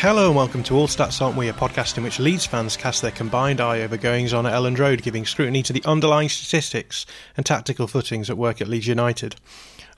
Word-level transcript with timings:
Hello 0.00 0.28
and 0.28 0.36
welcome 0.36 0.62
to 0.62 0.76
All 0.76 0.86
Stats 0.86 1.20
Aren't 1.20 1.36
We, 1.36 1.48
a 1.48 1.52
podcast 1.52 1.98
in 1.98 2.04
which 2.04 2.20
Leeds 2.20 2.46
fans 2.46 2.76
cast 2.76 3.02
their 3.02 3.10
combined 3.10 3.60
eye 3.60 3.80
over 3.80 3.96
goings 3.96 4.32
on 4.32 4.46
at 4.46 4.52
Elland 4.52 4.78
Road, 4.78 5.02
giving 5.02 5.26
scrutiny 5.26 5.60
to 5.64 5.72
the 5.72 5.82
underlying 5.84 6.28
statistics 6.28 7.04
and 7.36 7.44
tactical 7.44 7.88
footings 7.88 8.30
at 8.30 8.38
work 8.38 8.60
at 8.60 8.68
Leeds 8.68 8.86
United. 8.86 9.34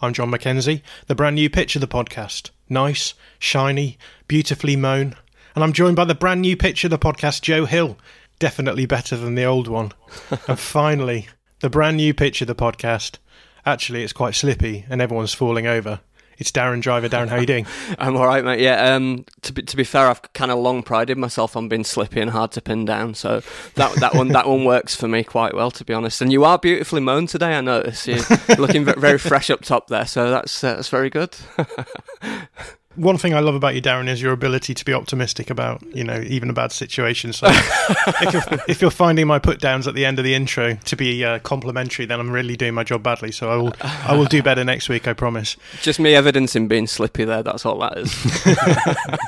I'm 0.01 0.15
John 0.15 0.31
McKenzie, 0.31 0.81
the 1.07 1.15
brand 1.15 1.35
new 1.35 1.51
pitch 1.51 1.77
of 1.77 1.83
the 1.83 1.87
podcast. 1.87 2.49
Nice, 2.67 3.13
shiny, 3.39 3.99
beautifully 4.27 4.75
mown. 4.75 5.17
And 5.55 5.63
I'm 5.63 5.75
joined 5.75 5.97
by 5.97 6.07
the 6.07 6.15
brand 6.15 6.41
new 6.41 6.57
pitch 6.57 6.83
of 6.85 6.91
the 6.91 6.99
podcast, 6.99 7.43
Joe 7.43 7.67
Hill. 7.67 7.99
Definitely 8.39 8.87
better 8.87 9.19
than 9.19 9.35
the 9.35 9.45
old 9.45 9.69
one. 9.69 9.93
and 10.49 10.59
finally, 10.59 11.29
the 11.59 11.69
brand 11.69 11.99
new 11.99 12.15
pitch 12.15 12.41
of 12.41 12.49
the 12.49 12.55
podcast. 12.55 13.19
Actually, 13.67 14.03
it's 14.03 14.15
quite 14.15 14.35
slippy 14.35 14.87
and 14.89 15.03
everyone's 15.03 15.35
falling 15.35 15.67
over. 15.67 16.01
It's 16.41 16.51
Darren 16.51 16.81
Driver. 16.81 17.07
Darren, 17.07 17.29
how 17.29 17.37
are 17.37 17.41
you 17.41 17.47
doing? 17.47 17.67
I'm 17.99 18.17
all 18.17 18.27
right, 18.27 18.43
mate. 18.43 18.61
Yeah. 18.61 18.95
Um, 18.95 19.27
to 19.43 19.53
be 19.53 19.63
to 19.63 19.77
be 19.77 19.85
fair, 19.85 20.09
I've 20.09 20.33
kind 20.33 20.51
of 20.51 20.59
long 20.59 20.83
prided 20.83 21.19
myself 21.19 21.55
on 21.55 21.69
being 21.69 21.85
slippy 21.85 22.19
and 22.19 22.31
hard 22.31 22.51
to 22.53 22.63
pin 22.63 22.87
down. 22.87 23.15
So 23.15 23.43
that 23.75 23.95
that 23.97 24.15
one 24.15 24.29
that 24.29 24.49
one 24.49 24.65
works 24.65 24.97
for 24.97 25.07
me 25.07 25.23
quite 25.23 25.55
well, 25.55 25.71
to 25.73 25.85
be 25.85 25.93
honest. 25.93 26.23
And 26.23 26.33
you 26.33 26.45
are 26.45 26.59
beautifully 26.59 27.03
mown 27.03 27.27
today. 27.27 27.55
I 27.57 27.61
notice 27.61 28.09
you're 28.09 28.25
looking 28.57 28.87
very 28.87 29.19
fresh 29.19 29.51
up 29.51 29.61
top 29.61 29.89
there. 29.89 30.07
So 30.07 30.31
that's 30.31 30.65
uh, 30.65 30.77
that's 30.77 30.89
very 30.89 31.11
good. 31.11 31.37
One 33.01 33.17
thing 33.17 33.33
I 33.33 33.41
love 33.41 33.55
about 33.55 33.75
you, 33.75 33.81
Darren, 33.81 34.09
is 34.09 34.21
your 34.21 34.33
ability 34.33 34.75
to 34.75 34.85
be 34.85 34.93
optimistic 34.93 35.49
about, 35.49 35.83
you 35.97 36.05
know, 36.05 36.23
even 36.27 36.51
a 36.51 36.53
bad 36.53 36.71
situation. 36.71 37.33
So, 37.33 37.47
if, 37.51 38.33
you're, 38.33 38.61
if, 38.69 38.83
you're, 38.83 38.91
finding 38.91 39.27
my 39.27 39.39
put 39.39 39.59
downs 39.59 39.89
at 39.89 39.95
the 39.95 40.05
end 40.05 40.19
of 40.19 40.25
the 40.27 40.35
intro 40.35 40.75
to 40.75 40.97
be 40.97 41.25
uh, 41.25 41.39
complimentary, 41.39 42.05
then 42.05 42.21
I'm 42.21 42.31
really 42.31 42.57
doing 42.57 42.75
my 42.75 42.85
job 42.85 43.03
badly. 43.03 43.33
So 43.33 43.51
I 43.51 43.57
will, 43.57 43.73
I 43.81 44.15
will 44.15 44.27
do 44.27 44.43
better 44.43 44.65
next 44.65 44.91
week. 44.91 45.09
I 45.09 45.15
promise. 45.15 45.57
Just 45.81 45.99
me 45.99 46.15
evidencing 46.15 46.69
being 46.69 46.87
slippy 46.87 47.25
there. 47.25 47.43
That's 47.43 47.65
all 47.65 47.79
that 47.79 47.97
is. 47.97 49.19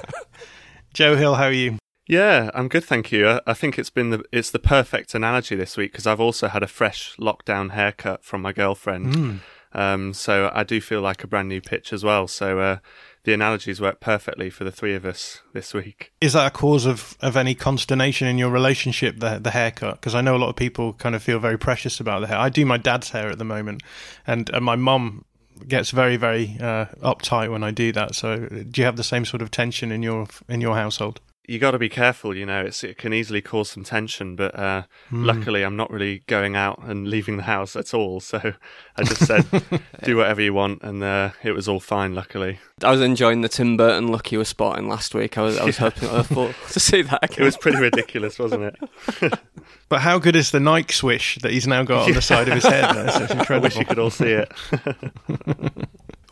Joe 0.92 1.16
Hill, 1.16 1.36
how 1.36 1.44
are 1.44 1.52
you? 1.52 1.78
Yeah, 2.06 2.50
I'm 2.52 2.68
good, 2.68 2.84
thank 2.84 3.10
you. 3.10 3.40
I 3.46 3.54
think 3.54 3.78
it's 3.78 3.88
been 3.88 4.10
the 4.10 4.22
it's 4.32 4.50
the 4.50 4.58
perfect 4.58 5.14
analogy 5.14 5.56
this 5.56 5.78
week 5.78 5.92
because 5.92 6.06
I've 6.06 6.20
also 6.20 6.48
had 6.48 6.62
a 6.62 6.66
fresh 6.66 7.16
lockdown 7.16 7.70
haircut 7.70 8.22
from 8.22 8.42
my 8.42 8.52
girlfriend. 8.52 9.14
Mm. 9.14 9.38
Um, 9.74 10.12
so 10.12 10.50
I 10.52 10.64
do 10.64 10.80
feel 10.80 11.00
like 11.00 11.24
a 11.24 11.26
brand 11.26 11.48
new 11.48 11.60
pitch 11.60 11.92
as 11.92 12.04
well. 12.04 12.28
So 12.28 12.58
uh, 12.58 12.76
the 13.24 13.32
analogies 13.32 13.80
work 13.80 14.00
perfectly 14.00 14.50
for 14.50 14.64
the 14.64 14.72
three 14.72 14.94
of 14.94 15.04
us 15.04 15.42
this 15.52 15.72
week. 15.72 16.12
Is 16.20 16.32
that 16.32 16.46
a 16.46 16.50
cause 16.50 16.86
of, 16.86 17.16
of 17.20 17.36
any 17.36 17.54
consternation 17.54 18.26
in 18.26 18.38
your 18.38 18.50
relationship, 18.50 19.20
the, 19.20 19.38
the 19.38 19.50
haircut? 19.50 20.00
Because 20.00 20.14
I 20.14 20.20
know 20.20 20.36
a 20.36 20.38
lot 20.38 20.48
of 20.48 20.56
people 20.56 20.94
kind 20.94 21.14
of 21.14 21.22
feel 21.22 21.38
very 21.38 21.58
precious 21.58 22.00
about 22.00 22.20
the 22.20 22.26
hair. 22.26 22.38
I 22.38 22.48
do 22.48 22.66
my 22.66 22.78
dad's 22.78 23.10
hair 23.10 23.30
at 23.30 23.38
the 23.38 23.44
moment, 23.44 23.82
and, 24.26 24.50
and 24.50 24.64
my 24.64 24.76
mum 24.76 25.24
gets 25.68 25.90
very, 25.90 26.16
very 26.16 26.56
uh, 26.60 26.86
uptight 27.02 27.50
when 27.50 27.62
I 27.62 27.70
do 27.70 27.92
that. 27.92 28.14
So 28.14 28.46
do 28.46 28.80
you 28.80 28.84
have 28.84 28.96
the 28.96 29.04
same 29.04 29.24
sort 29.24 29.42
of 29.42 29.50
tension 29.50 29.92
in 29.92 30.02
your 30.02 30.26
in 30.48 30.60
your 30.60 30.74
household? 30.74 31.20
You 31.48 31.58
got 31.58 31.72
to 31.72 31.78
be 31.78 31.88
careful. 31.88 32.36
You 32.36 32.46
know, 32.46 32.64
it 32.64 32.98
can 32.98 33.12
easily 33.12 33.42
cause 33.42 33.70
some 33.70 33.84
tension. 33.84 34.36
But 34.36 34.54
uh, 34.58 34.82
mm. 35.10 35.24
luckily, 35.24 35.64
I'm 35.64 35.76
not 35.76 35.90
really 35.90 36.20
going 36.26 36.54
out 36.54 36.80
and 36.82 37.08
leaving 37.08 37.36
the 37.36 37.42
house 37.42 37.74
at 37.74 37.92
all. 37.92 38.20
So 38.20 38.54
I 38.96 39.02
just 39.02 39.26
said, 39.26 39.46
"Do 40.04 40.16
whatever 40.16 40.40
you 40.40 40.54
want," 40.54 40.82
and 40.82 41.02
uh, 41.02 41.30
it 41.42 41.52
was 41.52 41.68
all 41.68 41.80
fine. 41.80 42.14
Luckily, 42.14 42.60
I 42.82 42.90
was 42.90 43.00
enjoying 43.00 43.40
the 43.40 43.48
Tim 43.48 43.76
Burton 43.76 44.10
look 44.10 44.30
you 44.30 44.38
were 44.38 44.44
spotting 44.44 44.88
last 44.88 45.14
week. 45.14 45.36
I 45.36 45.42
was, 45.42 45.58
I 45.58 45.64
was 45.64 45.78
hoping 45.78 46.08
I 46.08 46.22
thought, 46.22 46.54
to 46.70 46.80
see 46.80 47.02
that. 47.02 47.18
Again. 47.22 47.32
It 47.42 47.46
was 47.46 47.56
pretty 47.56 47.78
ridiculous, 47.78 48.38
wasn't 48.38 48.62
it? 48.64 49.38
but 49.88 50.00
how 50.00 50.18
good 50.18 50.36
is 50.36 50.52
the 50.52 50.60
Nike 50.60 50.92
swish 50.92 51.38
that 51.42 51.50
he's 51.50 51.66
now 51.66 51.82
got 51.82 52.06
on 52.06 52.12
the 52.12 52.22
side 52.22 52.46
of 52.46 52.54
his 52.54 52.64
head? 52.64 52.94
That's 52.94 53.32
incredible. 53.32 53.54
I 53.54 53.58
wish 53.58 53.76
you 53.76 53.84
could 53.84 53.98
all 53.98 54.10
see 54.10 54.30
it. 54.30 54.52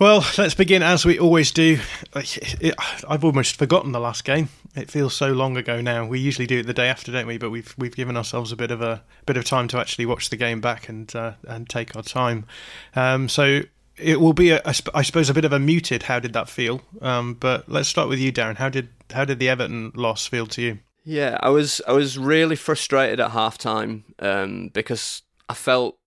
Well, 0.00 0.24
let's 0.38 0.54
begin 0.54 0.82
as 0.82 1.04
we 1.04 1.18
always 1.18 1.50
do. 1.52 1.78
I've 3.06 3.22
almost 3.22 3.56
forgotten 3.56 3.92
the 3.92 4.00
last 4.00 4.24
game. 4.24 4.48
It 4.74 4.90
feels 4.90 5.12
so 5.12 5.32
long 5.32 5.58
ago 5.58 5.82
now. 5.82 6.06
We 6.06 6.18
usually 6.18 6.46
do 6.46 6.60
it 6.60 6.66
the 6.66 6.72
day 6.72 6.88
after, 6.88 7.12
don't 7.12 7.26
we? 7.26 7.36
But 7.36 7.50
we've 7.50 7.74
we've 7.76 7.94
given 7.94 8.16
ourselves 8.16 8.50
a 8.50 8.56
bit 8.56 8.70
of 8.70 8.80
a 8.80 9.02
bit 9.26 9.36
of 9.36 9.44
time 9.44 9.68
to 9.68 9.78
actually 9.78 10.06
watch 10.06 10.30
the 10.30 10.38
game 10.38 10.62
back 10.62 10.88
and 10.88 11.14
uh, 11.14 11.34
and 11.46 11.68
take 11.68 11.94
our 11.94 12.02
time. 12.02 12.46
Um, 12.96 13.28
so 13.28 13.60
it 13.98 14.22
will 14.22 14.32
be, 14.32 14.52
a, 14.52 14.62
I 14.64 15.02
suppose, 15.02 15.28
a 15.28 15.34
bit 15.34 15.44
of 15.44 15.52
a 15.52 15.58
muted. 15.58 16.04
How 16.04 16.18
did 16.18 16.32
that 16.32 16.48
feel? 16.48 16.80
Um, 17.02 17.34
but 17.34 17.68
let's 17.68 17.90
start 17.90 18.08
with 18.08 18.20
you, 18.20 18.32
Darren. 18.32 18.56
How 18.56 18.70
did 18.70 18.88
how 19.10 19.26
did 19.26 19.38
the 19.38 19.50
Everton 19.50 19.92
loss 19.94 20.26
feel 20.26 20.46
to 20.46 20.62
you? 20.62 20.78
Yeah, 21.04 21.36
I 21.42 21.50
was 21.50 21.82
I 21.86 21.92
was 21.92 22.16
really 22.16 22.56
frustrated 22.56 23.20
at 23.20 23.32
half 23.32 23.58
time 23.58 24.04
um, 24.18 24.70
because 24.72 25.20
I 25.50 25.52
felt 25.52 25.98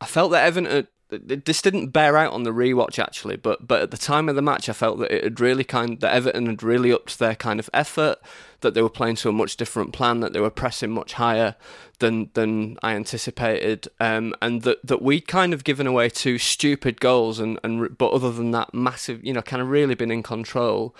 I 0.00 0.06
felt 0.06 0.30
that 0.30 0.44
Everton 0.46 0.86
this 1.18 1.62
didn't 1.62 1.88
bear 1.88 2.16
out 2.16 2.32
on 2.32 2.42
the 2.42 2.50
rewatch 2.50 2.98
actually, 2.98 3.36
but 3.36 3.66
but 3.66 3.82
at 3.82 3.90
the 3.90 3.96
time 3.96 4.28
of 4.28 4.36
the 4.36 4.42
match, 4.42 4.68
I 4.68 4.72
felt 4.72 4.98
that 4.98 5.10
it 5.10 5.24
had 5.24 5.40
really 5.40 5.64
kind 5.64 6.00
that 6.00 6.14
Everton 6.14 6.46
had 6.46 6.62
really 6.62 6.92
upped 6.92 7.18
their 7.18 7.34
kind 7.34 7.60
of 7.60 7.68
effort, 7.74 8.18
that 8.60 8.74
they 8.74 8.82
were 8.82 8.88
playing 8.88 9.16
to 9.16 9.28
a 9.28 9.32
much 9.32 9.56
different 9.56 9.92
plan, 9.92 10.20
that 10.20 10.32
they 10.32 10.40
were 10.40 10.50
pressing 10.50 10.90
much 10.90 11.14
higher 11.14 11.56
than 11.98 12.30
than 12.34 12.78
I 12.82 12.94
anticipated, 12.94 13.88
um, 14.00 14.34
and 14.40 14.62
that 14.62 14.78
that 14.84 15.02
we'd 15.02 15.28
kind 15.28 15.52
of 15.52 15.64
given 15.64 15.86
away 15.86 16.08
two 16.08 16.38
stupid 16.38 17.00
goals, 17.00 17.38
and 17.38 17.58
and 17.62 17.96
but 17.96 18.12
other 18.12 18.32
than 18.32 18.50
that, 18.52 18.72
massive, 18.74 19.24
you 19.24 19.32
know, 19.32 19.42
kind 19.42 19.62
of 19.62 19.68
really 19.68 19.94
been 19.94 20.10
in 20.10 20.22
control, 20.22 20.94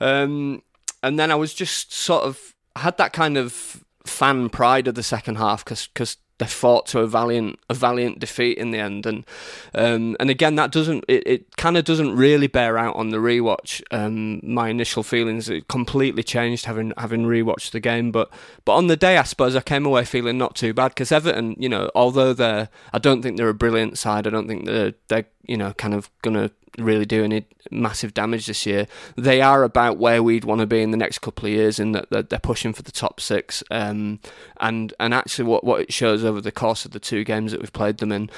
um, 0.00 0.62
and 1.02 1.18
then 1.18 1.30
I 1.30 1.34
was 1.34 1.54
just 1.54 1.92
sort 1.92 2.24
of 2.24 2.54
had 2.76 2.96
that 2.98 3.12
kind 3.12 3.36
of 3.36 3.84
fan 4.06 4.48
pride 4.48 4.88
of 4.88 4.94
the 4.94 5.02
second 5.02 5.36
half 5.36 5.64
because 5.64 5.88
because 5.88 6.16
they 6.40 6.46
fought 6.46 6.86
to 6.86 7.00
a 7.00 7.06
valiant 7.06 7.58
a 7.68 7.74
valiant 7.74 8.18
defeat 8.18 8.56
in 8.56 8.70
the 8.70 8.78
end. 8.78 9.04
And 9.04 9.26
um, 9.74 10.16
and 10.18 10.30
again 10.30 10.54
that 10.56 10.72
doesn't 10.72 11.04
it, 11.06 11.22
it 11.26 11.56
kind 11.56 11.76
of 11.76 11.84
doesn't 11.84 12.16
really 12.16 12.46
bear 12.46 12.78
out 12.78 12.96
on 12.96 13.10
the 13.10 13.18
rewatch. 13.18 13.82
Um, 13.90 14.40
my 14.42 14.70
initial 14.70 15.02
feelings 15.02 15.50
it 15.50 15.68
completely 15.68 16.22
changed 16.22 16.64
having 16.64 16.94
having 16.96 17.24
rewatched 17.24 17.72
the 17.72 17.80
game. 17.80 18.10
But 18.10 18.30
but 18.64 18.72
on 18.72 18.86
the 18.86 18.96
day 18.96 19.18
I 19.18 19.22
suppose 19.22 19.54
I 19.54 19.60
came 19.60 19.84
away 19.84 20.04
feeling 20.04 20.38
not 20.38 20.56
too 20.56 20.72
bad 20.72 20.88
because 20.88 21.12
Everton 21.12 21.56
you 21.58 21.68
know 21.68 21.90
although 21.94 22.32
they're 22.32 22.70
I 22.94 22.98
don't 22.98 23.20
think 23.20 23.36
they're 23.36 23.50
a 23.50 23.54
brilliant 23.54 23.98
side 23.98 24.26
I 24.26 24.30
don't 24.30 24.48
think 24.48 24.64
they're 24.64 24.94
they're 25.08 25.26
you 25.42 25.58
know 25.58 25.74
kind 25.74 25.92
of 25.92 26.10
gonna 26.22 26.50
really 26.78 27.04
do 27.04 27.24
any 27.24 27.46
massive 27.70 28.14
damage 28.14 28.46
this 28.46 28.66
year. 28.66 28.86
They 29.16 29.40
are 29.40 29.62
about 29.62 29.98
where 29.98 30.22
we'd 30.22 30.44
want 30.44 30.60
to 30.60 30.66
be 30.66 30.82
in 30.82 30.90
the 30.90 30.96
next 30.96 31.18
couple 31.20 31.46
of 31.46 31.52
years, 31.52 31.78
in 31.78 31.92
that 31.92 32.30
they're 32.30 32.38
pushing 32.38 32.72
for 32.72 32.82
the 32.82 32.92
top 32.92 33.20
six. 33.20 33.62
Um, 33.70 34.20
and 34.58 34.92
and 35.00 35.14
actually, 35.14 35.46
what 35.46 35.64
what 35.64 35.80
it 35.80 35.92
shows 35.92 36.24
over 36.24 36.40
the 36.40 36.52
course 36.52 36.84
of 36.84 36.92
the 36.92 37.00
two 37.00 37.24
games 37.24 37.52
that 37.52 37.60
we've 37.60 37.72
played 37.72 37.98
them 37.98 38.12
in 38.12 38.30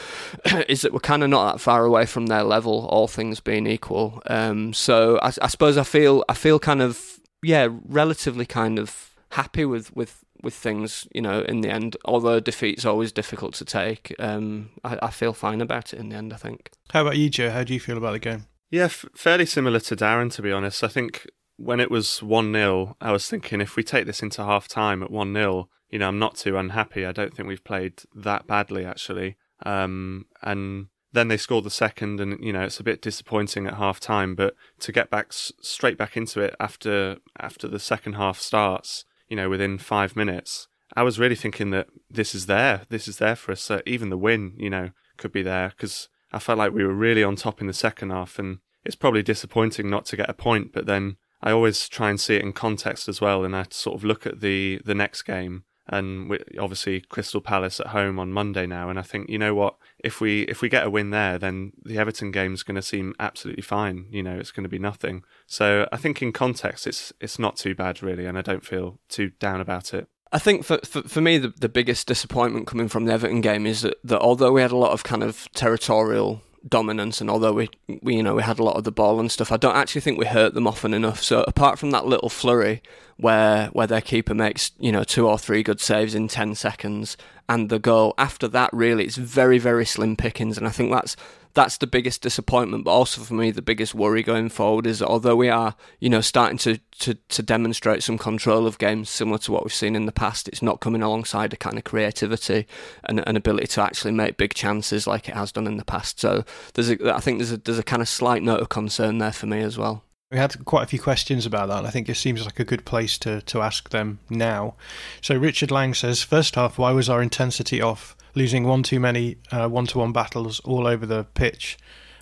is 0.69 0.83
that 0.83 0.93
we're 0.93 1.01
kind 1.01 1.23
of 1.23 1.31
not 1.31 1.53
that 1.53 1.61
far 1.61 1.85
away 1.85 2.07
from 2.07 2.27
their 2.27 2.45
level, 2.45 2.87
all 2.87 3.09
things 3.09 3.41
being 3.41 3.67
equal. 3.67 4.23
Um, 4.27 4.73
so 4.73 5.19
I, 5.23 5.29
I 5.41 5.49
suppose 5.49 5.77
I 5.77 5.85
feel 5.85 6.25
I 6.29 6.35
feel 6.35 6.59
kind 6.59 6.83
of 6.83 7.21
yeah, 7.43 7.69
relatively 7.87 8.47
kind 8.47 8.79
of 8.79 9.11
happy 9.31 9.65
with 9.65 9.95
with 9.97 10.25
with 10.43 10.55
things, 10.55 11.07
you 11.15 11.23
know, 11.23 11.41
in 11.43 11.61
the 11.61 11.71
end. 11.71 11.97
Although 12.05 12.41
defeat's 12.41 12.85
always 12.85 13.13
difficult 13.13 13.55
to 13.55 13.65
take, 13.65 14.15
um, 14.19 14.71
I, 14.85 14.99
I, 15.03 15.11
feel 15.11 15.33
fine 15.33 15.61
about 15.61 15.93
it 15.93 16.01
in 16.01 16.09
the 16.09 16.17
end. 16.17 16.33
I 16.33 16.37
think. 16.37 16.71
How 16.91 17.03
about 17.03 17.17
you, 17.17 17.31
Joe? 17.31 17.51
How 17.51 17.65
do 17.65 17.75
you 17.75 17.81
feel 17.81 17.97
about 17.97 18.13
the 18.13 18.19
game? 18.19 18.47
Yeah, 18.71 18.85
f- 18.85 19.07
fairly 19.15 19.47
similar 19.47 19.81
to 19.81 19.97
Darren, 19.97 20.33
to 20.33 20.43
be 20.43 20.53
honest. 20.53 20.83
I 20.83 20.89
think 20.89 21.27
when 21.57 21.81
it 21.81 21.91
was 21.91 22.23
one 22.23 22.53
0 22.53 22.97
I 23.01 23.13
was 23.13 23.29
thinking 23.29 23.61
if 23.61 23.77
we 23.77 23.85
take 23.85 24.07
this 24.07 24.23
into 24.23 24.45
half 24.45 24.67
time 24.67 25.03
at 25.03 25.11
one 25.11 25.35
0 25.35 25.69
you 25.93 25.99
know, 25.99 26.09
I'm 26.09 26.19
not 26.19 26.37
too 26.37 26.57
unhappy. 26.57 27.05
I 27.05 27.13
don't 27.13 27.35
think 27.35 27.47
we've 27.47 27.63
played 27.63 28.03
that 28.15 28.47
badly 28.47 28.85
actually. 28.85 29.37
Um, 29.65 30.25
and 30.43 30.87
then 31.13 31.29
they 31.29 31.37
scored 31.37 31.65
the 31.65 31.71
second, 31.71 32.19
and 32.19 32.43
you 32.43 32.53
know 32.53 32.63
it's 32.63 32.81
a 32.81 32.85
bit 32.85 33.03
disappointing 33.03 33.67
at 33.67 33.75
half 33.75 34.01
time. 34.01 34.35
But 34.35 34.55
to 34.81 34.91
get 34.91 35.11
back 35.11 35.33
straight 35.33 35.99
back 35.99 36.17
into 36.17 36.41
it 36.41 36.57
after 36.59 37.19
after 37.39 37.69
the 37.69 37.79
second 37.79 38.15
half 38.15 38.41
starts, 38.41 39.05
you 39.33 39.37
know, 39.37 39.49
within 39.49 39.79
five 39.79 40.15
minutes, 40.15 40.69
I 40.95 41.03
was 41.03 41.19
really 41.19 41.37
thinking 41.37 41.71
that 41.71 41.89
this 42.11 42.35
is 42.35 42.45
there, 42.45 42.83
this 42.91 43.09
is 43.09 43.17
there 43.17 43.35
for 43.35 43.53
us. 43.53 43.63
So 43.63 43.81
even 43.87 44.11
the 44.11 44.19
win, 44.19 44.53
you 44.59 44.69
know, 44.69 44.91
could 45.17 45.33
be 45.33 45.43
there 45.43 45.71
because 45.71 46.11
I 46.35 46.39
felt 46.39 46.59
like 46.59 46.75
we 46.75 46.85
were 46.85 46.93
really 46.93 47.25
on 47.25 47.37
top 47.37 47.63
in 47.63 47.67
the 47.67 47.73
second 47.73 48.11
half, 48.11 48.39
and 48.39 48.59
it's 48.85 48.95
probably 48.95 49.23
disappointing 49.23 49.89
not 49.89 50.05
to 50.07 50.19
get 50.19 50.29
a 50.29 50.35
point. 50.35 50.75
But 50.75 50.85
then 50.85 51.17
I 51.41 51.51
always 51.51 51.89
try 51.89 52.11
and 52.11 52.21
see 52.21 52.35
it 52.35 52.43
in 52.43 52.53
context 52.53 53.09
as 53.09 53.23
well, 53.23 53.43
and 53.43 53.57
I 53.57 53.65
sort 53.71 53.97
of 53.97 54.05
look 54.05 54.27
at 54.27 54.41
the 54.41 54.83
the 54.85 54.95
next 54.95 55.23
game 55.23 55.65
and 55.89 56.39
obviously 56.59 57.01
Crystal 57.01 57.41
Palace 57.41 57.81
at 57.81 57.89
home 57.89 58.19
on 58.19 58.33
Monday 58.33 58.67
now. 58.67 58.89
And 58.89 58.99
I 58.99 59.03
think 59.03 59.29
you 59.29 59.39
know 59.39 59.55
what, 59.55 59.77
if 59.99 60.21
we 60.21 60.43
if 60.43 60.63
we 60.63 60.69
get 60.69 60.87
a 60.87 60.91
win 60.91 61.11
there, 61.11 61.39
then 61.39 61.73
the 61.85 61.99
Everton 61.99 62.31
game 62.31 62.55
is 62.55 62.63
going 62.63 62.77
to 62.77 62.83
seem 62.83 63.15
absolutely 63.19 63.63
fine. 63.63 64.07
You 64.11 64.23
know, 64.23 64.39
it's 64.39 64.53
going 64.53 64.65
to 64.65 64.69
be 64.69 64.79
nothing. 64.79 65.25
So 65.47 65.89
I 65.93 65.97
think 65.97 66.23
in 66.23 66.33
context, 66.33 66.87
it's 66.87 67.13
it's 67.21 67.39
not 67.39 67.57
too 67.57 67.75
bad 67.75 68.03
really, 68.03 68.27
and 68.27 68.39
I 68.39 68.43
don't 68.43 68.65
feel 68.65 69.01
too 69.09 69.31
down 69.39 69.61
about 69.61 69.95
it. 69.95 70.09
I 70.35 70.39
think 70.39 70.65
for, 70.65 70.79
for, 70.79 71.03
for 71.03 71.21
me, 71.21 71.37
the, 71.37 71.53
the 71.61 71.69
biggest 71.69 72.07
disappointment 72.07 72.67
coming 72.67 72.89
from 72.89 73.05
the 73.05 73.13
Everton 73.13 73.43
game 73.43 73.67
is 73.67 73.83
that, 73.83 73.99
that 74.03 74.21
although 74.21 74.53
we 74.53 74.63
had 74.63 74.73
a 74.73 74.77
lot 74.79 74.93
of 74.93 75.05
kind 75.05 75.23
of 75.23 75.47
territorial 75.55 76.41
dominance 76.69 77.21
and 77.21 77.29
although 77.29 77.53
we, 77.53 77.69
we 78.03 78.17
you 78.17 78.23
know 78.23 78.35
we 78.35 78.43
had 78.43 78.59
a 78.59 78.63
lot 78.63 78.77
of 78.77 78.85
the 78.85 78.93
ball 78.93 79.19
and 79.19 79.31
stuff 79.33 79.51
I 79.51 79.57
don't 79.57 79.77
actually 79.77 80.01
think 80.01 80.19
we 80.19 80.27
hurt 80.27 80.55
them 80.55 80.67
often 80.67 80.95
enough. 80.95 81.23
So 81.23 81.45
apart 81.49 81.79
from 81.79 81.91
that 81.91 82.07
little 82.07 82.29
flurry 82.29 82.83
where 83.17 83.67
where 83.69 83.87
their 83.87 84.01
keeper 84.01 84.35
makes 84.35 84.73
you 84.79 84.93
know 84.93 85.05
two 85.05 85.27
or 85.27 85.39
three 85.39 85.63
good 85.63 85.81
saves 85.81 86.15
in 86.15 86.29
10 86.29 86.55
seconds 86.55 87.17
and 87.49 87.69
the 87.69 87.79
goal 87.79 88.15
after 88.19 88.49
that 88.49 88.71
really 88.73 89.05
it's 89.05 89.17
very 89.17 89.59
very 89.59 89.85
slim 89.85 90.17
pickings 90.17 90.57
and 90.57 90.67
I 90.67 90.71
think 90.71 90.91
that's 90.91 91.17
that's 91.55 91.77
the 91.77 91.87
biggest 91.87 92.23
disappointment, 92.23 92.85
but 92.85 92.93
also 92.93 93.21
for 93.21 93.35
me 93.35 93.51
the 93.51 93.63
biggest 93.63 93.95
worry 93.95 94.23
going 94.23 94.49
forward 94.49 94.87
is 94.87 95.03
although 95.03 95.37
we 95.37 95.49
are, 95.49 95.75
you 96.01 96.09
know, 96.09 96.21
starting 96.21 96.59
to, 96.59 96.79
to, 97.01 97.15
to 97.15 97.43
demonstrate 97.43 98.03
some 98.03 98.19
control 98.19 98.67
of 98.67 98.79
games 98.79 99.11
similar 99.11 99.39
to 99.39 99.53
what 99.53 99.65
we've 99.65 99.75
seen 99.75 99.95
in 99.95 100.07
the 100.07 100.13
past, 100.13 100.49
it's 100.49 100.63
not 100.63 100.81
coming 100.81 101.03
alongside 101.03 101.53
a 101.53 101.57
kind 101.57 101.77
of 101.77 101.85
creativity 101.85 102.67
and 103.05 103.23
an 103.27 103.37
ability 103.37 103.67
to 103.67 103.83
actually 103.83 104.13
make 104.13 104.37
big 104.37 104.55
chances 104.55 105.07
like 105.07 105.29
it 105.29 105.35
has 105.35 105.53
done 105.53 105.67
in 105.67 105.77
the 105.77 105.85
past. 105.85 106.21
So 106.21 106.45
there's 106.75 106.91
a, 106.91 107.15
I 107.15 107.21
think 107.21 107.39
there's 107.39 107.53
a 107.53 107.59
there's 107.59 107.79
a 107.79 107.85
kind 107.85 108.03
of 108.03 108.09
slight 108.09 108.43
note 108.43 108.61
of 108.61 108.69
concern 108.69 109.19
there 109.19 109.33
for 109.33 109.47
me 109.47 109.61
as 109.61 109.77
well. 109.77 110.05
We 110.31 110.39
had 110.39 110.65
quite 110.65 110.85
a 110.85 110.87
few 110.87 110.99
questions 110.99 111.45
about 111.45 111.69
that, 111.69 111.85
I 111.85 111.91
think 111.91 112.09
it 112.09 112.17
seems 112.17 112.43
like 112.47 112.59
a 112.59 112.65
good 112.65 112.87
place 112.87 113.19
to, 113.19 113.43
to 113.43 113.61
ask 113.61 113.91
them 113.91 114.21
now. 114.31 114.77
So 115.21 115.37
Richard 115.37 115.71
Lang 115.71 115.93
says, 115.93 116.23
first 116.23 116.55
half, 116.55 116.79
why 116.79 116.93
was 116.93 117.11
our 117.11 117.21
intensity 117.21 117.83
off? 117.83 118.17
Losing 118.35 118.65
one 118.65 118.83
too 118.83 119.01
many 119.01 119.37
one 119.51 119.87
to 119.87 119.99
one 119.99 120.13
battles 120.13 120.61
all 120.61 120.87
over 120.87 121.07
the 121.07 121.25
pitch 121.35 121.79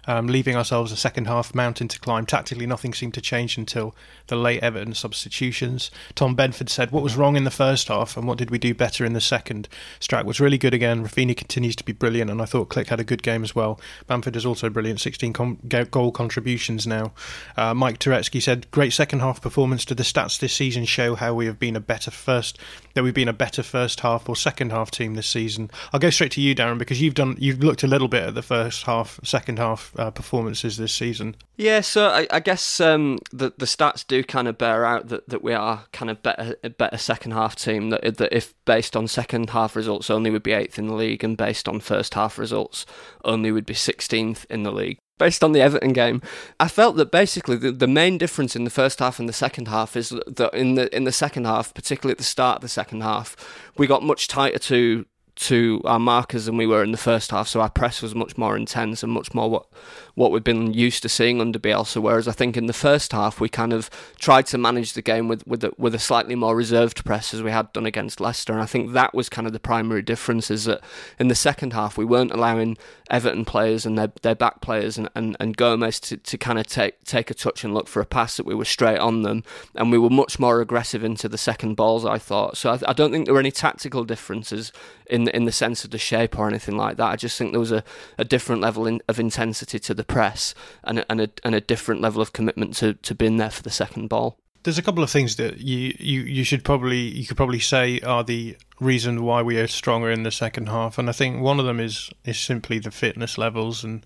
um, 0.06 0.26
leaving 0.26 0.56
ourselves 0.56 0.92
a 0.92 0.96
second 0.96 1.26
half 1.26 1.54
mountain 1.54 1.88
to 1.88 1.98
climb. 1.98 2.26
Tactically, 2.26 2.66
nothing 2.66 2.94
seemed 2.94 3.14
to 3.14 3.20
change 3.20 3.56
until 3.56 3.94
the 4.26 4.36
late 4.36 4.62
Everton 4.62 4.94
substitutions. 4.94 5.90
Tom 6.14 6.36
Benford 6.36 6.68
said, 6.68 6.90
What 6.90 7.02
was 7.02 7.16
wrong 7.16 7.36
in 7.36 7.44
the 7.44 7.50
first 7.50 7.88
half 7.88 8.16
and 8.16 8.26
what 8.26 8.38
did 8.38 8.50
we 8.50 8.58
do 8.58 8.74
better 8.74 9.04
in 9.04 9.12
the 9.12 9.20
second? 9.20 9.68
Struijk 10.00 10.24
was 10.24 10.40
really 10.40 10.58
good 10.58 10.74
again. 10.74 11.04
Raphinha 11.04 11.36
continues 11.36 11.76
to 11.76 11.84
be 11.84 11.92
brilliant, 11.92 12.30
and 12.30 12.40
I 12.40 12.44
thought 12.44 12.70
Klich 12.70 12.88
had 12.88 13.00
a 13.00 13.04
good 13.04 13.22
game 13.22 13.42
as 13.42 13.54
well. 13.54 13.80
Bamford 14.06 14.36
is 14.36 14.46
also 14.46 14.68
brilliant, 14.68 15.00
16 15.00 15.32
com- 15.32 15.58
goal 15.90 16.12
contributions 16.12 16.86
now. 16.86 17.12
Uh, 17.56 17.74
Mike 17.74 17.98
Turetsky 17.98 18.42
said, 18.42 18.70
Great 18.70 18.92
second 18.92 19.20
half 19.20 19.40
performance. 19.40 19.84
Do 19.84 19.94
the 19.94 20.02
stats 20.02 20.38
this 20.38 20.54
season 20.54 20.84
show 20.84 21.14
how 21.14 21.34
we 21.34 21.46
have 21.46 21.58
been 21.58 21.76
a 21.76 21.80
better 21.80 22.10
first, 22.10 22.58
that 22.94 23.02
we've 23.02 23.14
been 23.14 23.28
a 23.28 23.32
better 23.32 23.62
first 23.62 24.00
half 24.00 24.28
or 24.28 24.36
second 24.36 24.72
half 24.72 24.90
team 24.90 25.14
this 25.14 25.26
season? 25.26 25.70
I'll 25.92 26.00
go 26.00 26.10
straight 26.10 26.32
to 26.32 26.40
you, 26.40 26.54
Darren, 26.54 26.78
because 26.78 27.00
you've 27.00 27.14
done, 27.14 27.36
you've 27.38 27.62
looked 27.62 27.82
a 27.82 27.86
little 27.86 28.08
bit 28.08 28.24
at 28.24 28.34
the 28.34 28.42
first 28.42 28.84
half, 28.84 29.20
second 29.22 29.58
half 29.58 29.92
uh, 29.98 30.10
performances 30.10 30.76
this 30.76 30.92
season. 30.92 31.36
Yeah, 31.56 31.80
so 31.80 32.08
I, 32.08 32.26
I 32.30 32.40
guess 32.40 32.80
um, 32.80 33.18
the 33.32 33.52
the 33.58 33.66
stats 33.66 34.06
do 34.06 34.24
kind 34.24 34.48
of 34.48 34.56
bear 34.56 34.84
out 34.84 35.08
that, 35.08 35.28
that 35.28 35.42
we 35.42 35.52
are 35.52 35.84
kind 35.92 36.10
of 36.10 36.22
better 36.22 36.56
better 36.78 36.96
second 36.96 37.32
half 37.32 37.54
team. 37.54 37.90
That 37.90 38.16
that 38.18 38.34
if 38.34 38.54
based 38.64 38.96
on 38.96 39.06
second 39.08 39.50
half 39.50 39.76
results 39.76 40.08
only 40.08 40.30
would 40.30 40.42
be 40.42 40.52
eighth 40.52 40.78
in 40.78 40.86
the 40.86 40.94
league, 40.94 41.22
and 41.22 41.36
based 41.36 41.68
on 41.68 41.80
first 41.80 42.14
half 42.14 42.38
results 42.38 42.86
only 43.24 43.52
would 43.52 43.66
be 43.66 43.74
sixteenth 43.74 44.46
in 44.48 44.62
the 44.62 44.72
league. 44.72 44.98
Based 45.20 45.44
on 45.44 45.52
the 45.52 45.60
Everton 45.60 45.92
game, 45.92 46.22
I 46.58 46.66
felt 46.66 46.96
that 46.96 47.10
basically 47.10 47.56
the, 47.56 47.72
the 47.72 47.86
main 47.86 48.16
difference 48.16 48.56
in 48.56 48.64
the 48.64 48.70
first 48.70 49.00
half 49.00 49.20
and 49.20 49.28
the 49.28 49.34
second 49.34 49.68
half 49.68 49.94
is 49.94 50.08
that 50.26 50.54
in 50.54 50.76
the 50.76 50.96
in 50.96 51.04
the 51.04 51.12
second 51.12 51.44
half, 51.44 51.74
particularly 51.74 52.12
at 52.12 52.16
the 52.16 52.24
start 52.24 52.56
of 52.56 52.62
the 52.62 52.68
second 52.68 53.02
half, 53.02 53.36
we 53.76 53.86
got 53.86 54.02
much 54.02 54.28
tighter 54.28 54.58
to 54.58 55.04
to 55.40 55.80
our 55.86 55.98
markers 55.98 56.44
than 56.44 56.58
we 56.58 56.66
were 56.66 56.82
in 56.82 56.92
the 56.92 56.98
first 56.98 57.30
half. 57.30 57.48
So 57.48 57.62
our 57.62 57.70
press 57.70 58.02
was 58.02 58.14
much 58.14 58.36
more 58.36 58.58
intense 58.58 59.02
and 59.02 59.10
much 59.10 59.32
more 59.32 59.48
what 59.48 59.66
what 60.14 60.32
we've 60.32 60.44
been 60.44 60.74
used 60.74 61.02
to 61.02 61.08
seeing 61.08 61.40
under 61.40 61.58
Bielsa. 61.58 62.02
Whereas 62.02 62.28
I 62.28 62.32
think 62.32 62.58
in 62.58 62.66
the 62.66 62.74
first 62.74 63.12
half 63.12 63.40
we 63.40 63.48
kind 63.48 63.72
of 63.72 63.88
tried 64.18 64.44
to 64.46 64.58
manage 64.58 64.92
the 64.92 65.00
game 65.00 65.28
with 65.28 65.46
with 65.46 65.64
a, 65.64 65.72
with 65.78 65.94
a 65.94 65.98
slightly 65.98 66.34
more 66.34 66.54
reserved 66.54 67.06
press 67.06 67.32
as 67.32 67.42
we 67.42 67.50
had 67.50 67.72
done 67.72 67.86
against 67.86 68.20
Leicester. 68.20 68.52
And 68.52 68.60
I 68.60 68.66
think 68.66 68.92
that 68.92 69.14
was 69.14 69.30
kind 69.30 69.46
of 69.46 69.54
the 69.54 69.60
primary 69.60 70.02
difference 70.02 70.50
is 70.50 70.64
that 70.64 70.82
in 71.18 71.28
the 71.28 71.34
second 71.34 71.72
half 71.72 71.96
we 71.96 72.04
weren't 72.04 72.32
allowing 72.32 72.76
Everton 73.08 73.46
players 73.46 73.86
and 73.86 73.96
their 73.96 74.12
their 74.20 74.34
back 74.34 74.60
players 74.60 74.98
and, 74.98 75.08
and, 75.14 75.38
and 75.40 75.56
Gomez 75.56 76.00
to, 76.00 76.18
to 76.18 76.36
kind 76.36 76.58
of 76.58 76.66
take 76.66 77.02
take 77.04 77.30
a 77.30 77.34
touch 77.34 77.64
and 77.64 77.72
look 77.72 77.88
for 77.88 78.02
a 78.02 78.06
pass 78.06 78.36
that 78.36 78.44
we 78.44 78.54
were 78.54 78.66
straight 78.66 78.98
on 78.98 79.22
them. 79.22 79.42
And 79.74 79.90
we 79.90 79.96
were 79.96 80.10
much 80.10 80.38
more 80.38 80.60
aggressive 80.60 81.02
into 81.02 81.30
the 81.30 81.38
second 81.38 81.76
balls. 81.76 82.04
I 82.04 82.18
thought 82.18 82.58
so. 82.58 82.72
I, 82.72 82.90
I 82.90 82.92
don't 82.92 83.10
think 83.10 83.24
there 83.24 83.34
were 83.34 83.40
any 83.40 83.50
tactical 83.50 84.04
differences 84.04 84.70
in 85.06 85.29
in 85.34 85.44
the 85.44 85.52
sense 85.52 85.84
of 85.84 85.90
the 85.90 85.98
shape 85.98 86.38
or 86.38 86.48
anything 86.48 86.76
like 86.76 86.96
that. 86.96 87.10
I 87.10 87.16
just 87.16 87.38
think 87.38 87.52
there 87.52 87.60
was 87.60 87.72
a, 87.72 87.84
a 88.18 88.24
different 88.24 88.60
level 88.60 88.86
in, 88.86 89.00
of 89.08 89.18
intensity 89.18 89.78
to 89.78 89.94
the 89.94 90.04
press 90.04 90.54
and 90.84 91.00
a, 91.00 91.10
and 91.10 91.20
a, 91.20 91.30
and 91.44 91.54
a 91.54 91.60
different 91.60 92.00
level 92.00 92.22
of 92.22 92.32
commitment 92.32 92.74
to, 92.76 92.94
to 92.94 93.14
being 93.14 93.36
there 93.36 93.50
for 93.50 93.62
the 93.62 93.70
second 93.70 94.08
ball. 94.08 94.38
There's 94.62 94.78
a 94.78 94.82
couple 94.82 95.02
of 95.02 95.10
things 95.10 95.36
that 95.36 95.58
you, 95.58 95.94
you, 95.98 96.20
you 96.20 96.44
should 96.44 96.64
probably 96.64 96.98
you 96.98 97.26
could 97.26 97.36
probably 97.36 97.60
say 97.60 98.00
are 98.00 98.22
the 98.22 98.56
reason 98.78 99.22
why 99.24 99.42
we 99.42 99.58
are 99.58 99.66
stronger 99.66 100.10
in 100.10 100.22
the 100.22 100.30
second 100.30 100.68
half, 100.68 100.98
and 100.98 101.08
I 101.08 101.12
think 101.12 101.40
one 101.40 101.58
of 101.58 101.66
them 101.66 101.80
is 101.80 102.10
is 102.24 102.38
simply 102.38 102.78
the 102.78 102.90
fitness 102.90 103.38
levels 103.38 103.84
and 103.84 104.04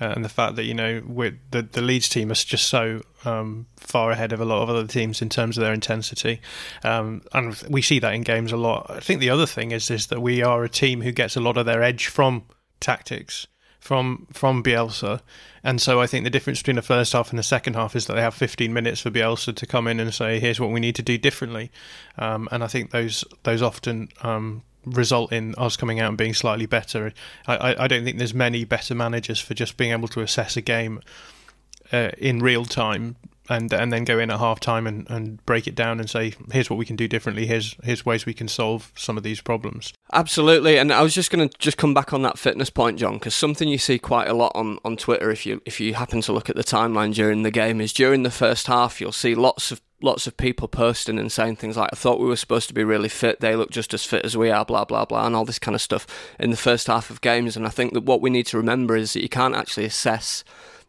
uh, 0.00 0.12
and 0.14 0.24
the 0.24 0.28
fact 0.28 0.56
that 0.56 0.64
you 0.64 0.74
know 0.74 1.00
the 1.00 1.62
the 1.62 1.82
Leeds 1.82 2.08
team 2.08 2.30
is 2.30 2.44
just 2.44 2.68
so 2.68 3.00
um, 3.24 3.66
far 3.76 4.10
ahead 4.10 4.32
of 4.32 4.40
a 4.40 4.44
lot 4.44 4.62
of 4.62 4.68
other 4.68 4.86
teams 4.86 5.22
in 5.22 5.28
terms 5.28 5.56
of 5.56 5.62
their 5.62 5.72
intensity, 5.72 6.40
um, 6.82 7.22
and 7.32 7.62
we 7.68 7.80
see 7.80 7.98
that 7.98 8.14
in 8.14 8.22
games 8.22 8.52
a 8.52 8.56
lot. 8.56 8.86
I 8.90 9.00
think 9.00 9.20
the 9.20 9.30
other 9.30 9.46
thing 9.46 9.70
is 9.70 9.90
is 9.90 10.08
that 10.08 10.20
we 10.20 10.42
are 10.42 10.64
a 10.64 10.68
team 10.68 11.00
who 11.02 11.12
gets 11.12 11.36
a 11.36 11.40
lot 11.40 11.56
of 11.56 11.66
their 11.66 11.82
edge 11.82 12.08
from 12.08 12.44
tactics 12.80 13.46
from 13.84 14.26
from 14.32 14.62
Bielsa, 14.62 15.20
and 15.64 15.80
so 15.80 16.00
I 16.00 16.06
think 16.06 16.24
the 16.24 16.30
difference 16.30 16.60
between 16.60 16.76
the 16.76 16.82
first 16.82 17.12
half 17.14 17.30
and 17.30 17.38
the 17.38 17.42
second 17.42 17.74
half 17.74 17.96
is 17.96 18.06
that 18.06 18.14
they 18.14 18.20
have 18.20 18.34
15 18.34 18.72
minutes 18.72 19.00
for 19.00 19.10
Bielsa 19.10 19.54
to 19.56 19.66
come 19.66 19.88
in 19.88 19.98
and 19.98 20.12
say, 20.12 20.38
"Here's 20.38 20.60
what 20.60 20.70
we 20.70 20.78
need 20.78 20.94
to 20.96 21.02
do 21.02 21.18
differently," 21.18 21.70
um, 22.18 22.48
and 22.52 22.62
I 22.62 22.66
think 22.66 22.90
those 22.90 23.24
those 23.42 23.62
often 23.62 24.10
um, 24.22 24.62
result 24.84 25.32
in 25.32 25.54
us 25.56 25.76
coming 25.76 26.00
out 26.00 26.10
and 26.10 26.18
being 26.18 26.34
slightly 26.34 26.66
better. 26.66 27.12
I, 27.46 27.74
I, 27.78 27.88
don't 27.88 28.04
think 28.04 28.18
there's 28.18 28.34
many 28.34 28.64
better 28.64 28.94
managers 28.94 29.40
for 29.40 29.54
just 29.54 29.78
being 29.78 29.92
able 29.92 30.08
to 30.08 30.20
assess 30.20 30.56
a 30.58 30.60
game 30.60 31.00
uh, 31.90 32.10
in 32.18 32.40
real 32.40 32.66
time 32.66 33.16
and 33.48 33.72
and 33.72 33.92
then 33.92 34.04
go 34.04 34.18
in 34.18 34.30
at 34.30 34.38
half 34.38 34.60
time 34.60 34.86
and, 34.86 35.08
and 35.10 35.44
break 35.44 35.66
it 35.66 35.74
down 35.74 36.00
and 36.00 36.08
say 36.08 36.34
here's 36.52 36.70
what 36.70 36.78
we 36.78 36.86
can 36.86 36.96
do 36.96 37.08
differently. 37.08 37.46
Here's 37.46 37.76
here's 37.82 38.06
ways 38.06 38.26
we 38.26 38.34
can 38.34 38.48
solve 38.48 38.92
some 38.94 39.16
of 39.16 39.22
these 39.22 39.40
problems. 39.40 39.92
Absolutely. 40.12 40.78
And 40.78 40.92
i 40.92 41.02
was 41.02 41.14
just 41.14 41.30
going 41.30 41.48
to 41.48 41.58
just 41.58 41.76
come 41.76 41.94
back 41.94 42.12
on 42.12 42.22
that 42.22 42.38
fitness 42.38 42.70
point 42.70 42.98
john 42.98 43.14
because 43.14 43.34
something 43.34 43.68
you 43.68 43.78
see 43.78 43.98
quite 43.98 44.28
a 44.28 44.34
lot 44.34 44.52
on, 44.54 44.78
on 44.84 44.96
twitter 44.96 45.30
if 45.30 45.44
you 45.44 45.60
if 45.64 45.80
you 45.80 45.94
happen 45.94 46.20
to 46.20 46.32
look 46.32 46.48
at 46.48 46.56
the 46.56 46.64
timeline 46.64 47.12
during 47.14 47.42
the 47.42 47.50
game 47.50 47.80
is 47.80 47.92
during 47.92 48.22
the 48.22 48.30
first 48.30 48.66
half 48.66 49.00
you'll 49.00 49.12
see 49.12 49.34
lots 49.34 49.72
of 49.72 49.80
lots 50.02 50.26
of 50.26 50.36
people 50.36 50.68
posting 50.68 51.18
and 51.18 51.32
saying 51.32 51.56
things 51.56 51.76
like 51.76 51.90
i 51.92 51.96
thought 51.96 52.20
we 52.20 52.26
were 52.26 52.36
supposed 52.36 52.68
to 52.68 52.74
be 52.74 52.84
really 52.84 53.08
fit. 53.08 53.40
They 53.40 53.56
look 53.56 53.70
just 53.70 53.94
as 53.94 54.04
fit 54.04 54.24
as 54.24 54.36
we 54.36 54.50
are 54.50 54.64
blah 54.64 54.84
blah 54.84 55.04
blah 55.04 55.26
and 55.26 55.34
all 55.34 55.44
this 55.44 55.58
kind 55.58 55.74
of 55.74 55.82
stuff 55.82 56.06
in 56.38 56.50
the 56.50 56.56
first 56.56 56.86
half 56.86 57.10
of 57.10 57.20
games. 57.20 57.56
And 57.56 57.66
i 57.66 57.70
think 57.70 57.92
that 57.94 58.04
what 58.04 58.20
we 58.20 58.30
need 58.30 58.46
to 58.46 58.56
remember 58.56 58.96
is 58.96 59.12
that 59.12 59.22
you 59.22 59.28
can't 59.28 59.56
actually 59.56 59.86
assess 59.86 60.44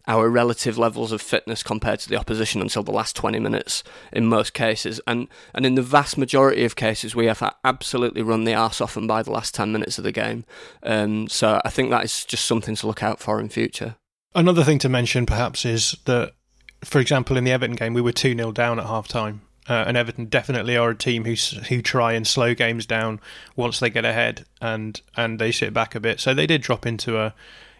our 0.07 0.29
relative 0.29 0.77
levels 0.77 1.11
of 1.11 1.21
fitness 1.21 1.63
compared 1.63 1.99
to 2.01 2.09
the 2.09 2.17
opposition 2.17 2.61
until 2.61 2.83
the 2.83 2.91
last 2.91 3.15
20 3.15 3.39
minutes 3.39 3.83
in 4.11 4.25
most 4.25 4.53
cases. 4.53 5.01
And, 5.07 5.27
and 5.53 5.65
in 5.65 5.75
the 5.75 5.81
vast 5.81 6.17
majority 6.17 6.63
of 6.65 6.75
cases, 6.75 7.15
we 7.15 7.25
have 7.25 7.41
absolutely 7.63 8.21
run 8.21 8.43
the 8.43 8.53
arse 8.53 8.81
off 8.81 8.93
them 8.93 9.07
by 9.07 9.23
the 9.23 9.31
last 9.31 9.55
10 9.55 9.71
minutes 9.71 9.97
of 9.97 10.03
the 10.03 10.11
game. 10.11 10.45
Um, 10.83 11.27
so 11.27 11.61
I 11.65 11.69
think 11.69 11.89
that 11.89 12.03
is 12.03 12.25
just 12.25 12.45
something 12.45 12.75
to 12.75 12.87
look 12.87 13.03
out 13.03 13.19
for 13.19 13.39
in 13.39 13.49
future. 13.49 13.95
Another 14.33 14.63
thing 14.63 14.79
to 14.79 14.89
mention, 14.89 15.25
perhaps, 15.25 15.65
is 15.65 15.95
that, 16.05 16.33
for 16.83 16.99
example, 16.99 17.37
in 17.37 17.45
the 17.45 17.51
Everton 17.51 17.75
game, 17.75 17.93
we 17.93 18.01
were 18.01 18.11
2 18.11 18.35
0 18.35 18.51
down 18.51 18.79
at 18.79 18.85
half 18.85 19.07
time. 19.07 19.41
Uh, 19.67 19.85
and 19.87 19.97
Everton 19.97 20.25
definitely 20.25 20.77
are 20.77 20.91
a 20.91 20.95
team 20.95 21.25
who 21.25 21.33
who 21.69 21.81
try 21.81 22.13
and 22.13 22.27
slow 22.27 22.53
games 22.53 22.85
down 22.85 23.19
once 23.55 23.79
they 23.79 23.89
get 23.89 24.05
ahead 24.05 24.45
and 24.61 25.01
and 25.17 25.39
they 25.39 25.51
sit 25.51 25.73
back 25.73 25.95
a 25.95 25.99
bit. 25.99 26.19
So 26.19 26.35
they 26.35 26.45
did 26.45 26.61
drop 26.61 26.85
into 26.85 27.17
a 27.17 27.33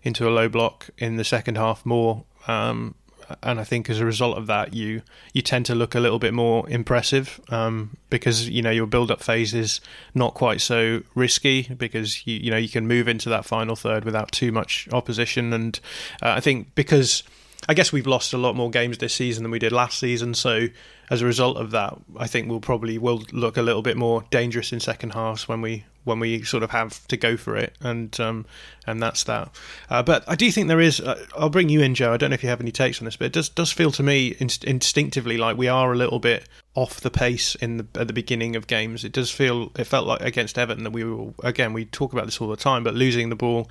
into 0.06 0.28
a 0.28 0.32
low 0.32 0.48
block 0.48 0.90
in 0.98 1.18
the 1.18 1.26
second 1.26 1.58
half 1.58 1.86
more. 1.86 2.24
Um, 2.48 2.96
and 3.42 3.60
I 3.60 3.64
think 3.64 3.90
as 3.90 4.00
a 4.00 4.06
result 4.06 4.38
of 4.38 4.48
that, 4.48 4.74
you 4.74 5.02
you 5.34 5.42
tend 5.42 5.66
to 5.66 5.76
look 5.76 5.96
a 5.96 6.00
little 6.00 6.20
bit 6.20 6.34
more 6.34 6.70
impressive 6.70 7.42
um, 7.50 7.98
because 8.12 8.48
you 8.48 8.62
know 8.62 8.70
your 8.70 8.86
build 8.86 9.10
up 9.10 9.22
phase 9.22 9.54
is 9.54 9.82
not 10.14 10.36
quite 10.36 10.62
so 10.62 11.02
risky 11.16 11.64
because 11.64 12.26
you 12.28 12.36
you 12.36 12.52
know 12.52 12.58
you 12.58 12.70
can 12.70 12.88
move 12.88 13.08
into 13.08 13.30
that 13.30 13.44
final 13.44 13.76
third 13.76 14.06
without 14.06 14.32
too 14.32 14.52
much 14.52 14.88
opposition. 14.92 15.54
And 15.54 15.80
uh, 16.22 16.34
I 16.38 16.40
think 16.40 16.76
because 16.76 17.24
I 17.68 17.74
guess 17.74 17.92
we've 17.92 18.08
lost 18.08 18.32
a 18.34 18.38
lot 18.38 18.56
more 18.56 18.70
games 18.70 19.00
this 19.00 19.16
season 19.16 19.44
than 19.44 19.52
we 19.52 19.60
did 19.60 19.72
last 19.72 19.98
season, 19.98 20.36
so 20.36 20.68
as 21.10 21.22
a 21.22 21.26
result 21.26 21.58
of 21.58 21.72
that, 21.72 21.98
I 22.18 22.28
think 22.28 22.48
we'll 22.48 22.60
probably 22.60 23.00
will 23.00 23.24
look 23.32 23.58
a 23.58 23.64
little 23.64 23.82
bit 23.82 23.98
more 23.98 24.24
dangerous 24.30 24.72
in 24.72 24.80
second 24.80 25.12
halves 25.12 25.48
when 25.48 25.62
we 25.62 25.86
when 26.06 26.20
we 26.20 26.44
sort 26.44 26.64
of 26.64 26.72
have 26.72 27.06
to 27.08 27.18
go 27.18 27.36
for 27.36 27.58
it, 27.58 27.76
and 27.82 28.18
um, 28.20 28.46
and 28.88 29.02
that's 29.04 29.24
that. 29.26 29.54
Uh, 29.90 30.02
but 30.02 30.24
I 30.28 30.36
do 30.36 30.50
think 30.52 30.68
there 30.68 30.80
is. 30.80 31.02
Uh, 31.02 31.26
I'll 31.38 31.50
bring 31.50 31.68
you 31.68 31.82
in, 31.82 31.96
Joe. 31.96 32.14
I 32.14 32.18
don't 32.18 32.30
know 32.30 32.36
if 32.36 32.44
you 32.44 32.50
have 32.50 32.62
any 32.62 32.72
takes 32.72 33.00
on 33.02 33.06
this, 33.06 33.18
but 33.18 33.26
it 33.26 33.34
does 33.34 33.50
does 33.50 33.72
feel 33.72 33.92
to 33.92 34.04
me 34.04 34.36
inst- 34.40 34.64
instinctively 34.64 35.38
like 35.38 35.58
we 35.58 35.68
are 35.68 35.92
a 35.92 35.96
little 35.96 36.20
bit 36.20 36.48
off 36.76 37.02
the 37.02 37.12
pace 37.12 37.56
in 37.56 37.78
the 37.78 37.88
at 37.96 38.08
the 38.08 38.14
beginning 38.14 38.56
of 38.56 38.68
games. 38.68 39.04
It 39.04 39.12
does 39.12 39.32
feel 39.32 39.72
it 39.78 39.86
felt 39.86 40.08
like 40.08 40.22
against 40.22 40.58
Everton 40.58 40.84
that 40.86 40.94
we 40.94 41.04
were 41.04 41.34
again 41.44 41.74
we 41.74 41.86
talk 41.86 42.14
about 42.14 42.26
this 42.26 42.40
all 42.40 42.48
the 42.48 42.56
time, 42.56 42.84
but 42.84 42.94
losing 42.94 43.30
the 43.30 43.36
ball 43.36 43.70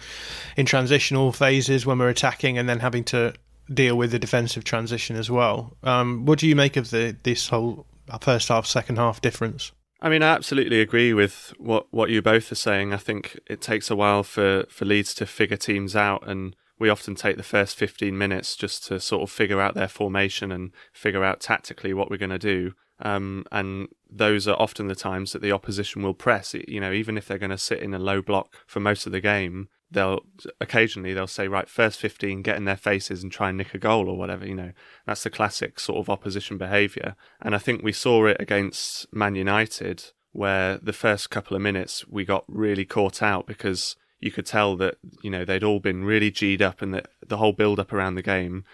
in 0.56 0.66
transitional 0.66 1.32
phases 1.32 1.86
when 1.86 1.98
we're 1.98 2.08
attacking 2.08 2.58
and 2.58 2.68
then 2.68 2.80
having 2.80 3.04
to 3.04 3.32
deal 3.72 3.96
with 3.96 4.10
the 4.10 4.18
defensive 4.18 4.64
transition 4.64 5.16
as 5.16 5.30
well. 5.30 5.76
Um, 5.82 6.26
what 6.26 6.38
do 6.38 6.46
you 6.46 6.56
make 6.56 6.76
of 6.76 6.90
the 6.90 7.16
this 7.22 7.48
whole 7.48 7.86
first 8.20 8.48
half 8.48 8.66
second 8.66 8.96
half 8.96 9.20
difference? 9.20 9.72
I 10.00 10.08
mean, 10.08 10.22
I 10.22 10.34
absolutely 10.34 10.80
agree 10.80 11.14
with 11.14 11.54
what, 11.58 11.86
what 11.90 12.10
you 12.10 12.20
both 12.20 12.52
are 12.52 12.56
saying. 12.56 12.92
I 12.92 12.98
think 12.98 13.38
it 13.46 13.60
takes 13.60 13.90
a 13.90 13.96
while 13.96 14.22
for, 14.22 14.64
for 14.68 14.84
Leeds 14.84 15.14
to 15.14 15.26
figure 15.26 15.56
teams 15.56 15.96
out, 15.96 16.28
and 16.28 16.54
we 16.78 16.88
often 16.88 17.14
take 17.14 17.36
the 17.36 17.42
first 17.42 17.76
15 17.76 18.16
minutes 18.16 18.56
just 18.56 18.86
to 18.86 19.00
sort 19.00 19.22
of 19.22 19.30
figure 19.30 19.60
out 19.60 19.74
their 19.74 19.88
formation 19.88 20.52
and 20.52 20.72
figure 20.92 21.24
out 21.24 21.40
tactically 21.40 21.94
what 21.94 22.10
we're 22.10 22.16
going 22.16 22.30
to 22.30 22.38
do. 22.38 22.72
Um, 23.00 23.44
and 23.50 23.88
those 24.10 24.46
are 24.46 24.60
often 24.60 24.88
the 24.88 24.94
times 24.94 25.32
that 25.32 25.42
the 25.42 25.52
opposition 25.52 26.02
will 26.02 26.14
press. 26.14 26.54
You 26.54 26.80
know, 26.80 26.92
even 26.92 27.16
if 27.16 27.26
they're 27.26 27.38
going 27.38 27.50
to 27.50 27.58
sit 27.58 27.80
in 27.80 27.94
a 27.94 27.98
low 27.98 28.22
block 28.22 28.54
for 28.66 28.80
most 28.80 29.06
of 29.06 29.12
the 29.12 29.20
game, 29.20 29.68
they'll 29.90 30.20
occasionally 30.60 31.12
they'll 31.12 31.26
say 31.26 31.46
right 31.46 31.68
first 31.68 32.00
15 32.00 32.42
get 32.42 32.56
in 32.56 32.64
their 32.64 32.76
faces 32.76 33.22
and 33.22 33.30
try 33.30 33.48
and 33.48 33.58
nick 33.58 33.74
a 33.74 33.78
goal 33.78 34.08
or 34.08 34.16
whatever 34.16 34.46
you 34.46 34.54
know. 34.54 34.72
That's 35.06 35.22
the 35.22 35.30
classic 35.30 35.78
sort 35.78 35.98
of 35.98 36.10
opposition 36.10 36.58
behavior 36.58 37.16
and 37.40 37.54
i 37.54 37.58
think 37.58 37.82
we 37.82 37.92
saw 37.92 38.26
it 38.26 38.36
against 38.40 39.12
man 39.12 39.34
united 39.34 40.04
where 40.32 40.78
the 40.78 40.92
first 40.92 41.30
couple 41.30 41.54
of 41.54 41.62
minutes 41.62 42.06
we 42.08 42.24
got 42.24 42.44
really 42.48 42.84
caught 42.84 43.22
out 43.22 43.46
because 43.46 43.96
you 44.20 44.30
could 44.30 44.46
tell 44.46 44.76
that 44.76 44.96
you 45.22 45.30
know 45.30 45.44
they'd 45.44 45.64
all 45.64 45.80
been 45.80 46.04
really 46.04 46.30
g'd 46.30 46.62
up 46.62 46.82
and 46.82 46.94
the 46.94 47.04
the 47.26 47.36
whole 47.36 47.52
build 47.52 47.78
up 47.78 47.92
around 47.92 48.14
the 48.14 48.22
game 48.22 48.64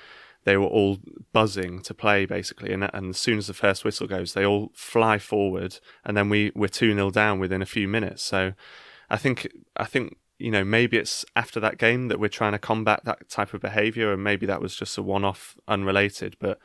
they 0.44 0.56
were 0.56 0.66
all 0.66 0.98
buzzing 1.32 1.82
to 1.82 1.94
play 1.94 2.24
basically. 2.24 2.72
And, 2.72 2.88
and 2.92 3.10
as 3.10 3.18
soon 3.18 3.38
as 3.38 3.46
the 3.46 3.54
first 3.54 3.84
whistle 3.84 4.06
goes 4.06 4.32
they 4.32 4.44
all 4.44 4.70
fly 4.74 5.18
forward 5.18 5.78
and 6.04 6.16
then 6.16 6.28
we 6.28 6.52
we're 6.54 6.68
2 6.68 6.94
0 6.94 7.10
down 7.10 7.38
within 7.38 7.62
a 7.62 7.66
few 7.66 7.86
minutes. 7.86 8.22
So 8.22 8.52
I 9.08 9.16
think 9.16 9.48
I 9.76 9.84
think 9.84 10.16
you 10.40 10.50
know, 10.50 10.64
maybe 10.64 10.96
it's 10.96 11.24
after 11.36 11.60
that 11.60 11.78
game 11.78 12.08
that 12.08 12.18
we're 12.18 12.28
trying 12.28 12.52
to 12.52 12.58
combat 12.58 13.04
that 13.04 13.28
type 13.28 13.54
of 13.54 13.60
behavior, 13.60 14.12
and 14.12 14.24
maybe 14.24 14.46
that 14.46 14.60
was 14.60 14.74
just 14.74 14.98
a 14.98 15.02
one-off, 15.02 15.56
unrelated. 15.68 16.36
But 16.38 16.58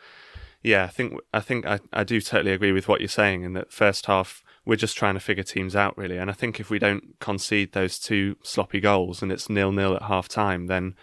yeah, 0.64 0.84
I 0.84 0.88
think 0.88 1.20
I 1.34 1.40
think 1.40 1.66
I, 1.66 1.80
I 1.94 2.04
do 2.04 2.22
totally 2.22 2.52
agree 2.52 2.72
with 2.72 2.88
what 2.88 3.02
you're 3.02 3.08
saying. 3.08 3.44
In 3.44 3.54
that 3.54 3.72
first 3.72 4.06
half, 4.06 4.44
we're 4.66 4.76
just 4.76 4.98
trying 4.98 5.14
to 5.14 5.20
figure 5.20 5.44
teams 5.44 5.76
out 5.76 5.98
really, 5.98 6.18
and 6.18 6.30
I 6.30 6.34
think 6.34 6.60
if 6.60 6.70
we 6.70 6.80
don't 6.80 7.20
concede 7.20 7.74
those 7.74 8.00
two 8.00 8.38
sloppy 8.42 8.80
goals 8.80 9.22
and 9.22 9.32
it's 9.32 9.50
nil-nil 9.50 9.96
at 9.96 10.04
half 10.04 10.28
time, 10.28 10.68
then 10.68 10.96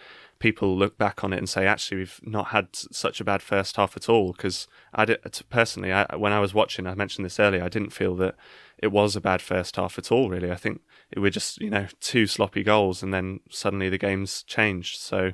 people 0.43 0.77
look 0.77 0.99
back 0.99 1.23
on 1.23 1.33
it 1.33 1.39
and 1.39 1.49
say, 1.49 1.67
actually, 1.67 1.99
we've 1.99 2.21
not 2.25 2.49
had 2.49 2.67
such 2.73 3.21
a 3.21 3.25
bad 3.25 3.41
first 3.41 3.77
half 3.77 3.97
at 3.97 4.09
all. 4.09 4.33
Because 4.33 4.67
I 4.93 5.05
did, 5.05 5.21
personally, 5.49 5.93
I, 5.93 6.17
when 6.17 6.33
I 6.33 6.41
was 6.41 6.53
watching, 6.53 6.87
I 6.87 6.95
mentioned 6.95 7.25
this 7.25 7.39
earlier, 7.39 7.63
I 7.63 7.69
didn't 7.69 7.91
feel 7.91 8.17
that 8.17 8.35
it 8.77 8.89
was 8.89 9.15
a 9.15 9.21
bad 9.21 9.41
first 9.41 9.77
half 9.77 9.99
at 9.99 10.11
all. 10.11 10.29
Really, 10.29 10.51
I 10.51 10.57
think 10.57 10.81
it 11.13 11.21
were 11.21 11.31
just 11.31 11.61
you 11.61 11.71
know 11.71 11.87
two 12.01 12.27
sloppy 12.27 12.65
goals, 12.65 13.05
and 13.05 13.15
then 13.15 13.39
suddenly 13.51 13.89
the 13.89 13.99
game's 13.99 14.43
changed. 14.43 14.99
So 14.99 15.33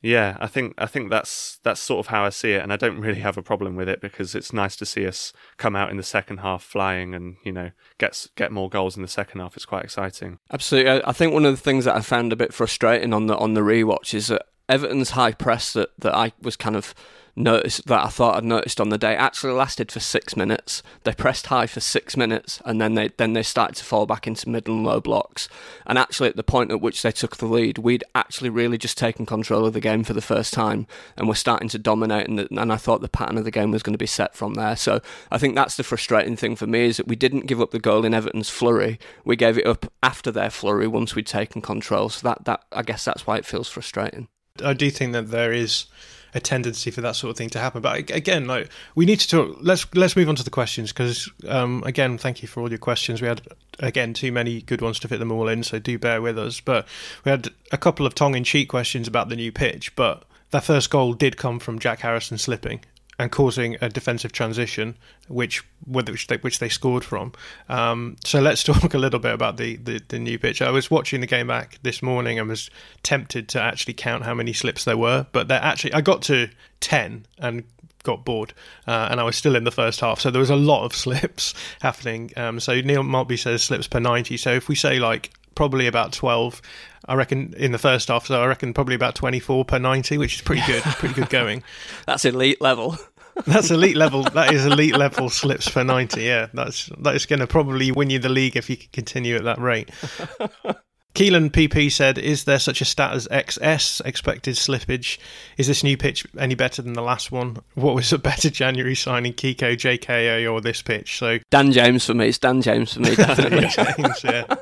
yeah, 0.00 0.36
I 0.40 0.46
think 0.46 0.74
I 0.78 0.86
think 0.86 1.10
that's 1.10 1.58
that's 1.64 1.80
sort 1.80 2.00
of 2.00 2.06
how 2.08 2.24
I 2.24 2.28
see 2.28 2.52
it, 2.52 2.62
and 2.62 2.72
I 2.72 2.76
don't 2.76 3.00
really 3.00 3.20
have 3.20 3.36
a 3.36 3.42
problem 3.42 3.74
with 3.74 3.88
it 3.88 4.00
because 4.00 4.34
it's 4.34 4.52
nice 4.52 4.76
to 4.76 4.86
see 4.86 5.06
us 5.06 5.32
come 5.56 5.74
out 5.74 5.90
in 5.90 5.96
the 5.96 6.02
second 6.02 6.38
half 6.38 6.62
flying, 6.62 7.14
and 7.14 7.36
you 7.44 7.52
know 7.52 7.72
get 7.98 8.28
get 8.36 8.52
more 8.52 8.68
goals 8.68 8.96
in 8.96 9.02
the 9.02 9.08
second 9.08 9.40
half. 9.40 9.56
It's 9.56 9.66
quite 9.66 9.84
exciting. 9.84 10.38
Absolutely, 10.52 11.02
I 11.04 11.12
think 11.12 11.32
one 11.32 11.44
of 11.44 11.52
the 11.52 11.62
things 11.62 11.84
that 11.84 11.96
I 11.96 12.00
found 12.00 12.32
a 12.32 12.36
bit 12.36 12.54
frustrating 12.54 13.12
on 13.12 13.26
the 13.26 13.36
on 13.36 13.54
the 13.54 13.60
rewatch 13.60 14.14
is 14.14 14.28
that 14.28 14.42
Everton's 14.68 15.10
high 15.10 15.32
press 15.32 15.72
that 15.72 15.90
that 15.98 16.14
I 16.14 16.32
was 16.42 16.56
kind 16.56 16.76
of 16.76 16.94
noticed 17.38 17.86
that 17.86 18.04
I 18.04 18.08
thought 18.08 18.36
I'd 18.36 18.44
noticed 18.44 18.80
on 18.80 18.88
the 18.88 18.98
day 18.98 19.14
actually 19.14 19.52
lasted 19.52 19.92
for 19.92 20.00
six 20.00 20.36
minutes. 20.36 20.82
They 21.04 21.14
pressed 21.14 21.46
high 21.46 21.66
for 21.66 21.80
six 21.80 22.16
minutes, 22.16 22.60
and 22.64 22.80
then 22.80 22.94
they 22.94 23.08
then 23.16 23.32
they 23.32 23.42
started 23.42 23.76
to 23.76 23.84
fall 23.84 24.06
back 24.06 24.26
into 24.26 24.48
middle 24.48 24.74
and 24.74 24.84
low 24.84 25.00
blocks. 25.00 25.48
And 25.86 25.98
actually, 25.98 26.28
at 26.28 26.36
the 26.36 26.42
point 26.42 26.70
at 26.70 26.80
which 26.80 27.02
they 27.02 27.12
took 27.12 27.36
the 27.36 27.46
lead, 27.46 27.78
we'd 27.78 28.04
actually 28.14 28.50
really 28.50 28.76
just 28.76 28.98
taken 28.98 29.24
control 29.24 29.64
of 29.64 29.72
the 29.72 29.80
game 29.80 30.04
for 30.04 30.12
the 30.12 30.20
first 30.20 30.52
time, 30.52 30.86
and 31.16 31.28
we're 31.28 31.34
starting 31.34 31.68
to 31.70 31.78
dominate. 31.78 32.28
And, 32.28 32.38
the, 32.38 32.48
and 32.50 32.72
I 32.72 32.76
thought 32.76 33.00
the 33.00 33.08
pattern 33.08 33.38
of 33.38 33.44
the 33.44 33.50
game 33.50 33.70
was 33.70 33.82
going 33.82 33.94
to 33.94 33.98
be 33.98 34.06
set 34.06 34.34
from 34.34 34.54
there. 34.54 34.76
So 34.76 35.00
I 35.30 35.38
think 35.38 35.54
that's 35.54 35.76
the 35.76 35.84
frustrating 35.84 36.36
thing 36.36 36.56
for 36.56 36.66
me 36.66 36.86
is 36.86 36.96
that 36.98 37.08
we 37.08 37.16
didn't 37.16 37.46
give 37.46 37.60
up 37.60 37.70
the 37.70 37.78
goal 37.78 38.04
in 38.04 38.14
Everton's 38.14 38.50
flurry. 38.50 38.98
We 39.24 39.36
gave 39.36 39.56
it 39.56 39.66
up 39.66 39.90
after 40.02 40.30
their 40.30 40.50
flurry 40.50 40.88
once 40.88 41.14
we'd 41.14 41.26
taken 41.26 41.62
control. 41.62 42.08
So 42.08 42.28
that 42.28 42.44
that 42.44 42.64
I 42.72 42.82
guess 42.82 43.04
that's 43.04 43.26
why 43.26 43.36
it 43.36 43.46
feels 43.46 43.68
frustrating. 43.68 44.28
I 44.62 44.72
do 44.72 44.90
think 44.90 45.12
that 45.12 45.30
there 45.30 45.52
is 45.52 45.86
a 46.34 46.40
tendency 46.40 46.90
for 46.90 47.00
that 47.00 47.16
sort 47.16 47.30
of 47.30 47.36
thing 47.36 47.50
to 47.50 47.58
happen. 47.58 47.80
But 47.80 48.10
again, 48.10 48.46
like 48.46 48.68
we 48.94 49.06
need 49.06 49.20
to 49.20 49.28
talk. 49.28 49.58
Let's 49.60 49.86
let's 49.94 50.16
move 50.16 50.28
on 50.28 50.36
to 50.36 50.44
the 50.44 50.50
questions 50.50 50.92
because 50.92 51.30
um, 51.46 51.82
again, 51.86 52.18
thank 52.18 52.42
you 52.42 52.48
for 52.48 52.60
all 52.60 52.68
your 52.68 52.78
questions. 52.78 53.22
We 53.22 53.28
had 53.28 53.42
again 53.78 54.14
too 54.14 54.32
many 54.32 54.62
good 54.62 54.82
ones 54.82 54.98
to 55.00 55.08
fit 55.08 55.18
them 55.18 55.32
all 55.32 55.48
in, 55.48 55.62
so 55.62 55.78
do 55.78 55.98
bear 55.98 56.20
with 56.20 56.38
us. 56.38 56.60
But 56.60 56.86
we 57.24 57.30
had 57.30 57.48
a 57.72 57.78
couple 57.78 58.06
of 58.06 58.14
tongue-in-cheek 58.14 58.68
questions 58.68 59.08
about 59.08 59.28
the 59.28 59.36
new 59.36 59.52
pitch, 59.52 59.94
but 59.96 60.24
that 60.50 60.64
first 60.64 60.90
goal 60.90 61.14
did 61.14 61.36
come 61.36 61.58
from 61.58 61.78
Jack 61.78 62.00
Harrison 62.00 62.38
slipping 62.38 62.80
and 63.18 63.32
causing 63.32 63.76
a 63.80 63.88
defensive 63.88 64.32
transition, 64.32 64.96
which 65.26 65.64
which 65.86 66.28
they, 66.28 66.36
which 66.36 66.58
they 66.60 66.68
scored 66.68 67.04
from. 67.04 67.32
Um, 67.68 68.16
so 68.24 68.40
let's 68.40 68.62
talk 68.64 68.94
a 68.94 68.98
little 68.98 69.18
bit 69.18 69.34
about 69.34 69.56
the, 69.56 69.76
the, 69.76 70.00
the, 70.08 70.18
new 70.18 70.38
pitch. 70.38 70.62
I 70.62 70.70
was 70.70 70.90
watching 70.90 71.20
the 71.20 71.26
game 71.26 71.48
back 71.48 71.78
this 71.82 72.02
morning 72.02 72.38
and 72.38 72.48
was 72.48 72.70
tempted 73.02 73.48
to 73.50 73.60
actually 73.60 73.94
count 73.94 74.24
how 74.24 74.34
many 74.34 74.52
slips 74.52 74.84
there 74.84 74.96
were, 74.96 75.26
but 75.32 75.48
there 75.48 75.60
actually 75.62 75.92
I 75.94 76.00
got 76.00 76.22
to 76.22 76.48
ten 76.80 77.26
and 77.38 77.64
got 78.04 78.24
bored, 78.24 78.54
uh, 78.86 79.08
and 79.10 79.20
I 79.20 79.24
was 79.24 79.36
still 79.36 79.56
in 79.56 79.64
the 79.64 79.72
first 79.72 80.00
half. 80.00 80.20
So 80.20 80.30
there 80.30 80.40
was 80.40 80.50
a 80.50 80.56
lot 80.56 80.84
of 80.84 80.94
slips 81.04 81.54
happening. 81.80 82.30
Um, 82.36 82.60
so 82.60 82.80
Neil 82.80 83.02
Maltby 83.02 83.36
says 83.36 83.62
slips 83.62 83.88
per 83.88 84.00
ninety. 84.00 84.36
So 84.36 84.52
if 84.52 84.68
we 84.68 84.74
say 84.74 84.98
like 84.98 85.32
probably 85.58 85.88
about 85.88 86.12
12 86.12 86.62
I 87.08 87.14
reckon 87.14 87.54
in 87.56 87.72
the 87.72 87.78
first 87.78 88.08
half 88.08 88.26
so 88.26 88.40
I 88.40 88.46
reckon 88.46 88.74
probably 88.74 88.94
about 88.94 89.14
24 89.14 89.64
per 89.64 89.78
90 89.78 90.18
which 90.18 90.36
is 90.36 90.40
pretty 90.42 90.62
good 90.66 90.82
pretty 90.82 91.14
good 91.14 91.30
going 91.30 91.62
that's 92.06 92.24
elite 92.24 92.60
level 92.60 92.96
that's 93.46 93.70
elite 93.70 93.96
level 93.96 94.22
that 94.22 94.52
is 94.52 94.66
elite 94.66 94.96
level 94.96 95.30
slips 95.30 95.68
per 95.68 95.84
90 95.84 96.22
yeah 96.22 96.46
that's 96.54 96.90
that 96.98 97.14
is 97.14 97.26
going 97.26 97.40
to 97.40 97.46
probably 97.46 97.90
win 97.90 98.10
you 98.10 98.18
the 98.18 98.28
league 98.28 98.56
if 98.56 98.68
you 98.68 98.76
can 98.76 98.88
continue 98.92 99.36
at 99.36 99.44
that 99.44 99.58
rate 99.58 99.90
Keelan 101.18 101.50
PP 101.50 101.90
said, 101.90 102.16
"Is 102.16 102.44
there 102.44 102.60
such 102.60 102.80
a 102.80 102.84
stat 102.84 103.12
as 103.12 103.26
XS 103.26 104.00
expected 104.04 104.54
slippage? 104.54 105.18
Is 105.56 105.66
this 105.66 105.82
new 105.82 105.96
pitch 105.96 106.24
any 106.38 106.54
better 106.54 106.80
than 106.80 106.92
the 106.92 107.02
last 107.02 107.32
one? 107.32 107.56
What 107.74 107.96
was 107.96 108.12
a 108.12 108.18
better 108.18 108.50
January 108.50 108.94
signing, 108.94 109.32
Kiko, 109.32 109.74
JKA, 109.74 110.48
or 110.48 110.60
this 110.60 110.80
pitch?" 110.80 111.18
So 111.18 111.38
Dan 111.50 111.72
James 111.72 112.06
for 112.06 112.14
me. 112.14 112.28
It's 112.28 112.38
Dan 112.38 112.62
James 112.62 112.94
for 112.94 113.00
me. 113.00 113.16
Definitely. 113.16 113.66
James, 113.66 114.22
yeah. 114.22 114.54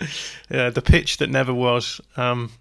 yeah, 0.50 0.70
the 0.70 0.82
pitch 0.82 1.18
that 1.18 1.30
never 1.30 1.52
was. 1.52 2.00
Um, 2.16 2.52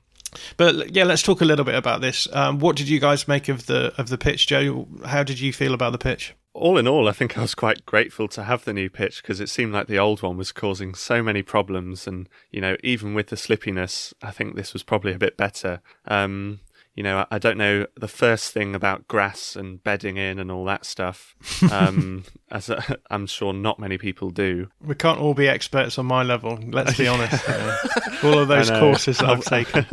but 0.57 0.93
yeah, 0.93 1.03
let's 1.03 1.23
talk 1.23 1.41
a 1.41 1.45
little 1.45 1.65
bit 1.65 1.75
about 1.75 2.01
this. 2.01 2.27
Um, 2.33 2.59
what 2.59 2.75
did 2.75 2.89
you 2.89 2.99
guys 2.99 3.27
make 3.27 3.47
of 3.49 3.65
the 3.65 3.93
of 3.97 4.09
the 4.09 4.17
pitch, 4.17 4.47
Joe? 4.47 4.87
How 5.05 5.23
did 5.23 5.39
you 5.39 5.53
feel 5.53 5.73
about 5.73 5.91
the 5.91 5.97
pitch? 5.97 6.35
all 6.57 6.77
in 6.77 6.87
all, 6.87 7.07
I 7.07 7.11
think 7.11 7.37
I 7.37 7.41
was 7.41 7.55
quite 7.55 7.85
grateful 7.85 8.27
to 8.29 8.43
have 8.43 8.65
the 8.65 8.73
new 8.73 8.89
pitch 8.89 9.21
because 9.21 9.39
it 9.39 9.49
seemed 9.49 9.73
like 9.73 9.87
the 9.87 9.99
old 9.99 10.23
one 10.23 10.37
was 10.37 10.51
causing 10.51 10.95
so 10.95 11.21
many 11.21 11.43
problems. 11.43 12.07
And, 12.07 12.27
you 12.51 12.59
know, 12.59 12.75
even 12.83 13.13
with 13.13 13.27
the 13.27 13.35
slippiness, 13.35 14.13
I 14.21 14.31
think 14.31 14.55
this 14.55 14.73
was 14.73 14.83
probably 14.83 15.13
a 15.13 15.19
bit 15.19 15.37
better. 15.37 15.81
Um, 16.05 16.59
you 16.97 17.03
know, 17.03 17.19
I, 17.19 17.35
I 17.35 17.37
don't 17.37 17.59
know 17.59 17.85
the 17.95 18.07
first 18.07 18.51
thing 18.51 18.73
about 18.73 19.07
grass 19.07 19.55
and 19.55 19.81
bedding 19.83 20.17
in 20.17 20.39
and 20.39 20.51
all 20.51 20.65
that 20.65 20.85
stuff. 20.85 21.35
Um, 21.71 22.23
as 22.49 22.69
i 22.69 22.95
am 23.09 23.27
sure 23.27 23.51
not 23.53 23.79
many 23.79 23.97
people 23.97 24.29
do. 24.29 24.69
We 24.81 24.95
can't 24.95 25.19
all 25.19 25.33
be 25.33 25.47
experts 25.47 25.97
on 25.97 26.05
my 26.05 26.23
level. 26.23 26.57
Let's 26.67 26.97
be 26.97 27.07
honest. 27.13 27.47
You. 27.47 28.29
All 28.29 28.39
of 28.39 28.47
those 28.47 28.69
courses 28.69 29.17
that 29.19 29.29
I've 29.29 29.43
taken. 29.43 29.85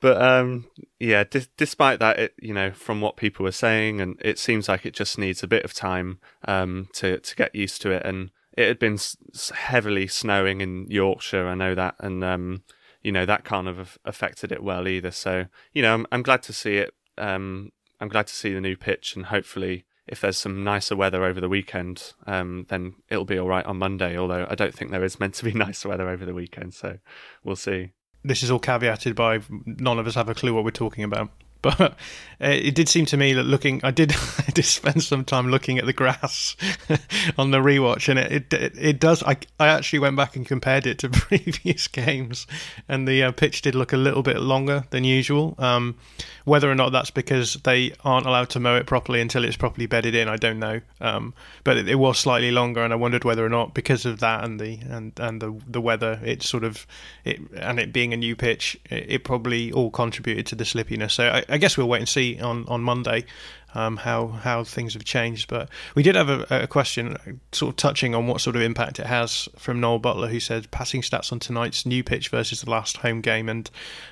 but 0.00 0.20
um, 0.20 0.66
yeah, 0.98 1.24
d- 1.24 1.46
despite 1.56 1.98
that, 2.00 2.18
it, 2.18 2.34
you 2.40 2.52
know, 2.52 2.70
from 2.72 3.00
what 3.00 3.16
people 3.16 3.44
were 3.44 3.52
saying, 3.52 4.00
and 4.00 4.16
it 4.20 4.38
seems 4.38 4.68
like 4.68 4.84
it 4.86 4.94
just 4.94 5.18
needs 5.18 5.42
a 5.42 5.48
bit 5.48 5.64
of 5.64 5.72
time 5.72 6.18
um, 6.46 6.88
to 6.94 7.18
to 7.18 7.36
get 7.36 7.54
used 7.54 7.80
to 7.82 7.90
it. 7.90 8.04
And 8.04 8.30
it 8.56 8.68
had 8.68 8.78
been 8.78 8.94
s- 8.94 9.16
heavily 9.54 10.06
snowing 10.06 10.60
in 10.60 10.86
Yorkshire, 10.88 11.48
I 11.48 11.54
know 11.54 11.74
that, 11.74 11.94
and 11.98 12.22
um, 12.22 12.62
you 13.02 13.12
know 13.12 13.26
that 13.26 13.44
kind 13.44 13.68
of 13.68 13.98
affected 14.04 14.52
it 14.52 14.62
well 14.62 14.88
either. 14.88 15.10
So 15.10 15.46
you 15.72 15.82
know, 15.82 15.94
I'm, 15.94 16.06
I'm 16.12 16.22
glad 16.22 16.42
to 16.44 16.52
see 16.52 16.76
it. 16.76 16.94
Um, 17.18 17.72
I'm 18.00 18.08
glad 18.08 18.26
to 18.28 18.34
see 18.34 18.52
the 18.52 18.60
new 18.60 18.76
pitch, 18.76 19.14
and 19.16 19.26
hopefully, 19.26 19.84
if 20.06 20.20
there's 20.20 20.38
some 20.38 20.64
nicer 20.64 20.96
weather 20.96 21.24
over 21.24 21.40
the 21.40 21.48
weekend, 21.48 22.12
um, 22.26 22.66
then 22.68 22.94
it'll 23.08 23.24
be 23.24 23.38
all 23.38 23.48
right 23.48 23.64
on 23.66 23.78
Monday. 23.78 24.16
Although 24.16 24.46
I 24.48 24.54
don't 24.54 24.74
think 24.74 24.90
there 24.90 25.04
is 25.04 25.20
meant 25.20 25.34
to 25.34 25.44
be 25.44 25.52
nicer 25.54 25.88
weather 25.88 26.08
over 26.08 26.24
the 26.24 26.34
weekend, 26.34 26.74
so 26.74 26.98
we'll 27.44 27.56
see. 27.56 27.90
This 28.22 28.42
is 28.42 28.50
all 28.50 28.60
caveated 28.60 29.14
by 29.14 29.40
none 29.64 29.98
of 29.98 30.06
us 30.06 30.14
have 30.14 30.28
a 30.28 30.34
clue 30.34 30.54
what 30.54 30.64
we're 30.64 30.70
talking 30.70 31.04
about. 31.04 31.30
But 31.70 31.96
uh, 32.42 32.48
it 32.48 32.74
did 32.74 32.88
seem 32.88 33.04
to 33.04 33.18
me 33.18 33.34
that 33.34 33.42
looking, 33.42 33.82
I 33.84 33.90
did, 33.90 34.12
I 34.38 34.50
did 34.50 34.64
spend 34.64 35.02
some 35.02 35.24
time 35.24 35.50
looking 35.50 35.78
at 35.78 35.84
the 35.84 35.92
grass 35.92 36.56
on 37.38 37.50
the 37.50 37.58
rewatch, 37.58 38.08
and 38.08 38.18
it, 38.18 38.52
it, 38.52 38.74
it 38.78 38.98
does. 38.98 39.22
I, 39.22 39.36
I 39.58 39.68
actually 39.68 39.98
went 39.98 40.16
back 40.16 40.36
and 40.36 40.46
compared 40.46 40.86
it 40.86 40.98
to 41.00 41.10
previous 41.10 41.86
games, 41.86 42.46
and 42.88 43.06
the 43.06 43.24
uh, 43.24 43.32
pitch 43.32 43.60
did 43.60 43.74
look 43.74 43.92
a 43.92 43.98
little 43.98 44.22
bit 44.22 44.40
longer 44.40 44.84
than 44.88 45.04
usual. 45.04 45.54
Um, 45.58 45.96
whether 46.44 46.70
or 46.70 46.74
not 46.74 46.92
that's 46.92 47.10
because 47.10 47.54
they 47.64 47.92
aren't 48.02 48.26
allowed 48.26 48.48
to 48.50 48.60
mow 48.60 48.76
it 48.76 48.86
properly 48.86 49.20
until 49.20 49.44
it's 49.44 49.56
properly 49.56 49.86
bedded 49.86 50.14
in, 50.14 50.26
I 50.26 50.36
don't 50.36 50.58
know. 50.58 50.80
Um, 51.00 51.34
but 51.62 51.76
it, 51.76 51.88
it, 51.88 51.96
was 51.96 52.18
slightly 52.18 52.50
longer, 52.50 52.82
and 52.82 52.92
I 52.92 52.96
wondered 52.96 53.24
whether 53.24 53.44
or 53.44 53.50
not 53.50 53.74
because 53.74 54.06
of 54.06 54.20
that 54.20 54.44
and 54.44 54.58
the 54.58 54.78
and, 54.88 55.12
and 55.20 55.42
the 55.42 55.60
the 55.66 55.80
weather, 55.80 56.18
it 56.24 56.42
sort 56.42 56.64
of 56.64 56.86
it 57.24 57.38
and 57.54 57.78
it 57.78 57.92
being 57.92 58.14
a 58.14 58.16
new 58.16 58.34
pitch, 58.34 58.80
it, 58.90 59.06
it 59.08 59.24
probably 59.24 59.70
all 59.72 59.90
contributed 59.90 60.46
to 60.46 60.54
the 60.54 60.64
slippiness. 60.64 61.12
So 61.12 61.28
I, 61.28 61.44
I 61.50 61.58
guess 61.58 61.76
we'll 61.76 61.88
wait 61.88 62.00
and 62.00 62.08
see 62.08 62.40
on 62.40 62.66
on 62.68 62.82
Monday. 62.82 63.24
Um, 63.72 63.98
how 63.98 64.26
how 64.28 64.64
things 64.64 64.94
have 64.94 65.04
changed. 65.04 65.48
But 65.48 65.68
we 65.94 66.02
did 66.02 66.16
have 66.16 66.28
a, 66.28 66.46
a, 66.50 66.66
question, 66.66 67.40
sort 67.52 67.70
of 67.70 67.76
touching 67.76 68.16
on 68.16 68.26
what 68.26 68.40
sort 68.40 68.56
of 68.56 68.62
impact 68.62 68.98
it 68.98 69.06
has 69.06 69.48
from 69.56 69.78
Noel 69.78 70.00
Butler, 70.00 70.26
who 70.26 70.40
said 70.40 70.68
passing 70.72 71.02
stats 71.02 71.30
on 71.30 71.38
tonight's 71.38 71.86
new 71.86 72.02
pitch 72.02 72.30
versus 72.30 72.62
the 72.62 72.70
last 72.70 72.96
home 72.96 73.20
game. 73.20 73.48
And 73.48 73.70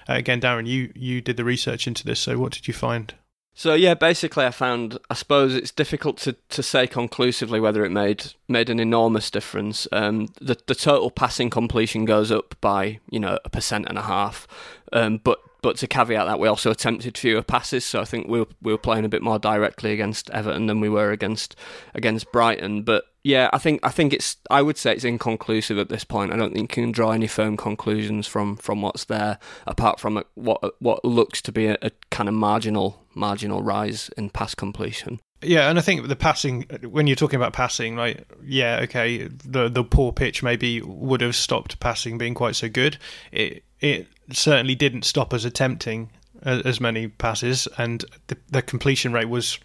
uh, 0.08 0.14
again, 0.14 0.40
Darren, 0.40 0.68
you 0.68 0.92
you 0.94 1.20
did 1.20 1.36
the 1.36 1.44
research 1.44 1.88
into 1.88 2.04
this, 2.04 2.20
so 2.20 2.38
what 2.38 2.52
did 2.52 2.68
you 2.68 2.74
find? 2.74 3.14
So 3.58 3.74
yeah, 3.74 3.94
basically, 3.94 4.44
I 4.44 4.52
found 4.52 4.98
I 5.10 5.14
suppose 5.14 5.52
it's 5.52 5.72
difficult 5.72 6.18
to, 6.18 6.36
to 6.50 6.62
say 6.62 6.86
conclusively 6.86 7.58
whether 7.58 7.84
it 7.84 7.90
made 7.90 8.32
made 8.46 8.70
an 8.70 8.78
enormous 8.78 9.32
difference. 9.32 9.88
Um, 9.90 10.28
the 10.40 10.56
the 10.68 10.76
total 10.76 11.10
passing 11.10 11.50
completion 11.50 12.04
goes 12.04 12.30
up 12.30 12.54
by 12.60 13.00
you 13.10 13.18
know 13.18 13.36
a 13.44 13.48
percent 13.48 13.86
and 13.88 13.98
a 13.98 14.02
half, 14.02 14.46
um, 14.92 15.20
but 15.24 15.40
but 15.62 15.76
to 15.78 15.86
caveat 15.86 16.26
that, 16.26 16.38
we 16.38 16.48
also 16.48 16.70
attempted 16.70 17.18
fewer 17.18 17.42
passes, 17.42 17.84
so 17.84 18.00
I 18.00 18.04
think 18.04 18.28
we 18.28 18.40
were, 18.40 18.48
we 18.62 18.72
were 18.72 18.78
playing 18.78 19.04
a 19.04 19.08
bit 19.08 19.22
more 19.22 19.38
directly 19.38 19.92
against 19.92 20.30
Everton 20.30 20.66
than 20.66 20.80
we 20.80 20.88
were 20.88 21.10
against 21.10 21.56
against 21.94 22.30
Brighton. 22.30 22.82
But 22.82 23.04
yeah, 23.24 23.50
I 23.52 23.58
think 23.58 23.80
I 23.82 23.90
think 23.90 24.12
it's 24.12 24.36
I 24.50 24.62
would 24.62 24.78
say 24.78 24.92
it's 24.92 25.04
inconclusive 25.04 25.78
at 25.78 25.88
this 25.88 26.04
point. 26.04 26.32
I 26.32 26.36
don't 26.36 26.54
think 26.54 26.76
you 26.76 26.82
can 26.82 26.92
draw 26.92 27.10
any 27.10 27.26
firm 27.26 27.56
conclusions 27.56 28.26
from 28.26 28.56
from 28.56 28.82
what's 28.82 29.04
there, 29.06 29.38
apart 29.66 29.98
from 29.98 30.22
what 30.34 30.74
what 30.80 31.04
looks 31.04 31.42
to 31.42 31.52
be 31.52 31.66
a, 31.66 31.76
a 31.82 31.90
kind 32.10 32.28
of 32.28 32.34
marginal 32.34 33.04
marginal 33.14 33.62
rise 33.62 34.10
in 34.16 34.30
pass 34.30 34.54
completion. 34.54 35.20
Yeah, 35.42 35.68
and 35.68 35.78
I 35.78 35.82
think 35.82 36.08
the 36.08 36.16
passing 36.16 36.62
when 36.82 37.06
you're 37.06 37.16
talking 37.16 37.36
about 37.36 37.52
passing, 37.52 37.96
like 37.96 38.28
yeah, 38.44 38.80
okay, 38.82 39.28
the 39.28 39.68
the 39.68 39.84
poor 39.84 40.12
pitch 40.12 40.42
maybe 40.42 40.80
would 40.82 41.20
have 41.20 41.36
stopped 41.36 41.78
passing 41.80 42.18
being 42.18 42.34
quite 42.34 42.56
so 42.56 42.68
good. 42.68 42.98
It 43.30 43.64
it 43.80 44.06
certainly 44.32 44.74
didn't 44.74 45.04
stop 45.04 45.32
us 45.32 45.44
attempting 45.44 46.10
as 46.42 46.80
many 46.80 47.08
passes, 47.08 47.66
and 47.78 48.04
the, 48.28 48.36
the 48.50 48.62
completion 48.62 49.12
rate 49.12 49.28
was 49.28 49.58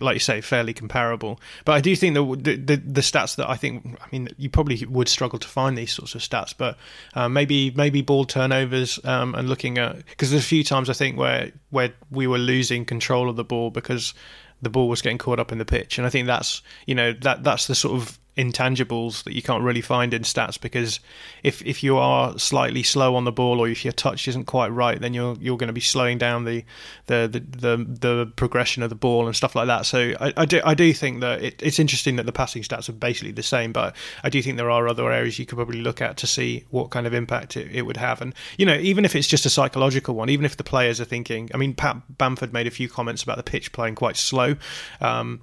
like 0.00 0.14
you 0.14 0.20
say, 0.20 0.40
fairly 0.40 0.72
comparable. 0.72 1.40
But 1.64 1.72
I 1.72 1.80
do 1.80 1.94
think 1.96 2.14
the, 2.14 2.22
the 2.22 2.76
the, 2.76 3.00
stats 3.00 3.36
that 3.36 3.48
I 3.48 3.56
think, 3.56 3.98
I 4.00 4.06
mean, 4.12 4.28
you 4.36 4.50
probably 4.50 4.84
would 4.84 5.08
struggle 5.08 5.38
to 5.38 5.48
find 5.48 5.76
these 5.76 5.92
sorts 5.92 6.14
of 6.14 6.20
stats, 6.20 6.54
but 6.56 6.76
uh, 7.14 7.28
maybe 7.28 7.70
maybe 7.72 8.02
ball 8.02 8.24
turnovers 8.24 9.00
um, 9.04 9.34
and 9.34 9.48
looking 9.48 9.78
at 9.78 9.96
because 10.06 10.30
there's 10.30 10.44
a 10.44 10.46
few 10.46 10.64
times 10.64 10.90
I 10.90 10.92
think 10.92 11.16
where 11.16 11.52
where 11.70 11.92
we 12.10 12.26
were 12.26 12.38
losing 12.38 12.84
control 12.84 13.28
of 13.28 13.36
the 13.36 13.44
ball 13.44 13.70
because 13.70 14.14
the 14.60 14.70
ball 14.70 14.88
was 14.88 15.02
getting 15.02 15.18
caught 15.18 15.38
up 15.38 15.52
in 15.52 15.58
the 15.58 15.64
pitch, 15.64 15.98
and 15.98 16.06
I 16.06 16.10
think 16.10 16.26
that's 16.26 16.62
you 16.86 16.94
know 16.94 17.12
that 17.12 17.44
that's 17.44 17.66
the 17.66 17.74
sort 17.74 18.00
of 18.00 18.18
intangibles 18.38 19.24
that 19.24 19.34
you 19.34 19.42
can't 19.42 19.64
really 19.64 19.80
find 19.80 20.14
in 20.14 20.22
stats 20.22 20.58
because 20.58 21.00
if 21.42 21.60
if 21.66 21.82
you 21.82 21.98
are 21.98 22.38
slightly 22.38 22.84
slow 22.84 23.16
on 23.16 23.24
the 23.24 23.32
ball 23.32 23.58
or 23.58 23.68
if 23.68 23.84
your 23.84 23.92
touch 23.92 24.28
isn't 24.28 24.44
quite 24.44 24.68
right, 24.68 25.00
then 25.00 25.12
you're 25.12 25.36
you're 25.40 25.56
going 25.56 25.68
to 25.68 25.74
be 25.74 25.80
slowing 25.80 26.18
down 26.18 26.44
the 26.44 26.64
the 27.06 27.28
the, 27.30 27.40
the, 27.58 27.84
the 27.84 28.32
progression 28.36 28.84
of 28.84 28.90
the 28.90 28.94
ball 28.94 29.26
and 29.26 29.34
stuff 29.34 29.56
like 29.56 29.66
that. 29.66 29.84
So 29.84 30.14
I, 30.20 30.32
I 30.36 30.44
do 30.46 30.60
I 30.64 30.74
do 30.74 30.94
think 30.94 31.20
that 31.20 31.42
it, 31.42 31.60
it's 31.60 31.80
interesting 31.80 32.14
that 32.16 32.26
the 32.26 32.32
passing 32.32 32.62
stats 32.62 32.88
are 32.88 32.92
basically 32.92 33.32
the 33.32 33.42
same, 33.42 33.72
but 33.72 33.96
I 34.22 34.30
do 34.30 34.40
think 34.40 34.56
there 34.56 34.70
are 34.70 34.86
other 34.86 35.10
areas 35.10 35.38
you 35.38 35.44
could 35.44 35.56
probably 35.56 35.80
look 35.80 36.00
at 36.00 36.16
to 36.18 36.26
see 36.28 36.64
what 36.70 36.90
kind 36.90 37.08
of 37.08 37.14
impact 37.14 37.56
it, 37.56 37.74
it 37.74 37.82
would 37.82 37.96
have. 37.96 38.22
And 38.22 38.34
you 38.56 38.64
know, 38.64 38.76
even 38.76 39.04
if 39.04 39.16
it's 39.16 39.28
just 39.28 39.46
a 39.46 39.50
psychological 39.50 40.14
one, 40.14 40.30
even 40.30 40.46
if 40.46 40.56
the 40.56 40.64
players 40.64 41.00
are 41.00 41.04
thinking, 41.04 41.50
I 41.52 41.56
mean, 41.56 41.74
Pat 41.74 41.96
Bamford 42.16 42.52
made 42.52 42.68
a 42.68 42.70
few 42.70 42.88
comments 42.88 43.24
about 43.24 43.36
the 43.36 43.42
pitch 43.42 43.72
playing 43.72 43.96
quite 43.96 44.16
slow. 44.16 44.54
Um, 45.00 45.40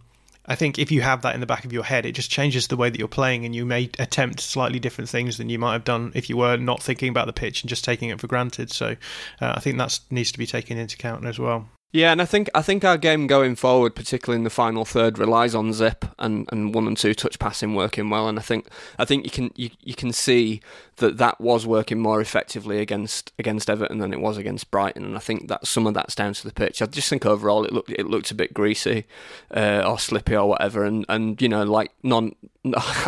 I 0.47 0.55
think 0.55 0.77
if 0.77 0.91
you 0.91 1.01
have 1.01 1.21
that 1.23 1.33
in 1.33 1.41
the 1.41 1.47
back 1.47 1.65
of 1.65 1.73
your 1.73 1.83
head, 1.83 2.05
it 2.05 2.13
just 2.13 2.29
changes 2.29 2.67
the 2.67 2.77
way 2.77 2.89
that 2.89 2.99
you're 2.99 3.07
playing, 3.07 3.45
and 3.45 3.55
you 3.55 3.65
may 3.65 3.89
attempt 3.99 4.39
slightly 4.39 4.79
different 4.79 5.09
things 5.09 5.37
than 5.37 5.49
you 5.49 5.59
might 5.59 5.73
have 5.73 5.83
done 5.83 6.11
if 6.15 6.29
you 6.29 6.37
were 6.37 6.57
not 6.57 6.81
thinking 6.81 7.09
about 7.09 7.27
the 7.27 7.33
pitch 7.33 7.63
and 7.63 7.69
just 7.69 7.83
taking 7.83 8.09
it 8.09 8.19
for 8.19 8.27
granted. 8.27 8.71
So 8.71 8.95
uh, 9.41 9.53
I 9.55 9.59
think 9.59 9.77
that 9.77 9.99
needs 10.09 10.31
to 10.31 10.39
be 10.39 10.45
taken 10.45 10.77
into 10.77 10.95
account 10.95 11.25
as 11.25 11.39
well. 11.39 11.67
Yeah, 11.95 12.11
and 12.11 12.21
I 12.21 12.25
think 12.25 12.49
I 12.53 12.61
think 12.61 12.83
our 12.83 12.97
game 12.97 13.25
going 13.25 13.55
forward, 13.55 13.95
particularly 13.95 14.39
in 14.39 14.43
the 14.43 14.49
final 14.49 14.83
third, 14.83 15.17
relies 15.17 15.55
on 15.55 15.71
zip 15.71 16.03
and, 16.19 16.45
and 16.51 16.75
one 16.75 16.87
and 16.87 16.97
two 16.97 17.13
touch 17.13 17.39
passing 17.39 17.73
working 17.73 18.09
well. 18.09 18.27
And 18.27 18.37
I 18.37 18.41
think 18.41 18.67
I 18.99 19.05
think 19.05 19.23
you 19.23 19.31
can 19.31 19.53
you, 19.55 19.69
you 19.79 19.95
can 19.95 20.11
see 20.11 20.59
that 20.97 21.15
that 21.19 21.39
was 21.39 21.65
working 21.65 22.01
more 22.01 22.19
effectively 22.19 22.79
against 22.79 23.31
against 23.39 23.69
Everton 23.69 23.99
than 23.99 24.11
it 24.11 24.19
was 24.19 24.35
against 24.35 24.71
Brighton. 24.71 25.05
And 25.05 25.15
I 25.15 25.19
think 25.19 25.47
that 25.47 25.67
some 25.67 25.87
of 25.87 25.93
that's 25.93 26.15
down 26.15 26.33
to 26.33 26.43
the 26.45 26.53
pitch. 26.53 26.81
I 26.81 26.85
just 26.85 27.07
think 27.07 27.25
overall 27.25 27.63
it 27.63 27.71
looked 27.71 27.91
it 27.91 28.07
looked 28.07 28.29
a 28.29 28.35
bit 28.35 28.53
greasy 28.53 29.05
uh, 29.51 29.81
or 29.87 29.97
slippy 29.97 30.35
or 30.35 30.49
whatever. 30.49 30.83
And 30.83 31.05
and 31.07 31.41
you 31.41 31.47
know 31.47 31.63
like 31.63 31.93
non 32.03 32.35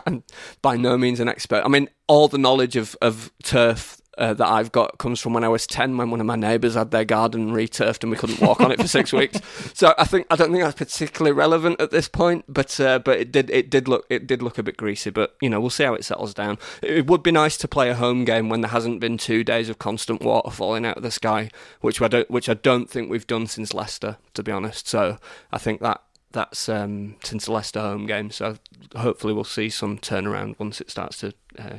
I'm 0.05 0.23
by 0.61 0.77
no 0.77 0.97
means 0.97 1.19
an 1.19 1.27
expert. 1.27 1.61
I 1.65 1.67
mean 1.67 1.89
all 2.07 2.29
the 2.29 2.37
knowledge 2.37 2.77
of 2.77 2.95
of 3.01 3.33
turf 3.43 3.99
uh, 4.17 4.33
that 4.33 4.47
I've 4.47 4.71
got 4.71 4.97
comes 4.97 5.19
from 5.19 5.33
when 5.33 5.43
I 5.43 5.49
was 5.49 5.67
10 5.67 5.97
when 5.97 6.09
one 6.09 6.19
of 6.19 6.25
my 6.25 6.35
neighbours 6.35 6.75
had 6.75 6.91
their 6.91 7.05
garden 7.05 7.51
returfed 7.51 8.03
and 8.03 8.11
we 8.11 8.17
couldn't 8.17 8.41
walk 8.41 8.61
on 8.61 8.71
it 8.71 8.79
for 8.79 8.87
six 8.87 9.13
weeks. 9.13 9.39
So 9.73 9.93
I 9.97 10.05
think 10.05 10.27
I 10.29 10.35
don't 10.35 10.51
think 10.51 10.63
that's 10.63 10.77
particularly 10.77 11.33
relevant 11.33 11.79
at 11.81 11.91
this 11.91 12.07
point, 12.07 12.45
but 12.47 12.79
uh, 12.79 12.99
but 12.99 13.19
it 13.19 13.31
did 13.31 13.49
it 13.49 13.69
did 13.69 13.87
look 13.87 14.05
it 14.09 14.27
did 14.27 14.41
look 14.41 14.57
a 14.57 14.63
bit 14.63 14.77
greasy, 14.77 15.09
but 15.09 15.35
you 15.41 15.49
know, 15.49 15.59
we'll 15.59 15.69
see 15.69 15.83
how 15.83 15.93
it 15.93 16.05
settles 16.05 16.33
down. 16.33 16.57
It 16.81 17.07
would 17.07 17.23
be 17.23 17.31
nice 17.31 17.57
to 17.57 17.67
play 17.67 17.89
a 17.89 17.95
home 17.95 18.25
game 18.25 18.49
when 18.49 18.61
there 18.61 18.71
hasn't 18.71 18.99
been 18.99 19.17
2 19.17 19.43
days 19.43 19.69
of 19.69 19.79
constant 19.79 20.21
water 20.21 20.51
falling 20.51 20.85
out 20.85 20.97
of 20.97 21.03
the 21.03 21.11
sky, 21.11 21.49
which 21.81 22.01
I 22.01 22.07
don't 22.07 22.29
which 22.29 22.49
I 22.49 22.53
don't 22.53 22.89
think 22.89 23.09
we've 23.09 23.27
done 23.27 23.47
since 23.47 23.73
Leicester 23.73 24.17
to 24.33 24.43
be 24.43 24.51
honest. 24.51 24.87
So 24.87 25.17
I 25.51 25.57
think 25.57 25.81
that 25.81 26.01
that's 26.31 26.69
um, 26.69 27.15
since 27.23 27.45
the 27.45 27.51
Leicester 27.51 27.79
home 27.79 28.05
game. 28.05 28.31
So 28.31 28.57
hopefully 28.95 29.33
we'll 29.33 29.43
see 29.43 29.69
some 29.69 29.97
turnaround 29.97 30.55
once 30.59 30.81
it 30.81 30.91
starts 30.91 31.19
to, 31.19 31.33
uh, 31.57 31.77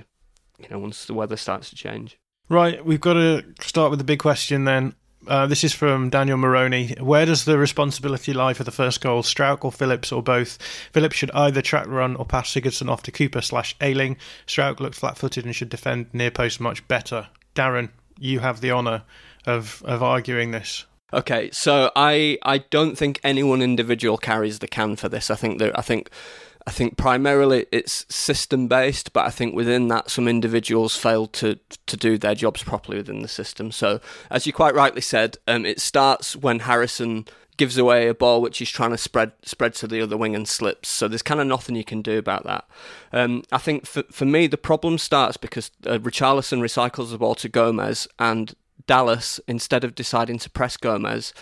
you 0.59 0.69
know, 0.71 0.79
once 0.79 1.05
the 1.05 1.15
weather 1.15 1.37
starts 1.37 1.71
to 1.71 1.77
change. 1.77 2.19
Right, 2.49 2.85
we've 2.85 3.01
got 3.01 3.15
to 3.15 3.45
start 3.61 3.91
with 3.91 3.99
the 3.99 4.05
big 4.05 4.21
question 4.21 4.65
then. 4.65 4.95
Uh, 5.27 5.47
this 5.47 5.63
is 5.63 5.75
from 5.75 6.09
Daniel 6.09 6.39
Maroney. 6.39 6.95
Where 6.99 7.27
does 7.27 7.45
the 7.45 7.59
responsibility 7.59 8.33
lie 8.33 8.55
for 8.55 8.65
the 8.65 8.71
first 8.71 9.03
goal? 9.03 9.23
Struijk 9.23 9.65
or 9.65 9.71
Phillips 9.71 10.11
or 10.11 10.23
both? 10.23 10.57
Phillips 10.93 11.17
should 11.17 11.31
either 11.33 11.61
track 11.61 11.87
run 11.87 12.17
or 12.17 12.25
pass 12.25 12.51
Sigurdsson 12.51 12.89
off 12.89 13.03
to 13.03 13.13
Cooper 13.13 13.43
slash 13.43 13.77
Ayling. 13.83 14.17
Struijk 14.47 14.81
looked 14.81 14.95
flat 14.95 15.19
footed 15.19 15.45
and 15.45 15.55
should 15.55 15.69
defend 15.69 16.07
near 16.15 16.31
post 16.31 16.61
much 16.61 16.87
better. 16.89 17.29
Darren, 17.55 17.91
you 18.19 18.39
have 18.41 18.63
the 18.63 18.71
honour 18.71 19.03
of, 19.45 19.83
of 19.85 20.03
arguing 20.03 20.53
this. 20.53 20.87
Okay, 21.13 21.51
so 21.53 21.91
I 21.97 22.39
I 22.43 22.59
don't 22.59 22.97
think 22.97 23.19
any 23.25 23.43
one 23.43 23.63
individual 23.63 24.19
carries 24.19 24.59
the 24.59 24.69
can 24.69 24.95
for 24.95 25.09
this. 25.09 25.31
I 25.31 25.37
think 25.37 25.59
that 25.59 25.79
I 25.79 25.81
think 25.81 26.11
I 26.69 26.71
think 26.71 26.99
primarily 26.99 27.65
it's 27.73 28.05
system 28.15 28.69
based, 28.69 29.15
but 29.15 29.25
I 29.25 29.31
think 29.31 29.55
within 29.55 29.89
that 29.89 30.11
some 30.11 30.29
individuals 30.29 30.97
failed 30.97 31.33
to 31.33 31.59
to 31.87 31.97
do 31.97 32.19
their 32.19 32.35
jobs 32.35 32.63
properly 32.63 32.99
within 32.99 33.23
the 33.23 33.29
system. 33.29 33.73
So 33.73 34.01
as 34.31 34.47
you 34.47 34.53
quite 34.53 34.75
rightly 34.75 35.01
said, 35.01 35.39
um, 35.47 35.65
it 35.65 35.81
starts 35.81 36.37
when 36.37 36.59
Harrison 36.59 37.25
gives 37.57 37.79
away 37.79 38.07
a 38.07 38.13
ball 38.13 38.43
which 38.43 38.59
he's 38.59 38.69
trying 38.69 38.91
to 38.91 38.99
spread 38.99 39.33
spread 39.45 39.73
to 39.77 39.87
the 39.87 40.03
other 40.03 40.19
wing 40.19 40.35
and 40.37 40.47
slips. 40.47 40.91
So 40.91 41.09
there's 41.09 41.23
kind 41.23 41.41
of 41.41 41.47
nothing 41.47 41.75
you 41.75 41.85
can 41.85 42.03
do 42.03 42.19
about 42.19 42.45
that. 42.45 42.69
Um, 43.15 43.45
I 43.51 43.57
think 43.57 43.87
for 43.87 44.03
for 44.11 44.27
me 44.27 44.47
the 44.47 44.59
problem 44.59 44.99
starts 44.99 45.39
because 45.39 45.71
uh, 45.87 45.97
Richarlison 45.97 46.61
recycles 46.61 47.13
the 47.13 47.19
ball 47.19 47.35
to 47.37 47.49
Gomez 47.49 48.07
and 48.19 48.55
Dallas, 48.87 49.41
instead 49.49 49.85
of 49.85 49.95
deciding 49.95 50.39
to 50.41 50.51
press 50.51 50.77
Gomez, 50.77 51.33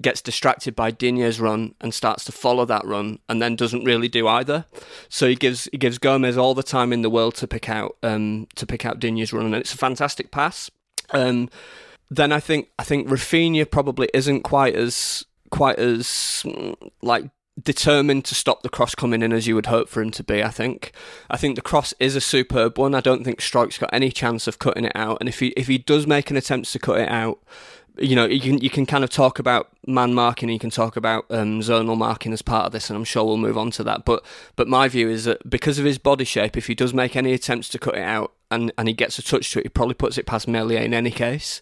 gets 0.00 0.22
distracted 0.22 0.74
by 0.74 0.90
Digne's 0.90 1.40
run 1.40 1.74
and 1.80 1.92
starts 1.92 2.24
to 2.24 2.32
follow 2.32 2.64
that 2.64 2.84
run, 2.84 3.18
and 3.28 3.42
then 3.42 3.56
doesn't 3.56 3.84
really 3.84 4.08
do 4.08 4.26
either. 4.26 4.64
So 5.08 5.28
he 5.28 5.34
gives 5.34 5.68
he 5.72 5.78
gives 5.78 5.98
Gomez 5.98 6.38
all 6.38 6.54
the 6.54 6.62
time 6.62 6.92
in 6.92 7.02
the 7.02 7.10
world 7.10 7.34
to 7.36 7.46
pick 7.46 7.68
out 7.68 7.96
um, 8.02 8.48
to 8.56 8.66
pick 8.66 8.84
out 8.84 9.00
Digne's 9.00 9.32
run, 9.32 9.46
and 9.46 9.54
it's 9.54 9.74
a 9.74 9.78
fantastic 9.78 10.30
pass. 10.30 10.70
Um, 11.10 11.50
then 12.10 12.32
I 12.32 12.40
think 12.40 12.68
I 12.78 12.84
think 12.84 13.08
Raphinha 13.08 13.70
probably 13.70 14.08
isn't 14.14 14.42
quite 14.42 14.74
as 14.74 15.24
quite 15.50 15.78
as 15.78 16.06
mm, 16.44 16.74
like 17.02 17.24
determined 17.62 18.24
to 18.24 18.34
stop 18.34 18.62
the 18.62 18.68
cross 18.68 18.94
coming 18.94 19.22
in 19.22 19.32
as 19.32 19.46
you 19.46 19.54
would 19.54 19.66
hope 19.66 19.88
for 19.88 20.02
him 20.02 20.10
to 20.12 20.24
be. 20.24 20.42
I 20.42 20.48
think. 20.48 20.92
I 21.30 21.36
think 21.36 21.56
the 21.56 21.62
cross 21.62 21.94
is 22.00 22.16
a 22.16 22.20
superb 22.20 22.78
one. 22.78 22.94
I 22.94 23.00
don't 23.00 23.24
think 23.24 23.40
Struijk's 23.40 23.78
got 23.78 23.90
any 23.92 24.10
chance 24.10 24.46
of 24.46 24.58
cutting 24.58 24.84
it 24.84 24.92
out. 24.94 25.18
And 25.20 25.28
if 25.28 25.40
he 25.40 25.48
if 25.48 25.68
he 25.68 25.78
does 25.78 26.06
make 26.06 26.30
an 26.30 26.36
attempt 26.36 26.72
to 26.72 26.78
cut 26.78 27.00
it 27.00 27.08
out, 27.08 27.42
you 27.98 28.16
know, 28.16 28.24
you 28.24 28.40
can 28.40 28.58
you 28.58 28.70
can 28.70 28.86
kind 28.86 29.04
of 29.04 29.10
talk 29.10 29.38
about 29.38 29.68
man 29.86 30.14
marking, 30.14 30.48
and 30.48 30.54
you 30.54 30.58
can 30.58 30.70
talk 30.70 30.96
about 30.96 31.26
um, 31.30 31.60
zonal 31.60 31.96
marking 31.96 32.32
as 32.32 32.42
part 32.42 32.66
of 32.66 32.72
this, 32.72 32.88
and 32.88 32.96
I'm 32.96 33.04
sure 33.04 33.24
we'll 33.24 33.36
move 33.36 33.58
on 33.58 33.70
to 33.72 33.84
that. 33.84 34.04
But 34.04 34.24
but 34.56 34.68
my 34.68 34.88
view 34.88 35.08
is 35.08 35.24
that 35.24 35.48
because 35.48 35.78
of 35.78 35.84
his 35.84 35.98
body 35.98 36.24
shape, 36.24 36.56
if 36.56 36.66
he 36.66 36.74
does 36.74 36.94
make 36.94 37.16
any 37.16 37.32
attempts 37.32 37.68
to 37.70 37.78
cut 37.78 37.94
it 37.94 38.02
out 38.02 38.32
and, 38.50 38.72
and 38.76 38.88
he 38.88 38.94
gets 38.94 39.18
a 39.18 39.22
touch 39.22 39.50
to 39.52 39.60
it, 39.60 39.64
he 39.64 39.68
probably 39.68 39.94
puts 39.94 40.18
it 40.18 40.26
past 40.26 40.46
Meslier 40.48 40.80
in 40.80 40.94
any 40.94 41.10
case. 41.10 41.60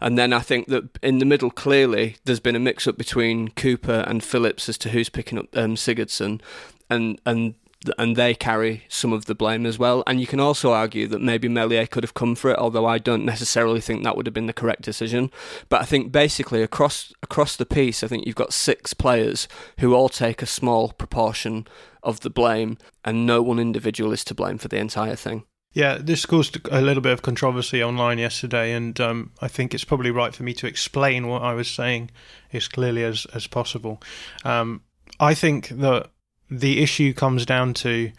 And 0.00 0.18
then 0.18 0.32
I 0.32 0.40
think 0.40 0.68
that 0.68 0.98
in 1.02 1.18
the 1.18 1.26
middle, 1.26 1.50
clearly, 1.50 2.16
there's 2.24 2.40
been 2.40 2.56
a 2.56 2.60
mix 2.60 2.86
up 2.86 2.96
between 2.96 3.48
Cooper 3.48 4.04
and 4.06 4.22
Phillips 4.22 4.68
as 4.68 4.78
to 4.78 4.90
who's 4.90 5.08
picking 5.08 5.38
up 5.38 5.46
um, 5.56 5.76
Sigurdsson, 5.76 6.40
and 6.88 7.20
and 7.24 7.54
and 7.96 8.16
they 8.16 8.34
carry 8.34 8.84
some 8.88 9.12
of 9.12 9.24
the 9.24 9.34
blame 9.34 9.64
as 9.64 9.78
well. 9.78 10.02
And 10.06 10.20
you 10.20 10.26
can 10.26 10.40
also 10.40 10.72
argue 10.72 11.06
that 11.08 11.22
maybe 11.22 11.48
Meslier 11.48 11.86
could 11.86 12.04
have 12.04 12.14
come 12.14 12.34
for 12.34 12.50
it, 12.50 12.58
although 12.58 12.86
I 12.86 12.98
don't 12.98 13.24
necessarily 13.24 13.80
think 13.80 14.04
that 14.04 14.16
would 14.16 14.26
have 14.26 14.34
been 14.34 14.46
the 14.46 14.52
correct 14.52 14.82
decision. 14.82 15.30
But 15.68 15.80
I 15.82 15.84
think 15.84 16.12
basically 16.12 16.62
across 16.62 17.12
across 17.22 17.56
the 17.56 17.66
piece, 17.66 18.02
I 18.02 18.08
think 18.08 18.26
you've 18.26 18.36
got 18.36 18.52
six 18.52 18.92
players 18.94 19.48
who 19.78 19.94
all 19.94 20.08
take 20.08 20.42
a 20.42 20.46
small 20.46 20.92
proportion 20.92 21.66
of 22.02 22.20
the 22.20 22.30
blame, 22.30 22.78
and 23.04 23.26
no 23.26 23.42
one 23.42 23.58
individual 23.58 24.12
is 24.12 24.24
to 24.24 24.34
blame 24.34 24.58
for 24.58 24.68
the 24.68 24.78
entire 24.78 25.16
thing. 25.16 25.44
Yeah, 25.72 25.98
this 26.00 26.26
caused 26.26 26.58
a 26.68 26.80
little 26.80 27.02
bit 27.02 27.12
of 27.12 27.22
controversy 27.22 27.82
online 27.82 28.18
yesterday, 28.18 28.72
and 28.72 28.98
um, 29.00 29.30
I 29.40 29.46
think 29.46 29.72
it's 29.72 29.84
probably 29.84 30.10
right 30.10 30.34
for 30.34 30.42
me 30.42 30.52
to 30.54 30.66
explain 30.66 31.28
what 31.28 31.42
I 31.42 31.54
was 31.54 31.70
saying 31.70 32.10
as 32.52 32.68
clearly 32.68 33.04
as 33.04 33.26
as 33.34 33.46
possible. 33.46 34.02
Um, 34.44 34.82
I 35.20 35.34
think 35.34 35.68
that 35.68 36.10
the 36.50 36.82
issue 36.82 37.12
comes 37.12 37.46
down 37.46 37.74
to 37.74 38.10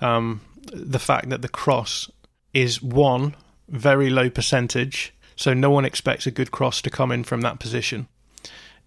um, 0.00 0.40
the 0.72 0.98
fact 0.98 1.28
that 1.30 1.42
the 1.42 1.48
cross 1.48 2.10
is 2.54 2.82
one 2.82 3.34
very 3.68 4.10
low 4.10 4.30
percentage, 4.30 5.14
so 5.36 5.54
no 5.54 5.70
one 5.70 5.84
expects 5.84 6.26
a 6.26 6.30
good 6.30 6.50
cross 6.50 6.82
to 6.82 6.90
come 6.90 7.12
in 7.12 7.24
from 7.24 7.40
that 7.42 7.58
position, 7.58 8.08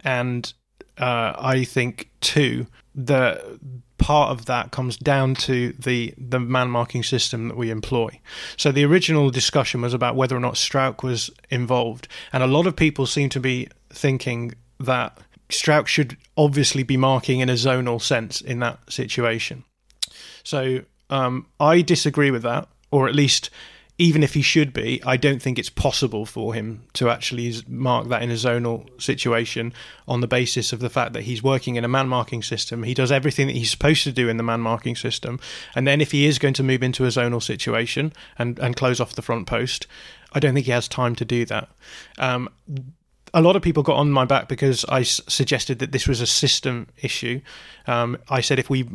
and 0.02 0.54
uh, 0.98 1.34
I 1.38 1.63
think 1.63 2.10
two 2.22 2.68
the 2.96 3.60
part 3.98 4.32
of 4.32 4.46
that 4.46 4.72
comes 4.72 4.98
down 4.98 5.34
to 5.34 5.74
the 5.80 6.13
the 6.18 6.39
man 6.39 6.70
marking 6.70 7.04
system 7.04 7.48
that 7.48 7.58
we 7.58 7.72
employ. 7.72 8.20
So 8.58 8.72
the 8.72 8.84
original 8.84 9.30
discussion 9.30 9.82
was 9.82 9.94
about 9.94 10.16
whether 10.16 10.36
or 10.36 10.42
not 10.42 10.56
Struijk 10.56 11.04
was 11.04 11.30
involved, 11.50 12.08
and 12.32 12.44
a 12.44 12.48
lot 12.48 12.68
of 12.68 12.76
people 12.76 13.06
seem 13.06 13.30
to 13.30 13.39
be 13.39 13.70
thinking 13.89 14.54
that 14.80 15.18
Struijk 15.54 15.88
should 15.88 16.18
obviously 16.38 16.84
be 16.84 16.98
marking 16.98 17.39
in 17.39 17.50
a 17.50 17.54
zonal 17.54 18.02
sense 18.02 18.42
in 18.42 18.60
that 18.60 18.80
situation. 18.92 19.63
So 20.44 20.82
um, 21.10 21.48
I 21.60 21.82
disagree 21.82 22.32
with 22.32 22.44
that, 22.44 22.68
or 22.92 23.08
at 23.08 23.16
least 23.16 23.50
even 24.00 24.24
if 24.24 24.34
he 24.34 24.42
should 24.42 24.74
be, 24.74 25.02
I 25.06 25.18
don't 25.18 25.42
think 25.42 25.60
it's 25.60 25.70
possible 25.70 26.26
for 26.26 26.56
him 26.56 26.84
to 26.94 27.10
actually 27.10 27.54
mark 27.68 28.08
that 28.10 28.24
in 28.24 28.32
a 28.32 28.36
zonal 28.36 28.89
situation 29.00 29.72
on 30.08 30.22
the 30.22 30.28
basis 30.28 30.74
of 30.74 30.80
the 30.80 30.89
fact 30.89 31.13
that 31.13 31.24
he's 31.24 31.44
working 31.44 31.76
in 31.76 31.86
a 31.86 31.88
man 31.88 32.08
marking 32.08 32.42
system. 32.42 32.84
He 32.84 32.96
does 32.96 33.12
everything 33.12 33.46
that 33.48 33.56
he's 33.56 33.70
supposed 33.70 34.04
to 34.04 34.12
do 34.12 34.30
in 34.30 34.38
the 34.38 34.44
man 34.44 34.62
marking 34.62 34.96
system. 34.96 35.39
And 35.76 35.88
then 35.88 36.02
if 36.02 36.12
he 36.12 36.26
is 36.26 36.39
going 36.39 36.56
to 36.56 36.63
move 36.63 36.82
into 36.82 37.06
a 37.06 37.10
zonal 37.10 37.42
situation 37.42 38.13
and, 38.39 38.58
and 38.58 38.76
close 38.76 39.00
off 39.00 39.13
the 39.13 39.22
front 39.22 39.46
post, 39.46 39.86
I 40.34 40.39
don't 40.39 40.56
think 40.56 40.66
he 40.66 40.72
has 40.72 40.88
time 40.88 41.16
to 41.18 41.26
do 41.26 41.46
that. 41.46 41.70
Um, 42.18 42.50
a 43.34 43.41
lot 43.41 43.56
of 43.56 43.62
people 43.62 43.82
got 43.82 43.98
on 43.98 44.12
my 44.12 44.26
back 44.26 44.48
because 44.48 44.86
I 44.88 45.02
s- 45.02 45.22
suggested 45.28 45.80
that 45.80 45.91
this 45.91 46.08
was 46.08 46.22
a 46.22 46.28
system 46.28 46.88
issue. 47.02 47.41
Um, 47.88 48.17
I 48.30 48.41
said 48.41 48.60
if 48.60 48.69
we 48.69 48.88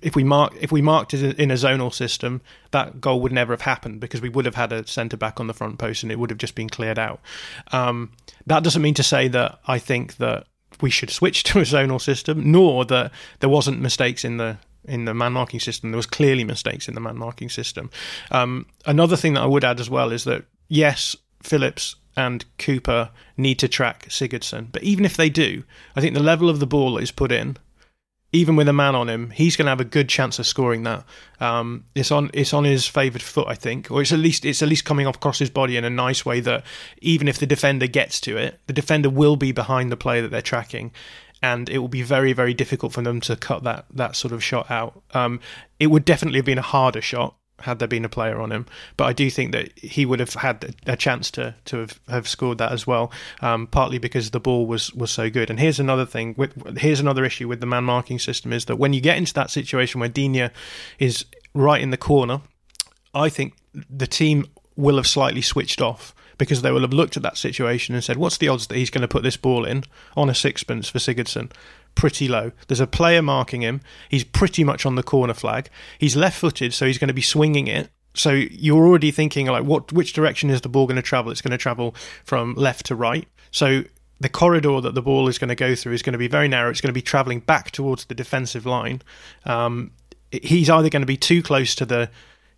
if 0.00 0.16
we 0.16 0.24
mark 0.24 0.54
if 0.58 0.72
we 0.72 0.80
marked 0.80 1.12
it 1.14 1.38
in 1.38 1.50
a 1.50 1.54
zonal 1.54 1.92
system, 1.92 2.40
that 2.70 3.00
goal 3.00 3.20
would 3.20 3.32
never 3.32 3.52
have 3.52 3.62
happened 3.62 4.00
because 4.00 4.22
we 4.22 4.30
would 4.30 4.46
have 4.46 4.54
had 4.54 4.72
a 4.72 4.86
centre 4.86 5.16
back 5.16 5.38
on 5.38 5.48
the 5.48 5.54
front 5.54 5.78
post 5.78 6.02
and 6.02 6.10
it 6.10 6.18
would 6.18 6.30
have 6.30 6.38
just 6.38 6.54
been 6.54 6.68
cleared 6.68 6.98
out. 6.98 7.20
Um, 7.72 8.12
that 8.46 8.62
doesn't 8.62 8.82
mean 8.82 8.94
to 8.94 9.02
say 9.02 9.28
that 9.28 9.60
I 9.66 9.78
think 9.78 10.16
that 10.16 10.46
we 10.80 10.90
should 10.90 11.10
switch 11.10 11.42
to 11.44 11.58
a 11.58 11.62
zonal 11.62 12.00
system, 12.00 12.50
nor 12.50 12.84
that 12.86 13.12
there 13.40 13.50
wasn't 13.50 13.80
mistakes 13.80 14.24
in 14.24 14.38
the 14.38 14.58
in 14.84 15.04
the 15.04 15.12
man 15.12 15.34
marking 15.34 15.60
system. 15.60 15.90
There 15.90 15.96
was 15.96 16.06
clearly 16.06 16.44
mistakes 16.44 16.88
in 16.88 16.94
the 16.94 17.00
man 17.00 17.18
marking 17.18 17.50
system. 17.50 17.90
Um, 18.30 18.64
another 18.86 19.16
thing 19.16 19.34
that 19.34 19.42
I 19.42 19.46
would 19.46 19.64
add 19.64 19.78
as 19.78 19.90
well 19.90 20.10
is 20.10 20.24
that 20.24 20.44
yes, 20.68 21.14
Phillips 21.42 21.96
and 22.16 22.44
Cooper 22.58 23.10
need 23.38 23.58
to 23.60 23.68
track 23.68 24.06
Sigurdsson. 24.08 24.70
But 24.70 24.82
even 24.82 25.04
if 25.04 25.16
they 25.16 25.30
do, 25.30 25.64
I 25.96 26.00
think 26.00 26.14
the 26.14 26.22
level 26.22 26.50
of 26.50 26.60
the 26.60 26.66
ball 26.66 26.94
that 26.94 27.02
is 27.02 27.10
put 27.10 27.32
in, 27.32 27.56
even 28.32 28.56
with 28.56 28.68
a 28.68 28.72
man 28.74 28.94
on 28.94 29.08
him, 29.08 29.30
he's 29.30 29.56
going 29.56 29.66
to 29.66 29.70
have 29.70 29.80
a 29.80 29.84
good 29.84 30.08
chance 30.08 30.38
of 30.38 30.46
scoring 30.46 30.82
that. 30.82 31.04
Um, 31.40 31.84
it's 31.94 32.10
on 32.10 32.30
it's 32.34 32.52
on 32.52 32.64
his 32.64 32.86
favoured 32.86 33.22
foot, 33.22 33.48
I 33.48 33.54
think, 33.54 33.90
or 33.90 34.02
it's 34.02 34.12
at 34.12 34.18
least 34.18 34.44
it's 34.44 34.60
at 34.60 34.68
least 34.68 34.84
coming 34.84 35.06
off 35.06 35.16
across 35.16 35.38
his 35.38 35.48
body 35.48 35.76
in 35.76 35.84
a 35.84 35.90
nice 35.90 36.26
way 36.26 36.40
that 36.40 36.64
even 37.00 37.26
if 37.26 37.38
the 37.38 37.46
defender 37.46 37.86
gets 37.86 38.20
to 38.22 38.36
it, 38.36 38.60
the 38.66 38.74
defender 38.74 39.08
will 39.08 39.36
be 39.36 39.52
behind 39.52 39.90
the 39.90 39.96
player 39.96 40.20
that 40.22 40.30
they're 40.30 40.42
tracking. 40.42 40.92
And 41.40 41.70
it 41.70 41.78
will 41.78 41.88
be 41.88 42.02
very, 42.02 42.32
very 42.32 42.52
difficult 42.52 42.92
for 42.92 43.00
them 43.00 43.20
to 43.22 43.36
cut 43.36 43.62
that 43.62 43.86
that 43.94 44.16
sort 44.16 44.34
of 44.34 44.42
shot 44.42 44.70
out. 44.70 45.00
Um, 45.14 45.40
it 45.78 45.86
would 45.86 46.04
definitely 46.04 46.40
have 46.40 46.46
been 46.46 46.58
a 46.58 46.62
harder 46.62 47.00
shot 47.00 47.36
had 47.60 47.78
there 47.78 47.88
been 47.88 48.04
a 48.04 48.08
player 48.08 48.40
on 48.40 48.52
him. 48.52 48.66
But 48.96 49.04
I 49.04 49.12
do 49.12 49.30
think 49.30 49.52
that 49.52 49.76
he 49.78 50.06
would 50.06 50.20
have 50.20 50.34
had 50.34 50.76
a 50.86 50.96
chance 50.96 51.30
to 51.32 51.54
to 51.66 51.78
have, 51.78 52.00
have 52.08 52.28
scored 52.28 52.58
that 52.58 52.72
as 52.72 52.86
well, 52.86 53.10
um, 53.40 53.66
partly 53.66 53.98
because 53.98 54.30
the 54.30 54.40
ball 54.40 54.66
was 54.66 54.92
was 54.94 55.10
so 55.10 55.30
good. 55.30 55.50
And 55.50 55.58
here's 55.58 55.80
another 55.80 56.06
thing. 56.06 56.34
With, 56.36 56.78
here's 56.78 57.00
another 57.00 57.24
issue 57.24 57.48
with 57.48 57.60
the 57.60 57.66
man 57.66 57.84
marking 57.84 58.18
system 58.18 58.52
is 58.52 58.66
that 58.66 58.76
when 58.76 58.92
you 58.92 59.00
get 59.00 59.16
into 59.16 59.34
that 59.34 59.50
situation 59.50 60.00
where 60.00 60.08
Digne 60.08 60.50
is 60.98 61.24
right 61.54 61.80
in 61.80 61.90
the 61.90 61.96
corner, 61.96 62.42
I 63.14 63.28
think 63.28 63.54
the 63.72 64.06
team 64.06 64.46
will 64.76 64.96
have 64.96 65.06
slightly 65.06 65.42
switched 65.42 65.80
off 65.80 66.14
because 66.38 66.62
they 66.62 66.70
will 66.70 66.82
have 66.82 66.92
looked 66.92 67.16
at 67.16 67.22
that 67.24 67.36
situation 67.36 67.94
and 67.94 68.04
said, 68.04 68.16
"What's 68.16 68.38
the 68.38 68.48
odds 68.48 68.68
that 68.68 68.76
he's 68.76 68.90
going 68.90 69.02
to 69.02 69.08
put 69.08 69.24
this 69.24 69.36
ball 69.36 69.64
in 69.64 69.84
on 70.16 70.30
a 70.30 70.34
sixpence 70.34 70.88
for 70.88 70.98
Sigurdsson?" 70.98 71.50
Pretty 71.98 72.28
low. 72.28 72.52
There's 72.68 72.80
a 72.80 72.86
player 72.86 73.20
marking 73.20 73.60
him. 73.60 73.80
He's 74.08 74.22
pretty 74.22 74.62
much 74.62 74.86
on 74.86 74.94
the 74.94 75.02
corner 75.02 75.34
flag. 75.34 75.68
He's 75.98 76.14
left-footed, 76.14 76.72
so 76.72 76.86
he's 76.86 76.96
going 76.96 77.08
to 77.08 77.14
be 77.14 77.20
swinging 77.20 77.66
it. 77.66 77.90
So 78.14 78.30
you're 78.30 78.86
already 78.86 79.10
thinking 79.10 79.46
like, 79.46 79.64
what? 79.64 79.92
Which 79.92 80.12
direction 80.12 80.48
is 80.48 80.60
the 80.60 80.68
ball 80.68 80.86
going 80.86 80.96
to 80.96 81.02
travel? 81.02 81.32
It's 81.32 81.42
going 81.42 81.50
to 81.50 81.58
travel 81.58 81.96
from 82.24 82.54
left 82.54 82.86
to 82.86 82.94
right. 82.94 83.26
So 83.50 83.82
the 84.20 84.28
corridor 84.28 84.80
that 84.80 84.94
the 84.94 85.02
ball 85.02 85.26
is 85.28 85.38
going 85.38 85.48
to 85.48 85.56
go 85.56 85.74
through 85.74 85.92
is 85.92 86.02
going 86.02 86.12
to 86.12 86.18
be 86.18 86.28
very 86.28 86.46
narrow. 86.46 86.70
It's 86.70 86.80
going 86.80 86.88
to 86.88 86.92
be 86.94 87.02
traveling 87.02 87.40
back 87.40 87.72
towards 87.72 88.04
the 88.04 88.14
defensive 88.14 88.64
line. 88.64 89.02
Um, 89.44 89.90
he's 90.30 90.70
either 90.70 90.88
going 90.88 91.02
to 91.02 91.06
be 91.06 91.16
too 91.16 91.42
close 91.42 91.74
to 91.74 91.84
the 91.84 92.10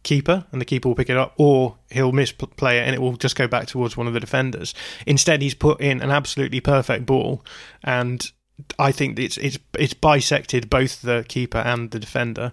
keeper 0.02 0.46
and 0.52 0.60
the 0.60 0.66
keeper 0.66 0.88
will 0.88 0.94
pick 0.94 1.10
it 1.10 1.16
up, 1.16 1.32
or 1.38 1.76
he'll 1.90 2.12
misplay 2.12 2.78
it 2.78 2.82
and 2.82 2.94
it 2.94 3.00
will 3.00 3.16
just 3.16 3.36
go 3.36 3.48
back 3.48 3.66
towards 3.66 3.96
one 3.96 4.06
of 4.06 4.12
the 4.12 4.20
defenders. 4.20 4.74
Instead, 5.06 5.40
he's 5.40 5.54
put 5.54 5.80
in 5.80 6.00
an 6.02 6.10
absolutely 6.10 6.60
perfect 6.60 7.06
ball 7.06 7.42
and 7.82 8.32
I 8.78 8.92
think 8.92 9.18
it's 9.18 9.36
it's 9.38 9.58
it's 9.78 9.94
bisected 9.94 10.68
both 10.70 11.02
the 11.02 11.24
keeper 11.28 11.58
and 11.58 11.90
the 11.90 11.98
defender, 11.98 12.52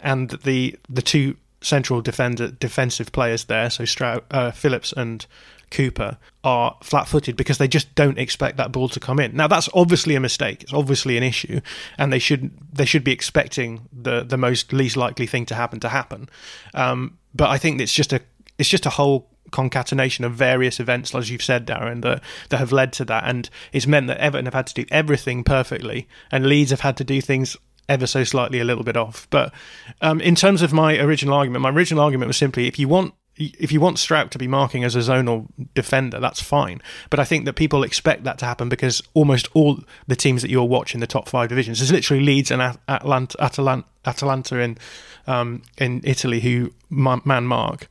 and 0.00 0.30
the 0.30 0.76
the 0.88 1.02
two 1.02 1.36
central 1.60 2.00
defender 2.00 2.48
defensive 2.48 3.12
players 3.12 3.44
there, 3.44 3.70
so 3.70 3.84
Stroud, 3.84 4.22
uh, 4.30 4.50
Phillips 4.50 4.92
and 4.92 5.26
Cooper, 5.70 6.16
are 6.44 6.76
flat-footed 6.82 7.36
because 7.36 7.58
they 7.58 7.68
just 7.68 7.94
don't 7.94 8.18
expect 8.18 8.56
that 8.56 8.72
ball 8.72 8.88
to 8.88 9.00
come 9.00 9.18
in. 9.18 9.36
Now 9.36 9.48
that's 9.48 9.68
obviously 9.74 10.14
a 10.14 10.20
mistake. 10.20 10.62
It's 10.62 10.72
obviously 10.72 11.16
an 11.16 11.22
issue, 11.22 11.60
and 11.98 12.12
they 12.12 12.18
should 12.18 12.50
they 12.72 12.84
should 12.84 13.04
be 13.04 13.12
expecting 13.12 13.88
the 13.92 14.24
the 14.24 14.36
most 14.36 14.72
least 14.72 14.96
likely 14.96 15.26
thing 15.26 15.46
to 15.46 15.54
happen 15.54 15.80
to 15.80 15.88
happen. 15.88 16.28
Um, 16.74 17.18
but 17.34 17.50
I 17.50 17.58
think 17.58 17.80
it's 17.80 17.92
just 17.92 18.12
a 18.12 18.20
it's 18.58 18.68
just 18.68 18.86
a 18.86 18.90
whole 18.90 19.28
concatenation 19.50 20.24
of 20.24 20.34
various 20.34 20.80
events, 20.80 21.14
as 21.14 21.30
you've 21.30 21.42
said, 21.42 21.66
Darren, 21.66 22.02
that, 22.02 22.22
that 22.50 22.58
have 22.58 22.72
led 22.72 22.92
to 22.94 23.04
that. 23.06 23.24
And 23.24 23.48
it's 23.72 23.86
meant 23.86 24.06
that 24.08 24.18
Everton 24.18 24.46
have 24.46 24.54
had 24.54 24.66
to 24.68 24.74
do 24.74 24.84
everything 24.90 25.44
perfectly, 25.44 26.08
and 26.30 26.46
Leeds 26.46 26.70
have 26.70 26.80
had 26.80 26.96
to 26.98 27.04
do 27.04 27.20
things 27.20 27.56
ever 27.88 28.06
so 28.06 28.22
slightly 28.22 28.60
a 28.60 28.64
little 28.64 28.84
bit 28.84 28.96
off. 28.96 29.26
But 29.30 29.52
um, 30.00 30.20
in 30.20 30.34
terms 30.34 30.62
of 30.62 30.72
my 30.72 30.98
original 30.98 31.34
argument, 31.34 31.62
my 31.62 31.70
original 31.70 32.02
argument 32.04 32.28
was 32.28 32.36
simply 32.36 32.66
if 32.66 32.78
you 32.78 32.88
want 32.88 33.14
if 33.38 33.70
you 33.70 33.80
want 33.80 33.98
Struijk 33.98 34.30
to 34.30 34.38
be 34.38 34.48
marking 34.48 34.82
as 34.82 34.96
a 34.96 34.98
zonal 34.98 35.46
defender, 35.72 36.18
that's 36.18 36.42
fine. 36.42 36.82
But 37.08 37.20
I 37.20 37.24
think 37.24 37.44
that 37.44 37.52
people 37.54 37.84
expect 37.84 38.24
that 38.24 38.38
to 38.38 38.46
happen 38.46 38.68
because 38.68 39.00
almost 39.14 39.48
all 39.54 39.78
the 40.08 40.16
teams 40.16 40.42
that 40.42 40.50
you'll 40.50 40.68
watch 40.68 40.92
in 40.92 41.00
the 41.00 41.06
top 41.06 41.28
five 41.28 41.48
divisions 41.48 41.80
is 41.80 41.92
literally 41.92 42.24
Leeds 42.24 42.50
and 42.50 42.76
Atalanta, 42.88 43.84
Atalanta 44.04 44.58
in 44.58 44.76
um, 45.26 45.62
in 45.78 46.00
Italy 46.04 46.40
who 46.40 46.72
man 46.90 47.46
mark 47.46 47.88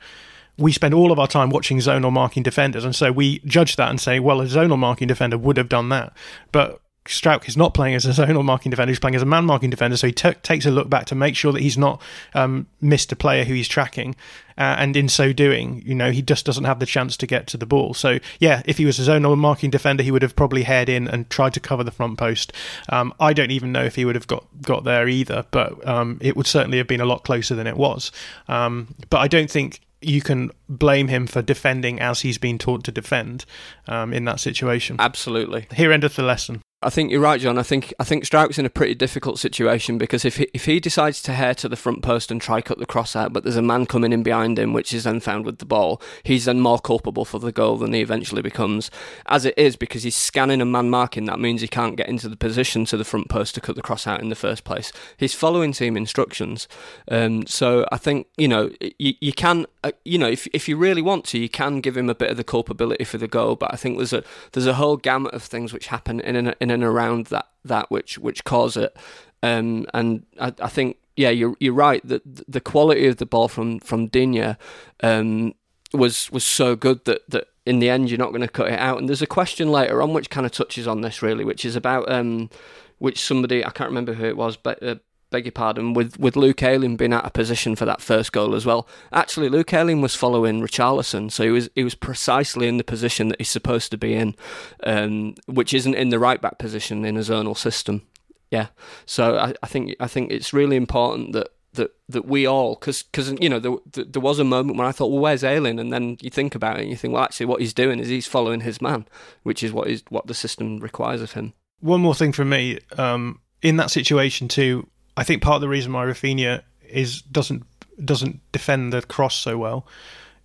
we 0.57 0.71
spend 0.71 0.93
all 0.93 1.11
of 1.11 1.19
our 1.19 1.27
time 1.27 1.49
watching 1.49 1.77
zonal 1.77 2.11
marking 2.11 2.43
defenders, 2.43 2.83
and 2.83 2.95
so 2.95 3.11
we 3.11 3.39
judge 3.39 3.75
that 3.75 3.89
and 3.89 3.99
say, 3.99 4.19
well, 4.19 4.41
a 4.41 4.45
zonal 4.45 4.77
marking 4.77 5.07
defender 5.07 5.37
would 5.37 5.57
have 5.57 5.69
done 5.69 5.89
that, 5.89 6.13
but 6.51 6.81
Struijk 7.07 7.47
is 7.47 7.57
not 7.57 7.73
playing 7.73 7.95
as 7.95 8.05
a 8.05 8.09
zonal 8.09 8.43
marking 8.43 8.69
defender; 8.69 8.91
he's 8.91 8.99
playing 8.99 9.15
as 9.15 9.21
a 9.21 9.25
man 9.25 9.45
marking 9.45 9.69
defender. 9.69 9.97
So 9.97 10.07
he 10.07 10.13
t- 10.13 10.33
takes 10.43 10.65
a 10.65 10.71
look 10.71 10.89
back 10.89 11.05
to 11.05 11.15
make 11.15 11.35
sure 11.35 11.51
that 11.53 11.61
he's 11.61 11.77
not 11.77 12.01
um, 12.33 12.67
missed 12.81 13.11
a 13.11 13.15
player 13.15 13.43
who 13.43 13.53
he's 13.53 13.67
tracking, 13.67 14.15
uh, 14.57 14.75
and 14.77 14.95
in 14.95 15.09
so 15.09 15.33
doing, 15.33 15.81
you 15.85 15.95
know, 15.95 16.11
he 16.11 16.21
just 16.21 16.45
doesn't 16.45 16.65
have 16.65 16.79
the 16.79 16.85
chance 16.85 17.17
to 17.17 17.27
get 17.27 17.47
to 17.47 17.57
the 17.57 17.65
ball. 17.65 17.93
So 17.93 18.19
yeah, 18.39 18.61
if 18.65 18.77
he 18.77 18.85
was 18.85 18.99
a 18.99 19.09
zonal 19.09 19.37
marking 19.37 19.69
defender, 19.69 20.03
he 20.03 20.11
would 20.11 20.21
have 20.21 20.35
probably 20.35 20.63
head 20.63 20.89
in 20.89 21.07
and 21.07 21.29
tried 21.29 21.53
to 21.53 21.59
cover 21.59 21.83
the 21.83 21.91
front 21.91 22.17
post. 22.17 22.53
Um, 22.89 23.13
I 23.19 23.33
don't 23.33 23.51
even 23.51 23.71
know 23.71 23.83
if 23.83 23.95
he 23.95 24.05
would 24.05 24.15
have 24.15 24.27
got 24.27 24.45
got 24.61 24.83
there 24.83 25.07
either, 25.07 25.45
but 25.51 25.87
um, 25.87 26.17
it 26.21 26.35
would 26.35 26.47
certainly 26.47 26.77
have 26.77 26.87
been 26.87 27.01
a 27.01 27.05
lot 27.05 27.23
closer 27.23 27.55
than 27.55 27.67
it 27.67 27.77
was. 27.77 28.11
Um, 28.47 28.95
but 29.09 29.19
I 29.19 29.27
don't 29.27 29.49
think 29.49 29.81
you 30.01 30.21
can 30.21 30.51
blame 30.69 31.07
him 31.07 31.27
for 31.27 31.41
defending 31.41 31.99
as 31.99 32.21
he's 32.21 32.37
been 32.37 32.57
taught 32.57 32.83
to 32.83 32.91
defend 32.91 33.45
um, 33.87 34.13
in 34.13 34.25
that 34.25 34.39
situation. 34.39 34.97
Absolutely. 34.99 35.67
Here 35.73 35.91
endeth 35.91 36.15
the 36.15 36.23
lesson. 36.23 36.61
I 36.83 36.91
think 36.91 37.09
you're 37.09 37.21
right, 37.21 37.41
John. 37.41 37.57
I 37.57 37.63
think 37.63 37.91
I 37.99 38.03
think 38.03 38.23
Struijk's 38.23 38.59
in 38.59 38.65
a 38.67 38.69
pretty 38.69 38.93
difficult 38.93 39.39
situation 39.39 39.97
because 39.97 40.23
if 40.23 40.37
he, 40.37 40.47
if 40.53 40.65
he 40.65 40.79
decides 40.79 41.23
to 41.23 41.33
hare 41.33 41.55
to 41.55 41.67
the 41.67 41.75
front 41.75 42.03
post 42.03 42.29
and 42.29 42.39
try 42.39 42.61
cut 42.61 42.77
the 42.77 42.85
cross 42.85 43.15
out, 43.15 43.33
but 43.33 43.43
there's 43.43 43.55
a 43.55 43.63
man 43.63 43.87
coming 43.87 44.13
in 44.13 44.21
behind 44.21 44.59
him, 44.59 44.73
which 44.73 44.93
is 44.93 45.03
then 45.03 45.19
found 45.19 45.43
with 45.43 45.57
the 45.57 45.65
ball, 45.65 45.99
he's 46.21 46.45
then 46.45 46.59
more 46.59 46.77
culpable 46.77 47.25
for 47.25 47.39
the 47.39 47.51
goal 47.51 47.77
than 47.77 47.93
he 47.93 48.01
eventually 48.01 48.43
becomes. 48.43 48.91
As 49.25 49.43
it 49.43 49.57
is, 49.57 49.75
because 49.75 50.03
he's 50.03 50.15
scanning 50.15 50.61
and 50.61 50.71
man 50.71 50.91
marking, 50.91 51.25
that 51.25 51.39
means 51.39 51.61
he 51.61 51.67
can't 51.67 51.97
get 51.97 52.09
into 52.09 52.29
the 52.29 52.37
position 52.37 52.85
to 52.85 52.97
the 52.97 53.03
front 53.03 53.27
post 53.27 53.55
to 53.55 53.61
cut 53.61 53.75
the 53.75 53.81
cross 53.81 54.05
out 54.05 54.21
in 54.21 54.29
the 54.29 54.35
first 54.35 54.63
place. 54.63 54.93
He's 55.17 55.33
following 55.33 55.71
team 55.71 55.97
instructions, 55.97 56.67
um, 57.09 57.47
so 57.47 57.87
I 57.91 57.97
think 57.97 58.27
you 58.37 58.47
know 58.47 58.69
you, 58.99 59.15
you 59.19 59.33
can 59.33 59.65
uh, 59.83 59.93
you 60.05 60.19
know 60.19 60.29
if 60.29 60.45
if 60.53 60.69
you 60.69 60.77
really 60.77 61.01
want 61.01 61.25
to, 61.25 61.39
you 61.39 61.49
can 61.49 61.81
give 61.81 61.97
him 61.97 62.07
a 62.07 62.13
bit 62.13 62.29
of 62.29 62.37
the 62.37 62.43
culpability 62.43 63.03
for 63.03 63.17
the 63.17 63.27
goal. 63.27 63.55
But 63.55 63.73
I 63.73 63.77
think 63.77 63.97
there's 63.97 64.13
a 64.13 64.23
there's 64.51 64.67
a 64.67 64.75
whole 64.75 64.97
gamut 64.97 65.33
of 65.33 65.41
things 65.41 65.73
which 65.73 65.87
happen 65.87 66.19
in 66.19 66.35
an, 66.35 66.53
in 66.61 66.66
and 66.71 66.83
around 66.83 67.27
that 67.27 67.47
that 67.65 67.89
which 67.91 68.17
which 68.17 68.43
cause 68.43 68.77
it. 68.77 68.95
Um, 69.43 69.85
and 69.93 70.25
I, 70.39 70.53
I, 70.61 70.67
think 70.67 70.97
yeah, 71.15 71.29
you're 71.29 71.55
you're 71.59 71.73
right 71.73 72.05
that 72.07 72.21
the 72.47 72.61
quality 72.61 73.07
of 73.07 73.17
the 73.17 73.25
ball 73.25 73.47
from 73.47 73.79
from 73.79 74.07
Digne 74.07 74.55
um, 75.01 75.53
was 75.93 76.31
was 76.31 76.43
so 76.43 76.75
good 76.75 77.05
that 77.05 77.29
that 77.29 77.47
in 77.65 77.79
the 77.79 77.89
end 77.89 78.09
you're 78.09 78.17
not 78.17 78.29
going 78.29 78.41
to 78.41 78.47
cut 78.47 78.69
it 78.69 78.79
out. 78.79 78.97
And 78.97 79.07
there's 79.07 79.21
a 79.21 79.27
question 79.27 79.69
later 79.69 80.01
on 80.01 80.13
which 80.13 80.29
kind 80.29 80.45
of 80.45 80.51
touches 80.51 80.87
on 80.87 81.01
this 81.01 81.21
really, 81.21 81.43
which 81.43 81.65
is 81.65 81.75
about 81.75 82.09
um, 82.11 82.49
which 82.97 83.19
somebody 83.19 83.63
I 83.63 83.69
can't 83.69 83.89
remember 83.89 84.13
who 84.13 84.25
it 84.25 84.37
was, 84.37 84.57
but 84.57 84.81
uh, 84.81 84.95
beg 85.29 85.45
your 85.45 85.51
pardon, 85.51 85.93
with, 85.93 86.19
with 86.19 86.35
Luke 86.35 86.63
Ayling 86.63 86.97
being 86.97 87.13
out 87.13 87.25
of 87.25 87.33
position 87.33 87.75
for 87.75 87.85
that 87.85 88.01
first 88.01 88.31
goal 88.31 88.55
as 88.55 88.65
well. 88.65 88.87
Actually, 89.11 89.49
Luke 89.49 89.73
Ayling 89.73 90.01
was 90.01 90.15
following 90.15 90.61
Richarlison, 90.61 91.31
so 91.31 91.43
he 91.43 91.49
was 91.49 91.69
he 91.75 91.83
was 91.83 91.95
precisely 91.95 92.67
in 92.67 92.77
the 92.77 92.83
position 92.83 93.27
that 93.29 93.39
he's 93.39 93.49
supposed 93.49 93.91
to 93.91 93.97
be 93.97 94.13
in, 94.13 94.35
um, 94.83 95.35
which 95.45 95.73
isn't 95.73 95.95
in 95.95 96.09
the 96.09 96.19
right 96.19 96.41
back 96.41 96.57
position 96.57 97.05
in 97.05 97.17
a 97.17 97.21
zonal 97.21 97.57
system. 97.57 98.03
Yeah, 98.51 98.67
so 99.05 99.37
I, 99.37 99.53
I 99.61 99.67
think 99.67 99.95
I 99.99 100.07
think 100.07 100.31
it's 100.31 100.53
really 100.53 100.75
important 100.75 101.33
that 101.33 101.49
that 101.77 101.91
that 102.09 102.25
we 102.25 102.45
all 102.45 102.75
because 102.75 103.03
because 103.03 103.31
you 103.39 103.49
know 103.49 103.59
there, 103.59 104.05
there 104.05 104.21
was 104.21 104.39
a 104.39 104.43
moment 104.43 104.77
when 104.77 104.87
I 104.87 104.91
thought 104.91 105.07
well 105.07 105.21
where's 105.21 105.43
Ayling 105.43 105.79
and 105.79 105.93
then 105.93 106.17
you 106.21 106.29
think 106.29 106.55
about 106.55 106.77
it 106.77 106.81
and 106.81 106.89
you 106.89 106.97
think 106.97 107.13
well 107.13 107.23
actually 107.23 107.45
what 107.45 107.61
he's 107.61 107.73
doing 107.73 107.99
is 107.99 108.09
he's 108.09 108.27
following 108.27 108.61
his 108.61 108.81
man 108.81 109.07
which 109.43 109.63
is 109.63 109.71
what 109.71 109.87
is 109.87 110.03
what 110.09 110.27
the 110.27 110.33
system 110.33 110.79
requires 110.79 111.21
of 111.21 111.33
him. 111.33 111.53
One 111.79 112.01
more 112.01 112.15
thing 112.15 112.33
from 112.33 112.49
me 112.49 112.79
um, 112.97 113.39
in 113.61 113.77
that 113.77 113.91
situation 113.91 114.47
too 114.47 114.87
I 115.17 115.23
think 115.23 115.41
part 115.41 115.55
of 115.55 115.61
the 115.61 115.67
reason 115.67 115.91
why 115.91 116.05
Raphinha 116.05 116.61
is 116.87 117.21
doesn't 117.23 117.65
doesn't 118.03 118.39
defend 118.51 118.93
the 118.93 119.01
cross 119.01 119.35
so 119.35 119.57
well 119.57 119.87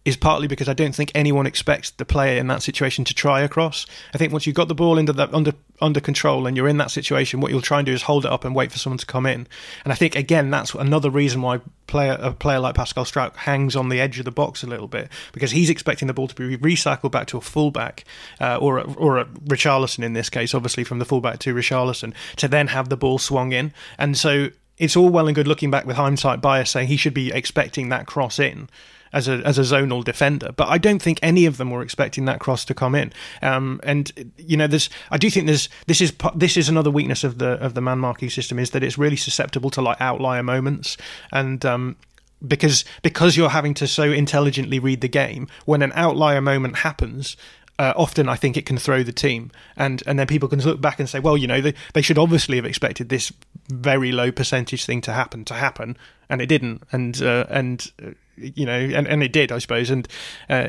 is 0.05 0.17
partly 0.17 0.49
because 0.49 0.69
I 0.69 0.73
don't 0.73 0.95
think 0.95 1.13
anyone 1.15 1.47
expects 1.47 1.91
the 1.91 2.05
player 2.05 2.39
in 2.39 2.49
that 2.49 2.63
situation 2.63 3.05
to 3.05 3.15
try 3.15 3.43
a 3.43 3.49
cross. 3.49 3.87
I 4.13 4.19
think 4.19 4.33
once 4.33 4.47
you've 4.47 4.57
got 4.57 4.67
the 4.67 4.75
ball 4.75 4.99
into 4.99 5.13
the, 5.13 5.33
under 5.35 5.53
under 5.81 6.01
control 6.01 6.47
and 6.47 6.57
you're 6.57 6.69
in 6.69 6.77
that 6.79 6.91
situation, 6.91 7.41
what 7.41 7.51
you'll 7.51 7.61
try 7.61 7.79
and 7.79 7.87
do 7.87 7.93
is 7.93 8.03
hold 8.03 8.25
it 8.25 8.31
up 8.31 8.45
and 8.45 8.55
wait 8.55 8.71
for 8.71 8.79
someone 8.79 8.99
to 8.99 9.07
come 9.07 9.27
in. 9.27 9.47
And 9.85 9.93
I 9.93 9.95
think 9.95 10.17
again 10.17 10.51
that's 10.51 10.75
another 10.75 11.11
reason 11.11 11.41
why 11.43 11.61
player 11.87 12.17
a 12.21 12.33
player 12.33 12.59
like 12.59 12.75
Pascal 12.75 13.05
Struijk 13.05 13.37
hangs 13.37 13.77
on 13.77 13.91
the 13.91 14.01
edge 14.01 14.19
of 14.19 14.25
the 14.25 14.33
box 14.33 14.65
a 14.65 14.67
little 14.67 14.89
bit 14.89 15.09
because 15.33 15.53
he's 15.53 15.71
expecting 15.71 16.09
the 16.09 16.15
ball 16.15 16.29
to 16.29 16.35
be 16.35 16.57
recycled 16.57 17.13
back 17.13 17.29
to 17.29 17.39
a 17.39 17.41
fullback 17.41 18.05
uh, 18.41 18.57
or 18.57 18.79
a, 18.79 18.93
or 18.95 19.19
a 19.19 19.25
Richarlison 19.25 20.03
in 20.03 20.15
this 20.15 20.31
case, 20.31 20.53
obviously 20.53 20.83
from 20.83 20.99
the 20.99 21.05
fullback 21.05 21.39
to 21.41 21.55
Richarlison 21.55 22.13
to 22.37 22.49
then 22.49 22.69
have 22.69 22.89
the 22.89 22.97
ball 22.97 23.19
swung 23.19 23.53
in. 23.53 23.73
And 23.99 24.17
so 24.17 24.51
it's 24.79 24.97
all 24.97 25.09
well 25.09 25.27
and 25.27 25.35
good 25.35 25.49
looking 25.49 25.71
back 25.71 25.87
with 25.87 25.97
hindsight 25.97 26.41
bias 26.41 26.71
saying 26.71 26.89
he 26.89 26.97
should 26.97 27.15
be 27.15 27.33
expecting 27.33 27.89
that 27.91 28.07
cross 28.07 28.39
in 28.39 28.69
as 29.13 29.29
a 29.29 29.35
as 29.45 29.59
a 29.59 29.63
zonal 29.63 30.03
defender. 30.03 30.53
But 30.53 30.69
I 30.69 30.79
don't 30.79 31.01
think 31.01 31.19
any 31.23 31.47
of 31.47 31.57
them 31.57 31.71
were 31.71 31.83
expecting 31.83 32.25
that 32.25 32.41
cross 32.41 32.65
to 32.67 32.75
come 32.75 32.95
in. 32.95 33.13
Um, 33.43 33.81
and 33.83 34.33
you 34.37 34.57
know, 34.57 34.67
there's 34.67 34.89
I 35.11 35.19
do 35.19 35.31
think 35.31 35.47
there's 35.47 35.69
this 35.87 36.01
is 36.01 36.13
this 36.35 36.57
is 36.57 36.69
another 36.69 36.91
weakness 36.91 37.25
of 37.25 37.39
the 37.39 37.53
of 37.65 37.75
the 37.75 37.81
man 37.81 37.99
marking 37.99 38.31
system 38.31 38.59
is 38.59 38.71
that 38.71 38.83
it's 38.83 38.99
really 38.99 39.17
susceptible 39.17 39.71
to 39.71 39.83
like 39.83 40.01
outlier 40.01 40.43
moments 40.43 40.97
and. 41.33 41.65
Um, 41.65 41.97
because 42.45 42.85
because 43.03 43.37
you're 43.37 43.51
having 43.51 43.73
to 43.73 43.87
so 43.87 44.03
intelligently 44.03 44.81
read 44.81 45.01
the 45.01 45.07
game, 45.07 45.47
when 45.65 45.81
an 45.81 45.93
outlier 45.95 46.41
moment 46.41 46.79
happens, 46.79 47.37
uh, 47.79 47.93
often 47.97 48.29
I 48.29 48.35
think 48.35 48.57
it 48.57 48.67
can 48.67 48.77
throw 48.79 49.05
the 49.05 49.13
team, 49.13 49.53
and 49.77 50.03
and 50.07 50.19
then 50.19 50.27
people 50.27 50.49
can 50.49 50.61
look 50.61 50.81
back 50.81 50.99
and 50.99 51.09
say, 51.09 51.21
well, 51.21 51.37
you 51.37 51.47
know, 51.47 51.61
they, 51.61 51.75
they 51.95 52.03
should 52.03 52.19
obviously 52.19 52.57
have 52.57 52.67
expected 52.67 53.11
this 53.11 53.33
very 53.69 54.13
low 54.13 54.33
percentage 54.33 54.85
thing 54.85 55.01
to 55.03 55.13
happen 55.13 55.45
to 55.47 55.55
happen, 55.55 55.97
and 56.29 56.41
it 56.41 56.47
didn't, 56.47 56.83
and 56.93 57.21
uh, 57.23 57.47
and 57.49 57.91
uh, 58.05 58.11
you 58.37 58.67
know, 58.67 58.79
and, 58.79 59.07
and 59.07 59.23
it 59.23 59.33
did, 59.33 59.53
I 59.53 59.59
suppose, 59.59 59.91
and 59.91 60.09
uh, 60.49 60.69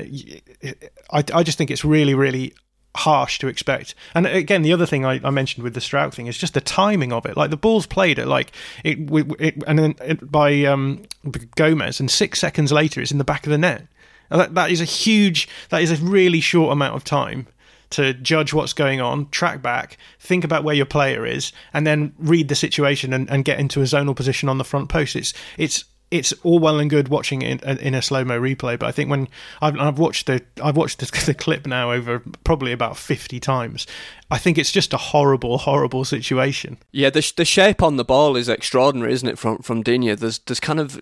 I 1.11 1.23
I 1.33 1.43
just 1.43 1.57
think 1.57 1.71
it's 1.71 1.85
really 1.85 2.13
really 2.13 2.53
harsh 2.95 3.39
to 3.39 3.47
expect. 3.47 3.95
And 4.13 4.27
again, 4.27 4.61
the 4.61 4.71
other 4.73 4.85
thing 4.85 5.03
I, 5.03 5.19
I, 5.23 5.31
mentioned 5.31 5.63
with 5.63 5.73
the 5.73 5.79
Struijk 5.79 6.13
thing 6.13 6.27
is 6.27 6.37
just 6.37 6.53
the 6.53 6.61
timing 6.61 7.11
of 7.11 7.25
it. 7.25 7.35
Like 7.35 7.49
the 7.49 7.57
ball's 7.57 7.87
played 7.87 8.19
at 8.19 8.27
like 8.27 8.51
it, 8.83 8.99
it 9.39 9.63
and 9.65 9.79
then 9.79 9.95
it, 10.01 10.31
by 10.31 10.63
um, 10.65 11.03
Gomez, 11.55 11.99
and 11.99 12.09
six 12.09 12.39
seconds 12.39 12.71
later, 12.71 13.01
it's 13.01 13.11
in 13.11 13.17
the 13.17 13.23
back 13.23 13.45
of 13.45 13.51
the 13.51 13.57
net. 13.57 13.87
That, 14.29 14.55
that 14.55 14.71
is 14.71 14.81
a 14.81 14.85
huge, 14.85 15.47
that 15.69 15.81
is 15.81 15.91
a 15.91 16.03
really 16.03 16.39
short 16.39 16.71
amount 16.71 16.95
of 16.95 17.03
time 17.03 17.47
to 17.93 18.13
judge 18.13 18.53
what's 18.53 18.73
going 18.73 19.01
on, 19.01 19.29
track 19.29 19.61
back, 19.61 19.97
think 20.19 20.43
about 20.43 20.63
where 20.63 20.75
your 20.75 20.85
player 20.85 21.25
is, 21.25 21.51
and 21.73 21.85
then 21.85 22.13
read 22.17 22.47
the 22.47 22.55
situation 22.55 23.13
and, 23.13 23.29
and 23.29 23.45
get 23.45 23.59
into 23.59 23.81
a 23.81 23.85
zonal 23.85 24.15
position 24.15 24.49
on 24.49 24.57
the 24.57 24.63
front 24.63 24.89
post. 24.89 25.15
It's 25.15 25.33
it's 25.57 25.85
it's 26.13 26.31
all 26.43 26.59
well 26.59 26.79
and 26.79 26.91
good 26.91 27.07
watching 27.07 27.41
it 27.41 27.63
in, 27.63 27.77
in 27.79 27.95
a 27.95 28.01
slow 28.01 28.23
mo 28.23 28.39
replay, 28.39 28.77
but 28.77 28.83
I 28.83 28.91
think 28.91 29.09
when 29.09 29.27
I've, 29.61 29.79
I've 29.79 29.97
watched 29.97 30.27
the 30.27 30.43
I've 30.63 30.77
watched 30.77 30.99
the, 30.99 31.25
the, 31.25 31.33
clip 31.33 31.65
now 31.65 31.91
over 31.91 32.21
probably 32.43 32.71
about 32.71 32.97
fifty 32.97 33.39
times, 33.39 33.87
I 34.29 34.37
think 34.37 34.57
it's 34.57 34.71
just 34.71 34.93
a 34.93 34.97
horrible, 34.97 35.57
horrible 35.57 36.05
situation. 36.05 36.77
Yeah, 36.91 37.09
the 37.09 37.31
the 37.35 37.45
shape 37.45 37.81
on 37.81 37.97
the 37.97 38.05
ball 38.05 38.35
is 38.35 38.49
extraordinary, 38.49 39.13
isn't 39.13 39.27
it? 39.27 39.39
From 39.39 39.59
from 39.59 39.81
Digne, 39.81 40.15
there's 40.15 40.39
there's 40.39 40.59
kind 40.59 40.79
of 40.79 41.01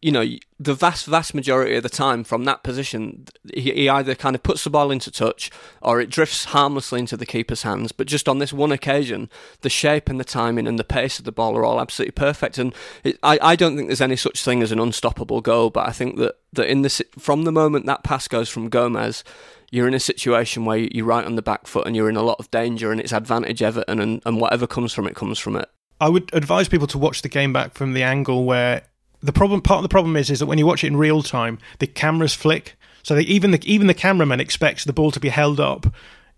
you 0.00 0.12
know, 0.12 0.24
the 0.60 0.74
vast, 0.74 1.06
vast 1.06 1.34
majority 1.34 1.74
of 1.74 1.82
the 1.82 1.88
time 1.88 2.22
from 2.22 2.44
that 2.44 2.62
position, 2.62 3.26
he, 3.52 3.72
he, 3.72 3.88
either 3.88 4.14
kind 4.14 4.36
of 4.36 4.42
puts 4.44 4.62
the 4.62 4.70
ball 4.70 4.92
into 4.92 5.10
touch 5.10 5.50
or 5.82 6.00
it 6.00 6.08
drifts 6.08 6.46
harmlessly 6.46 7.00
into 7.00 7.16
the 7.16 7.26
keeper's 7.26 7.62
hands. 7.62 7.90
But 7.90 8.06
just 8.06 8.28
on 8.28 8.38
this 8.38 8.52
one 8.52 8.70
occasion, 8.70 9.28
the 9.62 9.68
shape 9.68 10.08
and 10.08 10.20
the 10.20 10.24
timing 10.24 10.68
and 10.68 10.78
the 10.78 10.84
pace 10.84 11.18
of 11.18 11.24
the 11.24 11.32
ball 11.32 11.56
are 11.56 11.64
all 11.64 11.80
absolutely 11.80 12.12
perfect. 12.12 12.58
And 12.58 12.72
it, 13.02 13.18
I, 13.24 13.38
I 13.42 13.56
don't 13.56 13.76
think 13.76 13.88
there's 13.88 14.00
any 14.00 14.16
such 14.16 14.44
thing 14.44 14.62
as 14.62 14.70
an 14.70 14.78
unstoppable 14.78 15.40
goal. 15.40 15.70
But 15.70 15.88
I 15.88 15.92
think 15.92 16.16
that, 16.18 16.36
that 16.52 16.70
in 16.70 16.82
the 16.82 17.04
from 17.18 17.42
the 17.42 17.52
moment 17.52 17.86
that 17.86 18.04
pass 18.04 18.28
goes 18.28 18.48
from 18.48 18.68
Gomez, 18.68 19.24
you're 19.70 19.88
in 19.88 19.94
a 19.94 20.00
situation 20.00 20.64
where 20.64 20.78
you're 20.78 21.06
right 21.06 21.24
on 21.24 21.34
the 21.34 21.42
back 21.42 21.66
foot 21.66 21.86
and 21.86 21.96
you're 21.96 22.08
in 22.08 22.16
a 22.16 22.22
lot 22.22 22.38
of 22.38 22.50
danger, 22.52 22.92
and 22.92 23.00
it's 23.00 23.12
advantage 23.12 23.62
Everton, 23.62 24.00
and, 24.00 24.22
and 24.24 24.40
whatever 24.40 24.66
comes 24.66 24.94
from 24.94 25.06
it 25.08 25.16
comes 25.16 25.38
from 25.38 25.56
it. 25.56 25.68
I 26.00 26.08
would 26.08 26.30
advise 26.32 26.68
people 26.68 26.86
to 26.88 26.98
watch 26.98 27.22
the 27.22 27.28
game 27.28 27.52
back 27.52 27.74
from 27.74 27.92
the 27.92 28.04
angle 28.04 28.44
where 28.44 28.82
the 29.22 29.32
problem 29.32 29.60
part 29.60 29.78
of 29.78 29.82
the 29.82 29.88
problem 29.88 30.16
is 30.16 30.30
is 30.30 30.38
that 30.38 30.46
when 30.46 30.58
you 30.58 30.66
watch 30.66 30.84
it 30.84 30.88
in 30.88 30.96
real 30.96 31.22
time, 31.22 31.58
the 31.78 31.86
cameras 31.86 32.34
flick. 32.34 32.76
So 33.02 33.14
they, 33.14 33.22
even 33.22 33.52
the 33.52 33.72
even 33.72 33.86
the 33.86 33.94
cameraman 33.94 34.40
expects 34.40 34.84
the 34.84 34.92
ball 34.92 35.10
to 35.10 35.20
be 35.20 35.28
held 35.28 35.60
up 35.60 35.86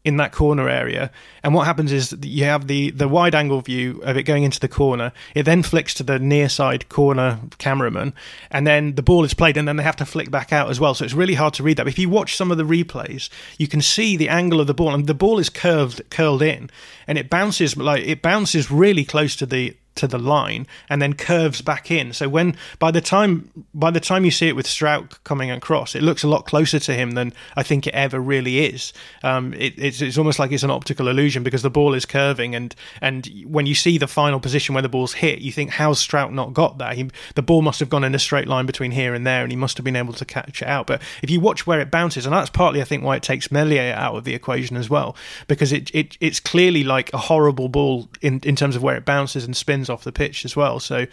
in 0.05 0.17
that 0.17 0.33
corner 0.33 0.69
area. 0.69 1.11
And 1.43 1.55
what 1.55 1.67
happens 1.67 1.93
is 1.93 2.17
you 2.23 2.45
have 2.45 2.67
the, 2.67 2.91
the 2.91 3.09
wide 3.09 3.35
angle 3.35 3.61
view 3.61 4.01
of 4.03 4.17
it 4.17 4.23
going 4.23 4.45
into 4.45 4.61
the 4.61 4.69
corner. 4.69 5.13
It 5.35 5.43
then 5.43 5.63
flicks 5.63 5.93
to 5.95 6.03
the 6.03 6.19
near 6.19 6.49
side 6.49 6.89
corner 6.89 7.39
cameraman, 7.59 8.15
and 8.51 8.67
then 8.67 8.95
the 8.95 9.03
ball 9.03 9.25
is 9.25 9.35
played, 9.35 9.57
and 9.57 9.69
then 9.69 9.77
they 9.77 9.83
have 9.83 9.97
to 9.97 10.07
flick 10.07 10.31
back 10.31 10.53
out 10.53 10.71
as 10.71 10.81
well. 10.81 10.95
So 10.95 11.05
it's 11.05 11.15
really 11.15 11.35
hard 11.35 11.55
to 11.55 11.63
read 11.63 11.77
that. 11.77 11.85
But 11.85 11.93
if 11.93 11.99
you 11.99 12.09
watch 12.09 12.37
some 12.37 12.51
of 12.51 12.57
the 12.57 12.65
replays, 12.65 13.29
you 13.59 13.69
can 13.69 13.83
see 13.83 14.17
the 14.17 14.31
angle 14.31 14.61
of 14.61 14.67
the 14.67 14.75
ball, 14.75 14.95
and 14.95 15.07
the 15.07 15.15
ball 15.15 15.39
is 15.39 15.51
curved, 15.51 16.03
curled 16.09 16.43
in, 16.43 16.71
and 17.07 17.19
it 17.19 17.29
bounces 17.29 17.77
like 17.77 18.05
it 18.05 18.23
bounces 18.23 18.71
really 18.71 19.05
close 19.05 19.37
to 19.37 19.47
the 19.47 19.77
to 19.97 20.07
the 20.07 20.19
line 20.19 20.67
and 20.89 21.01
then 21.01 21.15
curves 21.15 21.63
back 21.63 21.91
in. 21.91 22.13
So 22.13 22.29
when 22.29 22.57
by 22.79 22.91
the 22.91 23.01
time 23.01 23.51
by 23.75 23.91
the 23.91 24.01
time 24.01 24.25
you 24.25 24.31
see 24.31 24.49
it 24.49 24.57
with 24.57 24.67
Struijk 24.67 25.23
coming 25.25 25.51
across, 25.51 25.95
it 25.95 26.03
looks 26.03 26.23
a 26.23 26.29
lot 26.29 26.47
closer 26.47 26.79
to 26.79 26.95
him 26.95 27.13
than 27.13 27.33
I 27.57 27.63
think 27.63 27.87
it 27.87 27.95
ever 27.95 28.21
really 28.21 28.65
is. 28.67 28.93
Um, 29.23 29.55
it, 29.55 29.75
it's 29.77 30.01
it's 30.01 30.19
almost 30.19 30.39
like 30.39 30.53
it's 30.53 30.63
an 30.63 30.71
optical 30.71 31.09
illusion 31.09 31.43
because 31.43 31.63
the 31.63 31.71
ball 31.71 31.95
is 31.95 32.05
curving 32.05 32.55
and 32.55 32.75
and 33.01 33.29
when 33.47 33.67
you 33.67 33.75
see 33.75 33.99
the 33.99 34.07
final 34.07 34.41
position 34.41 34.75
where 34.75 34.83
the 34.83 34.89
ball's 34.89 35.15
hit, 35.15 35.41
you 35.41 35.53
think 35.53 35.71
how's 35.71 36.05
Struijk 36.07 36.33
not 36.33 36.55
got 36.55 36.79
that? 36.79 36.97
He, 36.97 37.11
the 37.35 37.43
ball 37.43 37.63
must 37.63 37.81
have 37.81 37.89
gone 37.89 38.05
in 38.05 38.15
a 38.15 38.19
straight 38.19 38.49
line 38.49 38.67
between 38.67 38.91
here 38.91 39.15
and 39.15 39.27
there, 39.27 39.43
and 39.43 39.53
he 39.53 39.57
must 39.57 39.77
have 39.77 39.85
been 39.85 39.97
able 39.97 40.13
to 40.15 40.25
catch 40.25 40.63
it 40.63 40.69
out. 40.69 40.87
But 40.87 41.03
if 41.23 41.31
you 41.31 41.41
watch 41.41 41.67
where 41.67 41.81
it 41.81 41.91
bounces, 41.91 42.27
and 42.27 42.35
that's 42.35 42.51
partly 42.51 42.81
I 42.81 42.85
think 42.85 43.03
why 43.03 43.17
it 43.17 43.23
takes 43.23 43.51
Meslier 43.51 43.95
out 43.95 44.17
of 44.17 44.25
the 44.25 44.35
equation 44.35 44.77
as 44.77 44.91
well, 44.91 45.17
because 45.49 45.73
it, 45.73 45.95
it 45.95 46.17
it's 46.21 46.41
clearly 46.41 46.85
like 46.85 47.13
a 47.13 47.19
horrible 47.19 47.69
ball 47.69 48.09
in 48.21 48.41
in 48.41 48.57
terms 48.57 48.77
of 48.77 48.83
where 48.83 48.97
it 48.97 49.05
bounces 49.05 49.45
and 49.45 49.57
spins 49.57 49.80
off 49.89 50.05
the 50.05 50.13
pitch 50.13 50.45
as 50.45 50.57
well. 50.57 50.81
So. 50.81 51.07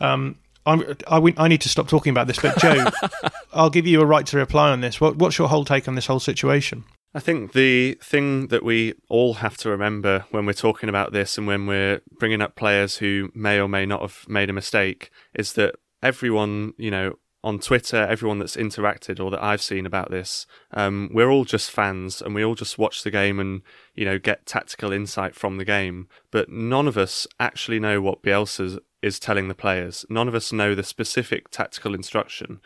Um, 0.00 0.36
I'm, 0.64 0.96
I, 1.08 1.34
I 1.38 1.48
need 1.48 1.62
to 1.62 1.68
stop 1.68 1.88
talking 1.88 2.10
about 2.12 2.28
this, 2.28 2.38
but 2.38 2.56
Joe, 2.58 2.86
I'll 3.52 3.68
give 3.68 3.84
you 3.84 4.00
a 4.00 4.06
right 4.06 4.24
to 4.26 4.36
reply 4.36 4.70
on 4.70 4.80
this. 4.80 5.00
What, 5.00 5.16
what's 5.16 5.36
your 5.36 5.48
whole 5.48 5.64
take 5.64 5.88
on 5.88 5.96
this 5.96 6.06
whole 6.06 6.20
situation? 6.20 6.84
I 7.14 7.20
think 7.20 7.52
the 7.52 7.98
thing 8.00 8.46
that 8.46 8.64
we 8.64 8.94
all 9.08 9.34
have 9.34 9.56
to 9.58 9.70
remember 9.70 10.24
when 10.30 10.46
we're 10.46 10.52
talking 10.52 10.88
about 10.88 11.12
this 11.12 11.36
and 11.36 11.46
when 11.46 11.66
we're 11.66 12.00
bringing 12.18 12.40
up 12.40 12.54
players 12.54 12.96
who 12.98 13.30
may 13.34 13.58
or 13.60 13.68
may 13.68 13.84
not 13.84 14.00
have 14.00 14.24
made 14.28 14.48
a 14.48 14.54
mistake 14.54 15.10
is 15.34 15.54
that 15.54 15.74
everyone, 16.02 16.72
you 16.78 16.90
know, 16.90 17.14
on 17.44 17.58
Twitter, 17.58 17.96
everyone 17.96 18.38
that's 18.38 18.56
interacted 18.56 19.22
or 19.22 19.30
that 19.30 19.42
I've 19.42 19.62
seen 19.62 19.84
about 19.84 20.10
this, 20.10 20.46
um, 20.72 21.10
we're 21.12 21.30
all 21.30 21.44
just 21.44 21.70
fans 21.70 22.22
and 22.22 22.34
we 22.34 22.44
all 22.44 22.54
just 22.54 22.78
watch 22.78 23.02
the 23.02 23.10
game 23.10 23.40
and, 23.40 23.62
you 23.94 24.04
know, 24.04 24.18
get 24.18 24.46
tactical 24.46 24.92
insight 24.92 25.34
from 25.34 25.56
the 25.56 25.64
game. 25.64 26.08
But 26.30 26.48
none 26.48 26.86
of 26.86 26.96
us 26.96 27.26
actually 27.40 27.80
know 27.80 28.00
what 28.00 28.22
Bielsa 28.22 28.78
is 29.02 29.18
telling 29.18 29.48
the 29.48 29.54
players. 29.54 30.06
None 30.08 30.28
of 30.28 30.34
us 30.34 30.52
know 30.52 30.74
the 30.74 30.84
specific 30.84 31.50
tactical 31.50 31.94
instruction. 31.94 32.60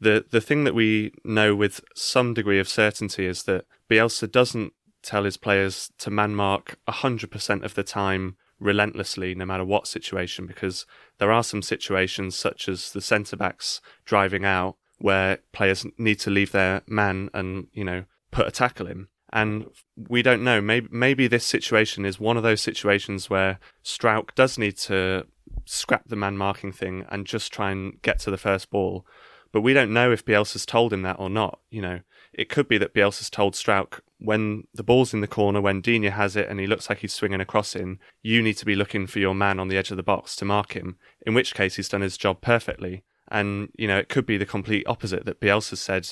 The 0.00 0.24
the 0.28 0.40
thing 0.40 0.64
that 0.64 0.74
we 0.74 1.12
know 1.24 1.54
with 1.54 1.80
some 1.94 2.34
degree 2.34 2.58
of 2.58 2.68
certainty 2.68 3.26
is 3.26 3.44
that 3.44 3.64
Bielsa 3.90 4.30
doesn't 4.30 4.72
tell 5.02 5.24
his 5.24 5.36
players 5.36 5.90
to 5.98 6.10
man 6.10 6.34
mark 6.34 6.78
100% 6.88 7.62
of 7.62 7.74
the 7.74 7.82
time 7.82 8.36
relentlessly 8.60 9.34
no 9.34 9.44
matter 9.44 9.64
what 9.64 9.86
situation 9.86 10.46
because 10.46 10.86
there 11.18 11.32
are 11.32 11.42
some 11.42 11.62
situations 11.62 12.36
such 12.36 12.68
as 12.68 12.92
the 12.92 13.00
centre 13.00 13.36
backs 13.36 13.80
driving 14.04 14.44
out 14.44 14.76
where 14.98 15.38
players 15.52 15.84
need 15.98 16.18
to 16.18 16.30
leave 16.30 16.52
their 16.52 16.82
man 16.86 17.28
and 17.34 17.66
you 17.72 17.84
know 17.84 18.04
put 18.30 18.46
a 18.46 18.50
tackle 18.50 18.86
in 18.86 19.08
and 19.32 19.66
we 20.08 20.22
don't 20.22 20.44
know 20.44 20.60
maybe 20.60 20.88
maybe 20.90 21.26
this 21.26 21.44
situation 21.44 22.04
is 22.04 22.20
one 22.20 22.36
of 22.36 22.42
those 22.42 22.60
situations 22.60 23.28
where 23.28 23.58
Struijk 23.84 24.34
does 24.34 24.56
need 24.56 24.76
to 24.78 25.26
scrap 25.64 26.08
the 26.08 26.16
man 26.16 26.36
marking 26.36 26.72
thing 26.72 27.06
and 27.10 27.26
just 27.26 27.52
try 27.52 27.70
and 27.70 28.00
get 28.02 28.18
to 28.20 28.30
the 28.30 28.38
first 28.38 28.70
ball. 28.70 29.06
But 29.52 29.62
we 29.62 29.72
don't 29.72 29.92
know 29.92 30.10
if 30.10 30.24
Bielsa's 30.24 30.66
told 30.66 30.92
him 30.92 31.02
that 31.02 31.18
or 31.18 31.30
not. 31.30 31.60
You 31.70 31.82
know, 31.82 32.00
it 32.36 32.48
could 32.48 32.68
be 32.68 32.78
that 32.78 32.94
Bielsa's 32.94 33.30
told 33.30 33.54
Struijk 33.54 34.00
when 34.18 34.66
the 34.74 34.82
ball's 34.82 35.12
in 35.12 35.20
the 35.20 35.26
corner, 35.26 35.60
when 35.60 35.80
Digne 35.80 36.08
has 36.08 36.36
it 36.36 36.48
and 36.48 36.58
he 36.58 36.66
looks 36.66 36.88
like 36.88 36.98
he's 36.98 37.12
swinging 37.12 37.40
a 37.40 37.44
cross 37.44 37.76
in, 37.76 37.98
you 38.22 38.42
need 38.42 38.54
to 38.54 38.64
be 38.64 38.74
looking 38.74 39.06
for 39.06 39.18
your 39.18 39.34
man 39.34 39.60
on 39.60 39.68
the 39.68 39.76
edge 39.76 39.90
of 39.90 39.96
the 39.96 40.02
box 40.02 40.34
to 40.36 40.44
mark 40.44 40.72
him, 40.72 40.96
in 41.26 41.34
which 41.34 41.54
case 41.54 41.76
he's 41.76 41.88
done 41.88 42.00
his 42.00 42.16
job 42.16 42.40
perfectly. 42.40 43.04
And, 43.28 43.70
you 43.76 43.86
know, 43.86 43.98
it 43.98 44.08
could 44.08 44.26
be 44.26 44.36
the 44.36 44.46
complete 44.46 44.86
opposite 44.86 45.24
that 45.26 45.40
Bielsa 45.40 45.76
said 45.76 46.08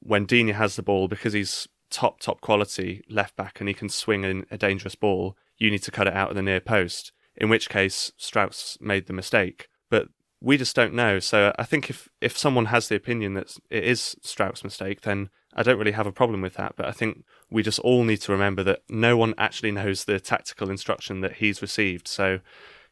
when 0.00 0.26
Digne 0.26 0.52
has 0.52 0.76
the 0.76 0.82
ball 0.82 1.08
because 1.08 1.32
he's 1.32 1.68
top, 1.90 2.20
top 2.20 2.40
quality 2.40 3.02
left 3.08 3.36
back 3.36 3.60
and 3.60 3.68
he 3.68 3.74
can 3.74 3.88
swing 3.88 4.24
in 4.24 4.46
a 4.50 4.58
dangerous 4.58 4.94
ball, 4.94 5.36
you 5.58 5.70
need 5.70 5.82
to 5.82 5.90
cut 5.90 6.06
it 6.06 6.14
out 6.14 6.30
of 6.30 6.36
the 6.36 6.42
near 6.42 6.60
post 6.60 7.12
in 7.36 7.48
which 7.48 7.68
case 7.68 8.12
Struijk 8.18 8.80
made 8.80 9.06
the 9.06 9.12
mistake. 9.12 9.68
But 9.90 10.08
we 10.40 10.56
just 10.56 10.76
don't 10.76 10.94
know. 10.94 11.18
So 11.18 11.52
I 11.58 11.64
think 11.64 11.90
if, 11.90 12.08
if 12.20 12.36
someone 12.36 12.66
has 12.66 12.88
the 12.88 12.96
opinion 12.96 13.34
that 13.34 13.56
it 13.70 13.84
is 13.84 14.16
Struijk' 14.22 14.64
mistake, 14.64 15.02
then 15.02 15.30
I 15.56 15.62
don't 15.62 15.78
really 15.78 15.92
have 15.92 16.06
a 16.06 16.12
problem 16.12 16.42
with 16.42 16.54
that. 16.54 16.74
But 16.76 16.86
I 16.86 16.92
think 16.92 17.24
we 17.50 17.62
just 17.62 17.78
all 17.80 18.04
need 18.04 18.20
to 18.22 18.32
remember 18.32 18.62
that 18.62 18.82
no 18.88 19.16
one 19.16 19.34
actually 19.38 19.72
knows 19.72 20.04
the 20.04 20.20
tactical 20.20 20.70
instruction 20.70 21.22
that 21.22 21.36
he's 21.36 21.62
received. 21.62 22.06
So, 22.06 22.40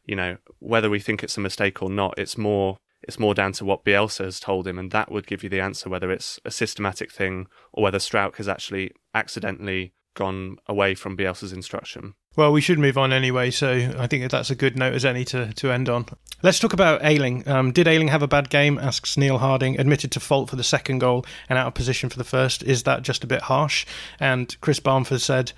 you 0.03 0.15
know, 0.15 0.37
whether 0.59 0.89
we 0.89 0.99
think 0.99 1.23
it's 1.23 1.37
a 1.37 1.41
mistake 1.41 1.81
or 1.81 1.89
not, 1.89 2.17
it's 2.17 2.37
more 2.37 2.79
it's 3.07 3.19
more 3.19 3.35
down 3.35 3.51
to 3.53 3.65
what 3.65 3.85
Bielsa 3.85 4.25
has 4.25 4.39
told 4.39 4.67
him, 4.67 4.79
and 4.79 4.89
that 4.89 5.11
would 5.11 5.27
give 5.27 5.43
you 5.43 5.49
the 5.49 5.59
answer 5.59 5.89
whether 5.89 6.11
it's 6.11 6.39
a 6.43 6.49
systematic 6.49 7.11
thing 7.11 7.45
or 7.71 7.83
whether 7.83 7.99
Struijk 7.99 8.37
has 8.37 8.47
actually 8.47 8.91
accidentally 9.13 9.93
gone 10.15 10.57
away 10.67 10.95
from 10.95 11.15
Bielsa's 11.15 11.53
instruction. 11.53 12.15
Well, 12.35 12.51
we 12.51 12.59
should 12.59 12.79
move 12.79 12.97
on 12.97 13.13
anyway, 13.13 13.49
so 13.49 13.93
I 13.97 14.07
think 14.07 14.29
that's 14.29 14.49
a 14.49 14.55
good 14.55 14.77
note 14.77 14.93
as 14.93 15.05
any 15.05 15.23
to, 15.25 15.53
to 15.53 15.71
end 15.71 15.87
on. 15.87 16.05
Let's 16.43 16.59
talk 16.59 16.73
about 16.73 17.03
Ayling. 17.03 17.47
Um, 17.47 17.71
did 17.71 17.87
Ayling 17.87 18.09
have 18.09 18.21
a 18.21 18.27
bad 18.27 18.49
game? 18.49 18.77
asks 18.77 19.15
Neil 19.15 19.37
Harding. 19.37 19.79
Admitted 19.79 20.11
to 20.11 20.19
fault 20.19 20.49
for 20.49 20.57
the 20.57 20.63
second 20.63 20.99
goal 20.99 21.25
and 21.47 21.57
out 21.57 21.67
of 21.67 21.73
position 21.73 22.09
for 22.09 22.17
the 22.17 22.25
first. 22.25 22.61
Is 22.63 22.83
that 22.83 23.03
just 23.03 23.23
a 23.23 23.27
bit 23.27 23.43
harsh? 23.43 23.85
And 24.19 24.55
Chris 24.59 24.81
Barmford 24.81 25.21
said, 25.21 25.53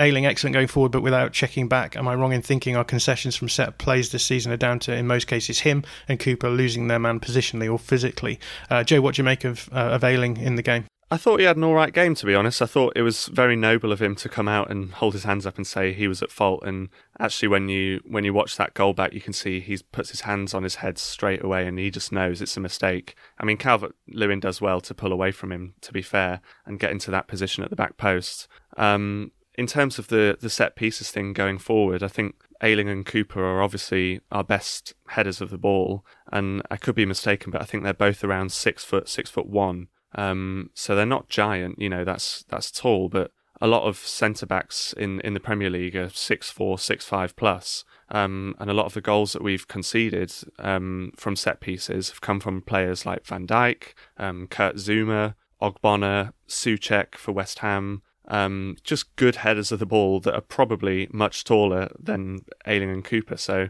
Ayling 0.00 0.24
excellent 0.24 0.54
going 0.54 0.68
forward, 0.68 0.90
but 0.90 1.02
without 1.02 1.32
checking 1.32 1.68
back. 1.68 1.96
Am 1.96 2.08
I 2.08 2.14
wrong 2.14 2.32
in 2.32 2.40
thinking 2.40 2.76
our 2.76 2.84
concessions 2.84 3.36
from 3.36 3.50
set 3.50 3.76
plays 3.76 4.10
this 4.10 4.24
season 4.24 4.50
are 4.50 4.56
down 4.56 4.78
to, 4.80 4.96
in 4.96 5.06
most 5.06 5.26
cases, 5.26 5.60
him 5.60 5.84
and 6.08 6.18
Cooper 6.18 6.48
losing 6.48 6.88
their 6.88 6.98
man 6.98 7.20
positionally 7.20 7.70
or 7.70 7.78
physically? 7.78 8.40
Uh, 8.70 8.82
Joe, 8.82 9.02
what 9.02 9.14
do 9.14 9.20
you 9.20 9.24
make 9.24 9.44
of, 9.44 9.68
uh, 9.70 9.90
of 9.90 10.02
Ayling 10.02 10.38
in 10.38 10.56
the 10.56 10.62
game? 10.62 10.86
I 11.12 11.18
thought 11.18 11.40
he 11.40 11.44
had 11.44 11.58
an 11.58 11.64
all 11.64 11.74
right 11.74 11.92
game, 11.92 12.14
to 12.14 12.24
be 12.24 12.34
honest. 12.34 12.62
I 12.62 12.66
thought 12.66 12.94
it 12.96 13.02
was 13.02 13.26
very 13.26 13.54
noble 13.54 13.92
of 13.92 14.00
him 14.00 14.14
to 14.14 14.30
come 14.30 14.48
out 14.48 14.70
and 14.70 14.92
hold 14.92 15.12
his 15.12 15.24
hands 15.24 15.44
up 15.44 15.58
and 15.58 15.66
say 15.66 15.92
he 15.92 16.08
was 16.08 16.22
at 16.22 16.30
fault. 16.30 16.62
And 16.64 16.88
actually, 17.20 17.48
when 17.48 17.68
you 17.68 18.00
when 18.06 18.24
you 18.24 18.32
watch 18.32 18.56
that 18.56 18.72
goal 18.72 18.94
back, 18.94 19.12
you 19.12 19.20
can 19.20 19.34
see 19.34 19.60
he 19.60 19.76
puts 19.92 20.08
his 20.08 20.22
hands 20.22 20.54
on 20.54 20.62
his 20.62 20.76
head 20.76 20.96
straight 20.96 21.44
away, 21.44 21.66
and 21.66 21.78
he 21.78 21.90
just 21.90 22.12
knows 22.12 22.40
it's 22.40 22.56
a 22.56 22.60
mistake. 22.60 23.14
I 23.38 23.44
mean, 23.44 23.58
Calvert 23.58 23.94
Lewin 24.08 24.40
does 24.40 24.62
well 24.62 24.80
to 24.80 24.94
pull 24.94 25.12
away 25.12 25.32
from 25.32 25.52
him, 25.52 25.74
to 25.82 25.92
be 25.92 26.00
fair, 26.00 26.40
and 26.64 26.80
get 26.80 26.92
into 26.92 27.10
that 27.10 27.28
position 27.28 27.62
at 27.62 27.68
the 27.68 27.76
back 27.76 27.98
post. 27.98 28.48
Um, 28.78 29.32
in 29.54 29.66
terms 29.66 29.98
of 29.98 30.08
the 30.08 30.38
the 30.40 30.48
set 30.48 30.76
pieces 30.76 31.10
thing 31.10 31.34
going 31.34 31.58
forward, 31.58 32.02
I 32.02 32.08
think 32.08 32.36
Ayling 32.62 32.88
and 32.88 33.04
Cooper 33.04 33.44
are 33.44 33.62
obviously 33.62 34.22
our 34.30 34.44
best 34.44 34.94
headers 35.08 35.42
of 35.42 35.50
the 35.50 35.58
ball, 35.58 36.06
and 36.32 36.62
I 36.70 36.78
could 36.78 36.94
be 36.94 37.04
mistaken, 37.04 37.50
but 37.50 37.60
I 37.60 37.66
think 37.66 37.84
they're 37.84 37.92
both 37.92 38.24
around 38.24 38.50
six 38.50 38.82
foot, 38.82 39.10
six 39.10 39.28
foot 39.28 39.46
one. 39.46 39.88
Um, 40.14 40.70
so 40.74 40.94
they're 40.94 41.06
not 41.06 41.28
giant, 41.28 41.78
you 41.78 41.88
know, 41.88 42.04
that's 42.04 42.44
that's 42.48 42.70
tall, 42.70 43.08
but 43.08 43.32
a 43.60 43.66
lot 43.66 43.84
of 43.84 43.96
centre 43.96 44.46
backs 44.46 44.92
in, 44.92 45.20
in 45.20 45.34
the 45.34 45.40
Premier 45.40 45.70
League 45.70 45.96
are 45.96 46.08
six 46.10 46.50
four, 46.50 46.78
six 46.78 47.04
five 47.04 47.36
plus. 47.36 47.84
Um, 48.10 48.54
and 48.58 48.68
a 48.68 48.74
lot 48.74 48.86
of 48.86 48.92
the 48.92 49.00
goals 49.00 49.32
that 49.32 49.42
we've 49.42 49.66
conceded 49.66 50.32
um, 50.58 51.12
from 51.16 51.34
set 51.34 51.60
pieces 51.60 52.10
have 52.10 52.20
come 52.20 52.40
from 52.40 52.60
players 52.60 53.06
like 53.06 53.24
Van 53.24 53.46
Dijk, 53.46 53.94
um, 54.18 54.48
Kurt 54.48 54.76
Zouma, 54.76 55.34
Ogbonna, 55.62 56.32
Soucek 56.46 57.14
for 57.14 57.32
West 57.32 57.60
Ham. 57.60 58.02
Um, 58.28 58.76
just 58.84 59.16
good 59.16 59.36
headers 59.36 59.72
of 59.72 59.78
the 59.78 59.86
ball 59.86 60.20
that 60.20 60.34
are 60.34 60.42
probably 60.42 61.08
much 61.12 61.44
taller 61.44 61.90
than 61.98 62.44
Ayling 62.66 62.90
and 62.90 63.04
Cooper. 63.04 63.36
So 63.36 63.68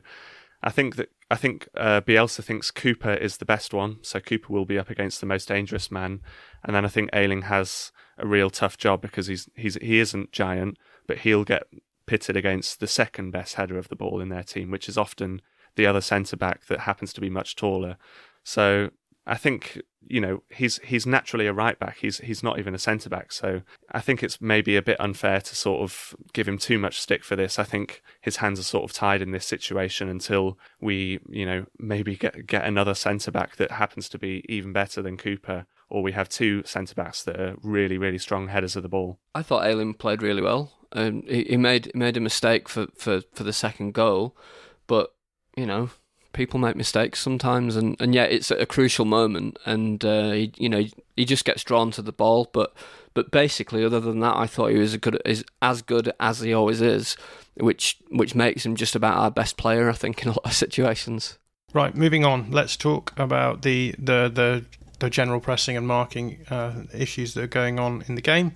I 0.63 0.71
think 0.71 0.97
that 0.97 1.11
I 1.31 1.37
think 1.37 1.69
uh, 1.77 2.03
Bielsa 2.03 2.45
thinks 2.45 2.71
Cooper 2.71 3.15
is 3.15 3.39
the 3.39 3.45
best 3.45 3.75
one, 3.75 3.99
so 4.03 4.21
Cooper 4.21 4.53
will 4.53 4.65
be 4.65 4.79
up 4.79 4.91
against 4.91 5.21
the 5.21 5.27
most 5.27 5.49
dangerous 5.49 5.91
man, 5.91 6.21
and 6.63 6.77
then 6.77 6.85
I 6.85 6.89
think 6.89 7.11
Ayling 7.13 7.43
has 7.43 7.91
a 8.19 8.27
real 8.27 8.51
tough 8.51 8.77
job 8.79 9.01
because 9.01 9.27
he's 9.27 9.49
he's 9.55 9.75
he 9.77 9.99
isn't 9.99 10.33
giant, 10.33 10.79
but 11.07 11.19
he'll 11.19 11.45
get 11.45 11.65
pitted 12.07 12.37
against 12.37 12.81
the 12.81 12.87
second 12.87 13.31
best 13.31 13.55
header 13.55 13.79
of 13.79 13.89
the 13.89 13.97
ball 13.97 14.21
in 14.21 14.29
their 14.29 14.43
team, 14.43 14.71
which 14.71 14.89
is 14.89 14.99
often 14.99 15.41
the 15.77 15.87
other 15.87 16.01
centre 16.01 16.37
back 16.37 16.67
that 16.67 16.81
happens 16.81 17.13
to 17.15 17.21
be 17.21 17.31
much 17.31 17.57
taller. 17.57 17.97
So 18.45 18.91
I 19.27 19.37
think 19.37 19.81
you 20.09 20.21
know 20.21 20.43
he's 20.51 20.79
he's 20.79 21.07
naturally 21.07 21.47
a 21.47 21.53
right 21.53 21.79
back. 21.79 21.99
He's 21.99 22.19
he's 22.19 22.43
not 22.43 22.59
even 22.59 22.75
a 22.75 22.79
centre 22.79 23.09
back. 23.09 23.33
So 23.33 23.63
I 23.91 24.01
think 24.01 24.23
it's 24.23 24.41
maybe 24.41 24.77
a 24.77 24.83
bit 24.83 25.01
unfair 25.01 25.41
to 25.41 25.57
sort 25.57 25.83
of 25.83 26.15
give 26.33 26.49
him 26.49 26.59
too 26.59 26.79
much 26.79 27.01
stick 27.01 27.23
for 27.23 27.37
this. 27.37 27.59
I 27.59 27.65
think 27.65 28.03
his 28.21 28.37
hands 28.37 28.59
are 28.59 28.65
sort 28.65 28.85
of 28.85 28.93
tied 28.93 29.23
in 29.23 29.31
this 29.31 29.47
situation 29.47 30.09
until 30.09 30.59
we 30.81 31.21
you 31.29 31.47
know 31.47 31.67
maybe 31.79 32.17
get 32.17 32.47
get 32.47 32.65
another 32.65 32.95
centre 32.95 33.31
back 33.31 33.57
that 33.57 33.73
happens 33.73 34.09
to 34.11 34.19
be 34.19 34.45
even 34.49 34.73
better 34.73 35.03
than 35.03 35.17
Cooper, 35.17 35.67
or 35.89 36.03
we 36.03 36.13
have 36.13 36.29
two 36.29 36.63
centre 36.65 36.95
backs 36.95 37.23
that 37.23 37.41
are 37.41 37.57
really 37.63 37.99
really 37.99 38.19
strong 38.19 38.49
headers 38.49 38.75
of 38.75 38.83
the 38.83 38.89
ball. 38.89 39.21
I 39.35 39.43
thought 39.43 39.65
Ayling 39.65 39.95
played 39.95 40.23
really 40.23 40.43
well. 40.43 40.73
Um, 40.93 41.23
he, 41.27 41.45
he 41.45 41.57
made 41.57 41.95
made 41.95 42.17
a 42.17 42.21
mistake 42.21 42.69
for, 42.69 42.89
for, 42.97 43.23
for 43.33 43.45
the 43.45 43.53
second 43.53 43.95
goal, 43.95 44.37
but 44.87 45.15
you 45.57 45.65
know 45.65 45.91
people 46.33 46.59
make 46.59 46.77
mistakes 46.77 47.21
sometimes, 47.21 47.77
and, 47.77 47.97
and 48.01 48.15
yet 48.15 48.33
it's 48.33 48.51
a 48.51 48.67
crucial 48.67 49.05
moment, 49.05 49.59
and 49.65 50.05
uh, 50.05 50.33
he, 50.33 50.53
you 50.57 50.69
know 50.69 50.85
he 51.17 51.25
just 51.25 51.45
gets 51.45 51.65
drawn 51.65 51.91
to 51.93 52.03
the 52.03 52.13
ball. 52.13 52.51
But 52.53 52.75
but 53.15 53.31
basically, 53.31 53.85
other 53.85 54.01
than 54.01 54.21
that, 54.21 54.37
I 54.37 54.47
thought 54.47 54.71
he 54.71 54.79
was 54.79 54.95
as 54.95 55.01
good 55.01 55.21
is 55.25 55.45
as 55.61 55.83
good 55.83 56.13
as 56.19 56.41
he 56.41 56.53
always 56.53 56.81
is, 56.81 57.17
which 57.55 57.99
which 58.11 58.35
makes 58.35 58.65
him 58.65 58.77
just 58.77 58.95
about 58.95 59.19
our 59.19 59.31
best 59.31 59.57
player, 59.57 59.89
I 59.89 59.95
think, 59.95 60.23
in 60.23 60.29
a 60.29 60.33
lot 60.33 60.45
of 60.45 60.53
situations. 60.55 61.39
Right, 61.73 61.95
moving 61.95 62.25
on. 62.25 62.51
Let's 62.51 62.77
talk 62.77 63.13
about 63.19 63.63
the 63.63 63.95
the 63.99 64.31
the, 64.33 64.65
the 64.99 65.11
general 65.11 65.41
pressing 65.41 65.77
and 65.77 65.87
marking 65.87 66.45
uh, 66.51 66.85
issues 66.95 67.35
that 67.35 67.45
are 67.45 67.49
going 67.49 67.79
on 67.79 68.05
in 68.09 68.15
the 68.15 68.23
game. 68.23 68.53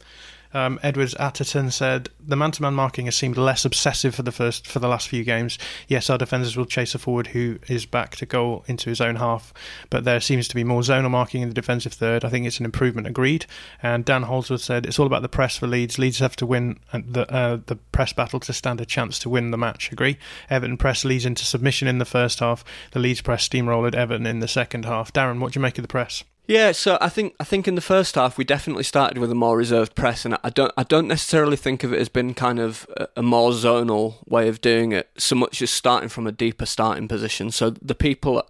Um, 0.57 0.81
Edwards 0.83 1.15
Atherton 1.17 1.71
said 1.71 2.09
the 2.19 2.35
man-to-man 2.35 2.73
marking 2.73 3.05
has 3.05 3.15
seemed 3.15 3.37
less 3.37 3.67
obsessive 3.67 4.15
for 4.15 4.23
the 4.23 4.33
first 4.33 4.67
for 4.67 4.79
the 4.79 4.89
last 4.89 5.07
few 5.07 5.23
games. 5.23 5.59
Yes, 5.87 6.09
our 6.09 6.17
defenders 6.17 6.57
will 6.57 6.65
chase 6.65 6.95
a 6.95 6.99
forward 6.99 7.27
who 7.27 7.59
is 7.69 7.85
back 7.85 8.17
to 8.17 8.25
goal 8.25 8.65
into 8.67 8.89
his 8.89 9.03
own 9.03 9.17
half, 9.17 9.53
but 9.91 10.05
there 10.05 10.19
seems 10.19 10.49
to 10.49 10.55
be 10.55 10.65
more 10.65 10.81
zonal 10.81 11.11
marking 11.11 11.43
in 11.43 11.51
the 11.51 11.55
defensive 11.55 11.93
third. 11.93 12.25
I 12.25 12.31
think 12.31 12.47
it's 12.47 12.59
an 12.59 12.65
improvement. 12.65 13.07
Agreed. 13.07 13.45
And 13.83 14.03
Dan 14.03 14.23
Holdsworth 14.23 14.63
said 14.63 14.87
it's 14.87 14.99
all 14.99 15.07
about 15.07 15.21
the 15.21 15.29
press 15.29 15.59
for 15.59 15.67
Leeds. 15.67 15.99
Leeds 15.99 16.21
have 16.21 16.37
to 16.37 16.47
win 16.47 16.81
the 16.91 17.31
uh, 17.31 17.59
the 17.67 17.77
press 17.77 18.15
battle 18.15 18.41
to 18.41 18.55
stand 18.55 18.81
a 18.81 18.87
chance 18.87 19.19
to 19.19 19.29
win 19.29 19.51
the 19.51 19.59
match. 19.59 19.93
Agree. 19.93 20.17
Everton 20.49 20.79
press 20.79 21.05
Leeds 21.05 21.27
into 21.27 21.45
submission 21.45 21.87
in 21.87 21.99
the 21.99 22.07
first 22.07 22.41
half. 22.41 22.65
The 22.93 22.99
Leeds 22.99 23.21
press 23.21 23.47
steamrolled 23.47 23.95
Everton 23.95 24.27
in 24.27 24.41
the 24.41 24.49
second 24.49 24.87
half. 24.87 25.13
Darren, 25.13 25.39
what 25.39 25.53
do 25.53 25.59
you 25.59 25.63
make 25.63 25.77
of 25.77 25.83
the 25.83 25.89
press? 25.89 26.25
Yeah, 26.47 26.71
so 26.73 26.97
I 27.01 27.09
think 27.09 27.35
I 27.41 27.45
think 27.45 27.67
in 27.67 27.75
the 27.75 27.81
first 27.81 28.15
half 28.15 28.39
we 28.39 28.45
definitely 28.45 28.85
started 28.85 29.19
with 29.19 29.33
a 29.33 29.35
more 29.35 29.57
reserved 29.57 29.97
press, 29.97 30.25
and 30.25 30.39
I 30.45 30.51
don't 30.51 30.73
I 30.77 30.85
don't 30.85 31.09
necessarily 31.09 31.57
think 31.57 31.83
of 31.83 31.93
it 31.93 32.01
as 32.01 32.09
being 32.09 32.35
kind 32.35 32.61
of 32.61 32.87
a, 32.97 33.09
a 33.17 33.23
more 33.23 33.51
zonal 33.51 34.17
way 34.29 34.49
of 34.49 34.61
doing 34.61 34.93
it, 34.93 35.11
so 35.19 35.35
much 35.35 35.61
as 35.61 35.71
starting 35.71 36.09
from 36.09 36.27
a 36.27 36.33
deeper 36.33 36.67
starting 36.67 37.09
position. 37.09 37.51
So 37.51 37.71
the 37.71 37.97
people, 37.97 38.43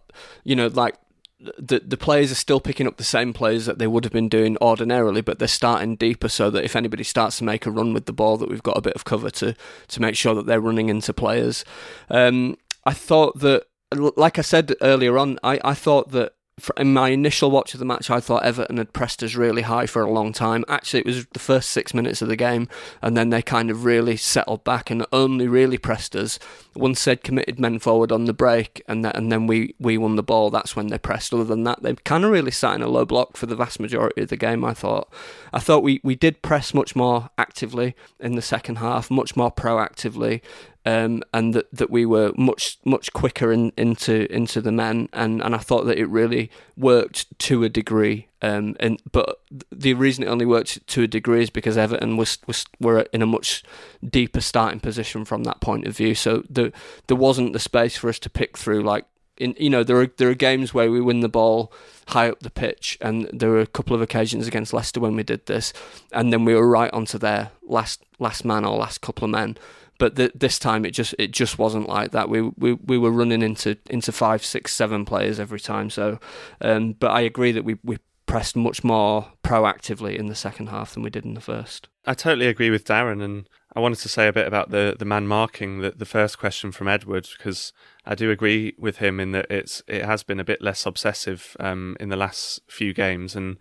you 0.45 0.55
know, 0.55 0.67
like 0.67 0.97
the 1.41 1.81
the 1.85 1.97
players 1.97 2.31
are 2.31 2.37
still 2.37 2.61
picking 2.61 2.87
up 2.87 2.99
the 2.99 3.05
same 3.05 3.33
plays 3.33 3.65
that 3.65 3.79
they 3.79 3.87
would 3.87 4.05
have 4.05 4.13
been 4.13 4.29
doing 4.29 4.59
ordinarily, 4.61 5.23
but 5.23 5.39
they're 5.39 5.49
starting 5.49 5.97
deeper 5.97 6.29
so 6.29 6.51
that 6.51 6.65
if 6.65 6.77
anybody 6.77 7.05
starts 7.05 7.39
to 7.39 7.45
make 7.45 7.65
a 7.65 7.71
run 7.71 7.95
with 7.95 8.05
the 8.05 8.13
ball, 8.13 8.37
that 8.37 8.51
we've 8.51 8.63
got 8.63 8.77
a 8.77 8.83
bit 8.83 8.95
of 8.95 9.05
cover 9.05 9.31
to 9.31 9.55
to 9.89 10.01
make 10.03 10.17
sure 10.17 10.35
that 10.35 10.45
they're 10.45 10.61
running 10.61 10.91
into 10.91 11.15
players. 11.15 11.65
Um, 12.11 12.59
I 12.85 12.93
thought 12.93 13.41
that, 13.41 13.65
like 13.91 14.39
I 14.39 14.43
said 14.43 14.75
earlier 14.83 15.17
on, 15.17 15.39
I, 15.43 15.59
I 15.65 15.75
thought 15.75 16.11
that 16.11 16.35
in 16.79 16.95
my 16.95 17.11
initial 17.11 17.51
watch 17.51 17.75
of 17.75 17.81
the 17.81 17.85
match, 17.85 18.09
I 18.09 18.19
thought 18.19 18.45
Everton 18.45 18.79
had 18.79 18.95
pressed 18.95 19.23
us 19.23 19.35
really 19.35 19.63
high 19.63 19.85
for 19.85 20.01
a 20.01 20.11
long 20.11 20.33
time. 20.33 20.65
Actually, 20.69 21.01
it 21.01 21.07
was 21.07 21.27
the 21.27 21.39
first 21.39 21.69
six 21.69 21.93
minutes 21.93 22.23
of 22.23 22.29
the 22.29 22.37
game, 22.37 22.67
and 23.03 23.15
then 23.15 23.29
they 23.29 23.43
kind 23.43 23.71
of 23.71 23.85
really 23.85 24.17
settled 24.17 24.65
back 24.65 24.91
and 24.91 25.05
only 25.13 25.49
really 25.49 25.77
pressed 25.77 26.17
us 26.17 26.39
once 26.75 27.05
they'd 27.05 27.23
committed 27.23 27.61
men 27.61 27.79
forward 27.79 28.11
on 28.11 28.25
the 28.25 28.33
break, 28.33 28.83
and 28.89 29.05
that, 29.05 29.17
and 29.17 29.31
then 29.31 29.47
we, 29.47 29.75
we 29.79 29.99
won 29.99 30.17
the 30.17 30.23
ball. 30.23 30.49
That's 30.49 30.75
when 30.75 30.87
they 30.87 30.99
pressed. 30.99 31.35
Other 31.35 31.45
than 31.45 31.65
that, 31.65 31.83
they 31.83 31.95
kind 31.95 32.25
of 32.25 32.31
really 32.31 32.51
sat 32.51 32.75
in 32.75 32.83
a 32.83 32.89
low 32.89 33.05
block 33.05 33.37
for 33.37 33.45
the 33.45 33.57
vast 33.57 33.79
majority 33.79 34.23
of 34.23 34.29
the 34.29 34.37
game. 34.39 34.65
I 34.65 34.73
thought, 34.73 35.13
I 35.53 35.59
thought 35.59 35.83
we, 35.83 36.01
we 36.03 36.15
did 36.15 36.41
press 36.41 36.73
much 36.73 36.97
more 36.97 37.29
actively 37.37 37.95
in 38.19 38.35
the 38.35 38.43
second 38.43 38.77
half, 38.77 39.11
much 39.11 39.37
more 39.37 39.53
proactively, 39.53 40.41
um, 40.87 41.25
and 41.35 41.53
that, 41.53 41.67
that 41.73 41.91
we 41.91 42.07
were 42.07 42.33
much 42.37 42.79
much 42.85 43.13
quicker 43.13 43.51
in, 43.53 43.73
into 43.77 44.33
into 44.33 44.61
the 44.61 44.71
men, 44.71 45.09
and, 45.13 45.43
and 45.43 45.53
I 45.53 45.59
thought 45.59 45.85
that 45.87 45.99
it 45.99 46.07
really 46.07 46.49
worked 46.77 47.37
to 47.41 47.65
a 47.65 47.69
degree. 47.69 48.29
Um, 48.41 48.77
and 48.79 49.03
but 49.11 49.41
the 49.73 49.95
reason 49.95 50.23
it 50.23 50.29
only 50.29 50.47
worked 50.47 50.87
to 50.87 51.03
a 51.03 51.09
degree 51.09 51.43
is 51.43 51.51
because 51.51 51.77
Everton 51.77 52.17
was 52.17 52.39
was 52.47 52.65
were 52.79 53.01
in 53.13 53.21
a 53.21 53.27
much 53.27 53.65
deeper 54.09 54.41
starting 54.41 54.79
position 54.79 55.25
from 55.25 55.43
that 55.43 55.61
point 55.61 55.89
of 55.89 55.97
view. 55.97 56.15
So 56.15 56.45
there 56.49 56.71
there 57.09 57.17
wasn't 57.17 57.53
the 57.53 57.59
space 57.59 57.97
for 57.97 58.09
us 58.09 58.21
to 58.21 58.31
pick 58.31 58.57
through 58.57 58.83
like 58.83 59.07
in 59.39 59.57
you 59.59 59.71
know 59.71 59.83
there 59.83 60.01
are 60.01 60.07
there 60.19 60.31
are 60.31 60.35
games 60.35 60.73
where 60.73 60.91
we 60.91 61.01
win 61.01 61.19
the 61.19 61.29
ball 61.29 61.73
high 62.09 62.31
up 62.31 62.41
the 62.41 62.51
pitch, 62.51 62.97
and 63.01 63.29
there 63.33 63.51
were 63.51 63.59
a 63.59 63.67
couple 63.67 63.97
of 63.97 64.03
occasions 64.03 64.47
against 64.47 64.73
Leicester 64.73 65.01
when 65.01 65.17
we 65.17 65.25
did 65.25 65.47
this, 65.47 65.73
and 66.13 66.33
then 66.33 66.45
we 66.45 66.55
were 66.55 66.69
right 66.69 66.93
onto 66.93 67.19
their 67.19 67.51
last 67.67 68.05
last 68.21 68.45
man 68.45 68.65
or 68.65 68.79
last 68.79 69.01
couple 69.01 69.25
of 69.25 69.33
men. 69.33 69.57
But 69.99 70.17
th- 70.17 70.33
this 70.35 70.59
time 70.59 70.85
it 70.85 70.91
just 70.91 71.15
it 71.19 71.31
just 71.31 71.59
wasn't 71.59 71.89
like 71.89 72.13
that. 72.13 72.29
We 72.29 72.43
we 72.43 72.75
we 72.75 72.99
were 72.99 73.11
running 73.11 73.43
into 73.43 73.77
into 73.89 74.13
five, 74.13 74.45
six, 74.45 74.75
seven 74.75 75.05
players 75.05 75.41
every 75.41 75.61
time. 75.61 75.91
So, 75.91 76.19
um, 76.61 76.93
but 76.93 77.11
I 77.11 77.21
agree 77.21 77.53
that 77.53 77.65
we 77.65 77.79
we 77.83 77.99
pressed 78.27 78.57
much 78.57 78.83
more 78.83 79.33
proactively 79.43 80.17
in 80.17 80.27
the 80.27 80.35
second 80.35 80.69
half 80.69 80.95
than 80.95 81.03
we 81.03 81.11
did 81.11 81.25
in 81.25 81.35
the 81.35 81.41
first. 81.41 81.89
I 82.05 82.15
totally 82.15 82.47
agree 82.47 82.71
with 82.71 82.85
Darren, 82.85 83.23
and 83.23 83.49
I 83.75 83.81
wanted 83.81 83.99
to 84.01 84.09
say 84.09 84.27
a 84.27 84.33
bit 84.33 84.47
about 84.47 84.71
the 84.71 84.97
the 84.99 85.05
man 85.05 85.27
marking 85.27 85.81
the, 85.81 85.91
the 85.91 86.05
first 86.05 86.39
question 86.39 86.73
from 86.73 86.89
Edward 86.89 87.29
because 87.37 87.73
I 88.05 88.15
do 88.15 88.31
agree 88.31 88.75
with 88.79 88.99
him 88.99 89.21
in 89.21 89.33
that 89.33 89.47
it's 89.51 89.83
it 89.87 90.05
has 90.05 90.23
been 90.23 90.41
a 90.41 90.45
bit 90.45 90.63
less 90.63 90.87
obsessive 90.87 91.57
um, 91.61 91.97
in 92.01 92.09
the 92.09 92.17
last 92.17 92.61
few 92.69 92.93
games 92.93 93.35
and 93.37 93.57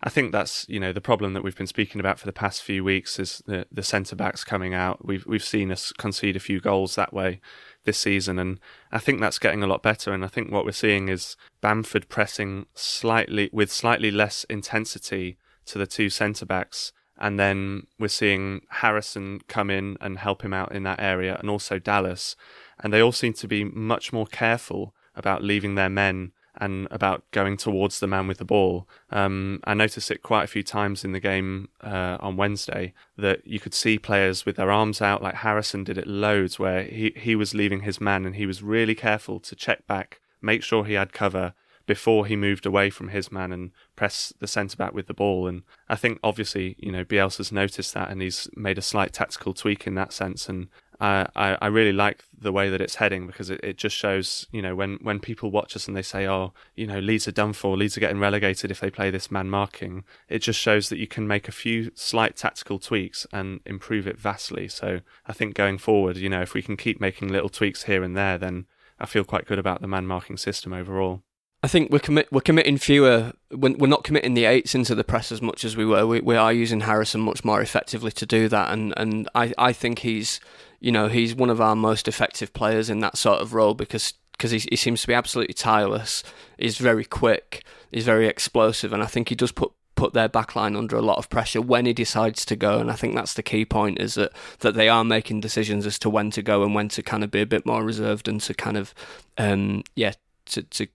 I 0.00 0.10
think 0.10 0.30
that's 0.30 0.64
you 0.68 0.78
know 0.78 0.92
the 0.92 1.00
problem 1.00 1.32
that 1.32 1.42
we've 1.42 1.56
been 1.56 1.66
speaking 1.66 2.00
about 2.00 2.20
for 2.20 2.26
the 2.26 2.32
past 2.32 2.62
few 2.62 2.84
weeks 2.84 3.18
is 3.18 3.42
the 3.46 3.66
the 3.72 3.82
centre 3.82 4.14
backs 4.14 4.44
coming 4.44 4.72
out. 4.72 5.04
We've 5.04 5.26
we've 5.26 5.44
seen 5.44 5.72
us 5.72 5.92
concede 5.92 6.36
a 6.36 6.40
few 6.40 6.60
goals 6.60 6.94
that 6.94 7.12
way 7.12 7.40
this 7.84 7.98
season, 7.98 8.38
and 8.38 8.60
I 8.92 8.98
think 8.98 9.20
that's 9.20 9.40
getting 9.40 9.62
a 9.62 9.66
lot 9.66 9.82
better. 9.82 10.12
And 10.12 10.24
I 10.24 10.28
think 10.28 10.52
what 10.52 10.64
we're 10.64 10.72
seeing 10.72 11.08
is 11.08 11.36
Bamford 11.60 12.08
pressing 12.08 12.66
slightly 12.74 13.50
with 13.52 13.72
slightly 13.72 14.12
less 14.12 14.44
intensity 14.44 15.36
to 15.66 15.78
the 15.78 15.86
two 15.86 16.10
centre 16.10 16.46
backs, 16.46 16.92
and 17.18 17.38
then 17.38 17.88
we're 17.98 18.08
seeing 18.08 18.62
Harrison 18.70 19.40
come 19.48 19.68
in 19.68 19.96
and 20.00 20.18
help 20.18 20.42
him 20.42 20.54
out 20.54 20.70
in 20.70 20.84
that 20.84 21.00
area, 21.00 21.36
and 21.40 21.50
also 21.50 21.80
Dallas, 21.80 22.36
and 22.78 22.92
they 22.92 23.00
all 23.00 23.12
seem 23.12 23.32
to 23.32 23.48
be 23.48 23.64
much 23.64 24.12
more 24.12 24.26
careful 24.26 24.94
about 25.16 25.42
leaving 25.42 25.74
their 25.74 25.90
men 25.90 26.30
and 26.60 26.88
about 26.90 27.24
going 27.30 27.56
towards 27.56 28.00
the 28.00 28.06
man 28.06 28.26
with 28.26 28.38
the 28.38 28.44
ball. 28.44 28.88
Um, 29.10 29.60
I 29.64 29.74
noticed 29.74 30.10
it 30.10 30.22
quite 30.22 30.44
a 30.44 30.48
few 30.48 30.62
times 30.62 31.04
in 31.04 31.12
the 31.12 31.20
game 31.20 31.68
uh, 31.80 32.18
on 32.20 32.36
Wednesday 32.36 32.94
that 33.16 33.46
you 33.46 33.60
could 33.60 33.74
see 33.74 33.98
players 33.98 34.44
with 34.44 34.56
their 34.56 34.70
arms 34.70 35.00
out, 35.00 35.22
like 35.22 35.36
Harrison 35.36 35.84
did 35.84 35.98
it 35.98 36.06
loads, 36.06 36.58
where 36.58 36.82
he, 36.82 37.12
he 37.16 37.34
was 37.36 37.54
leaving 37.54 37.80
his 37.80 38.00
man 38.00 38.26
and 38.26 38.36
he 38.36 38.46
was 38.46 38.62
really 38.62 38.94
careful 38.94 39.40
to 39.40 39.56
check 39.56 39.86
back, 39.86 40.20
make 40.42 40.62
sure 40.62 40.84
he 40.84 40.94
had 40.94 41.12
cover 41.12 41.54
before 41.86 42.26
he 42.26 42.36
moved 42.36 42.66
away 42.66 42.90
from 42.90 43.08
his 43.08 43.32
man 43.32 43.50
and 43.50 43.70
press 43.96 44.32
the 44.40 44.46
centre 44.46 44.76
back 44.76 44.92
with 44.92 45.06
the 45.06 45.14
ball. 45.14 45.46
And 45.46 45.62
I 45.88 45.96
think 45.96 46.20
obviously, 46.22 46.76
you 46.78 46.92
know, 46.92 47.02
Bielsa's 47.02 47.50
noticed 47.50 47.94
that 47.94 48.10
and 48.10 48.20
he's 48.20 48.46
made 48.54 48.76
a 48.76 48.82
slight 48.82 49.14
tactical 49.14 49.54
tweak 49.54 49.86
in 49.86 49.94
that 49.94 50.12
sense. 50.12 50.50
And 50.50 50.68
I, 51.00 51.58
I 51.60 51.66
really 51.68 51.92
like 51.92 52.24
the 52.36 52.52
way 52.52 52.70
that 52.70 52.80
it's 52.80 52.96
heading 52.96 53.26
because 53.26 53.50
it, 53.50 53.60
it 53.62 53.76
just 53.76 53.94
shows, 53.94 54.46
you 54.50 54.60
know, 54.60 54.74
when, 54.74 54.98
when 55.00 55.20
people 55.20 55.50
watch 55.50 55.76
us 55.76 55.86
and 55.86 55.96
they 55.96 56.02
say, 56.02 56.26
oh, 56.26 56.52
you 56.74 56.86
know, 56.86 56.98
Leeds 56.98 57.28
are 57.28 57.32
done 57.32 57.52
for, 57.52 57.76
Leeds 57.76 57.96
are 57.96 58.00
getting 58.00 58.18
relegated 58.18 58.70
if 58.70 58.80
they 58.80 58.90
play 58.90 59.10
this 59.10 59.30
man 59.30 59.48
marking, 59.48 60.04
it 60.28 60.40
just 60.40 60.58
shows 60.58 60.88
that 60.88 60.98
you 60.98 61.06
can 61.06 61.28
make 61.28 61.46
a 61.46 61.52
few 61.52 61.92
slight 61.94 62.36
tactical 62.36 62.78
tweaks 62.78 63.26
and 63.32 63.60
improve 63.64 64.06
it 64.06 64.18
vastly. 64.18 64.66
So 64.66 65.00
I 65.26 65.32
think 65.32 65.54
going 65.54 65.78
forward, 65.78 66.16
you 66.16 66.28
know, 66.28 66.42
if 66.42 66.54
we 66.54 66.62
can 66.62 66.76
keep 66.76 67.00
making 67.00 67.28
little 67.28 67.48
tweaks 67.48 67.84
here 67.84 68.02
and 68.02 68.16
there, 68.16 68.38
then 68.38 68.66
I 68.98 69.06
feel 69.06 69.24
quite 69.24 69.46
good 69.46 69.58
about 69.58 69.80
the 69.80 69.88
man 69.88 70.06
marking 70.06 70.36
system 70.36 70.72
overall. 70.72 71.22
I 71.60 71.66
think 71.66 71.90
we're 71.90 71.98
commit 71.98 72.30
we're 72.30 72.40
committing 72.40 72.78
fewer. 72.78 73.32
We're, 73.50 73.74
we're 73.74 73.88
not 73.88 74.04
committing 74.04 74.34
the 74.34 74.44
eights 74.44 74.76
into 74.76 74.94
the 74.94 75.02
press 75.02 75.32
as 75.32 75.42
much 75.42 75.64
as 75.64 75.76
we 75.76 75.84
were. 75.84 76.06
We, 76.06 76.20
we 76.20 76.36
are 76.36 76.52
using 76.52 76.80
Harrison 76.80 77.20
much 77.20 77.44
more 77.44 77.60
effectively 77.60 78.12
to 78.12 78.26
do 78.26 78.48
that, 78.48 78.72
and 78.72 78.94
and 78.96 79.28
I, 79.34 79.52
I 79.58 79.72
think 79.72 80.00
he's 80.00 80.38
you 80.80 80.92
know 80.92 81.08
he's 81.08 81.34
one 81.34 81.50
of 81.50 81.60
our 81.60 81.76
most 81.76 82.08
effective 82.08 82.52
players 82.52 82.88
in 82.90 83.00
that 83.00 83.16
sort 83.16 83.40
of 83.40 83.54
role 83.54 83.74
because 83.74 84.14
because 84.32 84.50
he, 84.52 84.58
he 84.70 84.76
seems 84.76 85.02
to 85.02 85.08
be 85.08 85.14
absolutely 85.14 85.54
tireless. 85.54 86.22
He's 86.58 86.78
very 86.78 87.04
quick. 87.04 87.64
He's 87.90 88.04
very 88.04 88.28
explosive, 88.28 88.92
and 88.92 89.02
I 89.02 89.06
think 89.06 89.28
he 89.28 89.34
does 89.34 89.52
put 89.52 89.72
put 89.98 90.12
their 90.12 90.28
backline 90.28 90.78
under 90.78 90.96
a 90.96 91.02
lot 91.02 91.18
of 91.18 91.28
pressure 91.28 91.60
when 91.60 91.84
he 91.84 91.92
decides 91.92 92.44
to 92.44 92.54
go. 92.54 92.78
And 92.78 92.88
I 92.88 92.94
think 92.94 93.16
that's 93.16 93.34
the 93.34 93.42
key 93.42 93.64
point 93.64 94.00
is 94.00 94.14
that 94.14 94.30
that 94.60 94.74
they 94.74 94.88
are 94.88 95.04
making 95.04 95.40
decisions 95.40 95.86
as 95.86 95.98
to 96.00 96.08
when 96.08 96.30
to 96.30 96.42
go 96.42 96.62
and 96.62 96.72
when 96.72 96.88
to 96.90 97.02
kind 97.02 97.24
of 97.24 97.32
be 97.32 97.40
a 97.40 97.46
bit 97.46 97.66
more 97.66 97.82
reserved 97.82 98.28
and 98.28 98.40
to 98.42 98.54
kind 98.54 98.76
of 98.76 98.94
um 99.36 99.82
yeah 99.96 100.12
to 100.46 100.62
to 100.62 100.86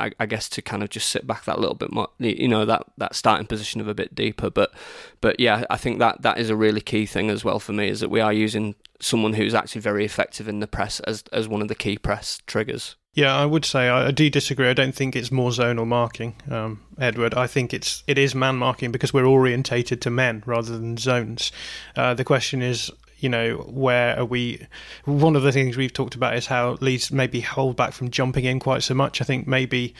I, 0.00 0.12
I, 0.18 0.26
guess 0.26 0.48
to 0.50 0.62
kind 0.62 0.82
of 0.82 0.90
just 0.90 1.08
sit 1.08 1.26
back 1.26 1.44
that 1.44 1.58
little 1.58 1.74
bit 1.74 1.92
more, 1.92 2.08
you 2.18 2.48
know, 2.48 2.64
that, 2.64 2.84
that 2.98 3.14
starting 3.14 3.46
position 3.46 3.80
of 3.80 3.88
a 3.88 3.94
bit 3.94 4.14
deeper. 4.14 4.50
But 4.50 4.72
but 5.20 5.38
yeah, 5.38 5.64
I 5.70 5.76
think 5.76 5.98
that 5.98 6.22
that 6.22 6.38
is 6.38 6.50
a 6.50 6.56
really 6.56 6.80
key 6.80 7.06
thing 7.06 7.30
as 7.30 7.44
well 7.44 7.58
for 7.58 7.72
me 7.72 7.88
is 7.88 8.00
that 8.00 8.08
we 8.08 8.20
are 8.20 8.32
using 8.32 8.74
someone 9.00 9.34
who's 9.34 9.54
actually 9.54 9.80
very 9.80 10.04
effective 10.04 10.48
in 10.48 10.60
the 10.60 10.66
press 10.66 11.00
as 11.00 11.24
as 11.32 11.48
one 11.48 11.62
of 11.62 11.68
the 11.68 11.74
key 11.74 11.98
press 11.98 12.40
triggers. 12.46 12.96
Yeah, 13.12 13.34
I 13.36 13.44
would 13.44 13.64
say 13.64 13.88
I, 13.88 14.08
I 14.08 14.10
do 14.12 14.30
disagree. 14.30 14.68
I 14.68 14.74
don't 14.74 14.94
think 14.94 15.16
it's 15.16 15.32
more 15.32 15.50
zonal 15.50 15.86
marking, 15.86 16.36
um, 16.48 16.80
Edward. 16.98 17.34
I 17.34 17.48
think 17.48 17.74
it's 17.74 18.04
it 18.06 18.18
is 18.18 18.34
man 18.34 18.56
marking 18.56 18.92
because 18.92 19.12
we're 19.12 19.26
orientated 19.26 20.00
to 20.02 20.10
men 20.10 20.44
rather 20.46 20.78
than 20.78 20.96
zones. 20.96 21.50
Uh, 21.96 22.14
the 22.14 22.24
question 22.24 22.62
is, 22.62 22.90
you 23.20 23.28
know, 23.28 23.56
where 23.68 24.18
are 24.18 24.24
we? 24.24 24.66
One 25.04 25.36
of 25.36 25.42
the 25.42 25.52
things 25.52 25.76
we've 25.76 25.92
talked 25.92 26.14
about 26.14 26.36
is 26.36 26.46
how 26.46 26.78
Leeds 26.80 27.12
maybe 27.12 27.40
hold 27.40 27.76
back 27.76 27.92
from 27.92 28.10
jumping 28.10 28.44
in 28.44 28.58
quite 28.58 28.82
so 28.82 28.94
much. 28.94 29.20
I 29.20 29.24
think 29.24 29.46
maybe, 29.46 29.94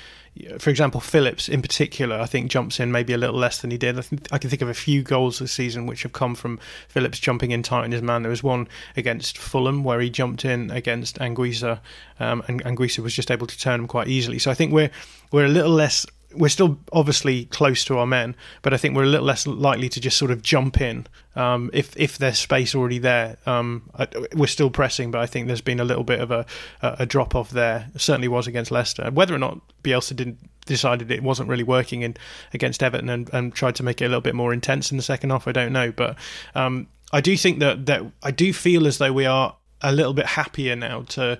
for 0.58 0.70
example, 0.70 1.00
Phillips 1.00 1.48
in 1.48 1.60
particular, 1.60 2.18
I 2.18 2.26
think 2.26 2.50
jumps 2.50 2.80
in 2.80 2.90
maybe 2.90 3.12
a 3.12 3.18
little 3.18 3.38
less 3.38 3.60
than 3.60 3.70
he 3.70 3.78
did. 3.78 3.98
I, 3.98 4.02
I 4.32 4.38
can 4.38 4.50
think 4.50 4.62
of 4.62 4.68
a 4.68 4.74
few 4.74 5.02
goals 5.02 5.38
this 5.38 5.52
season 5.52 5.86
which 5.86 6.02
have 6.02 6.12
come 6.12 6.34
from 6.34 6.58
Phillips 6.88 7.18
jumping 7.18 7.50
in 7.50 7.62
tight 7.62 7.84
in 7.84 7.92
his 7.92 8.02
man. 8.02 8.22
There 8.22 8.30
was 8.30 8.42
one 8.42 8.68
against 8.96 9.36
Fulham 9.36 9.84
where 9.84 10.00
he 10.00 10.10
jumped 10.10 10.44
in 10.44 10.70
against 10.70 11.18
Anguissa, 11.18 11.80
um, 12.18 12.42
and 12.48 12.64
Anguissa 12.64 13.00
was 13.00 13.14
just 13.14 13.30
able 13.30 13.46
to 13.46 13.58
turn 13.58 13.80
him 13.80 13.86
quite 13.86 14.08
easily. 14.08 14.38
So 14.38 14.50
I 14.50 14.54
think 14.54 14.72
we're 14.72 14.90
we're 15.30 15.46
a 15.46 15.48
little 15.48 15.72
less 15.72 16.06
we're 16.34 16.48
still 16.48 16.78
obviously 16.92 17.46
close 17.46 17.84
to 17.86 17.98
our 17.98 18.06
men, 18.06 18.36
but 18.62 18.72
I 18.72 18.76
think 18.76 18.94
we're 18.94 19.04
a 19.04 19.06
little 19.06 19.26
less 19.26 19.46
likely 19.46 19.88
to 19.88 20.00
just 20.00 20.16
sort 20.16 20.30
of 20.30 20.42
jump 20.42 20.80
in 20.80 21.06
um, 21.36 21.70
if 21.72 21.96
if 21.96 22.18
there's 22.18 22.38
space 22.38 22.74
already 22.74 22.98
there. 22.98 23.36
Um, 23.46 23.90
we're 24.34 24.46
still 24.46 24.70
pressing, 24.70 25.10
but 25.10 25.20
I 25.20 25.26
think 25.26 25.46
there's 25.46 25.60
been 25.60 25.80
a 25.80 25.84
little 25.84 26.04
bit 26.04 26.20
of 26.20 26.30
a 26.30 26.46
a 26.82 27.06
drop 27.06 27.34
off 27.34 27.50
there. 27.50 27.88
It 27.94 28.00
certainly 28.00 28.28
was 28.28 28.46
against 28.46 28.70
Leicester. 28.70 29.10
Whether 29.10 29.34
or 29.34 29.38
not 29.38 29.60
Bielsa 29.82 30.14
didn't 30.14 30.38
decided 30.66 31.10
it 31.10 31.22
wasn't 31.22 31.48
really 31.48 31.64
working 31.64 32.02
in 32.02 32.16
against 32.54 32.82
Everton 32.82 33.08
and, 33.08 33.28
and 33.32 33.52
tried 33.52 33.74
to 33.76 33.82
make 33.82 34.00
it 34.00 34.04
a 34.04 34.08
little 34.08 34.20
bit 34.20 34.34
more 34.34 34.52
intense 34.52 34.90
in 34.90 34.96
the 34.96 35.02
second 35.02 35.30
half. 35.30 35.48
I 35.48 35.52
don't 35.52 35.72
know, 35.72 35.90
but 35.90 36.16
um, 36.54 36.86
I 37.12 37.20
do 37.20 37.36
think 37.36 37.58
that 37.58 37.86
that 37.86 38.02
I 38.22 38.30
do 38.30 38.52
feel 38.52 38.86
as 38.86 38.98
though 38.98 39.12
we 39.12 39.26
are 39.26 39.56
a 39.80 39.92
little 39.92 40.14
bit 40.14 40.26
happier 40.26 40.76
now 40.76 41.02
to 41.02 41.38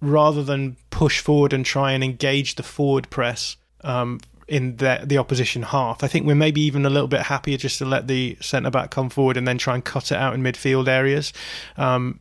rather 0.00 0.42
than 0.42 0.76
push 0.90 1.20
forward 1.20 1.52
and 1.52 1.64
try 1.64 1.92
and 1.92 2.02
engage 2.02 2.56
the 2.56 2.62
forward 2.62 3.08
press 3.10 3.56
um, 3.84 4.20
in 4.48 4.76
the, 4.76 5.00
the 5.04 5.18
opposition 5.18 5.62
half. 5.62 6.02
I 6.02 6.08
think 6.08 6.26
we're 6.26 6.34
maybe 6.34 6.60
even 6.62 6.84
a 6.84 6.90
little 6.90 7.08
bit 7.08 7.22
happier 7.22 7.56
just 7.56 7.78
to 7.78 7.84
let 7.84 8.08
the 8.08 8.36
centre 8.40 8.70
back 8.70 8.90
come 8.90 9.10
forward 9.10 9.36
and 9.36 9.46
then 9.46 9.58
try 9.58 9.74
and 9.74 9.84
cut 9.84 10.12
it 10.12 10.18
out 10.18 10.34
in 10.34 10.42
midfield 10.42 10.88
areas. 10.88 11.32
Um, 11.76 12.20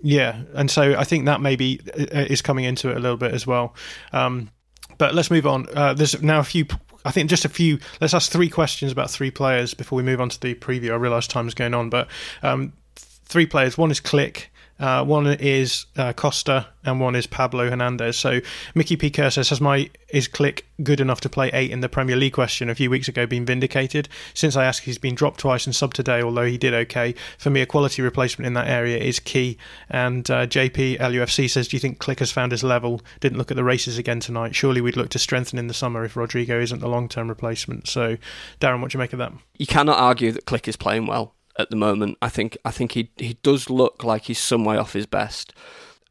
yeah, 0.00 0.42
and 0.54 0.70
so 0.70 0.94
I 0.96 1.04
think 1.04 1.24
that 1.24 1.40
maybe 1.40 1.80
uh, 1.96 2.26
is 2.28 2.42
coming 2.42 2.64
into 2.64 2.90
it 2.90 2.96
a 2.96 3.00
little 3.00 3.16
bit 3.16 3.32
as 3.32 3.46
well. 3.46 3.74
Um, 4.12 4.50
but 4.96 5.14
let's 5.14 5.30
move 5.30 5.46
on. 5.46 5.66
Uh, 5.74 5.94
there's 5.94 6.20
now 6.22 6.40
a 6.40 6.44
few. 6.44 6.66
I 7.04 7.10
think 7.10 7.30
just 7.30 7.44
a 7.44 7.48
few. 7.48 7.78
Let's 8.00 8.14
ask 8.14 8.30
three 8.30 8.48
questions 8.48 8.92
about 8.92 9.10
three 9.10 9.30
players 9.30 9.74
before 9.74 9.96
we 9.96 10.02
move 10.02 10.20
on 10.20 10.28
to 10.28 10.40
the 10.40 10.54
preview. 10.54 10.92
I 10.92 10.96
realise 10.96 11.26
time 11.26 11.48
is 11.48 11.54
going 11.54 11.74
on, 11.74 11.90
but 11.90 12.08
um, 12.42 12.72
three 12.96 13.46
players. 13.46 13.76
One 13.76 13.90
is 13.90 14.00
Klich. 14.00 14.46
Uh, 14.78 15.04
one 15.04 15.26
is 15.26 15.86
uh, 15.96 16.12
Costa 16.12 16.66
and 16.84 17.00
one 17.00 17.14
is 17.14 17.26
Pablo 17.26 17.68
Hernandez. 17.68 18.16
So 18.16 18.40
Mickey 18.74 18.96
P. 18.96 19.10
Kerr 19.10 19.30
says, 19.30 19.48
Has 19.50 19.60
my 19.60 19.90
is 20.08 20.28
Klich 20.28 20.62
good 20.82 21.00
enough 21.00 21.20
to 21.22 21.28
play 21.28 21.50
eight 21.52 21.70
in 21.70 21.80
the 21.80 21.88
Premier 21.88 22.16
League 22.16 22.32
question 22.32 22.70
a 22.70 22.74
few 22.74 22.88
weeks 22.88 23.08
ago 23.08 23.26
been 23.26 23.44
vindicated? 23.44 24.08
Since 24.34 24.56
I 24.56 24.64
asked, 24.64 24.82
he's 24.82 24.98
been 24.98 25.14
dropped 25.14 25.40
twice 25.40 25.66
and 25.66 25.74
sub 25.74 25.94
today, 25.94 26.22
although 26.22 26.46
he 26.46 26.56
did 26.58 26.74
okay. 26.74 27.14
For 27.38 27.50
me, 27.50 27.60
a 27.60 27.66
quality 27.66 28.02
replacement 28.02 28.46
in 28.46 28.54
that 28.54 28.68
area 28.68 28.98
is 28.98 29.20
key. 29.20 29.58
And 29.90 30.30
uh, 30.30 30.46
JP 30.46 30.98
LUFC 30.98 31.50
says, 31.50 31.68
Do 31.68 31.76
you 31.76 31.80
think 31.80 31.98
Klich 31.98 32.20
has 32.20 32.30
found 32.30 32.52
his 32.52 32.62
level? 32.62 33.02
Didn't 33.20 33.38
look 33.38 33.50
at 33.50 33.56
the 33.56 33.64
races 33.64 33.98
again 33.98 34.20
tonight. 34.20 34.54
Surely 34.54 34.80
we'd 34.80 34.96
look 34.96 35.10
to 35.10 35.18
strengthen 35.18 35.58
in 35.58 35.66
the 35.66 35.74
summer 35.74 36.04
if 36.04 36.16
Rodrigo 36.16 36.60
isn't 36.60 36.80
the 36.80 36.88
long 36.88 37.08
term 37.08 37.28
replacement. 37.28 37.88
So, 37.88 38.16
Darren, 38.60 38.80
what 38.80 38.92
do 38.92 38.96
you 38.96 39.00
make 39.00 39.12
of 39.12 39.18
that? 39.18 39.32
You 39.58 39.66
cannot 39.66 39.98
argue 39.98 40.32
that 40.32 40.46
Klich 40.46 40.68
is 40.68 40.76
playing 40.76 41.06
well 41.06 41.34
at 41.58 41.70
the 41.70 41.76
moment. 41.76 42.16
I 42.22 42.28
think 42.28 42.56
I 42.64 42.70
think 42.70 42.92
he 42.92 43.10
he 43.16 43.34
does 43.42 43.68
look 43.68 44.04
like 44.04 44.24
he's 44.24 44.38
some 44.38 44.64
way 44.64 44.76
off 44.76 44.92
his 44.92 45.06
best. 45.06 45.52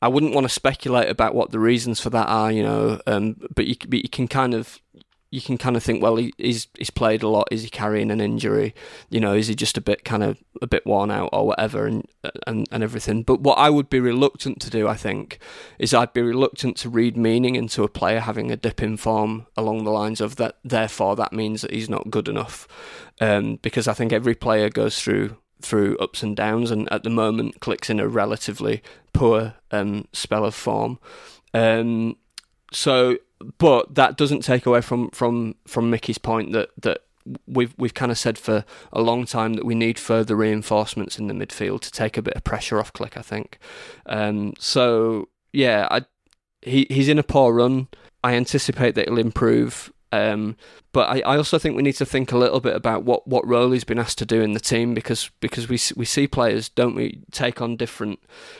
I 0.01 0.07
wouldn't 0.09 0.35
want 0.35 0.45
to 0.45 0.49
speculate 0.49 1.09
about 1.09 1.33
what 1.33 1.51
the 1.51 1.59
reasons 1.59 1.99
for 1.99 2.11
that 2.11 2.27
are, 2.27 2.51
you 2.51 2.61
know, 2.61 3.01
um, 3.07 3.37
but 3.55 3.65
you 3.65 3.75
but 3.87 4.03
you 4.03 4.09
can 4.09 4.27
kind 4.27 4.53
of 4.53 4.79
you 5.29 5.41
can 5.41 5.57
kind 5.57 5.75
of 5.75 5.83
think, 5.83 6.01
well, 6.01 6.15
he, 6.15 6.33
he's 6.37 6.67
he's 6.77 6.89
played 6.89 7.21
a 7.21 7.27
lot. 7.27 7.47
Is 7.51 7.63
he 7.63 7.69
carrying 7.69 8.11
an 8.11 8.21
injury? 8.21 8.73
You 9.09 9.19
know, 9.19 9.33
is 9.33 9.47
he 9.47 9.55
just 9.55 9.77
a 9.77 9.81
bit 9.81 10.05
kind 10.05 10.23
of 10.23 10.37
a 10.61 10.67
bit 10.67 10.85
worn 10.85 11.11
out 11.11 11.29
or 11.33 11.47
whatever, 11.47 11.85
and 11.85 12.07
and 12.45 12.67
and 12.71 12.83
everything. 12.83 13.23
But 13.23 13.41
what 13.41 13.57
I 13.57 13.69
would 13.69 13.89
be 13.89 13.99
reluctant 13.99 14.61
to 14.61 14.69
do, 14.69 14.87
I 14.87 14.95
think, 14.95 15.39
is 15.79 15.93
I'd 15.93 16.13
be 16.13 16.21
reluctant 16.21 16.77
to 16.77 16.89
read 16.89 17.17
meaning 17.17 17.55
into 17.55 17.83
a 17.83 17.89
player 17.89 18.21
having 18.21 18.51
a 18.51 18.57
dip 18.57 18.81
in 18.81 18.95
form 18.95 19.47
along 19.57 19.83
the 19.83 19.91
lines 19.91 20.21
of 20.21 20.37
that. 20.37 20.57
Therefore, 20.63 21.15
that 21.17 21.33
means 21.33 21.61
that 21.61 21.71
he's 21.71 21.89
not 21.89 22.09
good 22.09 22.29
enough, 22.29 22.67
um, 23.19 23.57
because 23.61 23.87
I 23.87 23.93
think 23.93 24.13
every 24.13 24.35
player 24.35 24.69
goes 24.69 25.01
through 25.01 25.37
through 25.61 25.97
ups 25.97 26.23
and 26.23 26.37
downs, 26.37 26.71
and 26.71 26.91
at 26.91 27.03
the 27.03 27.09
moment, 27.09 27.59
Klich's 27.59 27.89
in 27.89 27.99
a 27.99 28.07
relatively 28.07 28.81
poor 29.11 29.55
um, 29.71 30.07
spell 30.13 30.45
of 30.45 30.55
form. 30.55 30.99
Um, 31.53 32.15
so 32.71 33.17
but 33.57 33.95
that 33.95 34.17
doesn't 34.17 34.41
take 34.41 34.65
away 34.65 34.81
from 34.81 35.09
from 35.11 35.55
from 35.67 35.89
Mickey's 35.89 36.17
point 36.17 36.51
that 36.53 36.69
that 36.81 37.01
we've 37.45 37.73
we've 37.77 37.93
kind 37.93 38.11
of 38.11 38.17
said 38.17 38.37
for 38.37 38.65
a 38.93 39.01
long 39.01 39.25
time 39.25 39.53
that 39.53 39.65
we 39.65 39.75
need 39.75 39.99
further 39.99 40.35
reinforcements 40.35 41.19
in 41.19 41.27
the 41.27 41.33
midfield 41.33 41.81
to 41.81 41.91
take 41.91 42.17
a 42.17 42.21
bit 42.21 42.35
of 42.35 42.43
pressure 42.43 42.79
off 42.79 42.93
Klich. 42.93 43.17
I 43.17 43.21
think. 43.21 43.59
Um, 44.05 44.53
so 44.59 45.29
yeah, 45.53 45.87
I, 45.89 46.05
he 46.61 46.87
he's 46.89 47.09
in 47.09 47.19
a 47.19 47.23
poor 47.23 47.53
run. 47.53 47.87
I 48.23 48.33
anticipate 48.33 48.95
that 48.95 49.07
he'll 49.07 49.17
improve. 49.17 49.91
Um, 50.11 50.55
but 50.93 51.09
I, 51.09 51.33
I 51.33 51.37
also 51.37 51.59
think 51.59 51.75
we 51.75 51.83
need 51.83 51.97
to 51.97 52.05
think 52.05 52.31
a 52.31 52.37
little 52.37 52.59
bit 52.59 52.75
about 52.75 53.03
what, 53.03 53.27
what 53.27 53.45
role 53.45 53.71
he's 53.71 53.83
been 53.83 53.99
asked 53.99 54.17
to 54.19 54.25
do 54.25 54.41
in 54.41 54.53
the 54.53 54.59
team 54.59 54.93
because 54.93 55.29
because 55.41 55.69
we 55.69 55.77
we 55.95 56.05
see 56.05 56.27
players 56.27 56.69
don't 56.69 56.95
we 56.95 57.21
take 57.31 57.61
on 57.61 57.75
different 57.75 58.19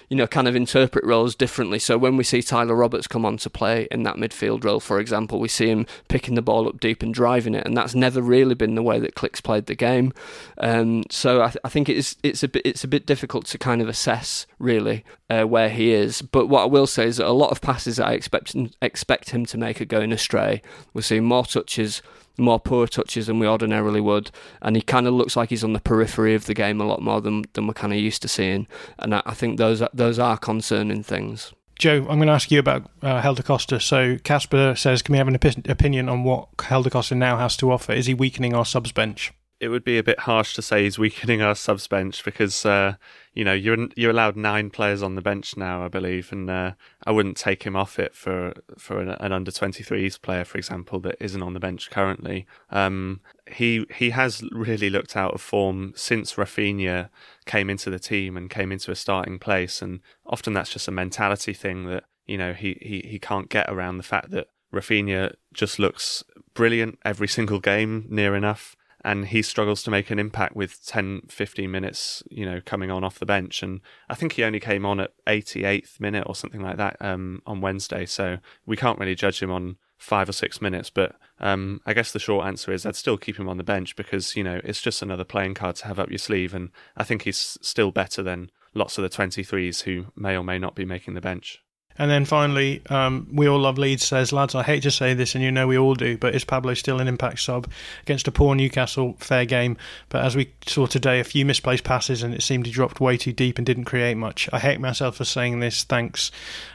you 0.10 0.16
know 0.16 0.28
kind 0.28 0.48
of 0.48 0.56
interpret 0.56 1.04
roles 1.06 1.36
differently. 1.36 1.80
So 1.80 1.98
when 1.98 2.18
we 2.18 2.24
see 2.24 2.42
Tyler 2.42 2.76
Roberts 2.76 3.08
come 3.08 3.26
on 3.26 3.38
to 3.38 3.50
play 3.50 3.88
in 3.90 4.04
that 4.04 4.18
midfield 4.18 4.64
role, 4.64 4.80
for 4.80 5.00
example, 5.00 5.40
we 5.40 5.48
see 5.48 5.68
him 5.70 5.88
picking 6.10 6.36
the 6.36 6.42
ball 6.42 6.68
up 6.68 6.80
deep 6.80 7.02
and 7.02 7.14
driving 7.14 7.56
it, 7.56 7.66
and 7.66 7.76
that's 7.76 7.96
never 7.96 8.22
really 8.22 8.56
been 8.56 8.76
the 8.76 8.84
way 8.84 9.00
that 9.00 9.16
Klich's 9.16 9.42
played 9.42 9.66
the 9.66 9.76
game. 9.76 10.14
Um, 10.58 11.06
so 11.10 11.42
I, 11.42 11.54
I 11.64 11.70
think 11.70 11.90
it's 11.90 12.18
it's 12.24 12.44
a 12.44 12.48
bit 12.48 12.62
it's 12.66 12.84
a 12.84 12.88
bit 12.88 13.06
difficult 13.06 13.46
to 13.48 13.58
kind 13.58 13.82
of 13.82 13.88
assess 13.88 14.46
really 14.60 15.04
uh, 15.30 15.44
where 15.44 15.70
he 15.70 15.92
is. 15.92 16.22
But 16.22 16.48
what 16.48 16.64
I 16.64 16.66
will 16.66 16.88
say 16.88 17.06
is 17.06 17.18
that 17.18 17.28
a 17.28 17.32
lot 17.32 17.52
of 17.52 17.62
passes 17.62 18.00
I 18.00 18.14
expect 18.14 18.56
expect 18.82 19.32
him 19.32 19.46
to 19.48 19.58
make 19.58 19.82
are 19.82 19.86
going 19.86 20.12
astray. 20.12 20.62
We're 20.94 21.02
seeing 21.02 21.26
more 21.26 21.46
touches 21.46 22.02
more 22.38 22.60
poor 22.60 22.88
touches 22.88 23.28
than 23.28 23.40
we 23.40 23.48
ordinarily 23.48 24.00
would, 24.00 24.32
and 24.62 24.76
he 24.76 24.82
kind 24.82 25.08
of 25.08 25.14
looks 25.14 25.36
like 25.36 25.50
he's 25.50 25.64
on 25.64 25.74
the 25.74 25.80
periphery 25.80 26.36
of 26.36 26.46
the 26.46 26.54
game 26.54 26.80
a 26.80 26.86
lot 26.86 27.02
more 27.02 27.20
than 27.22 27.46
than 27.54 27.68
we're 27.68 27.74
kind 27.74 27.94
of 27.94 28.00
used 28.00 28.22
to 28.22 28.28
seeing, 28.28 28.68
and 29.00 29.16
I, 29.16 29.24
I 29.26 29.34
think 29.34 29.58
those 29.58 29.84
those 29.94 30.20
are 30.20 30.38
concerning 30.38 31.04
things. 31.04 31.54
Joe, 31.80 32.08
I'm 32.10 32.18
going 32.18 32.28
to 32.28 32.34
ask 32.34 32.50
you 32.50 32.58
about 32.58 32.90
uh, 33.04 33.22
Helder 33.22 33.44
Costa. 33.44 33.80
So 33.80 34.18
Casper 34.24 34.74
says, 34.76 35.04
can 35.04 35.14
we 35.14 35.20
have 35.20 35.28
an 35.28 35.36
op- 35.36 35.68
opinion 35.70 36.10
on 36.10 36.24
what 36.24 36.50
Helder 36.60 36.90
Costa 36.90 37.14
now 37.14 37.38
has 37.38 37.56
to 37.58 37.72
offer? 37.72 37.94
Is 37.94 38.08
he 38.08 38.16
weakening 38.16 38.56
our 38.56 38.66
subs 38.66 38.92
bench? 38.92 39.32
It 39.60 39.70
would 39.70 39.84
be 39.84 39.98
a 39.98 40.04
bit 40.04 40.20
harsh 40.20 40.54
to 40.54 40.62
say 40.62 40.84
he's 40.84 41.00
weakening 41.00 41.42
our 41.42 41.56
subs 41.56 41.88
bench 41.88 42.24
because 42.24 42.64
uh, 42.66 42.96
you 43.34 43.44
know 43.44 43.54
you're 43.54 43.88
you're 43.96 44.12
allowed 44.12 44.36
nine 44.36 44.70
players 44.70 45.02
on 45.02 45.16
the 45.16 45.22
bench 45.22 45.58
now, 45.58 45.84
I 45.84 45.88
believe, 45.88 46.32
and 46.32 46.50
uh, 46.50 46.72
I 47.06 47.12
wouldn't 47.12 47.38
take 47.38 47.64
him 47.64 47.76
off 47.76 47.98
it 47.98 48.16
for 48.16 48.54
for 48.78 49.00
an, 49.00 49.10
an 49.10 49.32
under 49.32 49.52
23s 49.52 50.22
player, 50.22 50.46
for 50.46 50.58
example, 50.58 51.00
that 51.02 51.18
isn't 51.20 51.42
on 51.42 51.54
the 51.54 51.60
bench 51.60 51.90
currently. 51.90 52.46
Um, 52.70 53.22
he 53.48 53.86
he 53.94 54.12
has 54.12 54.44
really 54.52 54.90
looked 54.90 55.18
out 55.18 55.34
of 55.34 55.42
form 55.42 55.94
since 55.96 56.36
Raphinha 56.36 57.10
came 57.46 57.70
into 57.70 57.90
the 57.90 58.00
team 58.00 58.38
and 58.38 58.50
came 58.50 58.72
into 58.72 58.92
a 58.92 58.96
starting 58.96 59.40
place, 59.40 59.82
and 59.82 60.00
often 60.26 60.54
that's 60.54 60.72
just 60.72 60.88
a 60.88 60.92
mentality 60.92 61.54
thing 61.54 61.86
that 61.88 62.04
you 62.28 62.38
know 62.38 62.54
he 62.54 62.78
he 62.82 63.08
he 63.08 63.20
can't 63.20 63.50
get 63.50 63.70
around 63.70 63.98
the 63.98 64.04
fact 64.04 64.30
that 64.32 64.48
Raphinha 64.74 65.34
just 65.54 65.80
looks 65.80 66.24
brilliant 66.54 67.00
every 67.04 67.28
single 67.28 67.60
game, 67.60 68.06
near 68.10 68.36
enough 68.36 68.76
and 69.04 69.28
he 69.28 69.42
struggles 69.42 69.84
to 69.84 69.92
make 69.92 70.10
an 70.12 70.20
impact 70.20 70.56
with 70.56 70.86
10 70.86 71.24
15 71.30 71.70
minutes 71.70 72.24
you 72.30 72.46
know 72.46 72.62
coming 72.66 72.92
on 72.92 73.04
off 73.04 73.20
the 73.20 73.26
bench. 73.26 73.64
And 73.64 73.82
i 74.10 74.16
think 74.16 74.34
he 74.34 74.44
only 74.44 74.60
came 74.60 74.86
on 74.86 75.00
at 75.00 75.12
88th 75.26 76.00
minute 76.00 76.26
or 76.28 76.36
something 76.36 76.62
like 76.62 76.78
that 76.78 76.98
um, 77.00 77.42
on 77.46 77.62
wednesday. 77.62 78.06
So 78.06 78.38
we 78.66 78.78
can't 78.78 79.00
really 79.00 79.16
judge 79.16 79.42
him 79.42 79.52
on 79.52 79.78
five 79.98 80.30
or 80.30 80.34
six 80.34 80.62
minutes. 80.62 80.90
But 80.90 81.16
um, 81.40 81.82
i 81.86 81.94
guess 81.94 82.12
the 82.12 82.20
short 82.20 82.46
answer 82.46 82.72
is 82.72 82.86
i'd 82.86 82.96
still 82.96 83.18
keep 83.18 83.38
him 83.38 83.50
on 83.50 83.58
the 83.58 83.64
bench 83.64 83.96
because 83.96 84.36
you 84.36 84.44
know 84.44 84.60
it's 84.64 84.82
just 84.82 85.02
another 85.02 85.24
playing 85.24 85.54
card 85.54 85.76
to 85.78 85.88
have 85.88 86.00
up 86.00 86.10
your 86.10 86.18
sleeve. 86.18 86.54
And 86.54 86.72
i 86.96 87.04
think 87.04 87.24
he's 87.24 87.58
still 87.62 87.92
better 87.92 88.24
than 88.24 88.52
lots 88.74 88.98
of 88.98 89.04
the 89.04 89.10
23s 89.10 89.84
who 89.84 90.08
may 90.16 90.38
or 90.38 90.44
may 90.44 90.60
not 90.60 90.76
be 90.76 90.86
making 90.86 91.14
the 91.14 91.22
bench 91.22 91.62
and 91.98 92.10
then 92.12 92.26
finally, 92.26 92.82
um, 92.90 93.28
we 93.32 93.48
all 93.48 93.60
love 93.60 93.78
Leeds 93.78 94.06
says, 94.06 94.32
lads, 94.32 94.56
I 94.56 94.64
hate 94.64 94.84
to 94.84 94.92
say 94.92 95.14
this, 95.14 95.36
and 95.36 95.44
you 95.44 95.52
know 95.52 95.68
we 95.68 95.78
all 95.78 95.96
do, 95.96 96.18
but 96.18 96.36
is 96.36 96.44
Pablo 96.44 96.74
still 96.74 97.00
an 97.00 97.08
impact 97.08 97.40
sub 97.40 97.70
against 98.04 98.28
a 98.28 98.32
poor 98.32 98.56
Newcastle? 98.56 99.16
Fair 99.20 99.46
game, 99.46 99.78
but 100.10 100.24
as 100.24 100.36
we 100.36 100.54
saw 100.66 100.86
today, 100.86 101.20
a 101.20 101.24
few 101.24 101.46
misplaced 101.46 101.84
passes, 101.84 102.24
and 102.24 102.34
it 102.34 102.44
seemed 102.44 102.66
he 102.66 102.72
dropped 102.72 103.00
way 103.00 103.18
too 103.18 103.34
deep 103.34 103.58
and 103.58 103.66
didn't 103.66 103.86
create 103.86 104.16
much. 104.18 104.50
I 104.52 104.60
hate 104.60 104.80
myself 104.80 105.18
for 105.18 105.26
saying 105.26 105.60
this. 105.60 105.84
Thanks. 105.84 106.32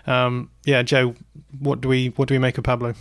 Um, 0.07 0.51
yeah, 0.65 0.83
Joe, 0.83 1.15
what 1.59 1.81
do 1.81 1.89
we 1.89 2.09
what 2.09 2.29
do 2.29 2.35
we 2.35 2.39
make 2.39 2.59
of 2.59 2.65
Pablo? 2.65 2.95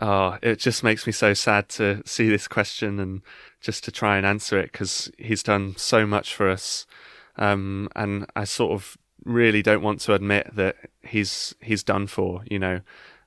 Oh, 0.00 0.36
it 0.42 0.58
just 0.58 0.82
makes 0.82 1.06
me 1.06 1.12
so 1.12 1.34
sad 1.34 1.68
to 1.70 2.02
see 2.04 2.28
this 2.28 2.48
question 2.48 3.00
and 3.00 3.22
just 3.60 3.84
to 3.84 3.92
try 3.92 4.16
and 4.16 4.26
answer 4.26 4.58
it 4.58 4.72
because 4.72 5.10
he's 5.18 5.42
done 5.42 5.74
so 5.76 6.06
much 6.06 6.34
for 6.34 6.48
us. 6.50 6.86
Um, 7.36 7.88
and 7.96 8.26
I 8.34 8.44
sort 8.44 8.72
of 8.72 8.96
really 9.26 9.62
don't 9.62 9.82
want 9.82 10.00
to 10.00 10.14
admit 10.14 10.54
that 10.54 10.76
he's 11.02 11.54
he's 11.60 11.82
done 11.82 12.06
for. 12.06 12.42
You 12.50 12.58
know, 12.58 12.80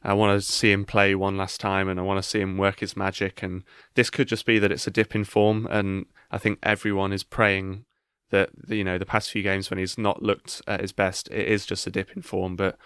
I 0.04 0.14
want 0.14 0.42
to 0.42 0.52
see 0.52 0.72
him 0.72 0.86
play 0.86 1.14
one 1.16 1.38
last 1.38 1.60
time, 1.60 1.90
and 1.90 2.00
I 2.00 2.04
want 2.04 2.24
to 2.24 2.28
see 2.28 2.40
him 2.40 2.58
work 2.58 2.80
his 2.80 2.98
magic. 2.98 3.44
And 3.44 3.64
this 3.96 4.10
could 4.10 4.28
just 4.28 4.46
be 4.46 4.60
that 4.60 4.72
it's 4.72 4.88
a 4.88 4.92
dip 4.92 5.14
in 5.16 5.26
form, 5.26 5.68
and 5.70 6.06
I 6.32 6.38
think 6.38 6.60
everyone 6.64 7.14
is 7.14 7.24
praying 7.24 7.86
that 8.32 8.50
you 8.68 8.84
know 8.84 8.98
the 8.98 9.06
past 9.06 9.32
few 9.32 9.44
games 9.44 9.70
when 9.70 9.80
he's 9.80 9.98
not 9.98 10.24
looked 10.24 10.62
at 10.68 10.82
his 10.82 10.92
best, 10.92 11.28
it 11.30 11.48
is 11.48 11.66
just 11.66 11.88
a 11.88 11.92
dip 11.92 12.16
in 12.16 12.22
form. 12.22 12.56
But 12.56 12.78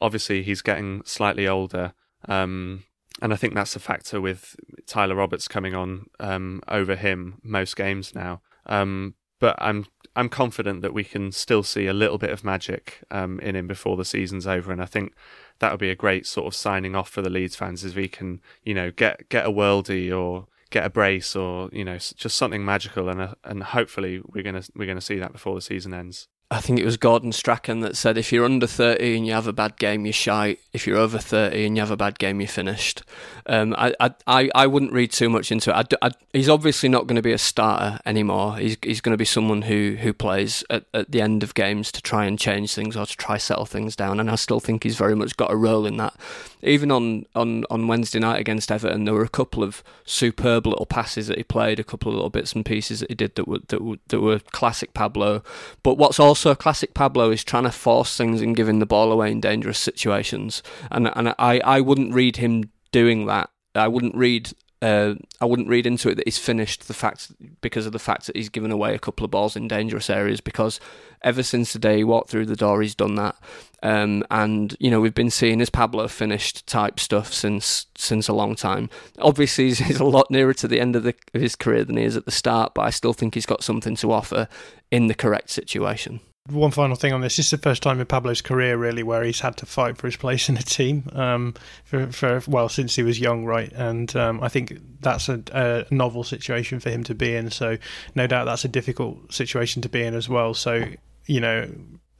obviously, 0.00 0.42
he's 0.42 0.62
getting 0.62 1.02
slightly 1.04 1.46
older. 1.46 1.94
Um, 2.28 2.84
and 3.20 3.32
I 3.32 3.36
think 3.36 3.54
that's 3.54 3.76
a 3.76 3.80
factor 3.80 4.20
with 4.20 4.56
Tyler 4.86 5.14
Roberts 5.14 5.46
coming 5.46 5.74
on 5.74 6.06
um, 6.18 6.62
over 6.68 6.96
him 6.96 7.40
most 7.42 7.76
games 7.76 8.14
now. 8.14 8.40
Um, 8.66 9.14
but 9.42 9.56
I'm 9.58 9.86
I'm 10.14 10.28
confident 10.28 10.82
that 10.82 10.94
we 10.94 11.02
can 11.02 11.32
still 11.32 11.64
see 11.64 11.88
a 11.88 11.92
little 11.92 12.16
bit 12.16 12.30
of 12.30 12.44
magic 12.44 13.00
um, 13.10 13.40
in 13.40 13.56
him 13.56 13.66
before 13.66 13.96
the 13.96 14.04
season's 14.04 14.46
over, 14.46 14.70
and 14.70 14.80
I 14.80 14.86
think 14.86 15.14
that 15.58 15.72
would 15.72 15.80
be 15.80 15.90
a 15.90 15.96
great 15.96 16.28
sort 16.28 16.46
of 16.46 16.54
signing 16.54 16.94
off 16.94 17.08
for 17.08 17.22
the 17.22 17.30
Leeds 17.30 17.56
fans 17.56 17.84
if 17.84 17.96
we 17.96 18.06
can, 18.06 18.40
you 18.62 18.72
know, 18.72 18.92
get 18.92 19.28
get 19.30 19.44
a 19.44 19.50
worldie 19.50 20.16
or 20.16 20.46
get 20.70 20.86
a 20.86 20.90
brace 20.90 21.34
or 21.34 21.68
you 21.72 21.84
know 21.84 21.96
just 21.96 22.36
something 22.36 22.64
magical, 22.64 23.08
and 23.08 23.20
a, 23.20 23.36
and 23.42 23.64
hopefully 23.64 24.22
we're 24.24 24.44
gonna 24.44 24.62
we're 24.76 24.86
gonna 24.86 25.00
see 25.00 25.18
that 25.18 25.32
before 25.32 25.56
the 25.56 25.60
season 25.60 25.92
ends. 25.92 26.28
I 26.52 26.60
think 26.60 26.78
it 26.78 26.84
was 26.84 26.98
Gordon 26.98 27.32
Strachan 27.32 27.80
that 27.80 27.96
said, 27.96 28.18
if 28.18 28.30
you're 28.30 28.44
under 28.44 28.66
30 28.66 29.16
and 29.16 29.26
you 29.26 29.32
have 29.32 29.46
a 29.46 29.54
bad 29.54 29.78
game, 29.78 30.04
you're 30.04 30.12
shy. 30.12 30.58
If 30.74 30.86
you're 30.86 30.98
over 30.98 31.16
30 31.16 31.64
and 31.64 31.76
you 31.76 31.80
have 31.80 31.90
a 31.90 31.96
bad 31.96 32.18
game, 32.18 32.42
you're 32.42 32.48
finished. 32.48 33.02
Um, 33.46 33.74
I, 33.78 33.94
I, 34.26 34.50
I 34.54 34.66
wouldn't 34.66 34.92
read 34.92 35.12
too 35.12 35.30
much 35.30 35.50
into 35.50 35.70
it. 35.70 35.96
I, 36.02 36.08
I, 36.08 36.10
he's 36.34 36.50
obviously 36.50 36.90
not 36.90 37.06
going 37.06 37.16
to 37.16 37.22
be 37.22 37.32
a 37.32 37.38
starter 37.38 38.00
anymore. 38.04 38.58
He's, 38.58 38.76
he's 38.82 39.00
going 39.00 39.14
to 39.14 39.18
be 39.18 39.24
someone 39.24 39.62
who, 39.62 39.96
who 39.98 40.12
plays 40.12 40.62
at, 40.68 40.84
at 40.92 41.10
the 41.10 41.22
end 41.22 41.42
of 41.42 41.54
games 41.54 41.90
to 41.92 42.02
try 42.02 42.26
and 42.26 42.38
change 42.38 42.74
things 42.74 42.98
or 42.98 43.06
to 43.06 43.16
try 43.16 43.38
settle 43.38 43.64
things 43.64 43.96
down. 43.96 44.20
And 44.20 44.30
I 44.30 44.34
still 44.34 44.60
think 44.60 44.82
he's 44.82 44.96
very 44.96 45.16
much 45.16 45.38
got 45.38 45.50
a 45.50 45.56
role 45.56 45.86
in 45.86 45.96
that. 45.96 46.14
Even 46.62 46.92
on, 46.92 47.24
on, 47.34 47.64
on 47.70 47.88
Wednesday 47.88 48.18
night 48.18 48.40
against 48.40 48.70
Everton, 48.70 49.04
there 49.04 49.14
were 49.14 49.24
a 49.24 49.28
couple 49.28 49.62
of 49.62 49.82
superb 50.04 50.66
little 50.66 50.86
passes 50.86 51.28
that 51.28 51.38
he 51.38 51.44
played, 51.44 51.80
a 51.80 51.84
couple 51.84 52.10
of 52.10 52.16
little 52.16 52.30
bits 52.30 52.52
and 52.52 52.64
pieces 52.64 53.00
that 53.00 53.08
he 53.08 53.14
did 53.14 53.36
that 53.36 53.48
were, 53.48 53.60
that 53.68 53.82
were, 53.82 53.96
that 54.08 54.20
were 54.20 54.38
classic 54.38 54.92
Pablo. 54.92 55.42
But 55.82 55.96
what's 55.96 56.20
also 56.20 56.41
also 56.46 56.56
classic 56.56 56.92
Pablo 56.92 57.30
is 57.30 57.44
trying 57.44 57.62
to 57.64 57.70
force 57.70 58.16
things 58.16 58.42
and 58.42 58.56
giving 58.56 58.80
the 58.80 58.86
ball 58.86 59.12
away 59.12 59.30
in 59.30 59.40
dangerous 59.40 59.78
situations, 59.78 60.62
and 60.90 61.08
and 61.14 61.34
I, 61.38 61.60
I 61.64 61.80
wouldn't 61.80 62.14
read 62.14 62.36
him 62.36 62.70
doing 62.90 63.26
that. 63.26 63.50
I 63.76 63.86
wouldn't 63.86 64.16
read 64.16 64.52
uh, 64.82 65.14
I 65.40 65.44
wouldn't 65.44 65.68
read 65.68 65.86
into 65.86 66.08
it 66.08 66.16
that 66.16 66.26
he's 66.26 66.38
finished 66.38 66.88
the 66.88 66.94
fact 66.94 67.30
because 67.60 67.86
of 67.86 67.92
the 67.92 68.00
fact 68.00 68.26
that 68.26 68.36
he's 68.36 68.48
given 68.48 68.72
away 68.72 68.92
a 68.92 68.98
couple 68.98 69.24
of 69.24 69.30
balls 69.30 69.54
in 69.54 69.68
dangerous 69.68 70.10
areas. 70.10 70.40
Because 70.40 70.80
ever 71.22 71.44
since 71.44 71.72
the 71.72 71.78
day 71.78 71.98
he 71.98 72.04
walked 72.04 72.28
through 72.28 72.46
the 72.46 72.56
door, 72.56 72.82
he's 72.82 72.96
done 72.96 73.14
that. 73.14 73.36
Um, 73.84 74.24
and 74.28 74.76
you 74.80 74.90
know 74.90 75.00
we've 75.00 75.14
been 75.14 75.30
seeing 75.30 75.60
his 75.60 75.70
Pablo 75.70 76.08
finished 76.08 76.66
type 76.66 76.98
stuff 76.98 77.32
since 77.32 77.86
since 77.96 78.26
a 78.26 78.32
long 78.32 78.56
time. 78.56 78.90
Obviously, 79.20 79.64
he's, 79.68 79.78
he's 79.78 80.00
a 80.00 80.04
lot 80.04 80.28
nearer 80.28 80.54
to 80.54 80.66
the 80.66 80.80
end 80.80 80.96
of, 80.96 81.04
the, 81.04 81.14
of 81.34 81.40
his 81.40 81.54
career 81.54 81.84
than 81.84 81.98
he 81.98 82.02
is 82.02 82.16
at 82.16 82.24
the 82.24 82.32
start, 82.32 82.74
but 82.74 82.82
I 82.82 82.90
still 82.90 83.12
think 83.12 83.34
he's 83.34 83.46
got 83.46 83.62
something 83.62 83.94
to 83.94 84.10
offer 84.10 84.48
in 84.90 85.06
the 85.06 85.14
correct 85.14 85.50
situation. 85.50 86.20
One 86.48 86.72
final 86.72 86.96
thing 86.96 87.12
on 87.12 87.20
this: 87.20 87.36
this 87.36 87.46
is 87.46 87.50
the 87.52 87.58
first 87.58 87.84
time 87.84 88.00
in 88.00 88.06
Pablo's 88.06 88.42
career, 88.42 88.76
really, 88.76 89.04
where 89.04 89.22
he's 89.22 89.40
had 89.40 89.56
to 89.58 89.66
fight 89.66 89.96
for 89.96 90.08
his 90.08 90.16
place 90.16 90.48
in 90.48 90.56
a 90.56 90.62
team 90.62 91.08
um, 91.12 91.54
for, 91.84 92.10
for 92.10 92.42
well 92.48 92.68
since 92.68 92.96
he 92.96 93.04
was 93.04 93.20
young, 93.20 93.44
right? 93.44 93.72
And 93.72 94.14
um, 94.16 94.42
I 94.42 94.48
think 94.48 94.76
that's 95.00 95.28
a, 95.28 95.40
a, 95.52 95.94
novel 95.94 96.24
situation 96.24 96.80
for 96.80 96.90
him 96.90 97.04
to 97.04 97.14
be 97.14 97.36
in. 97.36 97.50
So 97.50 97.78
no 98.16 98.26
doubt 98.26 98.46
that's 98.46 98.64
a 98.64 98.68
difficult 98.68 99.32
situation 99.32 99.82
to 99.82 99.88
be 99.88 100.02
in 100.02 100.14
as 100.14 100.28
well. 100.28 100.52
So 100.52 100.84
you 101.26 101.40
know 101.40 101.70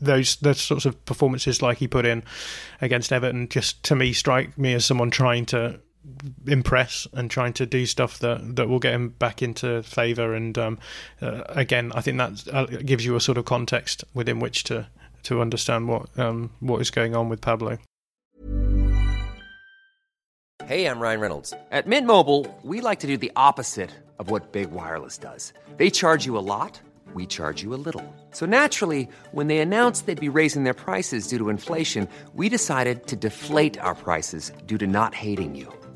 those 0.01 0.37
those 0.37 0.61
sorts 0.61 0.87
of 0.87 1.05
performances 1.05 1.61
like 1.61 1.79
he 1.79 1.89
put 1.89 2.07
in 2.07 2.23
against 2.81 3.13
Everton 3.13 3.49
just 3.49 3.83
to 3.85 3.97
me 3.97 4.13
strike 4.13 4.57
me 4.57 4.73
as 4.75 4.85
someone 4.85 5.11
trying 5.11 5.47
to 5.47 5.81
impress 6.47 7.07
and 7.13 7.31
trying 7.31 7.53
to 7.55 7.67
do 7.67 7.87
stuff 7.87 8.19
that 8.21 8.57
that 8.57 8.69
will 8.69 8.79
get 8.79 8.95
him 8.95 9.11
back 9.11 9.43
into 9.43 9.83
favor 9.83 10.35
and 10.35 10.57
um, 10.59 10.79
uh, 11.21 11.43
again 11.49 11.93
I 11.95 12.01
think 12.01 12.19
that 12.19 12.49
uh, 12.53 12.67
gives 12.67 13.05
you 13.05 13.17
a 13.17 13.21
sort 13.21 13.39
of 13.39 13.45
context 13.45 14.05
within 14.15 14.41
which 14.41 14.65
to 14.65 14.87
to 15.25 15.41
understand 15.41 15.89
what 15.89 16.19
um, 16.19 16.51
what 16.61 16.81
is 16.81 16.91
going 16.91 17.15
on 17.17 17.29
with 17.29 17.41
Pablo. 17.41 17.79
Hey, 20.67 20.87
I'm 20.87 21.01
Ryan 21.01 21.21
Reynolds. 21.21 21.55
At 21.73 21.89
Mint 21.89 22.07
Mobile, 22.07 22.47
we 22.63 22.81
like 22.81 23.01
to 23.01 23.09
do 23.09 23.17
the 23.17 23.33
opposite 23.35 23.91
of 24.21 24.31
what 24.31 24.53
Big 24.53 24.71
Wireless 24.71 25.19
does. 25.19 25.53
They 25.77 25.91
charge 25.91 26.25
you 26.25 26.39
a 26.39 26.47
lot, 26.55 26.81
we 27.15 27.27
charge 27.27 27.63
you 27.63 27.75
a 27.75 27.83
little. 27.87 28.05
So 28.31 28.47
naturally, 28.47 29.09
when 29.33 29.49
they 29.49 29.59
announced 29.59 30.07
they'd 30.07 30.21
be 30.21 30.29
raising 30.29 30.63
their 30.63 30.75
prices 30.75 31.27
due 31.27 31.39
to 31.39 31.49
inflation, 31.49 32.09
we 32.35 32.49
decided 32.49 33.09
to 33.09 33.17
deflate 33.17 33.77
our 33.81 33.95
prices 33.95 34.53
due 34.67 34.79
to 34.79 34.87
not 34.87 35.15
hating 35.15 35.57
you. 35.57 35.73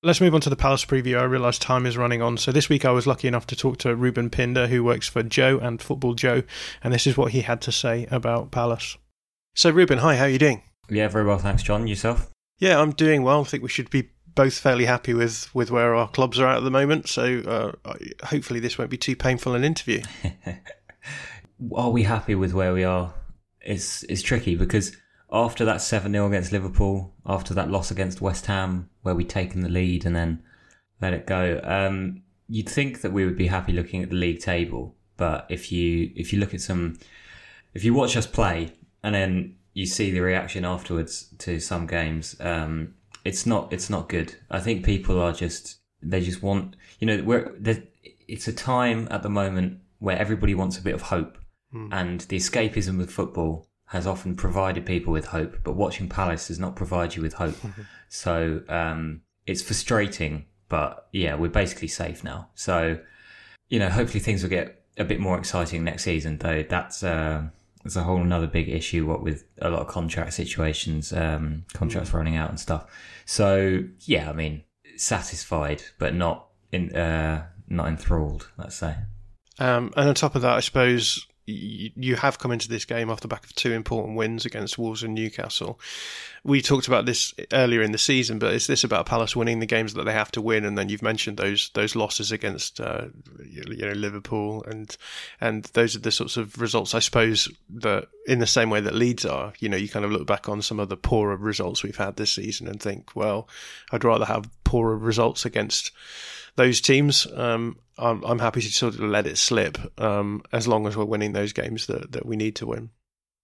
Let's 0.00 0.20
move 0.20 0.32
on 0.32 0.40
to 0.42 0.50
the 0.50 0.54
Palace 0.54 0.84
preview. 0.84 1.18
I 1.18 1.24
realise 1.24 1.58
time 1.58 1.84
is 1.84 1.96
running 1.96 2.22
on. 2.22 2.36
So 2.36 2.52
this 2.52 2.68
week 2.68 2.84
I 2.84 2.92
was 2.92 3.04
lucky 3.04 3.26
enough 3.26 3.48
to 3.48 3.56
talk 3.56 3.78
to 3.78 3.96
Ruben 3.96 4.30
Pinder, 4.30 4.68
who 4.68 4.84
works 4.84 5.08
for 5.08 5.24
Joe 5.24 5.58
and 5.58 5.82
Football 5.82 6.14
Joe, 6.14 6.44
and 6.84 6.94
this 6.94 7.04
is 7.04 7.16
what 7.16 7.32
he 7.32 7.40
had 7.40 7.60
to 7.62 7.72
say 7.72 8.06
about 8.08 8.52
Palace. 8.52 8.96
So 9.56 9.70
Ruben, 9.70 9.98
hi, 9.98 10.14
how 10.14 10.26
are 10.26 10.28
you 10.28 10.38
doing? 10.38 10.62
Yeah, 10.88 11.08
very 11.08 11.24
well, 11.24 11.38
thanks, 11.38 11.64
John. 11.64 11.88
Yourself? 11.88 12.30
Yeah, 12.58 12.80
I'm 12.80 12.92
doing 12.92 13.24
well. 13.24 13.40
I 13.40 13.44
think 13.44 13.64
we 13.64 13.68
should 13.68 13.90
be 13.90 14.10
both 14.36 14.56
fairly 14.56 14.84
happy 14.84 15.14
with, 15.14 15.52
with 15.52 15.72
where 15.72 15.96
our 15.96 16.06
clubs 16.06 16.38
are 16.38 16.46
at 16.46 16.58
at 16.58 16.62
the 16.62 16.70
moment. 16.70 17.08
So 17.08 17.74
uh, 17.84 17.94
hopefully 18.22 18.60
this 18.60 18.78
won't 18.78 18.90
be 18.90 18.98
too 18.98 19.16
painful 19.16 19.54
an 19.54 19.64
interview. 19.64 20.02
are 21.74 21.90
we 21.90 22.04
happy 22.04 22.36
with 22.36 22.52
where 22.52 22.72
we 22.72 22.84
are? 22.84 23.14
It's 23.60 24.04
it's 24.04 24.22
tricky 24.22 24.54
because 24.54 24.96
after 25.30 25.64
that 25.64 25.82
7 25.82 26.12
0 26.12 26.26
against 26.26 26.52
Liverpool, 26.52 27.14
after 27.26 27.52
that 27.54 27.70
loss 27.70 27.90
against 27.90 28.20
West 28.20 28.46
Ham, 28.46 28.88
where 29.08 29.14
we'd 29.14 29.30
taken 29.30 29.62
the 29.62 29.70
lead 29.70 30.04
and 30.04 30.14
then 30.14 30.42
let 31.00 31.14
it 31.14 31.26
go, 31.26 31.60
um, 31.64 32.20
you'd 32.46 32.68
think 32.68 33.00
that 33.00 33.10
we 33.10 33.24
would 33.24 33.38
be 33.38 33.46
happy 33.46 33.72
looking 33.72 34.02
at 34.02 34.10
the 34.10 34.16
league 34.16 34.40
table. 34.40 34.94
But 35.16 35.46
if 35.48 35.72
you 35.72 36.10
if 36.14 36.30
you 36.32 36.38
look 36.38 36.52
at 36.52 36.60
some, 36.60 36.98
if 37.72 37.84
you 37.84 37.94
watch 37.94 38.16
us 38.16 38.26
play 38.26 38.72
and 39.02 39.14
then 39.14 39.56
you 39.72 39.86
see 39.86 40.10
the 40.10 40.20
reaction 40.20 40.64
afterwards 40.66 41.34
to 41.38 41.58
some 41.58 41.86
games, 41.86 42.36
um, 42.40 42.94
it's 43.24 43.46
not 43.46 43.72
it's 43.72 43.88
not 43.88 44.10
good. 44.10 44.36
I 44.50 44.60
think 44.60 44.84
people 44.84 45.18
are 45.18 45.32
just 45.32 45.78
they 46.02 46.20
just 46.20 46.42
want 46.42 46.76
you 47.00 47.06
know 47.06 47.22
we're 47.24 47.56
it's 48.28 48.46
a 48.46 48.52
time 48.52 49.08
at 49.10 49.22
the 49.22 49.30
moment 49.30 49.80
where 50.00 50.18
everybody 50.18 50.54
wants 50.54 50.76
a 50.76 50.82
bit 50.82 50.94
of 50.94 51.02
hope, 51.02 51.38
mm. 51.74 51.88
and 51.92 52.20
the 52.22 52.36
escapism 52.36 53.00
of 53.00 53.10
football 53.10 53.66
has 53.86 54.06
often 54.06 54.36
provided 54.36 54.84
people 54.84 55.14
with 55.14 55.24
hope, 55.24 55.56
but 55.64 55.74
watching 55.74 56.10
Palace 56.10 56.48
does 56.48 56.58
not 56.58 56.76
provide 56.76 57.16
you 57.16 57.22
with 57.22 57.32
hope. 57.32 57.56
so 58.08 58.62
um, 58.68 59.22
it's 59.46 59.62
frustrating, 59.62 60.46
but 60.68 61.08
yeah, 61.12 61.34
we're 61.34 61.48
basically 61.48 61.88
safe 61.88 62.24
now. 62.24 62.48
So 62.54 62.98
you 63.68 63.78
know, 63.78 63.88
hopefully 63.88 64.20
things 64.20 64.42
will 64.42 64.50
get 64.50 64.82
a 64.96 65.04
bit 65.04 65.20
more 65.20 65.38
exciting 65.38 65.84
next 65.84 66.04
season. 66.04 66.38
Though 66.38 66.64
that's 66.68 67.02
uh, 67.02 67.44
that's 67.82 67.96
a 67.96 68.02
whole 68.02 68.20
another 68.20 68.46
big 68.46 68.68
issue. 68.68 69.06
What 69.06 69.22
with 69.22 69.44
a 69.60 69.70
lot 69.70 69.80
of 69.80 69.88
contract 69.88 70.34
situations, 70.34 71.12
um, 71.12 71.64
contracts 71.74 72.12
running 72.12 72.36
out 72.36 72.50
and 72.50 72.58
stuff. 72.58 72.86
So 73.26 73.84
yeah, 74.00 74.30
I 74.30 74.32
mean, 74.32 74.64
satisfied, 74.96 75.82
but 75.98 76.14
not 76.14 76.48
in 76.72 76.94
uh, 76.94 77.46
not 77.68 77.88
enthralled. 77.88 78.48
Let's 78.56 78.76
say. 78.76 78.96
Um, 79.60 79.92
and 79.96 80.08
on 80.08 80.14
top 80.14 80.34
of 80.34 80.42
that, 80.42 80.56
I 80.56 80.60
suppose 80.60 81.26
you 81.48 82.16
have 82.16 82.38
come 82.38 82.52
into 82.52 82.68
this 82.68 82.84
game 82.84 83.08
off 83.08 83.20
the 83.20 83.28
back 83.28 83.44
of 83.44 83.54
two 83.54 83.72
important 83.72 84.16
wins 84.16 84.44
against 84.44 84.76
Wolves 84.76 85.02
and 85.02 85.14
Newcastle. 85.14 85.80
We 86.44 86.60
talked 86.60 86.88
about 86.88 87.06
this 87.06 87.34
earlier 87.52 87.82
in 87.82 87.92
the 87.92 87.98
season, 87.98 88.38
but 88.38 88.52
is 88.52 88.66
this 88.66 88.84
about 88.84 89.06
Palace 89.06 89.34
winning 89.34 89.60
the 89.60 89.66
games 89.66 89.94
that 89.94 90.04
they 90.04 90.12
have 90.12 90.30
to 90.32 90.42
win? 90.42 90.64
And 90.64 90.76
then 90.76 90.88
you've 90.88 91.02
mentioned 91.02 91.38
those 91.38 91.70
those 91.70 91.96
losses 91.96 92.30
against 92.30 92.80
uh, 92.80 93.06
you 93.44 93.86
know 93.86 93.92
Liverpool 93.92 94.62
and 94.64 94.94
and 95.40 95.64
those 95.72 95.96
are 95.96 96.00
the 96.00 96.12
sorts 96.12 96.36
of 96.36 96.60
results 96.60 96.94
I 96.94 96.98
suppose 96.98 97.48
that 97.70 98.08
in 98.26 98.40
the 98.40 98.46
same 98.46 98.68
way 98.68 98.80
that 98.80 98.94
Leeds 98.94 99.24
are. 99.24 99.54
You 99.58 99.70
know, 99.70 99.76
you 99.76 99.88
kind 99.88 100.04
of 100.04 100.12
look 100.12 100.26
back 100.26 100.48
on 100.48 100.60
some 100.60 100.78
of 100.78 100.90
the 100.90 100.96
poorer 100.96 101.36
results 101.36 101.82
we've 101.82 101.96
had 101.96 102.16
this 102.16 102.32
season 102.32 102.68
and 102.68 102.80
think, 102.80 103.16
well, 103.16 103.48
I'd 103.90 104.04
rather 104.04 104.26
have 104.26 104.50
poorer 104.64 104.98
results 104.98 105.46
against 105.46 105.92
those 106.58 106.80
teams. 106.80 107.26
Um, 107.34 107.78
I'm, 107.96 108.22
I'm, 108.24 108.38
happy 108.38 108.60
to 108.60 108.68
sort 108.68 108.94
of 108.94 109.00
let 109.00 109.26
it 109.26 109.38
slip 109.38 109.78
um, 110.00 110.42
as 110.52 110.68
long 110.68 110.86
as 110.86 110.96
we're 110.96 111.04
winning 111.04 111.32
those 111.32 111.52
games 111.52 111.86
that, 111.86 112.12
that 112.12 112.26
we 112.26 112.36
need 112.36 112.56
to 112.56 112.66
win. 112.66 112.90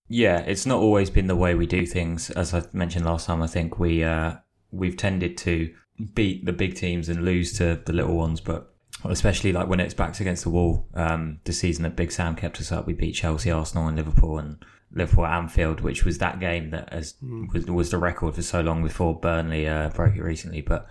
Yeah, 0.09 0.41
it's 0.41 0.67
not 0.67 0.81
always 0.81 1.09
been 1.09 1.29
the 1.29 1.37
way 1.37 1.55
we 1.55 1.67
do 1.67 1.87
things. 1.87 2.31
As 2.31 2.53
I 2.53 2.63
mentioned 2.73 3.07
last 3.07 3.27
time, 3.27 3.41
I 3.41 3.47
think 3.47 3.79
we 3.79 4.05
uh, 4.05 4.35
we've 4.71 4.97
tended 4.97 5.39
to 5.39 5.73
beat 6.15 6.45
the 6.45 6.53
big 6.53 6.75
teams 6.75 7.09
and 7.09 7.25
lose 7.25 7.53
to 7.55 7.81
the 7.87 7.93
little 7.93 8.17
ones, 8.17 8.41
but 8.41 8.75
especially 9.05 9.53
like 9.53 9.69
when 9.69 9.81
it's 9.81 9.95
backs 9.95 10.21
against 10.21 10.43
the 10.43 10.51
wall. 10.51 10.89
Um, 10.95 11.41
the 11.45 11.53
season 11.53 11.85
that 11.85 11.97
Big 11.97 12.13
Sam 12.13 12.37
kept 12.37 12.61
us 12.61 12.73
up, 12.73 12.87
we 12.87 12.93
beat 12.93 13.13
Chelsea, 13.13 13.51
Arsenal, 13.51 13.87
and 13.89 13.97
Liverpool, 13.97 14.39
and 14.39 14.65
Liverpool 14.93 15.27
at 15.27 15.39
Anfield, 15.39 15.81
which 15.81 16.05
was 16.05 16.19
that 16.19 16.41
game 16.41 16.71
that 16.71 16.89
as, 16.93 17.15
mm. 17.23 17.53
was, 17.53 17.67
was 17.67 17.91
the 17.91 17.99
record 17.99 18.35
for 18.35 18.43
so 18.43 18.61
long 18.61 18.83
before 18.83 19.19
Burnley 19.19 19.69
uh, 19.69 19.89
broke 19.91 20.17
it 20.17 20.23
recently. 20.23 20.61
But 20.61 20.87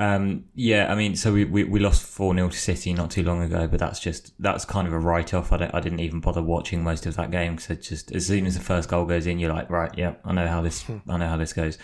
Um, 0.00 0.46
yeah, 0.54 0.90
I 0.90 0.94
mean, 0.94 1.14
so 1.14 1.30
we, 1.30 1.44
we, 1.44 1.62
we 1.64 1.78
lost 1.78 2.02
4 2.02 2.34
0 2.34 2.48
to 2.48 2.56
City 2.56 2.94
not 2.94 3.10
too 3.10 3.22
long 3.22 3.42
ago, 3.42 3.66
but 3.66 3.78
that's 3.78 4.00
just, 4.00 4.32
that's 4.38 4.64
kind 4.64 4.88
of 4.88 4.94
a 4.94 4.98
write 4.98 5.34
off. 5.34 5.52
I, 5.52 5.70
I 5.74 5.80
didn't 5.80 6.00
even 6.00 6.20
bother 6.20 6.40
watching 6.40 6.82
most 6.82 7.04
of 7.04 7.16
that 7.16 7.30
game 7.30 7.56
because 7.56 7.86
just, 7.86 8.10
as 8.10 8.26
soon 8.26 8.46
as 8.46 8.54
the 8.54 8.64
first 8.64 8.88
goal 8.88 9.04
goes 9.04 9.26
in, 9.26 9.38
you're 9.38 9.52
like, 9.52 9.68
right, 9.68 9.92
yeah, 9.98 10.14
I 10.24 10.32
know 10.32 10.48
how 10.48 10.62
this, 10.62 10.86
I 11.06 11.18
know 11.18 11.28
how 11.28 11.36
this 11.36 11.52
goes. 11.52 11.76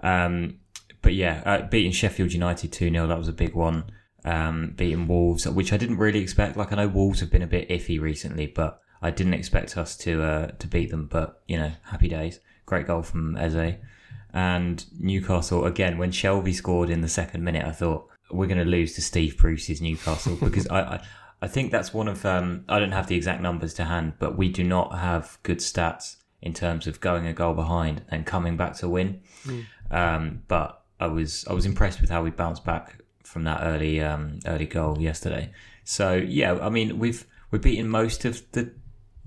Um, 0.00 0.58
but 1.00 1.14
yeah, 1.14 1.42
uh, 1.46 1.62
beating 1.68 1.92
Sheffield 1.92 2.32
United 2.32 2.72
2 2.72 2.90
0, 2.90 3.06
that 3.06 3.18
was 3.18 3.28
a 3.28 3.32
big 3.32 3.54
one. 3.54 3.84
Um, 4.24 4.72
beating 4.74 5.06
Wolves, 5.06 5.46
which 5.46 5.72
I 5.72 5.76
didn't 5.76 5.98
really 5.98 6.20
expect. 6.20 6.56
Like, 6.56 6.72
I 6.72 6.76
know 6.76 6.88
Wolves 6.88 7.20
have 7.20 7.30
been 7.30 7.42
a 7.42 7.46
bit 7.46 7.68
iffy 7.68 8.00
recently, 8.00 8.48
but 8.48 8.80
I 9.00 9.12
didn't 9.12 9.34
expect 9.34 9.78
us 9.78 9.96
to, 9.98 10.24
uh, 10.24 10.46
to 10.58 10.66
beat 10.66 10.90
them. 10.90 11.06
But, 11.06 11.40
you 11.46 11.58
know, 11.58 11.70
happy 11.84 12.08
days. 12.08 12.40
Great 12.66 12.88
goal 12.88 13.02
from 13.02 13.36
Eze. 13.36 13.76
And 14.34 14.84
Newcastle, 14.98 15.64
again, 15.64 15.96
when 15.96 16.10
Shelvey 16.10 16.52
scored 16.52 16.90
in 16.90 17.00
the 17.00 17.08
second 17.08 17.44
minute, 17.44 17.64
I 17.64 17.70
thought, 17.70 18.10
we're 18.30 18.48
going 18.48 18.58
to 18.58 18.64
lose 18.64 18.94
to 18.94 19.02
Steve 19.02 19.38
Bruce's 19.38 19.80
Newcastle 19.80 20.36
because 20.36 20.66
I, 20.68 20.80
I, 20.80 21.06
I, 21.42 21.48
think 21.48 21.70
that's 21.70 21.94
one 21.94 22.08
of, 22.08 22.26
um, 22.26 22.64
I 22.68 22.80
don't 22.80 22.92
have 22.92 23.06
the 23.06 23.14
exact 23.14 23.40
numbers 23.40 23.74
to 23.74 23.84
hand, 23.84 24.14
but 24.18 24.36
we 24.36 24.48
do 24.48 24.64
not 24.64 24.98
have 24.98 25.38
good 25.44 25.58
stats 25.58 26.16
in 26.42 26.52
terms 26.52 26.86
of 26.86 27.00
going 27.00 27.26
a 27.26 27.32
goal 27.32 27.54
behind 27.54 28.02
and 28.08 28.26
coming 28.26 28.56
back 28.56 28.74
to 28.78 28.88
win. 28.88 29.20
Mm. 29.44 29.66
Um, 29.90 30.42
but 30.48 30.82
I 30.98 31.06
was, 31.06 31.46
I 31.48 31.52
was 31.52 31.64
impressed 31.64 32.00
with 32.00 32.10
how 32.10 32.24
we 32.24 32.30
bounced 32.30 32.64
back 32.64 32.98
from 33.22 33.44
that 33.44 33.60
early, 33.62 34.00
um, 34.00 34.40
early 34.46 34.66
goal 34.66 35.00
yesterday. 35.00 35.52
So 35.84 36.14
yeah, 36.14 36.58
I 36.60 36.70
mean, 36.70 36.98
we've, 36.98 37.24
we're 37.50 37.60
beating 37.60 37.88
most 37.88 38.24
of 38.24 38.42
the 38.52 38.72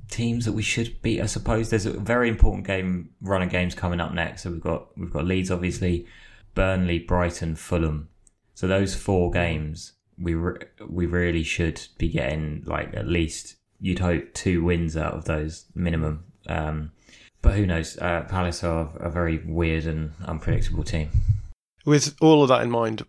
teams 0.10 0.46
that 0.46 0.54
we 0.54 0.64
should 0.64 1.02
beat. 1.02 1.22
I 1.22 1.26
suppose 1.26 1.70
there's 1.70 1.86
a 1.86 1.92
very 1.92 2.30
important 2.30 2.66
game 2.66 3.10
run 3.22 3.42
of 3.42 3.50
games 3.50 3.76
coming 3.76 4.00
up 4.00 4.14
next. 4.14 4.44
So 4.44 4.52
we've 4.52 4.62
got 4.62 4.98
we've 4.98 5.12
got 5.12 5.26
Leeds, 5.26 5.52
obviously, 5.52 6.08
Burnley, 6.56 7.00
Brighton, 7.00 7.56
Fulham. 7.56 8.10
So 8.56 8.68
those 8.68 8.96
four 8.96 9.32
games 9.32 9.94
we 10.20 10.34
re- 10.34 10.66
we 10.88 11.06
really 11.06 11.44
should 11.44 11.82
be 11.98 12.10
getting 12.10 12.64
like 12.66 12.96
at 12.96 13.08
least 13.08 13.56
you'd 13.80 14.00
hope 14.00 14.34
two 14.34 14.64
wins 14.64 14.98
out 14.98 15.14
of 15.14 15.26
those 15.26 15.66
minimum. 15.76 16.24
Um, 16.48 16.92
but 17.42 17.56
who 17.56 17.66
knows? 17.66 17.98
Uh, 17.98 18.26
Palace 18.28 18.64
are 18.64 18.90
a 18.96 19.10
very 19.10 19.38
weird 19.38 19.86
and 19.86 20.14
unpredictable 20.26 20.84
team. 20.84 21.10
With 21.86 22.16
all 22.20 22.42
of 22.42 22.50
that 22.50 22.64
in 22.64 22.72
mind, 22.72 23.06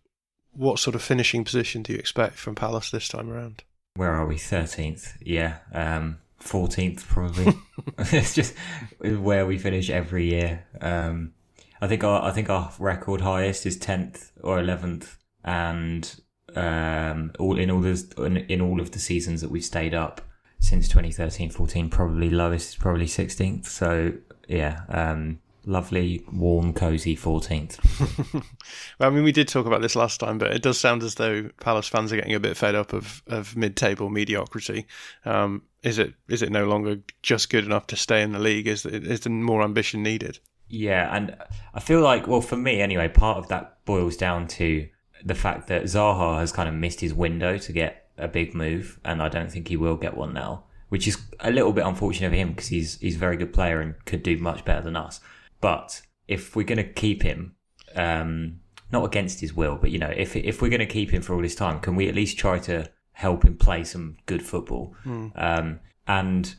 what 0.53 0.79
sort 0.79 0.95
of 0.95 1.03
finishing 1.03 1.45
position 1.45 1.83
do 1.83 1.93
you 1.93 1.99
expect 1.99 2.37
from 2.37 2.55
Palace 2.55 2.91
this 2.91 3.09
time 3.09 3.31
around? 3.31 3.65
Where 3.95 4.13
are 4.13 4.27
we? 4.27 4.37
Thirteenth. 4.37 5.17
Yeah. 5.21 5.59
Um, 5.73 6.19
14th 6.41 7.07
probably. 7.07 7.55
it's 7.99 8.35
just 8.35 8.55
where 9.01 9.47
we 9.47 9.59
finish 9.59 9.91
every 9.91 10.31
year. 10.31 10.67
Um, 10.81 11.33
I 11.81 11.87
think 11.87 12.03
our 12.05 12.23
I 12.23 12.33
think 12.33 12.51
our 12.51 12.73
record 12.79 13.21
highest 13.21 13.67
is 13.67 13.79
10th 13.79 14.33
or 14.43 14.59
11th, 14.59 15.17
and 15.45 16.21
um, 16.57 17.33
all 17.39 17.59
in 17.59 17.71
all 17.71 17.81
this 17.81 18.09
in 18.19 18.61
all 18.61 18.81
of 18.81 18.91
the 18.91 18.99
seasons 18.99 19.41
that 19.43 19.51
we've 19.51 19.65
stayed 19.65 19.95
up 19.95 20.21
since 20.61 20.89
2013-14, 20.93 21.89
probably 21.91 22.31
lowest 22.31 22.71
is 22.71 22.77
probably 22.77 23.07
16th. 23.07 23.67
So 23.67 24.15
yeah, 24.49 24.83
um, 24.89 25.39
lovely, 25.65 26.25
warm, 26.33 26.73
cozy 26.73 27.17
14th. 27.17 28.35
well, 28.99 29.09
I 29.09 29.11
mean, 29.11 29.25
we 29.25 29.33
did 29.33 29.49
talk 29.49 29.67
about 29.67 29.83
this 29.83 29.97
last 29.97 30.21
time, 30.21 30.39
but 30.39 30.53
it 30.53 30.63
does 30.63 30.79
sound 30.79 31.03
as 31.03 31.17
though 31.17 31.51
Palace 31.61 31.89
fans 31.89 32.13
are 32.13 32.17
getting 32.17 32.35
a 32.35 32.41
bit 32.41 32.57
fed 32.57 32.75
up 32.75 32.93
of, 32.93 33.23
of 33.27 33.57
mid-table 33.57 34.09
mediocrity. 34.09 34.87
Um, 35.25 35.63
is 35.83 35.99
it 35.99 36.15
is 36.29 36.43
it 36.43 36.51
no 36.51 36.67
longer 36.67 36.99
just 37.23 37.51
good 37.51 37.65
enough 37.65 37.87
to 37.89 37.97
stay 37.97 38.23
in 38.23 38.33
the 38.33 38.39
league? 38.39 38.67
Is 38.67 38.85
is 38.85 39.21
there 39.21 39.33
more 39.33 39.63
ambition 39.63 40.03
needed? 40.03 40.41
Yeah, 40.69 41.15
and 41.15 41.37
I 41.73 41.81
feel 41.81 42.01
like, 42.01 42.27
well, 42.27 42.41
for 42.41 42.57
me 42.57 42.81
anyway, 42.81 43.09
part 43.09 43.39
of 43.39 43.49
that 43.49 43.85
boils 43.85 44.17
down 44.17 44.49
to 44.49 44.89
the 45.25 45.35
fact 45.35 45.69
that 45.69 45.85
Zaha 45.85 46.41
has 46.41 46.53
kind 46.53 46.69
of 46.69 46.75
missed 46.75 47.01
his 47.01 47.15
window 47.15 47.59
to 47.59 47.73
get 47.73 48.09
a 48.19 48.29
big 48.29 48.55
move, 48.55 48.99
and 49.05 49.23
I 49.23 49.29
don't 49.29 49.51
think 49.51 49.69
he 49.69 49.77
will 49.77 49.97
get 49.97 50.17
one 50.17 50.35
now, 50.35 50.65
which 50.89 51.07
is 51.07 51.19
a 51.41 51.51
little 51.51 51.73
bit 51.73 51.87
unfortunate 51.87 52.31
for 52.31 52.37
him 52.37 52.51
because 52.51 52.69
he's 52.69 52.99
he's 52.99 53.17
a 53.17 53.19
very 53.19 53.37
good 53.37 53.53
player 53.53 53.81
and 53.81 53.95
could 54.05 54.23
do 54.23 54.37
much 54.37 54.65
better 54.65 54.83
than 54.83 54.97
us. 54.97 55.21
But 55.61 56.03
if 56.27 56.55
we're 56.55 56.65
going 56.65 56.79
to 56.79 56.93
keep 56.93 57.23
him, 57.23 57.57
um, 57.95 58.61
not 58.93 59.05
against 59.05 59.41
his 59.41 59.55
will, 59.55 59.77
but 59.77 59.91
you 59.91 59.99
know, 59.99 60.13
if 60.17 60.37
if 60.37 60.63
we're 60.63 60.71
going 60.71 60.81
to 60.81 60.87
keep 60.87 61.11
him 61.11 61.23
for 61.23 61.35
all 61.35 61.43
this 61.43 61.55
time, 61.55 61.81
can 61.81 61.97
we 61.97 62.09
at 62.09 62.15
least 62.15 62.39
try 62.39 62.59
to 62.61 62.91
help 63.13 63.45
him 63.45 63.57
play 63.57 63.85
some 63.85 64.17
good 64.27 64.43
football? 64.43 64.95
Mm. 65.05 65.33
Um, 65.35 65.81
and 66.07 66.55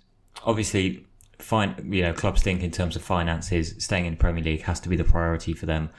obviously, 0.46 1.06
fine, 1.40 1.90
you 1.92 2.02
know, 2.02 2.14
clubs 2.14 2.42
think 2.42 2.62
in 2.62 2.72
terms 2.72 2.96
of 2.96 3.02
finances, 3.02 3.76
staying 3.84 4.06
in 4.06 4.14
the 4.14 4.18
Premier 4.18 4.44
League 4.44 4.64
has 4.64 4.80
to 4.82 4.90
be 4.90 4.96
the 4.96 5.04
priority 5.04 5.54
for 5.54 5.66
them. 5.66 5.90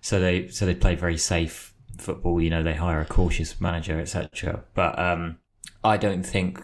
So 0.00 0.20
they 0.20 0.48
so 0.48 0.66
they 0.66 0.74
play 0.74 0.94
very 0.94 1.18
safe 1.18 1.74
football. 1.98 2.40
You 2.40 2.50
know, 2.50 2.62
they 2.62 2.74
hire 2.74 3.00
a 3.00 3.06
cautious 3.06 3.60
manager, 3.60 3.98
etc. 3.98 4.64
But 4.74 4.98
um, 4.98 5.38
I 5.82 5.96
don't 5.96 6.24
think 6.24 6.60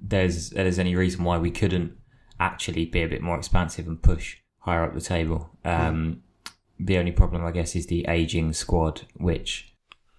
there's 0.00 0.50
there's 0.50 0.78
any 0.78 0.96
reason 0.96 1.24
why 1.24 1.38
we 1.38 1.50
couldn't 1.50 1.96
actually 2.40 2.84
be 2.84 3.02
a 3.02 3.08
bit 3.08 3.22
more 3.22 3.38
expansive 3.38 3.86
and 3.86 4.02
push 4.02 4.38
higher 4.64 4.84
up 4.84 4.94
the 4.94 5.00
table. 5.14 5.40
Um, 5.64 6.22
The 6.80 6.98
only 6.98 7.12
problem, 7.12 7.44
I 7.44 7.52
guess, 7.52 7.76
is 7.76 7.86
the 7.86 8.04
aging 8.08 8.52
squad, 8.52 9.02
which 9.28 9.72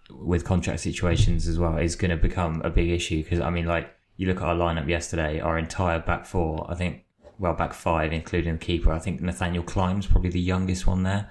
with 0.10 0.46
contract 0.46 0.80
situations 0.80 1.48
as 1.50 1.58
well 1.60 1.78
is 1.78 1.98
going 1.98 2.12
to 2.12 2.28
become 2.28 2.62
a 2.64 2.70
big 2.70 2.90
issue. 2.90 3.22
Because 3.24 3.42
I 3.42 3.50
mean, 3.50 3.66
like 3.66 3.88
you 4.16 4.28
look 4.28 4.42
at 4.42 4.48
our 4.48 4.56
lineup 4.56 4.88
yesterday, 4.88 5.42
our 5.42 5.58
entire 5.58 6.00
back 6.00 6.26
four, 6.26 6.66
I 6.72 6.76
think, 6.76 7.04
well, 7.38 7.54
back 7.54 7.74
five, 7.74 8.14
including 8.14 8.54
the 8.54 8.66
keeper. 8.66 8.94
I 8.94 9.00
think 9.00 9.20
Nathaniel 9.20 9.64
Clyne's 9.64 10.08
probably 10.08 10.32
the 10.32 10.40
youngest 10.54 10.88
one 10.88 11.04
there, 11.04 11.30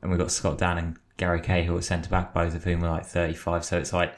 and 0.00 0.10
we've 0.10 0.18
got 0.24 0.30
Scott 0.30 0.56
Dann 0.58 0.78
and 0.78 0.96
Gary 1.18 1.42
Cahill 1.42 1.76
at 1.76 1.84
centre 1.84 2.08
back, 2.08 2.32
both 2.32 2.54
of 2.54 2.64
whom 2.64 2.82
are 2.84 2.90
like 2.96 3.06
thirty-five. 3.06 3.62
So 3.64 3.78
it's 3.78 3.92
like 3.92 4.14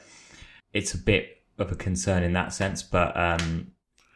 it's 0.72 0.94
a 0.94 0.98
bit 0.98 1.42
of 1.58 1.72
a 1.72 1.74
concern 1.74 2.22
in 2.22 2.32
that 2.34 2.52
sense, 2.52 2.84
but 2.84 3.16
um, 3.16 3.72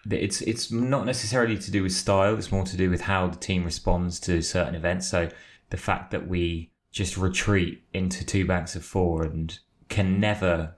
it's 0.08 0.40
it's 0.42 0.70
not 0.70 1.04
necessarily 1.04 1.58
to 1.58 1.70
do 1.70 1.82
with 1.82 1.92
style. 1.92 2.36
It's 2.36 2.52
more 2.52 2.64
to 2.64 2.76
do 2.76 2.90
with 2.90 3.02
how 3.02 3.26
the 3.28 3.36
team 3.36 3.64
responds 3.64 4.18
to 4.20 4.40
certain 4.42 4.74
events. 4.74 5.08
So 5.08 5.28
the 5.70 5.76
fact 5.76 6.10
that 6.10 6.26
we 6.26 6.70
just 6.90 7.16
retreat 7.16 7.82
into 7.92 8.24
two 8.24 8.46
backs 8.46 8.74
of 8.74 8.84
four 8.84 9.22
and 9.22 9.58
can 9.88 10.18
never 10.18 10.74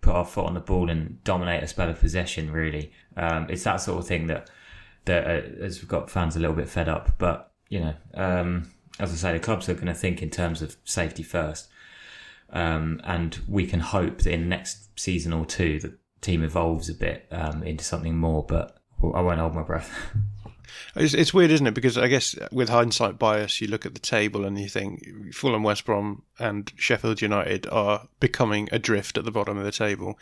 put 0.00 0.14
our 0.14 0.24
foot 0.24 0.46
on 0.46 0.54
the 0.54 0.60
ball 0.60 0.90
and 0.90 1.22
dominate 1.24 1.62
a 1.62 1.66
spell 1.66 1.88
of 1.88 2.00
possession. 2.00 2.50
Really, 2.50 2.92
um, 3.16 3.46
it's 3.48 3.64
that 3.64 3.76
sort 3.76 4.00
of 4.00 4.06
thing 4.06 4.26
that 4.26 4.50
that 5.04 5.26
uh, 5.26 5.62
has 5.62 5.78
got 5.80 6.10
fans 6.10 6.36
a 6.36 6.40
little 6.40 6.56
bit 6.56 6.68
fed 6.68 6.88
up. 6.88 7.16
But 7.18 7.52
you 7.68 7.80
know, 7.80 7.94
um, 8.14 8.72
as 8.98 9.12
I 9.12 9.16
say, 9.16 9.32
the 9.32 9.44
clubs 9.44 9.68
are 9.68 9.74
going 9.74 9.86
to 9.86 9.94
think 9.94 10.22
in 10.22 10.30
terms 10.30 10.62
of 10.62 10.76
safety 10.84 11.22
first, 11.22 11.68
um, 12.50 13.00
and 13.04 13.38
we 13.48 13.66
can 13.66 13.80
hope 13.80 14.18
that 14.18 14.32
in 14.32 14.48
next 14.48 14.98
season 14.98 15.32
or 15.32 15.46
two 15.46 15.78
that 15.80 15.92
team 16.24 16.42
evolves 16.42 16.88
a 16.88 16.94
bit 16.94 17.26
um, 17.30 17.62
into 17.62 17.84
something 17.84 18.16
more. 18.16 18.44
But 18.44 18.76
I 19.02 19.20
won't 19.20 19.38
hold 19.38 19.54
my 19.54 19.62
breath. 19.62 19.90
It's, 20.96 21.14
it's, 21.14 21.34
weird, 21.34 21.50
isn't 21.50 21.66
it? 21.66 21.74
Because 21.74 21.98
I 21.98 22.08
guess 22.08 22.36
with 22.52 22.68
hindsight 22.68 23.18
bias, 23.18 23.60
you 23.60 23.66
look 23.66 23.84
at 23.84 23.94
the 23.94 24.00
table 24.00 24.44
and 24.44 24.58
you 24.58 24.68
think 24.68 25.34
Fulham, 25.34 25.62
West 25.62 25.84
Brom, 25.84 26.22
and 26.38 26.72
Sheffield 26.76 27.20
United 27.20 27.66
are 27.68 28.08
becoming 28.20 28.68
adrift 28.72 29.18
at 29.18 29.24
the 29.24 29.30
bottom 29.30 29.58
of 29.58 29.64
the 29.64 29.72
table. 29.72 30.18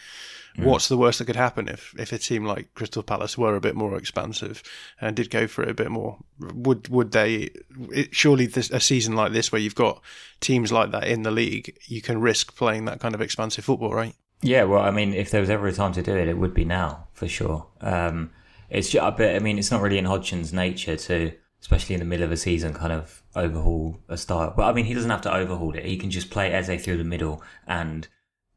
Mm. 0.56 0.64
What's 0.64 0.88
the 0.88 0.96
worst 0.96 1.18
that 1.18 1.26
could 1.26 1.36
happen 1.36 1.68
if, 1.68 1.94
if 1.98 2.12
a 2.12 2.18
team 2.18 2.44
like 2.44 2.74
Crystal 2.74 3.02
Palace 3.02 3.38
were 3.38 3.54
a 3.54 3.60
bit 3.60 3.74
more 3.74 3.96
expansive 3.96 4.62
and 5.00 5.16
did 5.16 5.30
go 5.30 5.46
for 5.46 5.62
it 5.62 5.70
a 5.70 5.74
bit 5.74 5.90
more? 5.90 6.18
Would 6.38 6.88
would 6.88 7.12
they? 7.12 7.50
It, 7.90 8.14
surely, 8.14 8.46
this, 8.46 8.70
a 8.70 8.80
season 8.80 9.14
like 9.14 9.32
this, 9.32 9.52
where 9.52 9.60
you've 9.60 9.74
got 9.74 10.02
teams 10.40 10.72
like 10.72 10.90
that 10.90 11.06
in 11.06 11.22
the 11.22 11.30
league, 11.30 11.78
you 11.86 12.02
can 12.02 12.20
risk 12.20 12.56
playing 12.56 12.84
that 12.86 13.00
kind 13.00 13.14
of 13.14 13.20
expansive 13.20 13.64
football, 13.64 13.94
right? 13.94 14.14
Yeah, 14.42 14.64
well, 14.64 14.82
I 14.82 14.90
mean, 14.90 15.14
if 15.14 15.30
there 15.30 15.40
was 15.40 15.50
ever 15.50 15.68
a 15.68 15.72
time 15.72 15.92
to 15.92 16.02
do 16.02 16.16
it, 16.16 16.28
it 16.28 16.36
would 16.36 16.52
be 16.52 16.64
now 16.64 17.06
for 17.12 17.28
sure. 17.28 17.66
Um, 17.80 18.30
it's 18.68 18.90
just, 18.90 19.16
but 19.16 19.36
I 19.36 19.38
mean, 19.38 19.58
it's 19.58 19.70
not 19.70 19.80
really 19.80 19.98
in 19.98 20.04
Hodgson's 20.04 20.52
nature 20.52 20.96
to, 20.96 21.32
especially 21.60 21.94
in 21.94 22.00
the 22.00 22.06
middle 22.06 22.24
of 22.24 22.32
a 22.32 22.36
season, 22.36 22.74
kind 22.74 22.92
of 22.92 23.22
overhaul 23.36 24.00
a 24.08 24.16
style. 24.16 24.52
But 24.56 24.64
I 24.64 24.72
mean, 24.72 24.84
he 24.84 24.94
doesn't 24.94 25.10
have 25.10 25.22
to 25.22 25.34
overhaul 25.34 25.74
it. 25.76 25.84
He 25.84 25.96
can 25.96 26.10
just 26.10 26.30
play 26.30 26.52
Eze 26.52 26.82
through 26.82 26.96
the 26.96 27.04
middle 27.04 27.42
and, 27.68 28.08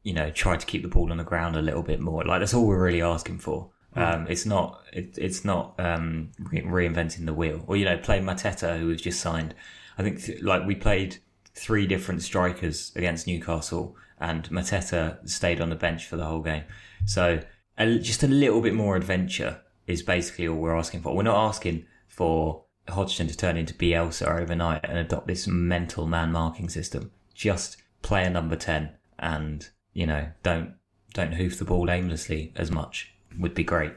you 0.02 0.12
know, 0.12 0.30
try 0.30 0.56
to 0.56 0.66
keep 0.66 0.82
the 0.82 0.88
ball 0.88 1.12
on 1.12 1.18
the 1.18 1.24
ground 1.24 1.54
a 1.54 1.62
little 1.62 1.82
bit 1.82 2.00
more. 2.00 2.24
Like 2.24 2.40
that's 2.40 2.52
all 2.52 2.66
we're 2.66 2.82
really 2.82 3.02
asking 3.02 3.38
for. 3.38 3.70
Hmm. 3.94 4.00
Um, 4.00 4.26
it's 4.28 4.44
not, 4.44 4.82
it, 4.92 5.16
it's 5.16 5.44
not 5.44 5.78
um, 5.78 6.32
re- 6.38 6.62
reinventing 6.62 7.26
the 7.26 7.34
wheel. 7.34 7.62
Or 7.68 7.76
you 7.76 7.84
know, 7.84 7.96
play 7.96 8.18
Mateta, 8.18 8.78
who 8.78 8.88
we've 8.88 9.00
just 9.00 9.20
signed. 9.20 9.54
I 9.98 10.02
think 10.02 10.20
th- 10.20 10.42
like 10.42 10.66
we 10.66 10.74
played 10.74 11.18
three 11.54 11.86
different 11.86 12.22
strikers 12.22 12.90
against 12.96 13.28
Newcastle 13.28 13.96
and 14.20 14.48
Mateta 14.50 15.26
stayed 15.28 15.60
on 15.60 15.70
the 15.70 15.76
bench 15.76 16.06
for 16.06 16.16
the 16.16 16.24
whole 16.24 16.42
game. 16.42 16.64
So 17.04 17.40
a, 17.78 17.98
just 17.98 18.22
a 18.22 18.28
little 18.28 18.60
bit 18.60 18.74
more 18.74 18.96
adventure 18.96 19.60
is 19.86 20.02
basically 20.02 20.48
all 20.48 20.56
we're 20.56 20.76
asking 20.76 21.02
for. 21.02 21.14
We're 21.14 21.22
not 21.22 21.48
asking 21.48 21.86
for 22.08 22.64
Hodgson 22.88 23.26
to 23.28 23.36
turn 23.36 23.56
into 23.56 23.74
Bielsa 23.74 24.40
overnight 24.40 24.84
and 24.84 24.98
adopt 24.98 25.26
this 25.26 25.46
mental 25.46 26.06
man 26.06 26.32
marking 26.32 26.68
system. 26.68 27.10
Just 27.34 27.76
play 28.02 28.24
a 28.24 28.30
number 28.30 28.56
ten 28.56 28.90
and 29.18 29.68
you 29.92 30.06
know 30.06 30.28
don't 30.42 30.74
don't 31.12 31.32
hoof 31.34 31.58
the 31.58 31.64
ball 31.64 31.90
aimlessly 31.90 32.52
as 32.56 32.70
much 32.70 33.12
would 33.38 33.54
be 33.54 33.64
great. 33.64 33.92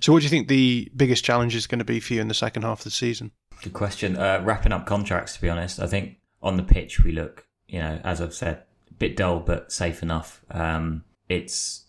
So, 0.00 0.12
what 0.12 0.20
do 0.20 0.24
you 0.24 0.30
think 0.30 0.48
the 0.48 0.90
biggest 0.96 1.24
challenge 1.24 1.54
is 1.54 1.66
going 1.66 1.78
to 1.78 1.84
be 1.84 2.00
for 2.00 2.14
you 2.14 2.20
in 2.20 2.28
the 2.28 2.34
second 2.34 2.62
half 2.62 2.80
of 2.80 2.84
the 2.84 2.90
season? 2.90 3.30
Good 3.62 3.72
question. 3.72 4.16
Uh, 4.16 4.40
wrapping 4.44 4.72
up 4.72 4.86
contracts, 4.86 5.34
to 5.34 5.40
be 5.40 5.48
honest, 5.48 5.80
I 5.80 5.86
think 5.86 6.18
on 6.42 6.56
the 6.56 6.62
pitch 6.62 7.02
we 7.02 7.12
look, 7.12 7.46
you 7.68 7.78
know, 7.78 8.00
as 8.04 8.20
I've 8.20 8.34
said, 8.34 8.64
bit 9.02 9.16
dull 9.16 9.40
but 9.40 9.72
safe 9.72 10.00
enough. 10.02 10.44
Um, 10.52 11.04
it's 11.28 11.86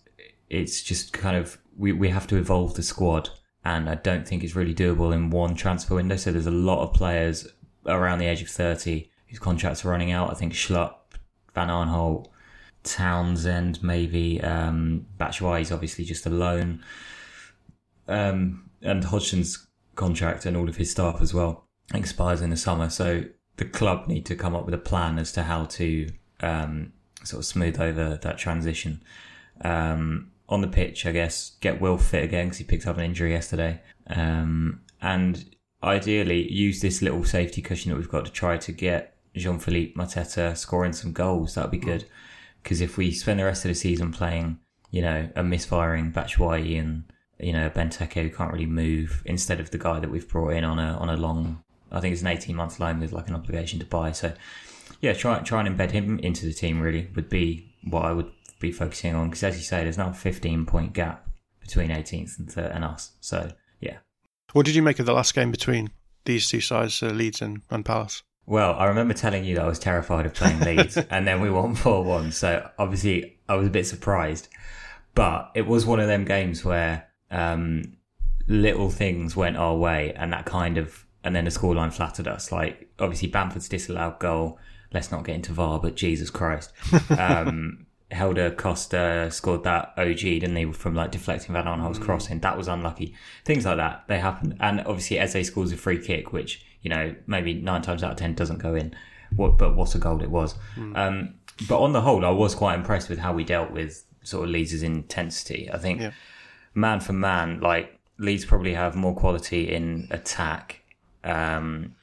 it's 0.49 0.81
just 0.81 1.13
kind 1.13 1.37
of 1.37 1.59
we 1.77 1.91
we 1.91 2.09
have 2.09 2.25
to 2.27 2.37
evolve 2.37 2.73
the 2.73 2.81
squad, 2.81 3.29
and 3.63 3.87
I 3.87 3.95
don't 3.95 4.27
think 4.27 4.43
it's 4.43 4.55
really 4.55 4.73
doable 4.73 5.13
in 5.13 5.29
one 5.29 5.53
transfer 5.53 5.95
window. 5.95 6.15
So 6.15 6.31
there's 6.31 6.47
a 6.47 6.51
lot 6.51 6.81
of 6.81 6.93
players 6.93 7.47
around 7.85 8.17
the 8.17 8.25
age 8.25 8.41
of 8.41 8.49
thirty 8.49 9.11
whose 9.27 9.39
contracts 9.39 9.85
are 9.85 9.89
running 9.89 10.11
out. 10.11 10.31
I 10.31 10.33
think 10.33 10.53
Schlupp, 10.53 10.95
Van 11.53 11.67
Aanholt, 11.67 12.29
Townsend, 12.83 13.83
maybe 13.83 14.41
um, 14.41 15.05
Batshuayi 15.19 15.61
is 15.61 15.71
obviously 15.71 16.05
just 16.05 16.25
a 16.25 16.31
loan, 16.31 16.83
um, 18.07 18.69
and 18.81 19.03
Hodgson's 19.03 19.67
contract 19.95 20.47
and 20.47 20.57
all 20.57 20.67
of 20.67 20.77
his 20.77 20.89
staff 20.89 21.21
as 21.21 21.31
well 21.31 21.67
expires 21.93 22.41
in 22.41 22.49
the 22.49 22.57
summer. 22.57 22.89
So 22.89 23.25
the 23.57 23.65
club 23.65 24.07
need 24.07 24.25
to 24.25 24.35
come 24.35 24.55
up 24.55 24.65
with 24.65 24.73
a 24.73 24.79
plan 24.79 25.19
as 25.19 25.31
to 25.33 25.43
how 25.43 25.65
to 25.65 26.09
um, 26.39 26.92
sort 27.23 27.39
of 27.39 27.45
smooth 27.45 27.79
over 27.79 28.17
that 28.21 28.37
transition. 28.37 29.01
Um, 29.61 30.31
on 30.49 30.61
the 30.61 30.67
pitch, 30.67 31.05
I 31.05 31.11
guess, 31.11 31.51
get 31.61 31.81
Will 31.81 31.97
fit 31.97 32.23
again 32.23 32.47
because 32.47 32.57
he 32.59 32.63
picked 32.63 32.85
up 32.85 32.97
an 32.97 33.03
injury 33.03 33.31
yesterday. 33.31 33.81
Um, 34.07 34.81
and 35.01 35.55
ideally, 35.81 36.51
use 36.51 36.81
this 36.81 37.01
little 37.01 37.23
safety 37.23 37.61
cushion 37.61 37.91
that 37.91 37.97
we've 37.97 38.09
got 38.09 38.25
to 38.25 38.31
try 38.31 38.57
to 38.57 38.71
get 38.71 39.15
Jean 39.35 39.59
Philippe 39.59 39.93
Mateta 39.93 40.55
scoring 40.55 40.93
some 40.93 41.13
goals. 41.13 41.55
That 41.55 41.63
would 41.63 41.71
be 41.71 41.77
good. 41.77 42.05
Because 42.61 42.81
if 42.81 42.97
we 42.97 43.11
spend 43.11 43.39
the 43.39 43.45
rest 43.45 43.65
of 43.65 43.69
the 43.69 43.75
season 43.75 44.11
playing, 44.11 44.59
you 44.91 45.01
know, 45.01 45.29
a 45.35 45.43
misfiring 45.43 46.11
Batshuayi 46.11 46.79
and, 46.79 47.03
you 47.39 47.51
know, 47.51 47.65
a 47.65 47.69
Benteke 47.69 48.21
who 48.21 48.29
can't 48.29 48.53
really 48.53 48.65
move 48.65 49.21
instead 49.25 49.59
of 49.59 49.71
the 49.71 49.77
guy 49.77 49.99
that 49.99 50.09
we've 50.09 50.27
brought 50.29 50.53
in 50.53 50.63
on 50.63 50.79
a 50.79 50.97
on 50.97 51.09
a 51.09 51.17
long, 51.17 51.63
I 51.91 51.99
think 51.99 52.13
it's 52.13 52.21
an 52.21 52.27
18 52.27 52.55
month 52.55 52.79
loan 52.79 52.99
with 52.99 53.11
like 53.11 53.27
an 53.27 53.35
obligation 53.35 53.79
to 53.79 53.85
buy. 53.85 54.11
So, 54.11 54.33
yeah, 55.03 55.11
try, 55.11 55.37
try 55.39 55.59
and 55.59 55.77
embed 55.77 55.91
him 55.91 56.17
into 56.19 56.45
the 56.45 56.53
team 56.53 56.79
really 56.79 57.09
would 57.13 57.27
be 57.27 57.75
what 57.83 58.05
I 58.05 58.13
would 58.13 58.31
be 58.61 58.71
focusing 58.71 59.13
on. 59.13 59.29
Because 59.29 59.43
as 59.43 59.57
you 59.57 59.63
say, 59.63 59.83
there's 59.83 59.97
now 59.97 60.11
a 60.11 60.13
15 60.13 60.65
point 60.65 60.93
gap 60.93 61.27
between 61.59 61.89
18th 61.89 62.39
and, 62.39 62.49
third 62.49 62.71
and 62.71 62.85
us. 62.85 63.11
So, 63.19 63.51
yeah. 63.81 63.97
What 64.53 64.65
did 64.65 64.75
you 64.75 64.81
make 64.81 64.99
of 64.99 65.05
the 65.05 65.11
last 65.11 65.35
game 65.35 65.51
between 65.51 65.91
these 66.23 66.47
two 66.47 66.61
sides, 66.61 67.03
uh, 67.03 67.07
Leeds 67.07 67.41
and, 67.41 67.63
and 67.69 67.83
Palace? 67.83 68.23
Well, 68.45 68.75
I 68.75 68.85
remember 68.85 69.13
telling 69.13 69.43
you 69.43 69.55
that 69.55 69.65
I 69.65 69.67
was 69.67 69.77
terrified 69.77 70.25
of 70.25 70.33
playing 70.33 70.61
Leeds, 70.61 70.95
and 71.09 71.27
then 71.27 71.41
we 71.41 71.49
won 71.49 71.75
4 71.75 72.01
1. 72.01 72.31
So 72.31 72.69
obviously, 72.79 73.39
I 73.49 73.55
was 73.55 73.67
a 73.67 73.71
bit 73.71 73.85
surprised. 73.85 74.47
But 75.15 75.51
it 75.53 75.67
was 75.67 75.85
one 75.85 75.99
of 75.99 76.07
them 76.07 76.23
games 76.23 76.63
where 76.63 77.09
um, 77.29 77.97
little 78.47 78.89
things 78.89 79.35
went 79.35 79.57
our 79.57 79.75
way, 79.75 80.13
and 80.15 80.31
that 80.31 80.45
kind 80.45 80.77
of, 80.77 81.05
and 81.25 81.35
then 81.35 81.43
the 81.43 81.51
scoreline 81.51 81.91
flattered 81.91 82.29
us. 82.29 82.53
Like, 82.53 82.89
obviously, 82.99 83.27
Bamford's 83.27 83.67
disallowed 83.67 84.19
goal. 84.19 84.59
Let's 84.93 85.11
not 85.11 85.23
get 85.23 85.35
into 85.35 85.53
VAR, 85.53 85.79
but 85.79 85.95
Jesus 85.95 86.29
Christ. 86.29 86.71
Um, 87.17 87.85
Helder 88.13 88.51
Costa 88.51 89.29
scored 89.31 89.63
that 89.63 89.93
OG, 89.97 90.19
didn't 90.19 90.53
they, 90.53 90.65
from 90.71 90.95
like 90.95 91.11
deflecting 91.11 91.53
Van 91.53 91.65
Aanholt's 91.65 91.99
mm. 91.99 92.03
crossing. 92.03 92.39
That 92.39 92.57
was 92.57 92.67
unlucky. 92.67 93.15
Things 93.43 93.65
like 93.65 93.77
that, 93.77 94.03
they 94.07 94.19
happen. 94.19 94.55
And 94.59 94.81
obviously, 94.81 95.19
Eze 95.19 95.47
scores 95.47 95.71
a 95.71 95.77
free 95.77 95.99
kick, 95.99 96.31
which, 96.31 96.63
you 96.81 96.89
know, 96.89 97.15
maybe 97.27 97.53
nine 97.55 97.81
times 97.81 98.03
out 98.03 98.11
of 98.11 98.17
ten 98.17 98.35
doesn't 98.35 98.59
go 98.59 98.75
in. 98.75 98.95
What, 99.35 99.57
but 99.57 99.75
what 99.75 99.95
a 99.95 99.97
goal 99.97 100.21
it 100.21 100.29
was. 100.29 100.55
Mm. 100.75 100.97
Um, 100.97 101.33
but 101.67 101.79
on 101.79 101.93
the 101.93 102.01
whole, 102.01 102.23
I 102.25 102.29
was 102.29 102.55
quite 102.55 102.75
impressed 102.75 103.09
with 103.09 103.19
how 103.19 103.33
we 103.33 103.43
dealt 103.43 103.71
with 103.71 104.03
sort 104.23 104.45
of 104.45 104.51
Leeds' 104.51 104.83
intensity. 104.83 105.69
I 105.71 105.77
think 105.77 106.01
yeah. 106.01 106.11
man 106.73 106.99
for 106.99 107.13
man, 107.13 107.59
like 107.61 107.99
Leeds 108.19 108.45
probably 108.45 108.73
have 108.73 108.95
more 108.95 109.15
quality 109.15 109.73
in 109.73 110.07
attack, 110.11 110.81
um, 111.23 111.95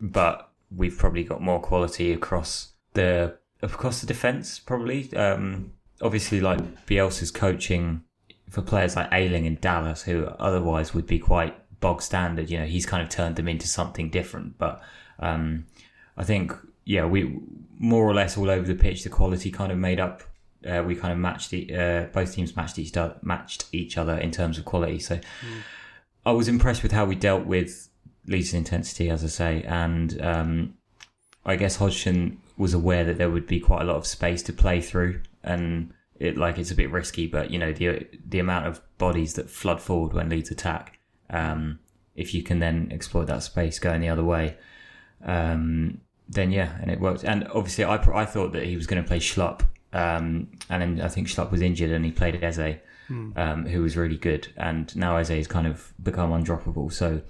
but 0.00 0.47
we've 0.74 0.96
probably 0.96 1.24
got 1.24 1.40
more 1.40 1.60
quality 1.60 2.12
across 2.12 2.72
the 2.94 3.38
across 3.62 4.00
the 4.00 4.06
defence, 4.06 4.58
probably. 4.58 5.14
Um, 5.16 5.72
obviously, 6.00 6.40
like 6.40 6.86
Bielsa's 6.86 7.30
coaching 7.30 8.02
for 8.50 8.62
players 8.62 8.96
like 8.96 9.08
Ayling 9.12 9.46
and 9.46 9.60
Dallas, 9.60 10.02
who 10.02 10.26
otherwise 10.38 10.94
would 10.94 11.06
be 11.06 11.18
quite 11.18 11.54
bog 11.80 12.02
standard. 12.02 12.50
You 12.50 12.60
know, 12.60 12.66
he's 12.66 12.86
kind 12.86 13.02
of 13.02 13.08
turned 13.08 13.36
them 13.36 13.48
into 13.48 13.66
something 13.66 14.10
different. 14.10 14.58
But 14.58 14.80
um, 15.18 15.66
I 16.16 16.24
think, 16.24 16.52
yeah, 16.84 17.04
we 17.06 17.38
more 17.78 18.04
or 18.04 18.14
less 18.14 18.36
all 18.36 18.50
over 18.50 18.66
the 18.66 18.74
pitch, 18.74 19.04
the 19.04 19.10
quality 19.10 19.50
kind 19.50 19.72
of 19.72 19.78
made 19.78 20.00
up. 20.00 20.22
Uh, 20.68 20.82
we 20.84 20.96
kind 20.96 21.12
of 21.12 21.18
matched 21.18 21.50
the, 21.50 21.72
uh, 21.72 22.02
both 22.12 22.34
teams 22.34 22.56
matched 22.56 22.78
each 22.80 22.96
other, 22.96 23.16
matched 23.22 23.66
each 23.72 23.96
other 23.96 24.18
in 24.18 24.32
terms 24.32 24.58
of 24.58 24.64
quality. 24.64 24.98
So 24.98 25.16
mm. 25.16 25.62
I 26.26 26.32
was 26.32 26.48
impressed 26.48 26.82
with 26.82 26.90
how 26.90 27.04
we 27.04 27.14
dealt 27.14 27.46
with 27.46 27.87
Leeds' 28.28 28.54
intensity, 28.54 29.10
as 29.10 29.24
I 29.24 29.28
say, 29.28 29.62
and 29.62 30.20
um, 30.20 30.74
I 31.44 31.56
guess 31.56 31.76
Hodgson 31.76 32.38
was 32.56 32.74
aware 32.74 33.04
that 33.04 33.18
there 33.18 33.30
would 33.30 33.46
be 33.46 33.58
quite 33.58 33.82
a 33.82 33.84
lot 33.84 33.96
of 33.96 34.06
space 34.06 34.42
to 34.44 34.52
play 34.52 34.80
through, 34.80 35.22
and 35.42 35.92
it 36.16 36.36
like 36.36 36.58
it's 36.58 36.70
a 36.70 36.74
bit 36.74 36.90
risky. 36.90 37.26
But 37.26 37.50
you 37.50 37.58
know 37.58 37.72
the 37.72 38.06
the 38.26 38.38
amount 38.38 38.66
of 38.66 38.80
bodies 38.98 39.34
that 39.34 39.48
flood 39.48 39.80
forward 39.80 40.12
when 40.12 40.28
Leeds 40.28 40.50
attack, 40.50 40.98
um, 41.30 41.78
if 42.14 42.34
you 42.34 42.42
can 42.42 42.58
then 42.58 42.88
exploit 42.92 43.26
that 43.26 43.42
space 43.42 43.78
going 43.78 44.00
the 44.00 44.08
other 44.08 44.24
way, 44.24 44.56
um, 45.24 46.00
then 46.28 46.52
yeah, 46.52 46.76
and 46.82 46.90
it 46.90 47.00
worked. 47.00 47.24
And 47.24 47.48
obviously, 47.48 47.84
I 47.84 47.96
I 47.96 48.24
thought 48.26 48.52
that 48.52 48.64
he 48.64 48.76
was 48.76 48.86
going 48.86 49.02
to 49.02 49.08
play 49.08 49.20
Schlupp, 49.20 49.62
um, 49.92 50.48
and 50.68 50.82
then 50.82 51.00
I 51.00 51.08
think 51.08 51.28
Schlupp 51.28 51.50
was 51.50 51.62
injured, 51.62 51.90
and 51.90 52.04
he 52.04 52.10
played 52.10 52.42
Eze, 52.42 52.76
um, 53.36 53.64
who 53.66 53.82
was 53.82 53.96
really 53.96 54.18
good. 54.18 54.48
And 54.56 54.94
now 54.94 55.16
Eze 55.16 55.28
has 55.28 55.46
kind 55.46 55.66
of 55.66 55.94
become 56.02 56.30
undroppable, 56.30 56.92
so 56.92 57.22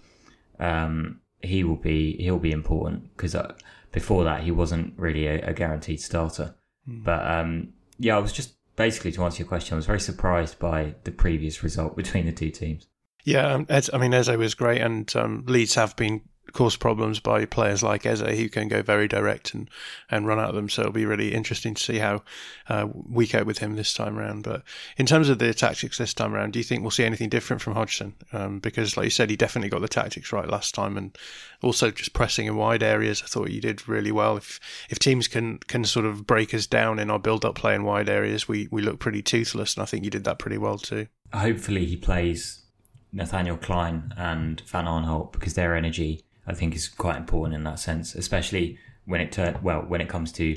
um, 0.59 1.21
he 1.41 1.65
will 1.65 1.77
be 1.77 2.17
he'll 2.19 2.39
be 2.39 2.53
important 2.53 3.17
because. 3.17 3.35
Uh, 3.35 3.55
before 3.93 4.25
that 4.25 4.43
he 4.43 4.51
wasn't 4.51 4.95
really 4.97 5.27
a, 5.27 5.41
a 5.49 5.53
guaranteed 5.53 6.01
starter. 6.01 6.55
Mm. 6.89 7.05
But 7.05 7.29
um, 7.29 7.73
yeah, 7.99 8.17
I 8.17 8.19
was 8.19 8.33
just 8.33 8.55
basically 8.77 9.13
to 9.13 9.25
answer 9.25 9.43
your 9.43 9.49
question, 9.49 9.75
I 9.75 9.77
was 9.77 9.87
very 9.87 10.01
surprised 10.01 10.59
by 10.59 10.95
the 11.05 11.11
previous 11.11 11.63
result 11.63 11.97
between 12.03 12.27
the 12.27 12.33
two 12.33 12.51
teams. 12.51 12.87
Yeah, 13.25 13.53
um, 13.53 13.67
Ed, 13.69 13.89
I 13.93 13.99
mean 13.99 14.15
Eze 14.15 14.31
was 14.31 14.55
great, 14.55 14.81
and 14.81 15.15
um, 15.17 15.45
Leeds 15.47 15.75
have 15.75 15.97
been 15.97 16.23
caused 16.53 16.81
problems 16.81 17.21
by 17.21 17.45
players 17.45 17.83
like 17.83 18.07
Eze 18.07 18.21
who 18.21 18.49
can 18.49 18.69
go 18.69 18.83
very 18.83 19.09
direct 19.09 19.55
and, 19.55 19.69
and 20.11 20.27
run 20.27 20.39
at 20.39 20.55
them. 20.55 20.69
So 20.69 20.83
it'll 20.83 20.93
be 20.93 21.07
really 21.07 21.35
interesting 21.35 21.75
to 21.75 21.83
see 21.83 21.99
how 21.99 22.23
uh, 22.69 22.89
we 22.93 23.27
cope 23.27 23.47
with 23.47 23.59
him 23.59 23.77
this 23.77 23.93
time 23.93 24.19
around. 24.19 24.43
But 24.45 24.63
in 24.97 25.07
terms 25.07 25.29
of 25.29 25.39
the 25.39 25.55
tactics 25.55 25.99
this 25.99 26.15
time 26.15 26.35
around, 26.35 26.53
do 26.53 26.59
you 26.59 26.65
think 26.65 26.83
we'll 26.83 26.91
see 26.91 27.05
anything 27.05 27.29
different 27.29 27.63
from 27.63 27.75
Hodgson? 27.75 28.15
Um, 28.33 28.59
because, 28.59 28.97
like 28.97 29.05
you 29.05 29.11
said, 29.11 29.31
he 29.31 29.37
definitely 29.37 29.71
got 29.71 29.81
the 29.81 29.89
tactics 29.89 30.33
right 30.33 30.49
last 30.49 30.75
time, 30.75 30.97
and 30.97 31.17
also 31.63 31.91
just 31.91 32.13
pressing 32.13 32.47
in 32.47 32.57
wide 32.57 32.83
areas. 32.83 33.23
I 33.23 33.27
thought 33.27 33.51
you 33.51 33.61
did 33.61 33.89
really 33.89 34.13
well. 34.13 34.37
If 34.37 34.61
if 34.91 34.99
teams 34.99 35.29
can 35.29 35.59
can 35.59 35.85
sort 35.85 36.07
of 36.07 36.27
break 36.27 36.55
us 36.55 36.67
down 36.67 36.99
in 36.99 37.11
our 37.11 37.19
build 37.19 37.45
up 37.45 37.55
play 37.55 37.75
in 37.75 37.85
wide 37.85 38.09
areas, 38.09 38.49
we 38.49 38.69
we 38.71 38.83
look 38.83 38.99
pretty 38.99 39.23
toothless, 39.23 39.77
and 39.77 39.83
I 39.83 39.87
think 39.87 40.05
you 40.05 40.11
did 40.11 40.25
that 40.25 40.39
pretty 40.39 40.59
well 40.59 40.79
too. 40.79 41.09
Hopefully, 41.33 41.85
he 41.85 41.97
plays 41.97 42.65
Nathaniel 43.13 43.57
Clyne 43.57 44.13
and 44.17 44.61
Van 44.63 44.85
Aanholt 44.85 45.33
because 45.33 45.55
their 45.55 45.75
energy 45.75 46.25
I 46.49 46.55
think 46.55 46.75
is 46.75 46.89
quite 46.89 47.17
important 47.17 47.55
in 47.55 47.65
that 47.65 47.79
sense, 47.79 48.15
especially 48.15 48.79
when 49.05 49.21
it 49.21 49.31
turn 49.31 49.59
well 49.63 49.83
when 49.83 50.01
it 50.01 50.09
comes 50.09 50.33
to 50.33 50.57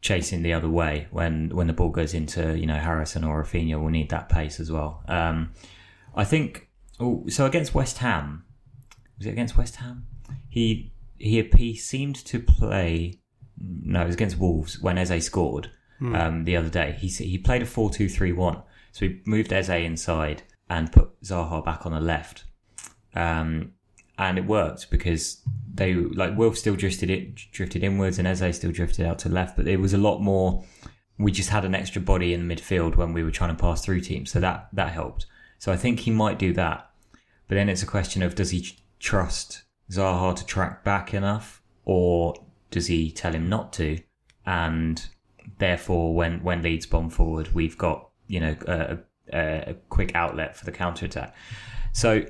chasing 0.00 0.42
the 0.42 0.52
other 0.52 0.68
way 0.68 1.06
when 1.10 1.50
when 1.50 1.66
the 1.66 1.72
ball 1.74 1.90
goes 1.90 2.14
into 2.14 2.56
you 2.56 2.66
know 2.66 2.78
Harrison 2.78 3.22
or 3.22 3.42
Raphinha 3.42 3.80
will 3.80 3.90
need 3.90 4.08
that 4.10 4.28
pace 4.28 4.60
as 4.60 4.70
well. 4.70 5.02
Um, 5.08 5.52
I 6.14 6.24
think 6.24 6.70
oh, 6.98 7.24
so 7.28 7.44
against 7.46 7.74
West 7.74 7.98
Ham 7.98 8.44
was 9.18 9.26
it 9.26 9.30
against 9.30 9.58
West 9.58 9.76
Ham? 9.76 10.06
He 10.48 10.92
he 11.18 11.42
he 11.56 11.74
seemed 11.74 12.16
to 12.26 12.40
play 12.40 13.20
no 13.58 14.02
it 14.02 14.06
was 14.06 14.14
against 14.14 14.38
Wolves 14.38 14.80
when 14.80 14.96
Eze 14.96 15.24
scored 15.24 15.70
hmm. 15.98 16.14
um, 16.14 16.44
the 16.44 16.56
other 16.56 16.70
day. 16.70 16.96
He 16.98 17.08
he 17.08 17.36
played 17.36 17.62
a 17.62 17.66
4-2-3-1 17.66 18.62
so 18.92 19.06
he 19.06 19.20
moved 19.26 19.52
Eze 19.52 19.68
inside 19.68 20.42
and 20.68 20.92
put 20.92 21.20
Zaha 21.22 21.64
back 21.64 21.84
on 21.84 21.92
the 21.92 22.00
left. 22.00 22.44
Um, 23.14 23.72
and 24.20 24.36
it 24.36 24.44
worked 24.44 24.90
because 24.90 25.40
they 25.74 25.94
like 25.94 26.36
Wilf 26.36 26.56
still 26.58 26.76
drifted 26.76 27.08
it 27.08 27.34
drifted 27.52 27.82
inwards 27.82 28.18
and 28.18 28.28
Eze 28.28 28.54
still 28.54 28.70
drifted 28.70 29.06
out 29.06 29.18
to 29.20 29.28
left, 29.30 29.56
but 29.56 29.66
it 29.66 29.80
was 29.80 29.94
a 29.94 29.98
lot 29.98 30.20
more. 30.20 30.62
We 31.18 31.32
just 31.32 31.48
had 31.48 31.64
an 31.64 31.74
extra 31.74 32.00
body 32.00 32.32
in 32.34 32.46
the 32.46 32.54
midfield 32.54 32.96
when 32.96 33.12
we 33.12 33.24
were 33.24 33.30
trying 33.30 33.56
to 33.56 33.60
pass 33.60 33.82
through 33.82 34.02
teams, 34.02 34.30
so 34.30 34.38
that 34.40 34.68
that 34.74 34.92
helped. 34.92 35.26
So 35.58 35.72
I 35.72 35.76
think 35.76 36.00
he 36.00 36.10
might 36.10 36.38
do 36.38 36.52
that, 36.52 36.90
but 37.48 37.54
then 37.54 37.70
it's 37.70 37.82
a 37.82 37.86
question 37.86 38.22
of 38.22 38.34
does 38.34 38.50
he 38.50 38.76
trust 38.98 39.62
Zaha 39.90 40.36
to 40.36 40.44
track 40.44 40.84
back 40.84 41.14
enough, 41.14 41.62
or 41.86 42.34
does 42.70 42.86
he 42.86 43.10
tell 43.10 43.32
him 43.32 43.48
not 43.48 43.72
to? 43.74 43.98
And 44.44 45.02
therefore, 45.58 46.14
when 46.14 46.42
when 46.42 46.60
Leeds 46.62 46.84
bomb 46.84 47.08
forward, 47.08 47.54
we've 47.54 47.78
got 47.78 48.10
you 48.26 48.40
know 48.40 48.56
a, 48.66 48.98
a, 49.32 49.70
a 49.70 49.74
quick 49.88 50.14
outlet 50.14 50.58
for 50.58 50.66
the 50.66 50.72
counter 50.72 51.06
attack. 51.06 51.34
So 51.92 52.26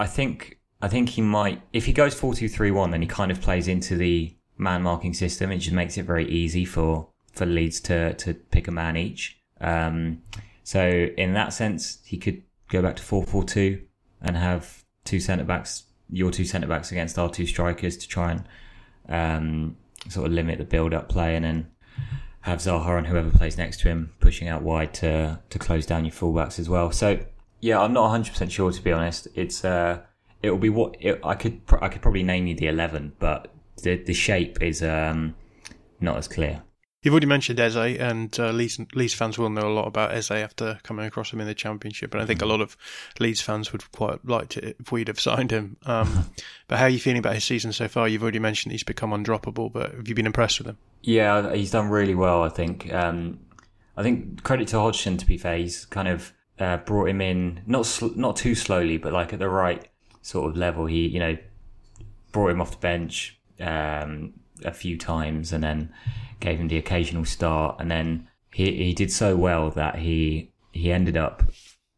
I 0.00 0.06
think 0.06 0.55
I 0.80 0.88
think 0.88 1.10
he 1.10 1.22
might, 1.22 1.62
if 1.72 1.86
he 1.86 1.92
goes 1.92 2.14
4 2.14 2.34
2 2.34 2.48
3 2.48 2.70
1, 2.70 2.90
then 2.90 3.02
he 3.02 3.08
kind 3.08 3.30
of 3.30 3.40
plays 3.40 3.68
into 3.68 3.96
the 3.96 4.34
man 4.58 4.82
marking 4.82 5.14
system. 5.14 5.50
It 5.50 5.58
just 5.58 5.74
makes 5.74 5.96
it 5.96 6.04
very 6.04 6.28
easy 6.28 6.64
for, 6.64 7.08
for 7.32 7.46
Leeds 7.46 7.80
to, 7.82 8.14
to 8.14 8.34
pick 8.34 8.68
a 8.68 8.70
man 8.70 8.96
each. 8.96 9.40
Um, 9.60 10.22
so, 10.62 11.08
in 11.16 11.32
that 11.34 11.52
sense, 11.52 11.98
he 12.04 12.18
could 12.18 12.42
go 12.68 12.82
back 12.82 12.96
to 12.96 13.02
4 13.02 13.24
4 13.24 13.44
2 13.44 13.82
and 14.22 14.36
have 14.36 14.84
two 15.04 15.20
centre 15.20 15.44
backs, 15.44 15.84
your 16.10 16.30
two 16.30 16.44
centre 16.44 16.66
backs 16.66 16.90
against 16.90 17.18
our 17.18 17.30
two 17.30 17.46
strikers 17.46 17.96
to 17.96 18.08
try 18.08 18.32
and 18.32 18.44
um, 19.08 19.76
sort 20.08 20.26
of 20.26 20.32
limit 20.32 20.58
the 20.58 20.64
build 20.64 20.92
up 20.92 21.08
play 21.08 21.36
and 21.36 21.44
then 21.44 21.70
have 22.40 22.58
Zaha 22.60 22.98
and 22.98 23.06
whoever 23.06 23.30
plays 23.30 23.58
next 23.58 23.80
to 23.80 23.88
him 23.88 24.12
pushing 24.20 24.46
out 24.46 24.62
wide 24.62 24.94
to 24.94 25.40
to 25.50 25.58
close 25.58 25.84
down 25.86 26.04
your 26.04 26.12
fullbacks 26.12 26.58
as 26.58 26.68
well. 26.68 26.92
So 26.92 27.18
yeah, 27.60 27.80
I'm 27.80 27.92
not 27.92 28.02
100 28.02 28.30
percent 28.30 28.52
sure 28.52 28.70
to 28.70 28.82
be 28.82 28.92
honest. 28.92 29.28
It's 29.34 29.64
uh, 29.64 30.02
it 30.42 30.50
will 30.50 30.58
be 30.58 30.70
what 30.70 30.96
it, 31.00 31.20
I 31.24 31.34
could 31.34 31.60
I 31.80 31.88
could 31.88 32.02
probably 32.02 32.22
name 32.22 32.46
you 32.46 32.54
the 32.54 32.68
11, 32.68 33.12
but 33.18 33.52
the 33.82 33.96
the 33.96 34.14
shape 34.14 34.62
is 34.62 34.82
um 34.82 35.34
not 36.00 36.16
as 36.16 36.28
clear. 36.28 36.62
You've 37.06 37.12
already 37.12 37.26
mentioned 37.26 37.60
Eze, 37.60 37.76
and 37.76 38.36
uh, 38.40 38.50
Leeds, 38.50 38.80
Leeds 38.96 39.14
fans 39.14 39.38
will 39.38 39.48
know 39.48 39.68
a 39.68 39.72
lot 39.72 39.86
about 39.86 40.10
Eze 40.12 40.32
after 40.32 40.80
coming 40.82 41.06
across 41.06 41.32
him 41.32 41.40
in 41.40 41.46
the 41.46 41.54
Championship. 41.54 42.12
And 42.12 42.20
I 42.20 42.26
think 42.26 42.42
a 42.42 42.46
lot 42.46 42.60
of 42.60 42.76
Leeds 43.20 43.40
fans 43.40 43.70
would 43.70 43.88
quite 43.92 44.26
like 44.26 44.56
it 44.56 44.76
if 44.80 44.90
we'd 44.90 45.06
have 45.06 45.20
signed 45.20 45.52
him. 45.52 45.76
Um, 45.86 46.30
but 46.66 46.78
how 46.78 46.86
are 46.86 46.88
you 46.88 46.98
feeling 46.98 47.20
about 47.20 47.34
his 47.34 47.44
season 47.44 47.72
so 47.72 47.86
far? 47.86 48.08
You've 48.08 48.22
already 48.24 48.40
mentioned 48.40 48.72
he's 48.72 48.82
become 48.82 49.10
undroppable, 49.10 49.72
but 49.72 49.94
have 49.94 50.08
you 50.08 50.16
been 50.16 50.26
impressed 50.26 50.58
with 50.58 50.66
him? 50.66 50.78
Yeah, 51.02 51.54
he's 51.54 51.70
done 51.70 51.90
really 51.90 52.16
well. 52.16 52.42
I 52.42 52.48
think. 52.48 52.92
Um, 52.92 53.38
I 53.96 54.02
think 54.02 54.42
credit 54.42 54.66
to 54.68 54.80
Hodgson. 54.80 55.16
To 55.16 55.26
be 55.26 55.38
fair, 55.38 55.58
he's 55.58 55.84
kind 55.84 56.08
of 56.08 56.32
uh, 56.58 56.78
brought 56.78 57.08
him 57.08 57.20
in 57.20 57.60
not 57.68 57.86
sl- 57.86 58.16
not 58.16 58.34
too 58.34 58.56
slowly, 58.56 58.96
but 58.96 59.12
like 59.12 59.32
at 59.32 59.38
the 59.38 59.48
right 59.48 59.86
sort 60.26 60.50
of 60.50 60.56
level. 60.56 60.86
He 60.86 61.06
you 61.06 61.20
know 61.20 61.36
brought 62.32 62.50
him 62.50 62.60
off 62.60 62.72
the 62.72 62.78
bench 62.78 63.38
um, 63.60 64.34
a 64.64 64.72
few 64.72 64.98
times, 64.98 65.52
and 65.52 65.62
then 65.62 65.92
gave 66.40 66.58
him 66.58 66.68
the 66.68 66.76
occasional 66.76 67.24
start, 67.24 67.76
and 67.78 67.90
then 67.90 68.28
he 68.52 68.72
he 68.84 68.92
did 68.92 69.12
so 69.12 69.36
well 69.36 69.70
that 69.70 69.96
he 69.96 70.50
he 70.72 70.92
ended 70.92 71.16
up 71.16 71.42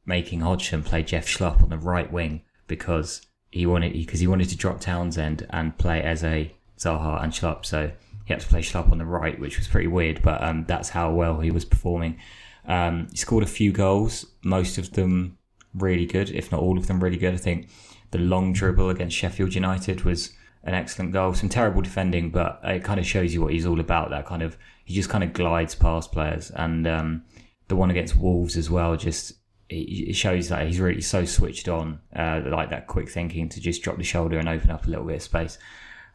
making 0.05 0.41
Hodgson 0.41 0.83
play 0.83 1.03
Jeff 1.03 1.27
Schlupp 1.27 1.63
on 1.63 1.71
the 1.71 1.79
right 1.79 2.13
wing 2.13 2.43
because 2.67 3.23
he 3.51 3.65
wanted 3.67 3.95
because 3.95 4.21
he 4.21 4.27
wanted 4.27 4.49
to 4.51 4.57
drop 4.57 4.81
Townsend 4.81 5.47
and 5.51 5.77
play 5.79 6.03
as 6.03 6.23
a 6.23 6.53
Zaha 6.79 7.23
and 7.23 7.33
Schlupp, 7.33 7.65
so 7.65 7.91
he 8.27 8.35
had 8.35 8.41
to 8.41 8.47
play 8.47 8.61
Schlupp 8.61 8.93
on 8.93 8.99
the 8.99 9.07
right, 9.07 9.41
which 9.41 9.59
was 9.59 9.67
pretty 9.67 9.89
weird, 9.89 10.21
but 10.23 10.43
um, 10.43 10.65
that's 10.67 10.91
how 10.91 11.11
well 11.11 11.41
he 11.41 11.51
was 11.51 11.65
performing. 11.65 12.19
Um, 12.67 13.09
he 13.11 13.17
scored 13.17 13.43
a 13.43 13.47
few 13.47 13.73
goals, 13.73 14.27
most 14.45 14.77
of 14.77 14.93
them 14.93 15.39
really 15.75 16.05
good, 16.05 16.31
if 16.31 16.53
not 16.53 16.61
all 16.61 16.77
of 16.77 16.87
them 16.87 17.03
really 17.03 17.17
good. 17.17 17.33
I 17.33 17.39
think 17.39 17.69
the 18.11 18.19
long 18.19 18.53
dribble 18.53 18.91
against 18.91 19.17
Sheffield 19.17 19.55
United 19.55 20.03
was 20.03 20.33
an 20.65 20.75
excellent 20.75 21.13
goal. 21.13 21.35
Some 21.35 21.49
terrible 21.49 21.83
defending, 21.83 22.31
but 22.31 22.61
it 22.65 22.85
kind 22.85 23.01
of 23.01 23.07
shows 23.07 23.33
you 23.35 23.41
what 23.43 23.53
he's 23.53 23.67
all 23.67 23.81
about. 23.81 24.11
That 24.11 24.27
kind 24.27 24.43
of 24.43 24.57
he 24.85 24.95
just 24.95 25.09
kind 25.09 25.25
of 25.25 25.33
glides 25.33 25.75
past 25.75 26.13
players, 26.13 26.51
and 26.51 26.87
um, 26.87 27.25
the 27.69 27.77
one 27.77 27.91
against 27.91 28.17
Wolves 28.17 28.57
as 28.57 28.71
well. 28.71 28.97
Just 28.97 29.35
it 29.71 30.17
shows 30.17 30.49
that 30.49 30.67
he's 30.67 30.81
really 30.81 31.03
so 31.03 31.27
switched 31.27 31.69
on, 31.69 32.01
uh, 32.17 32.41
like 32.47 32.71
that 32.71 32.87
quick 32.87 33.11
thinking 33.11 33.51
to 33.51 33.61
just 33.61 33.83
drop 33.83 33.99
the 33.99 34.05
shoulder 34.05 34.39
and 34.39 34.49
open 34.49 34.71
up 34.71 34.87
a 34.87 34.89
little 34.89 35.05
bit 35.05 35.17
of 35.17 35.23
space. 35.23 35.59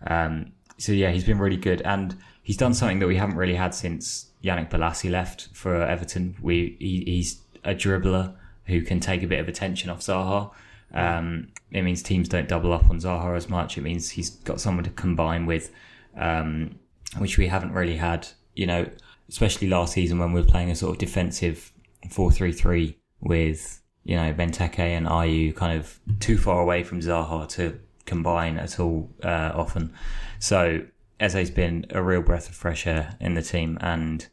Um, 0.07 0.53
so 0.79 0.91
yeah, 0.91 1.11
he's 1.11 1.23
been 1.23 1.37
really 1.37 1.57
good, 1.57 1.81
and 1.81 2.17
he's 2.41 2.57
done 2.57 2.73
something 2.73 2.99
that 2.99 3.07
we 3.07 3.15
haven't 3.15 3.37
really 3.37 3.55
had 3.55 3.75
since 3.75 4.31
Yannick 4.43 4.69
Bolasie 4.71 5.11
left 5.11 5.49
for 5.53 5.75
Everton. 5.75 6.35
We 6.41 6.77
he, 6.79 7.03
he's 7.05 7.41
a 7.63 7.75
dribbler 7.75 8.35
who 8.65 8.81
can 8.81 8.99
take 8.99 9.23
a 9.23 9.27
bit 9.27 9.39
of 9.39 9.47
attention 9.47 9.89
off 9.89 9.99
Zaha. 9.99 10.51
Um, 10.93 11.49
it 11.73 11.81
means 11.81 12.03
teams 12.03 12.29
don't 12.29 12.47
double 12.47 12.71
up 12.71 12.89
on 12.89 12.99
Zaha 12.99 13.35
as 13.35 13.49
much. 13.49 13.77
It 13.77 13.81
means 13.81 14.11
he's 14.11 14.29
got 14.29 14.61
someone 14.61 14.83
to 14.83 14.91
combine 14.91 15.45
with, 15.45 15.71
um, 16.15 16.79
which 17.17 17.37
we 17.37 17.47
haven't 17.47 17.73
really 17.73 17.97
had. 17.97 18.27
You 18.55 18.67
know, 18.67 18.89
especially 19.27 19.67
last 19.67 19.93
season 19.93 20.19
when 20.19 20.31
we 20.31 20.41
were 20.41 20.47
playing 20.47 20.69
a 20.69 20.75
sort 20.75 20.93
of 20.93 20.99
defensive 20.99 21.71
four-three-three 22.09 22.97
with 23.21 23.81
you 24.03 24.15
know 24.15 24.33
Benteke 24.33 24.79
and 24.79 25.07
Ayew 25.07 25.55
kind 25.55 25.79
of 25.79 25.99
too 26.19 26.37
far 26.37 26.61
away 26.61 26.83
from 26.83 26.99
Zaha 26.99 27.49
to 27.49 27.79
combine 28.05 28.57
at 28.57 28.79
all 28.79 29.09
uh, 29.23 29.51
often. 29.55 29.93
So 30.39 30.85
Eze's 31.19 31.49
been 31.49 31.87
a 31.89 32.03
real 32.03 32.21
breath 32.21 32.49
of 32.49 32.55
fresh 32.55 32.85
air 32.85 33.15
in 33.19 33.33
the 33.33 33.41
team, 33.41 33.79
and 33.81 34.27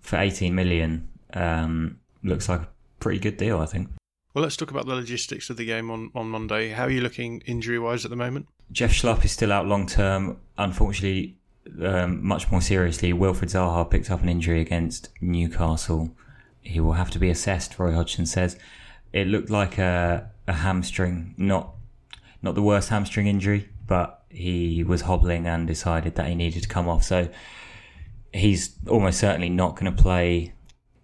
for 0.00 0.18
18 0.18 0.54
million, 0.54 1.08
um, 1.32 1.98
looks 2.22 2.48
like 2.48 2.60
a 2.60 2.68
pretty 3.00 3.18
good 3.18 3.38
deal, 3.38 3.60
I 3.60 3.66
think. 3.66 3.88
Well, 4.34 4.42
let's 4.42 4.56
talk 4.56 4.70
about 4.70 4.86
the 4.86 4.94
logistics 4.94 5.50
of 5.50 5.58
the 5.58 5.66
game 5.66 5.90
on, 5.90 6.10
on 6.14 6.28
Monday. 6.30 6.70
How 6.70 6.84
are 6.84 6.90
you 6.90 7.02
looking 7.02 7.42
injury 7.44 7.78
wise 7.78 8.06
at 8.06 8.10
the 8.10 8.16
moment? 8.16 8.48
Jeff 8.70 8.90
Schlupp 8.90 9.24
is 9.26 9.32
still 9.32 9.52
out 9.52 9.66
long 9.66 9.86
term. 9.86 10.38
Unfortunately, 10.56 11.36
um, 11.82 12.24
much 12.26 12.50
more 12.50 12.62
seriously, 12.62 13.12
Wilfried 13.12 13.50
Zaha 13.50 13.90
picked 13.90 14.10
up 14.10 14.22
an 14.22 14.30
injury 14.30 14.62
against 14.62 15.10
Newcastle. 15.20 16.16
He 16.62 16.80
will 16.80 16.94
have 16.94 17.10
to 17.10 17.18
be 17.18 17.28
assessed, 17.28 17.78
Roy 17.78 17.92
Hodgson 17.92 18.24
says. 18.24 18.58
It 19.12 19.26
looked 19.26 19.50
like 19.50 19.76
a, 19.76 20.30
a 20.48 20.52
hamstring, 20.54 21.34
not 21.36 21.74
not 22.40 22.54
the 22.54 22.62
worst 22.62 22.88
hamstring 22.88 23.26
injury, 23.26 23.68
but 23.86 24.24
he 24.30 24.82
was 24.82 25.02
hobbling 25.02 25.46
and 25.46 25.66
decided 25.66 26.14
that 26.14 26.26
he 26.28 26.34
needed 26.34 26.62
to 26.62 26.68
come 26.68 26.88
off. 26.88 27.04
So 27.04 27.28
he's 28.32 28.74
almost 28.88 29.20
certainly 29.20 29.50
not 29.50 29.76
going 29.76 29.94
to 29.94 30.02
play 30.02 30.54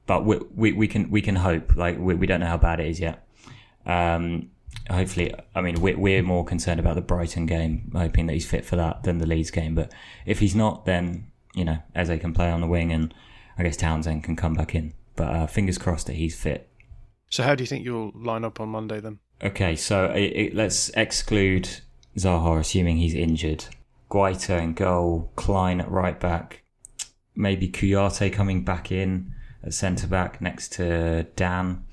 but 0.08 0.24
we, 0.24 0.38
we, 0.56 0.72
we 0.72 0.88
can 0.88 1.10
we 1.10 1.22
can 1.22 1.36
hope. 1.36 1.76
Like 1.76 1.98
we, 1.98 2.14
we 2.14 2.26
don't 2.26 2.40
know 2.40 2.46
how 2.46 2.56
bad 2.56 2.80
it 2.80 2.86
is 2.88 2.98
yet. 2.98 3.28
Um, 3.86 4.50
hopefully, 4.90 5.32
I 5.54 5.60
mean 5.60 5.80
we're, 5.80 5.98
we're 5.98 6.22
more 6.22 6.44
concerned 6.44 6.80
about 6.80 6.96
the 6.96 7.02
Brighton 7.02 7.46
game, 7.46 7.92
hoping 7.94 8.26
that 8.26 8.32
he's 8.32 8.46
fit 8.46 8.64
for 8.64 8.74
that 8.74 9.04
than 9.04 9.18
the 9.18 9.26
Leeds 9.26 9.52
game. 9.52 9.76
But 9.76 9.92
if 10.26 10.40
he's 10.40 10.56
not, 10.56 10.86
then 10.86 11.30
you 11.54 11.64
know 11.64 11.78
Eze 11.94 12.18
can 12.20 12.32
play 12.32 12.50
on 12.50 12.62
the 12.62 12.66
wing, 12.66 12.90
and 12.90 13.14
I 13.58 13.62
guess 13.62 13.76
Townsend 13.76 14.24
can 14.24 14.34
come 14.34 14.54
back 14.54 14.74
in. 14.74 14.94
But 15.14 15.28
uh, 15.28 15.46
fingers 15.46 15.76
crossed 15.76 16.06
that 16.06 16.14
he's 16.14 16.34
fit. 16.34 16.68
So 17.28 17.42
how 17.42 17.54
do 17.54 17.62
you 17.62 17.66
think 17.66 17.84
you'll 17.84 18.12
line 18.14 18.44
up 18.44 18.60
on 18.60 18.70
Monday 18.70 19.00
then? 19.00 19.18
Okay, 19.44 19.76
so 19.76 20.06
it, 20.06 20.32
it, 20.34 20.54
let's 20.54 20.88
exclude 20.90 21.68
Zaha, 22.16 22.58
assuming 22.58 22.96
he's 22.96 23.14
injured. 23.14 23.66
Guaita 24.10 24.58
in 24.62 24.72
goal, 24.72 25.30
Clyne 25.36 25.82
at 25.82 25.90
right 25.90 26.18
back, 26.18 26.62
maybe 27.36 27.68
Kouyaté 27.68 28.32
coming 28.32 28.64
back 28.64 28.90
in 28.90 29.34
at 29.62 29.74
centre 29.74 30.06
back 30.06 30.40
next 30.40 30.72
to 30.74 31.24
Dann, 31.36 31.84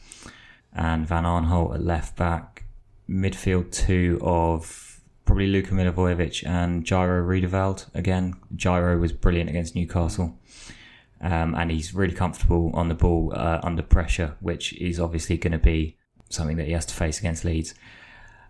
and 0.73 1.07
Van 1.07 1.23
Aanholt 1.23 1.75
at 1.75 1.83
left 1.83 2.15
back. 2.15 2.65
Midfield 3.09 3.71
two 3.71 4.19
of 4.21 5.01
probably 5.25 5.47
Luka 5.47 5.71
Milivojevic 5.71 6.47
and 6.47 6.85
Jairo 6.85 7.25
Riedewald. 7.25 7.87
Again, 7.93 8.35
Gyro 8.55 8.97
was 8.97 9.11
brilliant 9.11 9.49
against 9.49 9.75
Newcastle. 9.75 10.37
Um, 11.21 11.55
and 11.55 11.71
he's 11.71 11.93
really 11.93 12.13
comfortable 12.13 12.71
on 12.73 12.89
the 12.89 12.93
ball 12.93 13.33
uh, 13.35 13.59
under 13.63 13.81
pressure, 13.81 14.35
which 14.41 14.73
is 14.73 14.99
obviously 14.99 15.37
going 15.37 15.53
to 15.53 15.57
be 15.57 15.97
something 16.29 16.57
that 16.57 16.67
he 16.67 16.73
has 16.73 16.85
to 16.87 16.93
face 16.93 17.19
against 17.19 17.45
Leeds. 17.45 17.73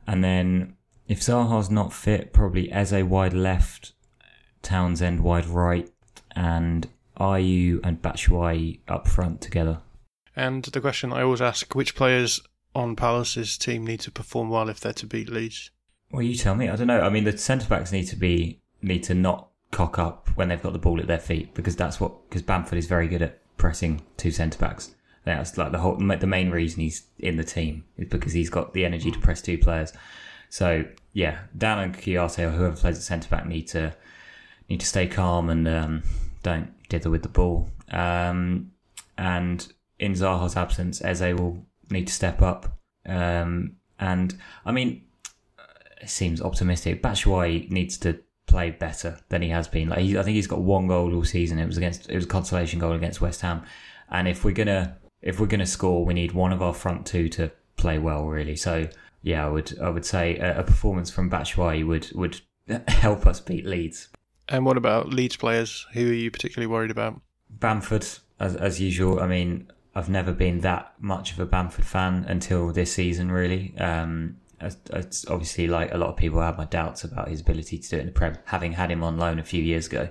And 0.08 0.24
then 0.24 0.76
if 1.08 1.22
Zaha's 1.22 1.70
not 1.70 1.94
fit, 1.94 2.34
probably 2.34 2.72
Eze 2.72 3.04
wide 3.04 3.34
left, 3.34 3.94
Townsend 4.62 5.22
wide 5.22 5.46
right, 5.46 5.90
and 6.36 6.88
Ayew 7.20 7.80
and 7.84 8.02
Batshuayi 8.02 8.80
up 8.88 9.08
front 9.08 9.42
together? 9.42 9.80
And 10.36 10.64
the 10.64 10.82
question 10.82 11.14
I 11.14 11.22
always 11.22 11.42
ask: 11.42 11.74
which 11.76 11.96
players 11.96 12.42
on 12.74 12.96
Palace's 12.96 13.58
team 13.58 13.86
need 13.86 14.02
to 14.02 14.12
perform 14.12 14.50
well 14.50 14.70
if 14.70 14.80
they're 14.80 14.94
to 14.94 15.08
beat 15.08 15.30
Leeds? 15.30 15.72
Well, 16.12 16.22
you 16.22 16.36
tell 16.36 16.56
me. 16.56 16.70
I 16.70 16.76
don't 16.76 16.88
know. 16.88 17.02
I 17.02 17.10
mean, 17.10 17.24
the 17.24 17.38
centre 17.38 17.68
backs 17.68 17.92
need 17.92 18.06
to 18.06 18.16
be 18.16 18.60
need 18.82 19.04
to 19.04 19.14
not 19.14 19.50
cock 19.72 19.98
up 19.98 20.30
when 20.36 20.48
they've 20.48 20.62
got 20.62 20.74
the 20.74 20.80
ball 20.80 21.00
at 21.00 21.08
their 21.08 21.20
feet 21.20 21.54
because 21.54 21.76
that's 21.76 22.00
what 22.00 22.30
because 22.30 22.42
Bamford 22.42 22.78
is 22.78 22.88
very 22.88 23.08
good 23.08 23.22
at 23.22 23.40
pressing 23.58 24.02
two 24.18 24.32
centre 24.32 24.60
backs. 24.60 24.94
That's 25.24 25.58
like 25.58 25.72
the 25.72 25.80
whole 25.80 25.98
the 25.98 26.28
main 26.28 26.52
reason 26.52 26.82
he's 26.82 27.08
in 27.18 27.38
the 27.38 27.44
team 27.44 27.84
is 27.98 28.08
because 28.08 28.34
he's 28.34 28.50
got 28.50 28.74
the 28.74 28.86
energy 28.86 29.12
to 29.12 29.20
press 29.20 29.42
two 29.42 29.58
players. 29.58 29.92
So 30.50 30.86
yeah, 31.14 31.40
Dann 31.58 31.80
and 31.80 31.98
Kouyaté 31.98 32.48
or 32.48 32.52
whoever 32.52 32.76
plays 32.76 32.98
at 32.98 33.04
centre 33.04 33.30
back 33.30 33.48
need 33.48 33.68
to 33.70 33.96
need 34.70 34.80
to 34.82 34.86
stay 34.86 35.08
calm 35.08 35.50
and 35.50 35.68
um, 35.68 36.04
don't 36.44 36.72
dither 36.90 37.10
with 37.10 37.24
the 37.24 37.30
ball. 37.30 37.70
Um, 37.92 38.72
and 39.18 39.72
in 40.00 40.14
Zaha's 40.14 40.56
absence, 40.56 41.02
Eze 41.04 41.34
will 41.40 41.66
need 41.90 42.08
to 42.08 42.14
step 42.14 42.42
up. 42.42 42.78
Um, 43.06 43.78
and 44.00 44.38
I 44.66 44.72
mean, 44.72 45.04
it 46.02 46.10
seems 46.10 46.42
optimistic. 46.42 47.02
Batshuayi 47.02 47.70
needs 47.70 47.98
to 48.00 48.20
play 48.48 48.72
better 48.72 49.18
than 49.30 49.42
he 49.42 49.50
has 49.50 49.68
been. 49.68 49.90
Like 49.90 50.00
he, 50.00 50.18
I 50.18 50.24
think 50.24 50.36
he's 50.36 50.48
got 50.48 50.62
one 50.62 50.88
goal 50.88 51.16
all 51.16 51.24
season. 51.24 51.60
It 51.60 51.66
was 51.66 51.78
against 51.78 52.10
it 52.10 52.16
was 52.16 52.26
a 52.26 52.28
consolation 52.28 52.80
goal 52.80 52.94
against 52.94 53.22
West 53.22 53.42
Ham. 53.42 53.64
And 54.10 54.28
if 54.28 54.44
we're 54.44 54.52
gonna 54.52 54.98
if 55.22 55.40
we're 55.40 55.48
gonna 55.48 55.66
score, 55.66 56.06
we 56.06 56.14
need 56.14 56.34
one 56.34 56.54
of 56.54 56.62
our 56.62 56.74
front 56.74 57.06
two 57.06 57.30
to 57.30 57.52
play 57.78 57.98
well, 57.98 58.26
really. 58.26 58.56
So 58.56 58.88
yeah, 59.22 59.46
I 59.46 59.50
would 59.50 59.80
I 59.80 59.90
would 59.90 60.06
say 60.06 60.38
a, 60.38 60.60
a 60.60 60.64
performance 60.64 61.10
from 61.10 61.30
Batshuayi 61.30 61.86
would 61.86 62.12
would 62.14 62.42
help 62.88 63.26
us 63.26 63.40
beat 63.40 63.66
Leeds. 63.66 64.10
And 64.48 64.66
what 64.66 64.78
about 64.78 65.10
Leeds 65.10 65.36
players? 65.36 65.86
Who 65.94 66.10
are 66.10 66.14
you 66.14 66.32
particularly 66.32 66.68
worried 66.68 66.92
about? 66.92 67.20
Bamford, 67.50 68.06
as 68.40 68.56
as 68.56 68.80
usual. 68.80 69.20
I 69.20 69.28
mean, 69.28 69.72
I've 69.96 70.10
never 70.10 70.34
been 70.34 70.62
that 70.62 70.94
much 71.00 71.32
of 71.32 71.40
a 71.40 71.46
Bamford 71.46 71.86
fan 71.86 72.26
until 72.28 72.72
this 72.72 72.94
season, 72.94 73.32
really. 73.32 73.76
Um, 73.78 74.38
it's 74.62 75.28
obviously 75.28 75.68
like 75.68 75.94
a 75.94 75.98
lot 75.98 76.10
of 76.10 76.16
people 76.16 76.42
have 76.42 76.58
my 76.58 76.66
doubts 76.66 77.04
about 77.04 77.28
his 77.28 77.42
ability 77.42 77.78
to 77.78 77.90
do 77.90 77.98
it 77.98 78.02
in 78.02 78.06
the 78.08 78.12
Prem, 78.12 78.38
having 78.46 78.74
had 78.74 78.90
him 78.92 79.04
on 79.04 79.18
loan 79.18 79.40
a 79.40 79.44
few 79.44 79.62
years 79.62 79.88
ago. 79.88 80.10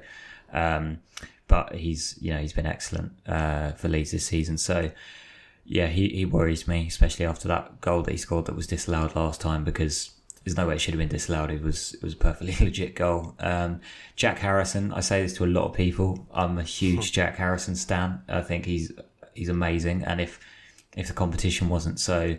Um, 0.53 1.01
but 1.47 1.75
he's 1.75 2.19
you 2.21 2.33
know 2.33 2.41
he's 2.41 2.53
been 2.53 2.67
excellent 2.67 3.13
uh, 3.27 3.73
for 3.73 3.89
Leeds 3.89 4.13
this 4.13 4.27
season. 4.27 4.59
So 4.59 4.91
yeah, 5.65 5.87
he, 5.87 6.09
he 6.09 6.25
worries 6.25 6.69
me, 6.69 6.87
especially 6.87 7.25
after 7.27 7.49
that 7.49 7.81
goal 7.81 8.03
that 8.03 8.11
he 8.11 8.19
scored 8.19 8.47
that 8.47 8.57
was 8.57 8.67
disallowed 8.67 9.17
last 9.17 9.41
time 9.41 9.65
because 9.65 10.11
there's 10.45 10.57
no 10.57 10.69
way 10.69 10.75
it 10.75 10.81
should 10.81 10.93
have 10.93 10.99
been 10.99 11.09
disallowed. 11.09 11.51
It 11.51 11.63
was 11.63 11.95
it 11.95 12.03
was 12.03 12.13
a 12.13 12.17
perfectly 12.17 12.55
legit 12.65 12.95
goal. 12.95 13.35
Um, 13.39 13.81
Jack 14.15 14.39
Harrison, 14.39 14.93
I 14.93 15.01
say 15.01 15.23
this 15.23 15.35
to 15.35 15.45
a 15.45 15.47
lot 15.47 15.65
of 15.65 15.75
people. 15.75 16.27
I'm 16.33 16.59
a 16.59 16.63
huge 16.63 17.13
Jack 17.19 17.37
Harrison 17.37 17.75
stan. 17.75 18.23
I 18.29 18.43
think 18.43 18.67
he's 18.67 18.93
he's 19.35 19.49
amazing, 19.49 20.05
and 20.05 20.21
if 20.21 20.39
if 20.97 21.09
the 21.09 21.15
competition 21.15 21.69
wasn't 21.69 21.99
so 21.99 22.37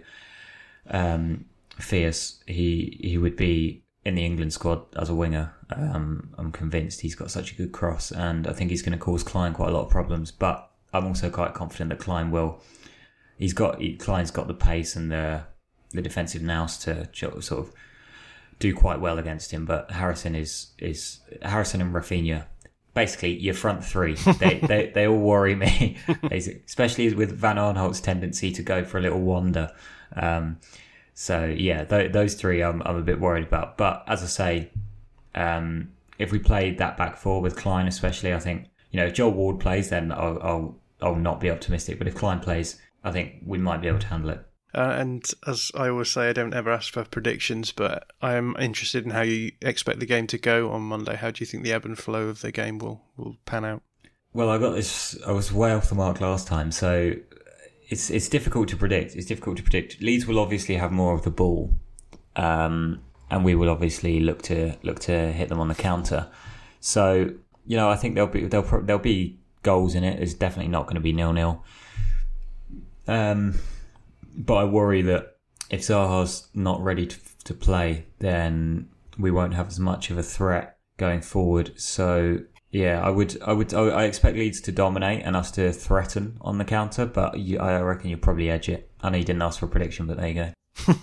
um, 0.89 1.45
fierce, 1.79 2.43
he 2.45 2.99
he 3.01 3.17
would 3.17 3.35
be 3.35 3.83
in 4.03 4.15
the 4.15 4.25
England 4.25 4.53
squad 4.53 4.85
as 4.95 5.09
a 5.09 5.15
winger. 5.15 5.53
Um, 5.75 6.29
I'm 6.37 6.51
convinced 6.51 7.01
he's 7.01 7.15
got 7.15 7.31
such 7.31 7.53
a 7.53 7.55
good 7.55 7.71
cross, 7.71 8.11
and 8.11 8.45
I 8.45 8.53
think 8.53 8.69
he's 8.69 8.83
going 8.83 8.97
to 8.97 9.03
cause 9.03 9.23
Clyne 9.23 9.53
quite 9.53 9.69
a 9.69 9.73
lot 9.73 9.85
of 9.85 9.89
problems. 9.89 10.29
But 10.31 10.69
I'm 10.93 11.07
also 11.07 11.31
quite 11.31 11.55
confident 11.55 11.89
that 11.89 11.99
Clyne 11.99 12.29
will. 12.29 12.61
He's 13.39 13.53
got 13.53 13.81
Clyne's 13.97 14.31
got 14.31 14.47
the 14.47 14.53
pace 14.53 14.95
and 14.95 15.11
the 15.11 15.43
the 15.91 16.01
defensive 16.03 16.43
nous 16.43 16.77
to 16.79 17.09
sort 17.13 17.51
of 17.51 17.73
do 18.59 18.73
quite 18.73 18.99
well 18.99 19.17
against 19.17 19.51
him. 19.51 19.65
But 19.65 19.91
Harrison 19.91 20.35
is 20.35 20.67
is 20.77 21.19
Harrison 21.41 21.81
and 21.81 21.93
Raphinha. 21.93 22.45
Basically, 22.93 23.37
your 23.37 23.53
front 23.53 23.83
three, 23.83 24.15
they, 24.39 24.59
they, 24.59 24.91
they 24.95 25.05
all 25.05 25.17
worry 25.17 25.53
me, 25.53 25.97
especially 26.31 27.13
with 27.13 27.37
Van 27.37 27.57
Aanholt's 27.57 27.99
tendency 27.99 28.53
to 28.53 28.63
go 28.63 28.85
for 28.85 28.97
a 28.97 29.01
little 29.01 29.19
wander. 29.19 29.69
Um, 30.15 30.59
so 31.13 31.45
yeah, 31.45 31.83
th- 31.83 32.13
those 32.13 32.35
three 32.35 32.61
I'm, 32.61 32.81
I'm 32.85 32.95
a 32.95 33.01
bit 33.01 33.19
worried 33.19 33.47
about. 33.47 33.77
But 33.77 34.03
as 34.07 34.23
I 34.23 34.27
say, 34.27 34.71
um, 35.33 35.91
if 36.19 36.31
we 36.31 36.39
played 36.39 36.77
that 36.77 36.95
back 36.97 37.17
four 37.17 37.41
with 37.41 37.57
Clyne, 37.57 37.87
especially, 37.87 38.33
I 38.33 38.39
think 38.39 38.69
you 38.91 38.99
know 38.99 39.07
if 39.07 39.13
Joel 39.13 39.31
Ward 39.31 39.59
plays, 39.59 39.89
then 39.89 40.11
I'll, 40.11 40.39
I'll 40.41 40.79
I'll 41.01 41.15
not 41.15 41.39
be 41.41 41.49
optimistic. 41.49 41.97
But 41.97 42.07
if 42.07 42.15
Clyne 42.15 42.39
plays, 42.39 42.81
I 43.03 43.11
think 43.11 43.41
we 43.45 43.57
might 43.57 43.81
be 43.81 43.87
able 43.87 43.99
to 43.99 44.07
handle 44.07 44.29
it. 44.31 44.45
Uh, 44.75 44.93
and 44.99 45.25
as 45.47 45.71
I 45.73 45.87
always 45.87 46.11
say, 46.11 46.29
I 46.29 46.33
don't 46.33 46.53
ever 46.53 46.69
ask 46.69 46.91
for 46.91 47.05
predictions, 47.05 47.71
but 47.71 48.11
I 48.21 48.33
am 48.33 48.57
interested 48.59 49.05
in 49.05 49.11
how 49.11 49.21
you 49.21 49.53
expect 49.61 50.01
the 50.01 50.05
game 50.05 50.27
to 50.27 50.37
go 50.37 50.69
on 50.71 50.81
Monday. 50.81 51.15
How 51.15 51.31
do 51.31 51.41
you 51.41 51.45
think 51.45 51.63
the 51.63 51.71
ebb 51.71 51.85
and 51.85 51.97
flow 51.97 52.27
of 52.27 52.41
the 52.41 52.51
game 52.51 52.79
will, 52.79 53.01
will 53.15 53.37
pan 53.45 53.63
out? 53.63 53.83
Well, 54.33 54.49
I 54.49 54.57
got 54.57 54.71
this. 54.71 55.17
I 55.25 55.31
was 55.31 55.53
way 55.53 55.71
off 55.71 55.87
the 55.87 55.95
mark 55.95 56.19
last 56.19 56.45
time, 56.45 56.73
so 56.73 57.13
it's 57.87 58.09
it's 58.09 58.27
difficult 58.27 58.67
to 58.67 58.75
predict. 58.75 59.15
It's 59.15 59.25
difficult 59.25 59.55
to 59.57 59.63
predict. 59.63 60.01
Leeds 60.01 60.25
will 60.25 60.39
obviously 60.39 60.75
have 60.75 60.91
more 60.91 61.13
of 61.13 61.23
the 61.23 61.31
ball, 61.31 61.73
um, 62.35 62.99
and 63.31 63.45
we 63.45 63.55
will 63.55 63.69
obviously 63.69 64.19
look 64.19 64.41
to 64.43 64.75
look 64.83 64.99
to 65.01 65.31
hit 65.31 65.47
them 65.47 65.61
on 65.61 65.69
the 65.69 65.75
counter. 65.75 66.27
So 66.81 67.31
you 67.65 67.77
know, 67.77 67.89
I 67.89 67.95
think 67.95 68.15
there'll 68.15 68.29
be 68.29 68.45
there'll 68.45 68.81
there'll 68.81 69.01
be 69.01 69.39
goals 69.63 69.95
in 69.95 70.03
it. 70.03 70.21
It's 70.21 70.33
definitely 70.33 70.69
not 70.69 70.83
going 70.83 70.95
to 70.95 71.01
be 71.01 71.13
nil 71.13 71.31
nil. 71.31 71.63
Um, 73.07 73.55
but 74.35 74.55
I 74.55 74.63
worry 74.65 75.01
that 75.03 75.37
if 75.69 75.81
Zaha's 75.81 76.47
not 76.53 76.81
ready 76.81 77.07
to, 77.07 77.17
to 77.45 77.53
play, 77.53 78.05
then 78.19 78.89
we 79.17 79.31
won't 79.31 79.53
have 79.53 79.67
as 79.67 79.79
much 79.79 80.11
of 80.11 80.17
a 80.17 80.23
threat 80.23 80.77
going 80.97 81.21
forward. 81.21 81.79
So 81.79 82.39
yeah, 82.71 83.01
I 83.01 83.09
would, 83.09 83.41
I 83.41 83.53
would, 83.53 83.73
I 83.73 84.03
expect 84.03 84.37
Leeds 84.37 84.61
to 84.61 84.71
dominate 84.71 85.23
and 85.23 85.35
us 85.35 85.51
to 85.51 85.71
threaten 85.71 86.37
on 86.41 86.57
the 86.57 86.65
counter, 86.65 87.05
but 87.05 87.35
I 87.35 87.79
reckon 87.79 88.09
you'll 88.09 88.19
probably 88.19 88.49
edge 88.49 88.69
it. 88.69 88.91
I 89.01 89.09
know 89.09 89.17
you 89.17 89.23
didn't 89.23 89.41
ask 89.41 89.59
for 89.59 89.65
a 89.65 89.69
prediction, 89.69 90.07
but 90.07 90.17
there 90.17 90.27
you 90.27 90.33
go. 90.33 90.53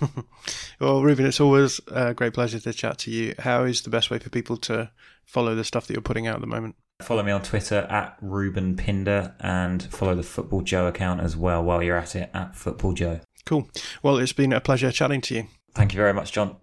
well, 0.80 1.02
Ruben, 1.02 1.24
it's 1.24 1.40
always 1.40 1.80
a 1.88 2.12
great 2.12 2.34
pleasure 2.34 2.60
to 2.60 2.72
chat 2.72 2.98
to 2.98 3.10
you. 3.10 3.34
How 3.38 3.64
is 3.64 3.82
the 3.82 3.90
best 3.90 4.10
way 4.10 4.18
for 4.18 4.28
people 4.28 4.56
to 4.58 4.90
follow 5.24 5.54
the 5.54 5.64
stuff 5.64 5.86
that 5.86 5.94
you're 5.94 6.02
putting 6.02 6.26
out 6.26 6.34
at 6.34 6.40
the 6.42 6.46
moment? 6.46 6.76
Follow 7.02 7.22
me 7.22 7.32
on 7.32 7.42
Twitter 7.42 7.86
at 7.90 8.16
Ruben 8.20 8.76
Pinder 8.76 9.34
and 9.40 9.82
follow 9.82 10.14
the 10.14 10.22
Football 10.22 10.62
Joe 10.62 10.86
account 10.86 11.20
as 11.20 11.36
well 11.36 11.62
while 11.62 11.82
you're 11.82 11.98
at 11.98 12.14
it 12.16 12.30
at 12.32 12.54
Football 12.54 12.92
Joe. 12.92 13.20
Cool. 13.44 13.68
Well, 14.02 14.18
it's 14.18 14.32
been 14.32 14.52
a 14.52 14.60
pleasure 14.60 14.92
chatting 14.92 15.20
to 15.22 15.34
you. 15.34 15.46
Thank 15.74 15.92
you 15.92 15.96
very 15.96 16.14
much, 16.14 16.32
John. 16.32 16.56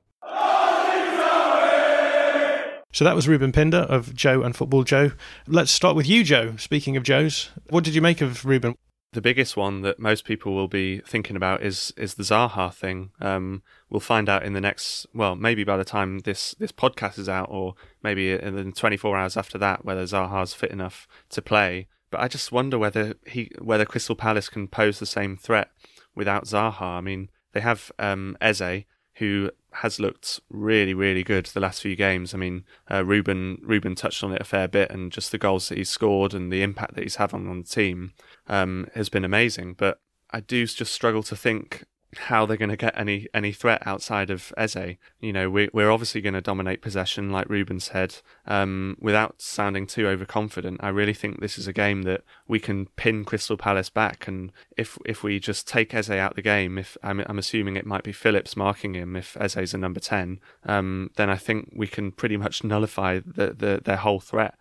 So 2.92 3.06
that 3.06 3.16
was 3.16 3.28
Ruben 3.28 3.52
Pinder 3.52 3.78
of 3.78 4.16
Joe 4.16 4.42
and 4.42 4.56
Football 4.56 4.84
Joe. 4.84 5.12
Let's 5.46 5.72
start 5.72 5.96
with 5.96 6.08
you, 6.08 6.24
Joe. 6.24 6.56
Speaking 6.58 6.98
of 6.98 7.04
Joes, 7.04 7.52
what 7.70 7.84
did 7.84 7.94
you 7.94 8.02
make 8.02 8.22
of 8.22 8.46
Ruben? 8.46 8.76
The 9.12 9.22
biggest 9.22 9.58
one 9.58 9.82
that 9.82 10.00
most 10.00 10.24
people 10.24 10.54
will 10.54 10.68
be 10.68 11.00
thinking 11.00 11.36
about 11.36 11.64
is 11.64 11.92
is 11.98 12.14
the 12.14 12.24
Zaha 12.24 12.72
thing. 12.72 13.10
Um, 13.20 13.64
we'll 13.90 14.00
find 14.00 14.30
out 14.30 14.44
in 14.44 14.54
the 14.54 14.62
next, 14.62 15.08
well, 15.16 15.36
maybe 15.36 15.64
by 15.64 15.78
the 15.78 15.84
time 15.84 16.20
this 16.20 16.54
this 16.60 16.72
podcast 16.72 17.18
is 17.18 17.28
out, 17.28 17.48
or 17.50 17.74
maybe 18.04 18.32
in 18.32 18.56
the 18.56 18.72
24 18.72 19.18
hours 19.18 19.36
after 19.36 19.58
that, 19.58 19.84
whether 19.84 20.04
Zaha's 20.04 20.54
fit 20.54 20.70
enough 20.70 21.08
to 21.32 21.42
play. 21.42 21.88
But 22.12 22.22
I 22.22 22.28
just 22.28 22.52
wonder 22.52 22.78
whether 22.78 23.16
he, 23.26 23.52
whether 23.60 23.86
Crystal 23.86 24.16
Palace 24.16 24.50
can 24.50 24.68
pose 24.68 25.00
the 25.00 25.06
same 25.08 25.38
threat 25.38 25.72
without 26.14 26.46
Zaha. 26.46 26.82
I 26.82 27.02
mean, 27.02 27.30
they 27.54 27.62
have 27.62 27.92
um, 27.98 28.38
Eze, 28.42 28.86
who 29.16 29.52
has 29.72 30.00
looked 30.00 30.40
really, 30.50 30.94
really 30.94 31.24
good 31.24 31.46
the 31.48 31.60
last 31.60 31.82
few 31.82 31.96
games. 31.96 32.34
I 32.34 32.38
mean, 32.38 32.66
uh, 32.90 33.06
Ruben 33.06 33.60
Ruben 33.62 33.96
touched 33.96 34.24
on 34.24 34.34
it 34.34 34.42
a 34.42 34.46
fair 34.46 34.68
bit, 34.68 34.92
and 34.92 35.12
just 35.12 35.32
the 35.32 35.38
goals 35.38 35.70
that 35.70 35.78
he's 35.78 35.90
scored 35.90 36.34
and 36.34 36.52
the 36.52 36.64
impact 36.64 36.96
that 36.96 37.04
he's 37.04 37.18
having 37.18 37.48
on 37.48 37.62
the 37.62 37.68
team 37.68 38.14
um, 38.50 38.88
has 38.96 39.10
been 39.10 39.24
amazing. 39.24 39.76
But 39.76 40.02
I 40.32 40.42
do 40.42 40.66
just 40.66 40.92
struggle 40.92 41.24
to 41.24 41.36
think 41.36 41.86
how 42.16 42.44
they're 42.46 42.58
going 42.58 42.70
to 42.70 42.78
get 42.78 42.98
any 42.98 43.28
any 43.34 43.52
threat 43.52 43.86
outside 43.86 44.30
of 44.32 44.52
Eze. 44.58 44.98
You 45.20 45.32
know, 45.32 45.50
we, 45.50 45.70
we're 45.72 45.92
obviously 45.92 46.22
going 46.22 46.34
to 46.34 46.42
dominate 46.42 46.82
possession, 46.82 47.32
like 47.32 47.48
Ruben 47.48 47.80
said, 47.80 48.18
um, 48.48 48.98
without 49.00 49.42
sounding 49.42 49.86
too 49.86 50.08
overconfident. 50.08 50.80
I 50.82 50.90
really 50.90 51.14
think 51.14 51.40
this 51.40 51.58
is 51.58 51.68
a 51.68 51.74
game 51.74 52.04
that 52.04 52.24
we 52.48 52.60
can 52.60 52.88
pin 52.96 53.26
Crystal 53.26 53.58
Palace 53.58 53.90
back, 53.90 54.28
and 54.28 54.52
if 54.76 54.98
if 55.06 55.24
we 55.24 55.40
just 55.40 55.68
take 55.68 55.94
Eze 55.94 56.10
out 56.10 56.32
of 56.32 56.36
the 56.36 56.42
game, 56.42 56.78
if 56.78 56.98
I'm, 57.04 57.20
I'm 57.28 57.40
assuming 57.40 57.76
it 57.76 57.86
might 57.86 58.04
be 58.04 58.12
Phillips 58.12 58.58
marking 58.58 58.96
him, 58.96 59.16
if 59.16 59.38
Eze's 59.40 59.74
a 59.74 59.78
number 59.78 60.00
ten, 60.00 60.40
um, 60.66 61.12
then 61.16 61.30
I 61.30 61.38
think 61.38 61.72
we 61.76 61.88
can 61.88 62.12
pretty 62.12 62.38
much 62.38 62.64
nullify 62.64 63.20
the, 63.20 63.54
the 63.54 63.82
their 63.84 63.98
whole 63.98 64.20
threat. 64.20 64.56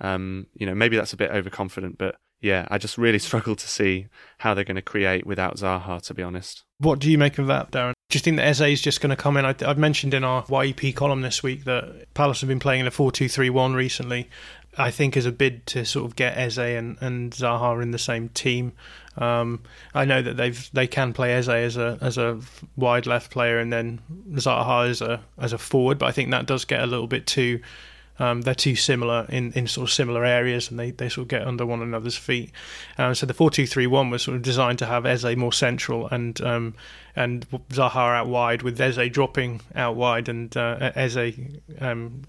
Um, 0.00 0.46
you 0.54 0.66
know, 0.66 0.74
maybe 0.74 0.96
that's 0.96 1.12
a 1.12 1.16
bit 1.16 1.30
overconfident, 1.30 1.98
but 1.98 2.16
yeah, 2.40 2.66
I 2.70 2.78
just 2.78 2.98
really 2.98 3.18
struggle 3.28 3.56
to 3.56 3.68
see 3.68 4.06
how 4.38 4.54
they're 4.54 4.64
going 4.64 4.76
to 4.76 4.82
create 4.82 5.26
without 5.26 5.56
Zaha, 5.56 6.00
to 6.02 6.14
be 6.14 6.22
honest. 6.22 6.64
What 6.78 6.98
do 6.98 7.10
you 7.10 7.18
make 7.18 7.38
of 7.38 7.46
that, 7.48 7.70
Darren? 7.70 7.94
Do 8.08 8.16
you 8.16 8.20
think 8.20 8.36
that 8.36 8.46
Eze 8.46 8.60
is 8.62 8.80
just 8.80 9.00
going 9.00 9.10
to 9.10 9.16
come 9.16 9.36
in? 9.36 9.44
I, 9.44 9.54
have 9.60 9.78
mentioned 9.78 10.14
in 10.14 10.24
our 10.24 10.44
YEP 10.48 10.94
column 10.94 11.20
this 11.20 11.42
week 11.42 11.64
that 11.64 12.14
Palace 12.14 12.40
have 12.40 12.48
been 12.48 12.60
playing 12.60 12.80
in 12.80 12.86
a 12.86 12.90
4 12.90 13.12
2 13.12 13.28
3 13.28 13.50
1 13.50 13.74
recently. 13.74 14.30
I 14.78 14.90
think 14.92 15.16
as 15.16 15.26
a 15.26 15.32
bid 15.32 15.66
to 15.66 15.84
sort 15.84 16.06
of 16.06 16.14
get 16.14 16.38
Eze 16.38 16.58
and, 16.58 16.96
and 17.00 17.32
Zaha 17.32 17.82
in 17.82 17.90
the 17.90 17.98
same 17.98 18.28
team. 18.28 18.72
Um, 19.16 19.64
I 19.92 20.04
know 20.04 20.22
that 20.22 20.36
they've 20.36 20.70
they 20.72 20.86
can 20.86 21.12
play 21.12 21.34
Eze 21.34 21.48
as 21.48 21.76
a 21.76 21.98
as 22.00 22.16
a 22.16 22.40
wide 22.76 23.06
left 23.06 23.32
player 23.32 23.58
and 23.58 23.72
then 23.72 24.00
Zaha 24.34 24.88
as 24.88 25.02
a 25.02 25.20
as 25.36 25.52
a 25.52 25.58
forward, 25.58 25.98
but 25.98 26.06
I 26.06 26.12
think 26.12 26.30
that 26.30 26.46
does 26.46 26.64
get 26.64 26.80
a 26.80 26.86
little 26.86 27.08
bit 27.08 27.26
too 27.26 27.60
um, 28.18 28.42
they're 28.42 28.54
too 28.54 28.76
similar 28.76 29.26
in, 29.28 29.52
in 29.52 29.66
sort 29.66 29.88
of 29.88 29.92
similar 29.92 30.24
areas, 30.24 30.70
and 30.70 30.78
they, 30.78 30.90
they 30.90 31.08
sort 31.08 31.24
of 31.24 31.28
get 31.28 31.46
under 31.46 31.64
one 31.64 31.82
another's 31.82 32.16
feet. 32.16 32.50
Um, 32.96 33.14
so 33.14 33.26
the 33.26 33.34
four 33.34 33.50
two 33.50 33.66
three 33.66 33.86
one 33.86 34.10
was 34.10 34.22
sort 34.22 34.36
of 34.36 34.42
designed 34.42 34.78
to 34.80 34.86
have 34.86 35.06
Eze 35.06 35.36
more 35.36 35.52
central 35.52 36.08
and 36.08 36.40
um, 36.40 36.74
and 37.16 37.48
Zaha 37.70 38.16
out 38.16 38.28
wide, 38.28 38.62
with 38.62 38.80
Eze 38.80 39.10
dropping 39.10 39.60
out 39.74 39.96
wide 39.96 40.28
and 40.28 40.56
uh, 40.56 40.92
Eze 40.94 41.34
um, 41.80 42.22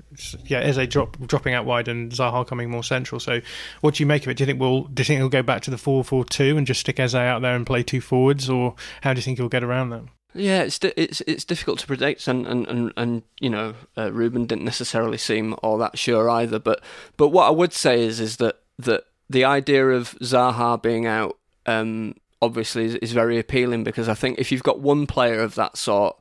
yeah 0.45 0.59
Eze 0.59 0.87
drop, 0.87 1.17
dropping 1.27 1.53
out 1.53 1.65
wide 1.65 1.87
and 1.87 2.11
Zaha 2.11 2.45
coming 2.45 2.69
more 2.69 2.83
central. 2.83 3.19
So 3.19 3.41
what 3.81 3.95
do 3.95 4.03
you 4.03 4.07
make 4.07 4.23
of 4.23 4.29
it? 4.29 4.37
Do 4.37 4.43
you 4.43 4.45
think 4.45 4.59
we'll 4.59 4.83
do 4.83 5.01
you 5.01 5.05
think 5.05 5.19
he'll 5.19 5.29
go 5.29 5.43
back 5.43 5.61
to 5.63 5.71
the 5.71 5.77
four 5.77 6.03
four 6.03 6.25
two 6.25 6.57
and 6.57 6.65
just 6.65 6.81
stick 6.81 6.99
Eze 6.99 7.15
out 7.15 7.41
there 7.41 7.55
and 7.55 7.65
play 7.65 7.83
two 7.83 8.01
forwards, 8.01 8.49
or 8.49 8.75
how 9.01 9.13
do 9.13 9.19
you 9.19 9.23
think 9.23 9.37
he'll 9.37 9.49
get 9.49 9.63
around 9.63 9.89
that? 9.89 10.03
Yeah, 10.33 10.61
it's 10.61 10.79
it's 10.83 11.21
it's 11.21 11.43
difficult 11.43 11.79
to 11.79 11.87
predict, 11.87 12.27
and 12.27 12.45
and 12.45 12.67
and, 12.67 12.93
and 12.95 13.23
you 13.39 13.49
know, 13.49 13.73
uh, 13.97 14.11
Ruben 14.11 14.45
didn't 14.45 14.65
necessarily 14.65 15.17
seem 15.17 15.55
all 15.63 15.77
that 15.79 15.97
sure 15.97 16.29
either. 16.29 16.59
But 16.59 16.81
but 17.17 17.29
what 17.29 17.47
I 17.47 17.51
would 17.51 17.73
say 17.73 18.03
is 18.03 18.19
is 18.19 18.37
that 18.37 18.59
that 18.77 19.05
the 19.29 19.43
idea 19.43 19.87
of 19.89 20.11
Zaha 20.19 20.81
being 20.81 21.07
out 21.07 21.37
um, 21.65 22.15
obviously 22.41 22.85
is, 22.85 22.95
is 22.95 23.11
very 23.11 23.39
appealing 23.39 23.83
because 23.83 24.07
I 24.07 24.13
think 24.13 24.39
if 24.39 24.51
you've 24.51 24.63
got 24.63 24.79
one 24.79 25.07
player 25.07 25.41
of 25.41 25.55
that 25.55 25.77
sort 25.77 26.17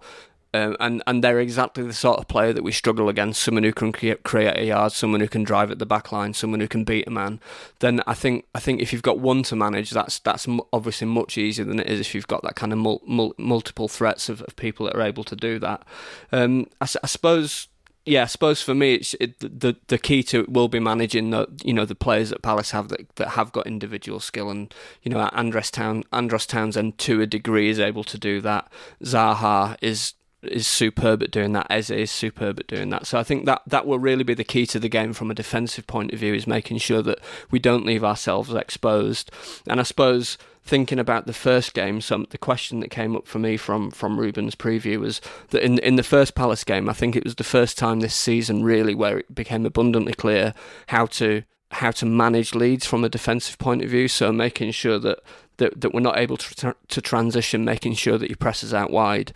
um, 0.55 0.77
and 0.81 1.03
and 1.07 1.23
they're 1.23 1.41
exactly 1.41 1.85
the 1.85 1.93
sort 1.93 2.19
of 2.19 2.29
player 2.29 2.53
that 2.53 2.63
we 2.63 2.73
struggle 2.73 3.09
against. 3.09 3.43
Someone 3.43 3.65
who 3.65 3.73
can 3.73 3.93
create, 3.93 4.23
create 4.23 4.57
a 4.57 4.65
yard, 4.65 4.93
someone 4.93 5.21
who 5.21 5.29
can 5.29 5.45
drive 5.45 5.71
at 5.71 5.79
the 5.79 5.87
back 5.87 6.11
line, 6.11 6.33
someone 6.33 6.61
who 6.61 6.69
can 6.69 6.85
beat 6.85 7.07
a 7.07 7.11
man. 7.11 7.41
Then 7.81 8.01
I 8.07 8.15
think 8.15 8.47
I 8.55 8.61
think 8.61 8.81
if 8.81 8.93
you've 8.93 9.03
got 9.03 9.19
one 9.19 9.43
to 9.45 9.57
manage, 9.57 9.91
that's 9.91 10.19
that's 10.19 10.47
obviously 10.73 11.07
much 11.07 11.37
easier 11.37 11.65
than 11.65 11.81
it 11.81 11.87
is 11.87 12.01
if 12.01 12.15
you've 12.15 12.29
got 12.29 12.43
that 12.43 12.57
kind 12.57 12.73
of 12.73 12.79
mul- 12.79 13.03
mul- 13.07 13.35
multiple 13.37 13.89
threats 13.89 14.29
of, 14.29 14.41
of, 14.43 14.57
people 14.57 14.87
that 14.87 14.97
are 14.97 15.03
able 15.03 15.25
to 15.25 15.37
do 15.37 15.59
that. 15.59 15.87
Um, 16.33 16.67
I, 16.81 16.89
I 17.03 17.07
suppose 17.07 17.69
yeah, 18.09 18.23
I 18.23 18.27
suppose 18.27 18.63
for 18.63 18.75
me, 18.75 18.95
it's 18.95 19.15
it, 19.21 19.39
the 19.39 19.77
the 19.89 19.99
key 19.99 20.23
to 20.25 20.41
it 20.41 20.49
will 20.49 20.69
be 20.69 20.81
managing 20.81 21.29
the 21.29 21.47
you 21.63 21.75
know 21.75 21.85
the 21.85 21.95
players 21.95 22.31
that 22.31 22.41
Palace 22.41 22.71
have 22.71 22.89
that, 22.89 23.15
that 23.17 23.29
have 23.31 23.53
got 23.53 23.67
individual 23.67 24.19
skill, 24.19 24.49
and 24.49 24.73
you 25.03 25.11
know 25.11 25.21
Andros 25.21 25.71
Town 25.71 26.05
Andros 26.11 26.47
Townsend 26.47 26.97
to 26.99 27.21
a 27.21 27.27
degree 27.27 27.69
is 27.69 27.79
able 27.79 28.05
to 28.05 28.17
do 28.17 28.41
that. 28.41 28.73
Zaha 29.05 29.77
is 29.83 30.15
is 30.43 30.67
superb 30.67 31.23
at 31.23 31.31
doing 31.31 31.53
that. 31.53 31.67
Eze 31.71 31.91
is 31.91 32.11
superb 32.11 32.61
at 32.61 32.67
doing 32.67 32.91
that. 32.91 33.07
So 33.07 33.19
I 33.19 33.25
think 33.25 33.45
that 33.47 33.63
that 33.67 33.87
will 33.87 33.99
really 33.99 34.25
be 34.25 34.35
the 34.35 34.45
key 34.45 34.67
to 34.67 34.79
the 34.79 34.89
game 34.89 35.13
from 35.13 35.31
a 35.31 35.35
defensive 35.35 35.87
point 35.87 36.13
of 36.13 36.21
view 36.21 36.35
is 36.35 36.47
making 36.47 36.79
sure 36.79 37.03
that 37.03 37.19
we 37.51 37.59
don't 37.59 37.87
leave 37.87 38.05
ourselves 38.05 38.53
exposed. 38.55 39.31
And 39.67 39.81
I 39.81 39.83
suppose 39.83 40.39
thinking 40.63 40.99
about 40.99 41.27
the 41.27 41.33
first 41.33 41.75
game, 41.75 42.01
some 42.01 42.27
the 42.31 42.39
question 42.39 42.81
that 42.81 42.91
came 42.91 43.17
up 43.17 43.27
for 43.27 43.39
me 43.39 43.57
from 43.57 43.91
from 43.91 44.21
Ruben's 44.21 44.55
preview 44.55 45.01
was 45.01 45.21
that 45.51 45.65
in 45.65 45.79
in 45.79 45.97
the 45.97 46.03
first 46.03 46.35
Palace 46.35 46.63
game, 46.63 46.89
I 46.89 46.93
think 46.93 47.17
it 47.17 47.25
was 47.25 47.35
the 47.35 47.45
first 47.45 47.77
time 47.77 48.01
this 48.01 48.15
season 48.15 48.63
really 48.63 48.95
where 48.95 49.19
it 49.19 49.35
became 49.35 49.67
abundantly 49.67 50.15
clear 50.15 50.55
how 50.89 51.07
to 51.07 51.43
how 51.71 51.91
to 51.91 52.07
manage 52.07 52.55
Leeds 52.55 52.87
from 52.87 53.05
a 53.05 53.09
defensive 53.09 53.59
point 53.59 53.83
of 53.83 53.91
view. 53.91 54.09
So 54.09 54.33
making 54.33 54.71
sure 54.71 54.99
that 55.01 55.19
that, 55.57 55.81
that 55.81 55.93
we're 55.93 56.01
not 56.01 56.19
able 56.19 56.37
to 56.37 56.75
to 56.87 57.01
transition, 57.01 57.65
making 57.65 57.95
sure 57.95 58.19
that 58.19 58.31
your 58.31 58.37
press 58.37 58.63
is 58.63 58.73
out 58.73 58.91
wide 58.91 59.33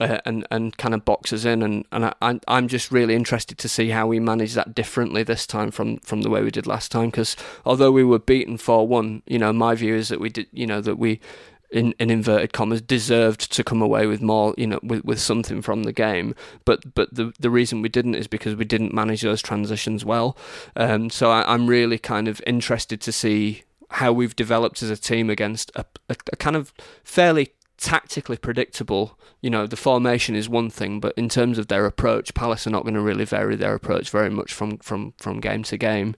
uh, 0.00 0.18
and 0.24 0.46
and 0.50 0.76
kind 0.76 0.94
of 0.94 1.04
boxes 1.04 1.44
in, 1.44 1.62
and 1.62 1.84
and 1.92 2.06
I, 2.22 2.40
I'm 2.48 2.68
just 2.68 2.90
really 2.90 3.14
interested 3.14 3.58
to 3.58 3.68
see 3.68 3.90
how 3.90 4.06
we 4.06 4.18
manage 4.18 4.54
that 4.54 4.74
differently 4.74 5.22
this 5.22 5.46
time 5.46 5.70
from 5.70 5.98
from 5.98 6.22
the 6.22 6.30
way 6.30 6.42
we 6.42 6.50
did 6.50 6.66
last 6.66 6.90
time. 6.90 7.10
Because 7.10 7.36
although 7.64 7.92
we 7.92 8.04
were 8.04 8.18
beaten 8.18 8.56
four 8.56 8.88
one, 8.88 9.22
you 9.26 9.38
know, 9.38 9.52
my 9.52 9.74
view 9.74 9.94
is 9.94 10.08
that 10.08 10.20
we 10.20 10.30
did, 10.30 10.46
you 10.52 10.66
know, 10.66 10.80
that 10.80 10.98
we. 10.98 11.20
In, 11.72 11.94
in 12.00 12.10
inverted 12.10 12.52
commas, 12.52 12.80
deserved 12.80 13.52
to 13.52 13.62
come 13.62 13.80
away 13.80 14.08
with 14.08 14.20
more, 14.20 14.56
you 14.58 14.66
know, 14.66 14.80
with, 14.82 15.04
with 15.04 15.20
something 15.20 15.62
from 15.62 15.84
the 15.84 15.92
game. 15.92 16.34
But 16.64 16.94
but 16.94 17.14
the 17.14 17.32
the 17.38 17.48
reason 17.48 17.80
we 17.80 17.88
didn't 17.88 18.16
is 18.16 18.26
because 18.26 18.56
we 18.56 18.64
didn't 18.64 18.92
manage 18.92 19.22
those 19.22 19.40
transitions 19.40 20.04
well. 20.04 20.36
Um, 20.74 21.10
so 21.10 21.30
I, 21.30 21.44
I'm 21.46 21.68
really 21.68 21.96
kind 21.96 22.26
of 22.26 22.42
interested 22.44 23.00
to 23.02 23.12
see 23.12 23.62
how 23.90 24.12
we've 24.12 24.34
developed 24.34 24.82
as 24.82 24.90
a 24.90 24.96
team 24.96 25.30
against 25.30 25.70
a, 25.76 25.84
a, 26.08 26.16
a 26.32 26.36
kind 26.36 26.56
of 26.56 26.72
fairly 27.04 27.52
tactically 27.80 28.36
predictable. 28.36 29.18
You 29.40 29.50
know, 29.50 29.66
the 29.66 29.76
formation 29.76 30.34
is 30.34 30.48
one 30.48 30.70
thing, 30.70 31.00
but 31.00 31.14
in 31.16 31.28
terms 31.28 31.58
of 31.58 31.68
their 31.68 31.86
approach, 31.86 32.34
Palace 32.34 32.66
are 32.66 32.70
not 32.70 32.82
going 32.82 32.94
to 32.94 33.00
really 33.00 33.24
vary 33.24 33.56
their 33.56 33.74
approach 33.74 34.10
very 34.10 34.30
much 34.30 34.52
from 34.52 34.78
from 34.78 35.14
from 35.16 35.40
game 35.40 35.62
to 35.64 35.76
game. 35.76 36.14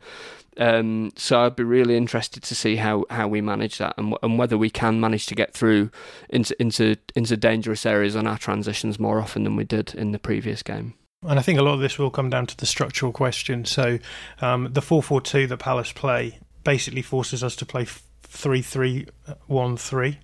Um, 0.59 1.13
so 1.17 1.41
I'd 1.41 1.57
be 1.57 1.63
really 1.63 1.97
interested 1.97 2.43
to 2.43 2.55
see 2.55 2.77
how, 2.77 3.07
how 3.09 3.27
we 3.27 3.41
manage 3.41 3.79
that 3.79 3.95
and, 3.97 4.15
and 4.23 4.39
whether 4.39 4.59
we 4.59 4.69
can 4.69 5.01
manage 5.01 5.25
to 5.27 5.35
get 5.35 5.55
through 5.55 5.91
into 6.29 6.61
into 6.61 6.97
into 7.15 7.37
dangerous 7.37 7.87
areas 7.87 8.17
on 8.17 8.27
our 8.27 8.37
transitions 8.37 8.99
more 8.99 9.19
often 9.19 9.45
than 9.45 9.57
we 9.57 9.65
did 9.65 9.95
in 9.95 10.13
the 10.13 10.19
previous 10.19 10.63
game. 10.63 10.95
And 11.23 11.39
I 11.39 11.43
think 11.43 11.59
a 11.59 11.63
lot 11.63 11.75
of 11.75 11.81
this 11.81 11.99
will 11.99 12.11
come 12.11 12.29
down 12.29 12.47
to 12.49 12.57
the 12.57 12.67
structural 12.67 13.13
question. 13.13 13.65
So 13.65 13.99
um, 14.41 14.69
the 14.73 14.83
four 14.83 15.03
four 15.03 15.21
two 15.21 15.47
that 15.47 15.59
Palace 15.59 15.93
play 15.93 16.39
basically 16.65 17.03
forces 17.03 17.43
us 17.43 17.57
to 17.57 17.65
play 17.65 17.87
three 18.23 18.63
three 18.63 19.07
one 19.47 19.77
three 19.77 20.19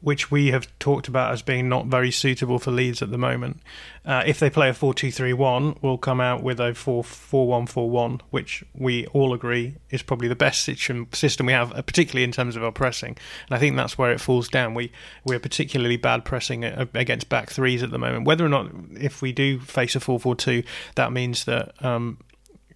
which 0.00 0.30
we 0.30 0.48
have 0.48 0.66
talked 0.78 1.08
about 1.08 1.32
as 1.32 1.42
being 1.42 1.68
not 1.68 1.86
very 1.86 2.10
suitable 2.10 2.58
for 2.58 2.70
Leeds 2.70 3.02
at 3.02 3.10
the 3.10 3.18
moment. 3.18 3.60
Uh, 4.04 4.22
if 4.26 4.38
they 4.38 4.50
play 4.50 4.68
a 4.68 4.74
4 4.74 4.94
2 4.94 5.10
3 5.10 5.32
1, 5.32 5.78
we'll 5.82 5.98
come 5.98 6.20
out 6.20 6.42
with 6.42 6.60
a 6.60 6.74
4 6.74 7.02
4 7.02 7.48
1 7.48 7.66
4 7.66 7.90
1, 7.90 8.20
which 8.30 8.64
we 8.74 9.06
all 9.08 9.32
agree 9.32 9.76
is 9.90 10.02
probably 10.02 10.28
the 10.28 10.36
best 10.36 10.62
system 10.64 11.46
we 11.46 11.52
have, 11.52 11.72
uh, 11.72 11.82
particularly 11.82 12.24
in 12.24 12.32
terms 12.32 12.56
of 12.56 12.62
our 12.62 12.72
pressing. 12.72 13.16
And 13.48 13.56
I 13.56 13.58
think 13.58 13.76
that's 13.76 13.98
where 13.98 14.12
it 14.12 14.20
falls 14.20 14.48
down. 14.48 14.74
We, 14.74 14.92
we're 15.24 15.40
particularly 15.40 15.96
bad 15.96 16.24
pressing 16.24 16.64
against 16.64 17.28
back 17.28 17.50
threes 17.50 17.82
at 17.82 17.90
the 17.90 17.98
moment. 17.98 18.26
Whether 18.26 18.44
or 18.44 18.50
not, 18.50 18.70
if 18.92 19.22
we 19.22 19.32
do 19.32 19.58
face 19.60 19.96
a 19.96 20.00
4 20.00 20.20
4 20.20 20.36
2, 20.36 20.62
that 20.94 21.12
means 21.12 21.44
that. 21.44 21.72
Um, 21.84 22.18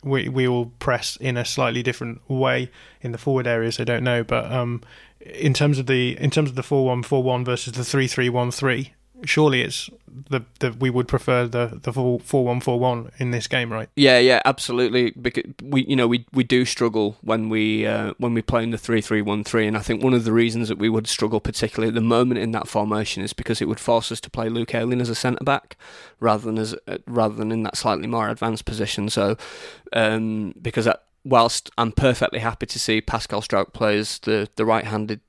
we 0.02 0.30
we 0.30 0.48
will 0.48 0.66
press 0.78 1.16
in 1.16 1.36
a 1.36 1.44
slightly 1.44 1.82
different 1.82 2.22
way 2.28 2.70
in 3.02 3.12
the 3.12 3.18
forward 3.18 3.46
areas. 3.46 3.78
I 3.78 3.84
don't 3.84 4.02
know, 4.02 4.24
but 4.24 4.50
um, 4.50 4.82
in 5.20 5.54
terms 5.54 5.78
of 5.78 5.86
the 5.86 6.16
in 6.18 6.30
terms 6.30 6.50
of 6.50 6.56
the 6.56 6.62
four 6.62 6.86
one 6.86 7.02
four 7.02 7.22
one 7.22 7.44
versus 7.44 7.74
the 7.74 7.84
three 7.84 8.06
three 8.06 8.28
one 8.28 8.50
three, 8.50 8.94
surely 9.24 9.62
it's 9.62 9.90
the, 10.28 10.40
the 10.60 10.72
we 10.72 10.90
would 10.90 11.08
prefer 11.08 11.46
the 11.46 11.78
the 11.82 11.92
four 11.92 12.44
one 12.44 12.60
four 12.60 12.78
one 12.78 13.10
in 13.18 13.30
this 13.30 13.46
game, 13.46 13.72
right? 13.72 13.88
Yeah, 13.96 14.18
yeah, 14.18 14.40
absolutely. 14.44 15.10
Because 15.10 15.44
we 15.62 15.84
you 15.84 15.96
know 15.96 16.08
we 16.08 16.26
we 16.32 16.44
do 16.44 16.64
struggle 16.64 17.16
when 17.20 17.48
we 17.48 17.86
uh, 17.86 18.14
when 18.18 18.34
we 18.34 18.42
play 18.42 18.62
in 18.62 18.70
the 18.70 18.78
three 18.78 19.00
three 19.00 19.22
one 19.22 19.44
three, 19.44 19.66
and 19.66 19.76
I 19.76 19.80
think 19.80 20.02
one 20.02 20.14
of 20.14 20.24
the 20.24 20.32
reasons 20.32 20.68
that 20.68 20.78
we 20.78 20.88
would 20.88 21.06
struggle 21.06 21.40
particularly 21.40 21.88
at 21.88 21.94
the 21.94 22.00
moment 22.00 22.40
in 22.40 22.52
that 22.52 22.68
formation 22.68 23.22
is 23.22 23.32
because 23.32 23.60
it 23.60 23.68
would 23.68 23.80
force 23.80 24.10
us 24.10 24.20
to 24.22 24.30
play 24.30 24.48
Luke 24.48 24.74
Ayling 24.74 25.00
as 25.00 25.10
a 25.10 25.14
centre 25.14 25.44
back 25.44 25.76
rather 26.18 26.44
than 26.44 26.58
as 26.58 26.74
uh, 26.86 26.98
rather 27.06 27.34
than 27.34 27.52
in 27.52 27.62
that 27.64 27.76
slightly 27.76 28.06
more 28.06 28.28
advanced 28.28 28.64
position. 28.64 29.10
So 29.10 29.36
um, 29.92 30.54
because 30.60 30.86
that 30.86 31.04
whilst 31.24 31.70
I'm 31.76 31.92
perfectly 31.92 32.38
happy 32.40 32.66
to 32.66 32.78
see 32.78 33.00
Pascal 33.00 33.42
Struijk 33.42 33.72
plays 33.72 34.18
the, 34.20 34.48
the 34.56 34.64
right-handed 34.64 35.20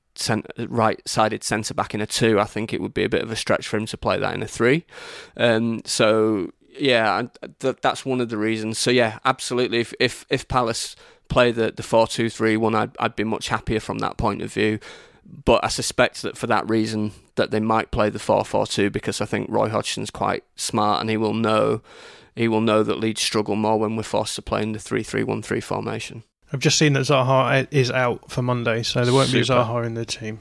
right-sided 0.58 1.42
centre 1.42 1.74
back 1.74 1.94
in 1.94 2.00
a 2.00 2.06
two, 2.06 2.38
I 2.38 2.44
think 2.44 2.72
it 2.72 2.80
would 2.80 2.94
be 2.94 3.04
a 3.04 3.08
bit 3.08 3.22
of 3.22 3.30
a 3.30 3.36
stretch 3.36 3.66
for 3.66 3.78
him 3.78 3.86
to 3.86 3.96
play 3.96 4.18
that 4.18 4.34
in 4.34 4.42
a 4.42 4.48
three. 4.48 4.84
Um, 5.36 5.82
so 5.84 6.52
yeah, 6.78 7.22
th- 7.60 7.76
that's 7.80 8.04
one 8.04 8.20
of 8.20 8.28
the 8.28 8.36
reasons. 8.36 8.78
So 8.78 8.90
yeah, 8.90 9.18
absolutely. 9.24 9.80
If 9.80 9.94
if, 10.00 10.26
if 10.28 10.48
Palace 10.48 10.96
play 11.28 11.50
the 11.50 11.72
the 11.72 11.82
four 11.82 12.06
two 12.06 12.28
three 12.28 12.56
one, 12.56 12.74
I'd 12.74 12.96
I'd 12.98 13.16
be 13.16 13.24
much 13.24 13.48
happier 13.48 13.80
from 13.80 13.98
that 14.00 14.16
point 14.16 14.42
of 14.42 14.52
view. 14.52 14.78
But 15.24 15.64
I 15.64 15.68
suspect 15.68 16.22
that 16.22 16.36
for 16.36 16.46
that 16.48 16.68
reason 16.68 17.12
that 17.36 17.50
they 17.50 17.60
might 17.60 17.90
play 17.90 18.10
the 18.10 18.18
four 18.18 18.44
four 18.44 18.66
two 18.66 18.90
because 18.90 19.20
I 19.20 19.26
think 19.26 19.48
Roy 19.50 19.68
Hodgson's 19.68 20.10
quite 20.10 20.44
smart 20.56 21.00
and 21.00 21.08
he 21.08 21.16
will 21.16 21.34
know 21.34 21.80
he 22.34 22.48
will 22.48 22.60
know 22.60 22.82
that 22.82 22.98
Leeds 22.98 23.20
struggle 23.20 23.56
more 23.56 23.78
when 23.78 23.96
we're 23.96 24.02
forced 24.02 24.34
to 24.36 24.42
play 24.42 24.62
in 24.62 24.72
the 24.72 24.78
3 24.78 25.02
3 25.02 25.24
1 25.24 25.42
3 25.42 25.60
formation. 25.60 26.24
I've 26.52 26.60
just 26.60 26.76
seen 26.76 26.92
that 26.94 27.00
Zaha 27.00 27.66
is 27.70 27.90
out 27.90 28.30
for 28.30 28.42
Monday, 28.42 28.82
so 28.82 29.04
there 29.04 29.14
won't 29.14 29.30
Super. 29.30 29.40
be 29.40 29.48
Zaha 29.48 29.86
in 29.86 29.94
the 29.94 30.04
team. 30.04 30.40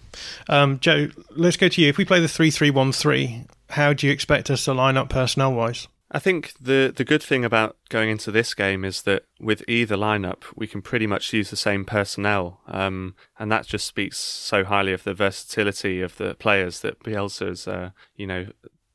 Um, 0.50 0.80
Joe, 0.80 1.10
let's 1.32 1.56
go 1.56 1.70
to 1.70 1.82
you. 1.82 1.88
If 1.88 1.98
we 1.98 2.04
play 2.04 2.20
the 2.20 2.28
3 2.28 2.52
3 2.52 2.70
1 2.70 2.92
3, 2.92 3.46
how 3.70 3.94
do 3.94 4.08
you 4.08 4.14
expect 4.14 4.50
us 4.50 4.66
to 4.66 4.74
line 4.74 4.98
up 4.98 5.10
personnel 5.10 5.54
wise? 5.54 5.88
I 6.14 6.20
think 6.20 6.54
the 6.60 6.94
the 6.94 7.06
good 7.06 7.24
thing 7.24 7.46
about 7.46 7.78
going 7.88 8.10
into 8.10 8.32
this 8.32 8.54
game 8.54 8.84
is 8.84 9.04
that 9.04 9.24
with 9.40 9.64
either 9.70 9.96
lineup, 9.96 10.44
we 10.56 10.68
can 10.68 10.82
pretty 10.82 11.08
much 11.08 11.32
use 11.32 11.50
the 11.50 11.56
same 11.56 11.86
personnel, 11.86 12.60
um, 12.68 13.16
and 13.40 13.50
that 13.50 13.66
just 13.66 13.88
speaks 13.88 14.18
so 14.18 14.66
highly 14.66 14.92
of 14.92 15.06
the 15.06 15.14
versatility 15.14 16.02
of 16.02 16.18
the 16.18 16.36
players 16.36 16.82
that 16.82 17.00
Bielsa 17.00 17.48
has, 17.48 17.66
uh, 17.66 17.92
you 18.16 18.28
know, 18.28 18.48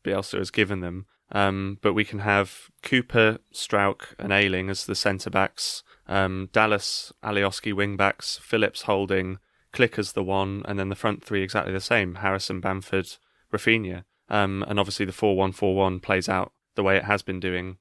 Bielsa 0.05 0.36
has 0.36 0.51
given 0.51 0.81
them. 0.81 1.06
Um, 1.32 1.78
but 1.82 1.93
we 1.93 2.05
can 2.05 2.20
have 2.20 2.70
Cooper, 2.82 3.39
Struijk, 3.53 4.15
and 4.19 4.32
Ayling 4.32 4.70
as 4.70 4.86
the 4.86 4.94
centre 4.94 5.31
backs, 5.31 5.82
um, 6.07 6.48
Dallas, 6.53 7.12
Alioski 7.23 7.74
wing 7.74 7.97
backs, 7.97 8.39
Phillips 8.39 8.82
holding, 8.82 9.39
Klich 9.73 9.98
as 9.98 10.12
the 10.12 10.23
one, 10.23 10.62
and 10.66 10.78
then 10.78 10.89
the 10.89 10.94
front 10.94 11.24
three 11.24 11.43
exactly 11.43 11.73
the 11.73 11.81
same 11.81 12.16
Harrison, 12.16 12.61
Bamford, 12.61 13.16
Raphinha. 13.53 14.05
Um, 14.28 14.65
and 14.66 14.78
obviously 14.78 15.07
the 15.07 15.12
4 15.12 15.36
1 15.36 15.53
4 15.53 15.74
1 15.74 16.01
plays 16.01 16.28
out 16.28 16.53
the 16.74 16.82
way 16.82 16.97
it 16.97 17.05
has 17.05 17.23
been 17.23 17.40
doing 17.40 17.78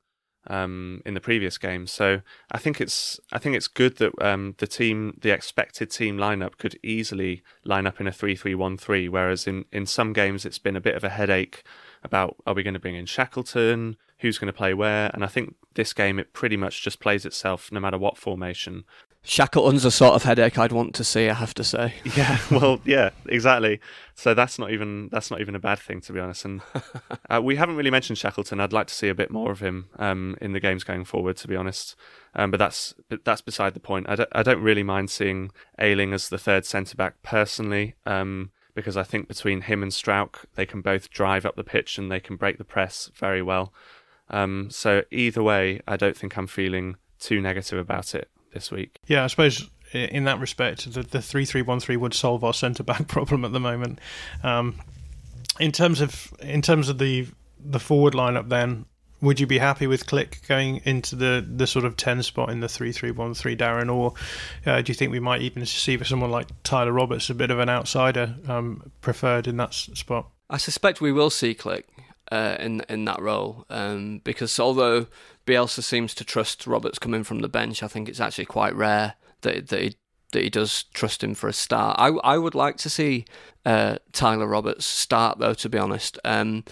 um, 0.47 1.01
in 1.05 1.13
the 1.13 1.19
previous 1.19 1.57
games. 1.57 1.91
So 1.91 2.22
I 2.51 2.57
think 2.57 2.80
it's 2.80 3.19
I 3.31 3.39
think 3.39 3.55
it's 3.55 3.67
good 3.67 3.97
that 3.97 4.13
um, 4.22 4.55
the 4.57 4.67
team, 4.67 5.17
the 5.22 5.31
expected 5.31 5.91
team 5.91 6.17
lineup, 6.17 6.57
could 6.57 6.80
easily 6.84 7.43
line 7.63 7.88
up 7.88 7.99
in 7.99 8.07
a 8.07 8.11
three 8.11 8.35
three 8.35 8.55
one 8.55 8.77
three. 8.77 9.09
Whereas 9.09 9.47
in 9.47 9.65
in 9.72 9.85
some 9.85 10.13
games 10.13 10.45
it's 10.45 10.59
been 10.59 10.76
a 10.76 10.81
bit 10.81 10.95
of 10.95 11.03
a 11.03 11.09
headache 11.09 11.63
about 12.06 12.38
are 12.45 12.53
we 12.53 12.64
going 12.64 12.73
to 12.73 12.80
bring 12.80 12.95
in 12.95 13.06
Shackleton, 13.06 13.98
who's 14.19 14.38
going 14.38 14.48
to 14.48 14.53
play 14.53 14.73
where, 14.73 15.11
and 15.14 15.23
I 15.23 15.27
think 15.27 15.56
this 15.73 15.94
game 15.94 16.19
it 16.19 16.34
pretty 16.34 16.57
much 16.57 16.82
just 16.82 16.99
plays 16.99 17.26
itself 17.26 17.72
no 17.72 17.80
matter 17.80 17.98
what 17.98 18.18
formation. 18.18 18.86
Shackleton's 19.27 19.84
a 19.86 19.91
sort 19.91 20.14
of 20.14 20.22
headache 20.22 20.57
I'd 20.57 20.72
want 20.72 20.94
to 20.95 21.03
see. 21.03 21.27
I 21.30 21.34
have 21.34 21.56
to 21.56 21.64
say. 21.64 21.95
Yeah, 22.15 22.38
well, 22.52 22.80
yeah, 22.86 23.10
exactly. 23.27 23.82
So 24.14 24.34
that's 24.34 24.60
not 24.60 24.72
even 24.72 25.10
that's 25.11 25.32
not 25.32 25.41
even 25.41 25.56
a 25.56 25.60
bad 25.60 25.80
thing 25.80 25.99
to 26.02 26.14
be 26.14 26.19
honest. 26.19 26.45
And 26.45 26.61
uh, 27.30 27.41
we 27.41 27.56
haven't 27.56 27.76
really 27.76 27.90
mentioned 27.90 28.19
Shackleton. 28.19 28.60
I'd 28.60 28.72
like 28.72 28.88
to 28.88 28.94
see 28.94 29.10
a 29.10 29.15
bit 29.15 29.32
more 29.32 29.52
of 29.52 29.60
him 29.60 29.90
um, 29.98 30.38
in 30.40 30.53
the 30.53 30.60
games 30.60 30.84
going 30.84 31.03
forward, 31.03 31.38
to 31.38 31.48
be 31.48 31.56
honest. 31.56 31.95
Um, 32.36 32.52
but 32.52 32.57
that's 32.57 32.94
that's 33.23 33.41
beside 33.41 33.73
the 33.73 33.80
point. 33.80 34.07
I 34.07 34.15
don't, 34.15 34.30
I 34.32 34.44
don't 34.44 34.61
really 34.61 34.84
mind 34.84 35.10
seeing 35.10 35.52
Ayling 35.80 36.14
as 36.14 36.30
the 36.30 36.38
third 36.38 36.65
centre 36.65 36.95
back 36.95 37.22
personally. 37.23 37.95
Um, 38.06 38.52
because 38.76 38.95
I 38.97 39.03
think 39.03 39.27
between 39.27 39.61
him 39.61 39.81
and 39.81 39.91
Struijk, 39.91 40.45
they 40.56 40.65
can 40.65 40.81
both 40.81 41.10
drive 41.10 41.45
up 41.45 41.56
the 41.56 41.64
pitch 41.64 41.97
and 41.97 42.11
they 42.11 42.19
can 42.19 42.35
break 42.35 42.57
the 42.60 42.64
press 42.64 43.10
very 43.15 43.41
well. 43.41 43.73
Um, 44.30 44.68
so 44.69 45.03
either 45.11 45.41
way, 45.41 45.81
I 45.88 45.97
don't 45.97 46.15
think 46.15 46.38
I'm 46.38 46.47
feeling 46.47 46.97
too 47.19 47.41
negative 47.41 47.80
about 47.80 48.14
it 48.14 48.30
this 48.53 48.72
week. 48.72 48.99
Yeah, 49.07 49.23
I 49.23 49.27
suppose 49.27 49.69
in 49.93 50.26
that 50.26 50.39
respect, 50.39 50.91
the 50.93 51.03
the 51.03 51.22
three 51.22 51.45
three 51.45 51.61
one 51.61 51.80
three 51.80 51.97
would 51.97 52.14
solve 52.14 52.43
our 52.43 52.53
centre 52.53 52.84
back 52.84 53.07
problem 53.07 53.45
at 53.45 53.53
the 53.53 53.60
moment. 53.60 53.99
Um, 54.43 54.81
in 55.60 55.72
terms 55.72 56.02
of 56.02 56.34
in 56.41 56.61
terms 56.61 56.89
of 56.89 56.97
the 56.97 57.27
the 57.60 57.80
forward 57.80 58.14
lineup, 58.14 58.49
then 58.49 58.85
would 59.26 59.39
you 59.39 59.47
be 59.47 59.57
happy 59.57 59.88
with 59.88 60.06
Klich 60.06 60.47
going 60.47 60.81
into 60.85 61.15
the, 61.15 61.45
the 61.47 61.68
sort 61.68 61.84
of 61.84 61.97
10 61.97 62.23
spot 62.23 62.49
in 62.49 62.60
the 62.60 62.69
3 62.69 62.91
3 62.91 63.11
1 63.11 63.34
3 63.34 63.57
Darren? 63.57 63.93
Or 63.93 64.14
uh, 64.65 64.81
do 64.81 64.91
you 64.91 64.93
think 64.93 65.11
we 65.11 65.19
might 65.19 65.41
even 65.41 65.65
see 65.65 65.97
for 65.97 66.06
someone 66.06 66.31
like 66.31 66.47
Tyler 66.64 66.93
Roberts, 66.93 67.30
a 67.30 67.35
bit 67.35 67.52
of 67.52 67.60
an 67.60 67.68
outsider, 67.68 68.35
um, 68.47 68.91
preferred 69.02 69.47
in 69.47 69.57
that 69.57 69.73
spot? 69.73 70.30
I 70.49 70.57
suspect 70.57 71.02
we 71.02 71.11
will 71.11 71.31
see 71.31 71.56
Klich 71.56 71.84
uh, 72.31 72.56
in, 72.60 72.81
in 72.88 73.06
that 73.06 73.22
role 73.22 73.65
um, 73.69 74.22
because 74.23 74.60
although 74.60 75.07
Bielsa 75.45 75.84
seems 75.84 76.14
to 76.15 76.23
trust 76.23 76.68
Roberts 76.68 76.99
coming 76.99 77.23
from 77.23 77.39
the 77.39 77.49
bench, 77.49 77.81
I 77.81 77.88
think 77.88 78.07
it's 78.07 78.19
actually 78.19 78.45
quite 78.45 78.76
rare 78.76 79.15
that, 79.41 79.68
that 79.69 79.81
he 79.81 79.95
that 80.31 80.43
he 80.43 80.49
does 80.49 80.84
trust 80.93 81.23
him 81.23 81.34
for 81.34 81.47
a 81.47 81.53
start. 81.53 81.95
I 81.97 82.07
I 82.07 82.38
would 82.38 82.56
like 82.56 82.77
to 82.77 82.89
see 82.89 83.26
uh, 83.65 83.97
Tyler 84.11 84.47
Roberts 84.47 84.85
start 84.85 85.39
though, 85.39 85.53
to 85.53 85.69
be 85.69 85.77
honest. 85.77 86.19
Um, 86.26 86.65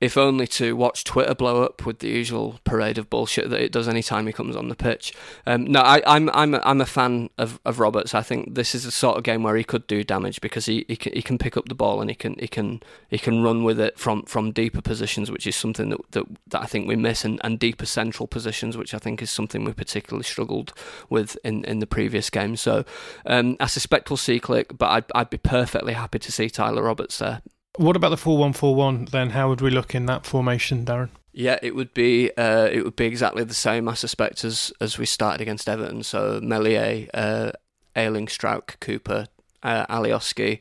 if 0.00 0.16
only 0.16 0.46
to 0.46 0.74
watch 0.74 1.04
Twitter 1.04 1.34
blow 1.34 1.62
up 1.62 1.84
with 1.84 1.98
the 1.98 2.08
usual 2.08 2.58
parade 2.64 2.96
of 2.96 3.10
bullshit 3.10 3.50
that 3.50 3.60
it 3.60 3.70
does 3.70 3.86
any 3.86 4.02
time 4.02 4.26
he 4.26 4.32
comes 4.32 4.56
on 4.56 4.68
the 4.68 4.74
pitch. 4.74 5.12
Um, 5.46 5.64
no, 5.64 5.80
I, 5.80 5.98
am 6.16 6.30
I'm 6.30 6.30
I'm 6.30 6.54
a, 6.54 6.62
I'm 6.64 6.80
a 6.80 6.86
fan 6.86 7.28
of, 7.36 7.60
of 7.66 7.78
Roberts. 7.78 8.14
I 8.14 8.22
think 8.22 8.54
this 8.54 8.74
is 8.74 8.84
the 8.84 8.90
sort 8.90 9.18
of 9.18 9.24
game 9.24 9.42
where 9.42 9.56
he 9.56 9.64
could 9.64 9.86
do 9.86 10.02
damage 10.02 10.40
because 10.40 10.66
he, 10.66 10.86
he 10.88 10.96
can 10.96 11.12
he 11.12 11.20
can 11.20 11.36
pick 11.36 11.56
up 11.56 11.68
the 11.68 11.74
ball 11.74 12.00
and 12.00 12.08
he 12.08 12.16
can 12.16 12.36
he 12.38 12.48
can 12.48 12.82
he 13.08 13.18
can 13.18 13.42
run 13.42 13.62
with 13.62 13.78
it 13.78 13.98
from, 13.98 14.22
from 14.22 14.52
deeper 14.52 14.80
positions, 14.80 15.30
which 15.30 15.46
is 15.46 15.54
something 15.54 15.90
that 15.90 16.00
that, 16.12 16.24
that 16.48 16.62
I 16.62 16.66
think 16.66 16.88
we 16.88 16.96
miss, 16.96 17.24
and, 17.24 17.38
and 17.44 17.58
deeper 17.58 17.86
central 17.86 18.26
positions, 18.26 18.78
which 18.78 18.94
I 18.94 18.98
think 18.98 19.20
is 19.20 19.30
something 19.30 19.64
we 19.64 19.74
particularly 19.74 20.24
struggled 20.24 20.72
with 21.10 21.36
in, 21.44 21.64
in 21.64 21.80
the 21.80 21.86
previous 21.86 22.30
game. 22.30 22.56
So 22.56 22.84
um, 23.26 23.56
I 23.60 23.66
suspect 23.66 24.08
we'll 24.08 24.16
see 24.16 24.40
Klich, 24.40 24.78
but 24.78 24.88
I'd 24.88 25.04
I'd 25.14 25.30
be 25.30 25.38
perfectly 25.38 25.92
happy 25.92 26.18
to 26.20 26.32
see 26.32 26.48
Tyler 26.48 26.84
Roberts 26.84 27.18
there. 27.18 27.42
What 27.80 27.96
about 27.96 28.10
the 28.10 28.18
four 28.18 28.36
one 28.36 28.52
four 28.52 28.74
one 28.74 29.06
then? 29.06 29.30
How 29.30 29.48
would 29.48 29.62
we 29.62 29.70
look 29.70 29.94
in 29.94 30.04
that 30.04 30.26
formation, 30.26 30.84
Darren? 30.84 31.08
Yeah, 31.32 31.58
it 31.62 31.74
would 31.74 31.94
be 31.94 32.30
uh, 32.36 32.68
it 32.70 32.84
would 32.84 32.94
be 32.94 33.06
exactly 33.06 33.42
the 33.42 33.54
same, 33.54 33.88
I 33.88 33.94
suspect, 33.94 34.44
as 34.44 34.70
as 34.82 34.98
we 34.98 35.06
started 35.06 35.40
against 35.40 35.66
Everton. 35.66 36.02
So 36.02 36.40
Meslier, 36.42 37.08
uh, 37.14 37.52
Ayling, 37.96 38.26
Struijk, 38.26 38.78
Cooper, 38.80 39.28
uh, 39.62 39.86
Alioski, 39.86 40.60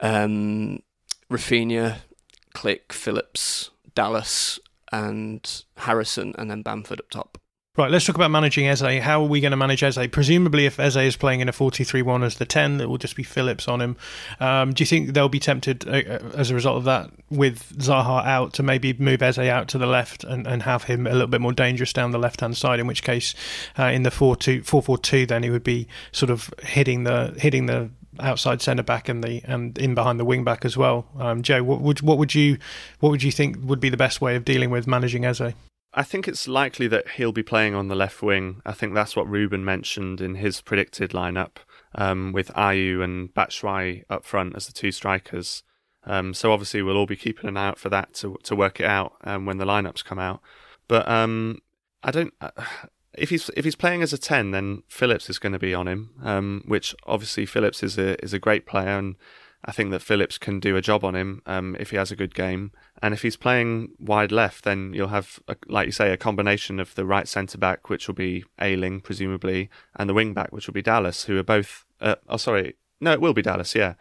um, 0.00 0.84
Raphinha, 1.28 1.96
Klich, 2.54 2.92
Phillips, 2.92 3.70
Dallas, 3.96 4.60
and 4.92 5.64
Harrison, 5.78 6.32
and 6.38 6.48
then 6.48 6.62
Bamford 6.62 7.00
up 7.00 7.10
top. 7.10 7.38
Right, 7.76 7.90
let's 7.90 8.06
talk 8.06 8.16
about 8.16 8.30
managing 8.30 8.66
Eze. 8.66 9.02
How 9.02 9.20
are 9.20 9.26
we 9.26 9.42
going 9.42 9.50
to 9.50 9.56
manage 9.56 9.82
Eze? 9.82 10.08
Presumably, 10.10 10.64
if 10.64 10.80
Eze 10.80 10.96
is 10.96 11.14
playing 11.14 11.40
in 11.40 11.48
a 11.50 11.52
4 11.52 11.70
3 11.70 12.00
1 12.00 12.22
as 12.22 12.36
the 12.36 12.46
10, 12.46 12.80
it 12.80 12.88
will 12.88 12.96
just 12.96 13.16
be 13.16 13.22
Phillips 13.22 13.68
on 13.68 13.82
him. 13.82 13.98
Um, 14.40 14.72
do 14.72 14.80
you 14.80 14.86
think 14.86 15.12
they'll 15.12 15.28
be 15.28 15.38
tempted, 15.38 15.86
uh, 15.86 15.90
uh, 15.90 16.30
as 16.34 16.50
a 16.50 16.54
result 16.54 16.78
of 16.78 16.84
that, 16.84 17.10
with 17.28 17.76
Zaha 17.76 18.24
out, 18.24 18.54
to 18.54 18.62
maybe 18.62 18.94
move 18.94 19.20
Eze 19.20 19.40
out 19.40 19.68
to 19.68 19.78
the 19.78 19.86
left 19.86 20.24
and, 20.24 20.46
and 20.46 20.62
have 20.62 20.84
him 20.84 21.06
a 21.06 21.12
little 21.12 21.26
bit 21.26 21.42
more 21.42 21.52
dangerous 21.52 21.92
down 21.92 22.12
the 22.12 22.18
left 22.18 22.40
hand 22.40 22.56
side? 22.56 22.80
In 22.80 22.86
which 22.86 23.02
case, 23.02 23.34
uh, 23.78 23.84
in 23.84 24.04
the 24.04 24.10
4 24.10 24.36
2, 24.36 24.62
4 24.62 24.82
4 24.82 24.96
2, 24.96 25.26
then 25.26 25.42
he 25.42 25.50
would 25.50 25.64
be 25.64 25.86
sort 26.12 26.30
of 26.30 26.54
hitting 26.62 27.04
the 27.04 27.34
hitting 27.36 27.66
the 27.66 27.90
outside 28.20 28.62
centre 28.62 28.82
back 28.82 29.10
and 29.10 29.22
the 29.22 29.42
and 29.44 29.76
in 29.76 29.94
behind 29.94 30.18
the 30.18 30.24
wing 30.24 30.44
back 30.44 30.64
as 30.64 30.78
well. 30.78 31.04
Um, 31.18 31.42
Joe, 31.42 31.62
what 31.62 31.82
would 31.82 32.00
what 32.00 32.16
would 32.16 32.34
you 32.34 32.56
what 33.00 33.10
would 33.10 33.22
you 33.22 33.32
think 33.32 33.58
would 33.60 33.80
be 33.80 33.90
the 33.90 33.98
best 33.98 34.22
way 34.22 34.34
of 34.34 34.46
dealing 34.46 34.70
with 34.70 34.86
managing 34.86 35.26
Eze? 35.26 35.52
I 35.98 36.02
think 36.02 36.28
it's 36.28 36.46
likely 36.46 36.88
that 36.88 37.08
he'll 37.12 37.32
be 37.32 37.42
playing 37.42 37.74
on 37.74 37.88
the 37.88 37.96
left 37.96 38.22
wing. 38.22 38.60
I 38.66 38.72
think 38.72 38.92
that's 38.92 39.16
what 39.16 39.28
Ruben 39.28 39.64
mentioned 39.64 40.20
in 40.20 40.34
his 40.34 40.60
predicted 40.60 41.12
lineup, 41.12 41.56
um, 41.94 42.32
with 42.32 42.48
Ayew 42.48 43.02
and 43.02 43.32
Batshuayi 43.32 44.04
up 44.10 44.26
front 44.26 44.54
as 44.54 44.66
the 44.66 44.74
two 44.74 44.92
strikers. 44.92 45.62
Um, 46.04 46.34
so 46.34 46.52
obviously 46.52 46.82
we'll 46.82 46.98
all 46.98 47.06
be 47.06 47.16
keeping 47.16 47.48
an 47.48 47.56
eye 47.56 47.68
out 47.68 47.78
for 47.78 47.88
that 47.88 48.12
to 48.14 48.36
to 48.44 48.54
work 48.54 48.78
it 48.78 48.86
out 48.86 49.14
um, 49.24 49.46
when 49.46 49.56
the 49.56 49.64
lineups 49.64 50.04
come 50.04 50.18
out. 50.18 50.40
But 50.86 51.08
um, 51.08 51.62
I 52.02 52.10
don't. 52.10 52.34
Uh, 52.42 52.50
if 53.14 53.30
he's 53.30 53.48
if 53.56 53.64
he's 53.64 53.74
playing 53.74 54.02
as 54.02 54.12
a 54.12 54.18
ten, 54.18 54.50
then 54.50 54.82
Phillips 54.88 55.30
is 55.30 55.38
going 55.38 55.54
to 55.54 55.58
be 55.58 55.74
on 55.74 55.88
him, 55.88 56.10
um, 56.22 56.62
which 56.66 56.94
obviously 57.06 57.46
Phillips 57.46 57.82
is 57.82 57.96
a 57.96 58.22
is 58.22 58.34
a 58.34 58.38
great 58.38 58.66
player 58.66 58.98
and 58.98 59.16
I 59.64 59.72
think 59.72 59.90
that 59.90 60.02
Phillips 60.02 60.38
can 60.38 60.60
do 60.60 60.76
a 60.76 60.82
job 60.82 61.04
on 61.04 61.14
him 61.14 61.42
um, 61.46 61.76
if 61.80 61.90
he 61.90 61.96
has 61.96 62.12
a 62.12 62.16
good 62.16 62.34
game. 62.34 62.72
And 63.02 63.12
if 63.12 63.22
he's 63.22 63.36
playing 63.36 63.90
wide 63.98 64.32
left, 64.32 64.64
then 64.64 64.92
you'll 64.94 65.08
have, 65.08 65.40
a, 65.48 65.56
like 65.66 65.86
you 65.86 65.92
say, 65.92 66.12
a 66.12 66.16
combination 66.16 66.78
of 66.78 66.94
the 66.94 67.04
right 67.04 67.26
centre 67.26 67.58
back, 67.58 67.88
which 67.88 68.06
will 68.06 68.14
be 68.14 68.44
Ayling, 68.60 69.00
presumably, 69.00 69.68
and 69.96 70.08
the 70.08 70.14
wing 70.14 70.34
back, 70.34 70.52
which 70.52 70.66
will 70.66 70.74
be 70.74 70.82
Dallas, 70.82 71.24
who 71.24 71.38
are 71.38 71.42
both. 71.42 71.84
Uh, 72.00 72.16
oh, 72.28 72.36
sorry. 72.36 72.76
No, 73.00 73.12
it 73.12 73.20
will 73.20 73.34
be 73.34 73.42
Dallas, 73.42 73.74
yeah. 73.74 73.94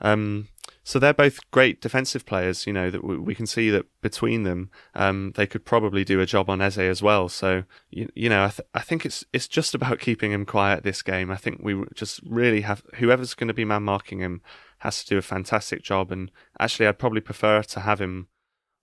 Um, 0.00 0.48
so 0.86 1.00
they're 1.00 1.12
both 1.12 1.50
great 1.50 1.80
defensive 1.80 2.24
players. 2.24 2.64
You 2.64 2.72
know 2.72 2.90
that 2.90 3.02
we, 3.02 3.18
we 3.18 3.34
can 3.34 3.46
see 3.46 3.70
that 3.70 3.86
between 4.02 4.44
them, 4.44 4.70
um, 4.94 5.32
they 5.34 5.44
could 5.44 5.64
probably 5.64 6.04
do 6.04 6.20
a 6.20 6.26
job 6.26 6.48
on 6.48 6.62
Eze 6.62 6.78
as 6.78 7.02
well. 7.02 7.28
So 7.28 7.64
you, 7.90 8.08
you 8.14 8.28
know, 8.28 8.44
I, 8.44 8.48
th- 8.50 8.68
I 8.72 8.82
think 8.82 9.04
it's 9.04 9.24
it's 9.32 9.48
just 9.48 9.74
about 9.74 9.98
keeping 9.98 10.30
him 10.30 10.46
quiet 10.46 10.84
this 10.84 11.02
game. 11.02 11.28
I 11.28 11.36
think 11.36 11.58
we 11.60 11.82
just 11.94 12.20
really 12.24 12.60
have 12.60 12.84
whoever's 12.96 13.34
going 13.34 13.48
to 13.48 13.54
be 13.54 13.64
man 13.64 13.82
marking 13.82 14.20
him 14.20 14.42
has 14.78 15.02
to 15.02 15.08
do 15.08 15.18
a 15.18 15.22
fantastic 15.22 15.82
job. 15.82 16.10
And 16.12 16.30
actually, 16.58 16.86
I'd 16.86 16.98
probably 16.98 17.20
prefer 17.20 17.62
to 17.62 17.80
have 17.80 18.00
him 18.00 18.28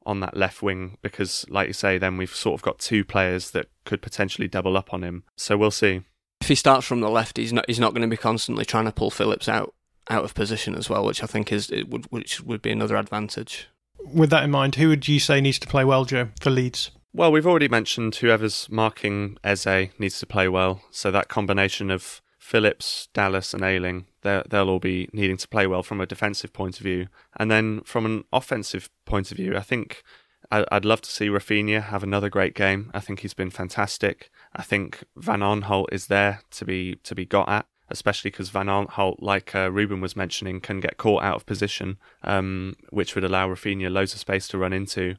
on 0.05 0.19
that 0.19 0.35
left 0.35 0.61
wing 0.61 0.97
because, 1.01 1.45
like 1.49 1.67
you 1.67 1.73
say, 1.73 1.97
then 1.97 2.17
we've 2.17 2.35
sort 2.35 2.59
of 2.59 2.61
got 2.61 2.79
two 2.79 3.03
players 3.03 3.51
that 3.51 3.67
could 3.85 4.01
potentially 4.01 4.47
double 4.47 4.77
up 4.77 4.93
on 4.93 5.03
him. 5.03 5.23
So 5.37 5.57
we'll 5.57 5.71
see. 5.71 6.01
If 6.41 6.49
he 6.49 6.55
starts 6.55 6.85
from 6.85 6.99
the 6.99 7.09
left, 7.09 7.37
he's 7.37 7.53
not 7.53 7.65
he's 7.67 7.79
not 7.79 7.93
going 7.93 8.01
to 8.01 8.07
be 8.07 8.17
constantly 8.17 8.65
trying 8.65 8.85
to 8.85 8.91
pull 8.91 9.11
Phillips 9.11 9.47
out 9.47 9.73
out 10.09 10.25
of 10.25 10.33
position 10.33 10.75
as 10.75 10.89
well, 10.89 11.05
which 11.05 11.23
I 11.23 11.25
think 11.25 11.51
is 11.51 11.69
it 11.69 11.89
would 11.89 12.05
which 12.05 12.41
would 12.41 12.61
be 12.61 12.71
another 12.71 12.97
advantage. 12.97 13.69
With 14.13 14.29
that 14.31 14.43
in 14.43 14.51
mind, 14.51 14.75
who 14.75 14.89
would 14.89 15.07
you 15.07 15.19
say 15.19 15.39
needs 15.39 15.59
to 15.59 15.67
play 15.67 15.85
well, 15.85 16.03
Joe, 16.03 16.29
for 16.41 16.49
Leeds? 16.49 16.91
Well, 17.13 17.31
we've 17.31 17.47
already 17.47 17.67
mentioned 17.67 18.15
whoever's 18.15 18.67
marking 18.69 19.37
Eze 19.43 19.89
needs 19.99 20.19
to 20.19 20.25
play 20.25 20.47
well. 20.47 20.81
So 20.91 21.11
that 21.11 21.29
combination 21.29 21.91
of 21.91 22.21
Phillips, 22.39 23.07
Dallas, 23.13 23.53
and 23.53 23.63
Ayling, 23.63 24.05
they'll 24.23 24.69
all 24.69 24.79
be 24.79 25.09
needing 25.13 25.37
to 25.37 25.47
play 25.47 25.67
well 25.67 25.83
from 25.83 26.01
a 26.01 26.05
defensive 26.05 26.53
point 26.53 26.77
of 26.79 26.83
view. 26.83 27.07
And 27.37 27.51
then 27.51 27.81
from 27.81 28.05
an 28.05 28.23
offensive 28.33 28.89
point 29.05 29.31
of 29.31 29.37
view, 29.37 29.55
I 29.55 29.61
think 29.61 30.03
I'd 30.51 30.85
love 30.85 31.01
to 31.01 31.09
see 31.09 31.29
Raphinha 31.29 31.83
have 31.83 32.03
another 32.03 32.29
great 32.29 32.53
game. 32.53 32.91
I 32.93 32.99
think 32.99 33.21
he's 33.21 33.33
been 33.33 33.49
fantastic. 33.49 34.29
I 34.55 34.61
think 34.61 35.03
Van 35.15 35.39
Aanholt 35.39 35.87
is 35.91 36.07
there 36.07 36.41
to 36.51 36.65
be 36.65 36.95
to 37.03 37.15
be 37.15 37.25
got 37.25 37.49
at, 37.49 37.65
especially 37.89 38.29
because 38.29 38.49
Van 38.49 38.67
Aanholt, 38.67 39.15
like 39.19 39.55
uh, 39.55 39.71
Ruben 39.71 39.99
was 40.01 40.15
mentioning, 40.15 40.61
can 40.61 40.79
get 40.79 40.97
caught 40.97 41.23
out 41.23 41.37
of 41.37 41.45
position, 41.45 41.97
um, 42.23 42.75
which 42.89 43.15
would 43.15 43.23
allow 43.23 43.47
Raphinha 43.47 43.91
loads 43.91 44.13
of 44.13 44.19
space 44.19 44.47
to 44.49 44.57
run 44.57 44.73
into. 44.73 45.15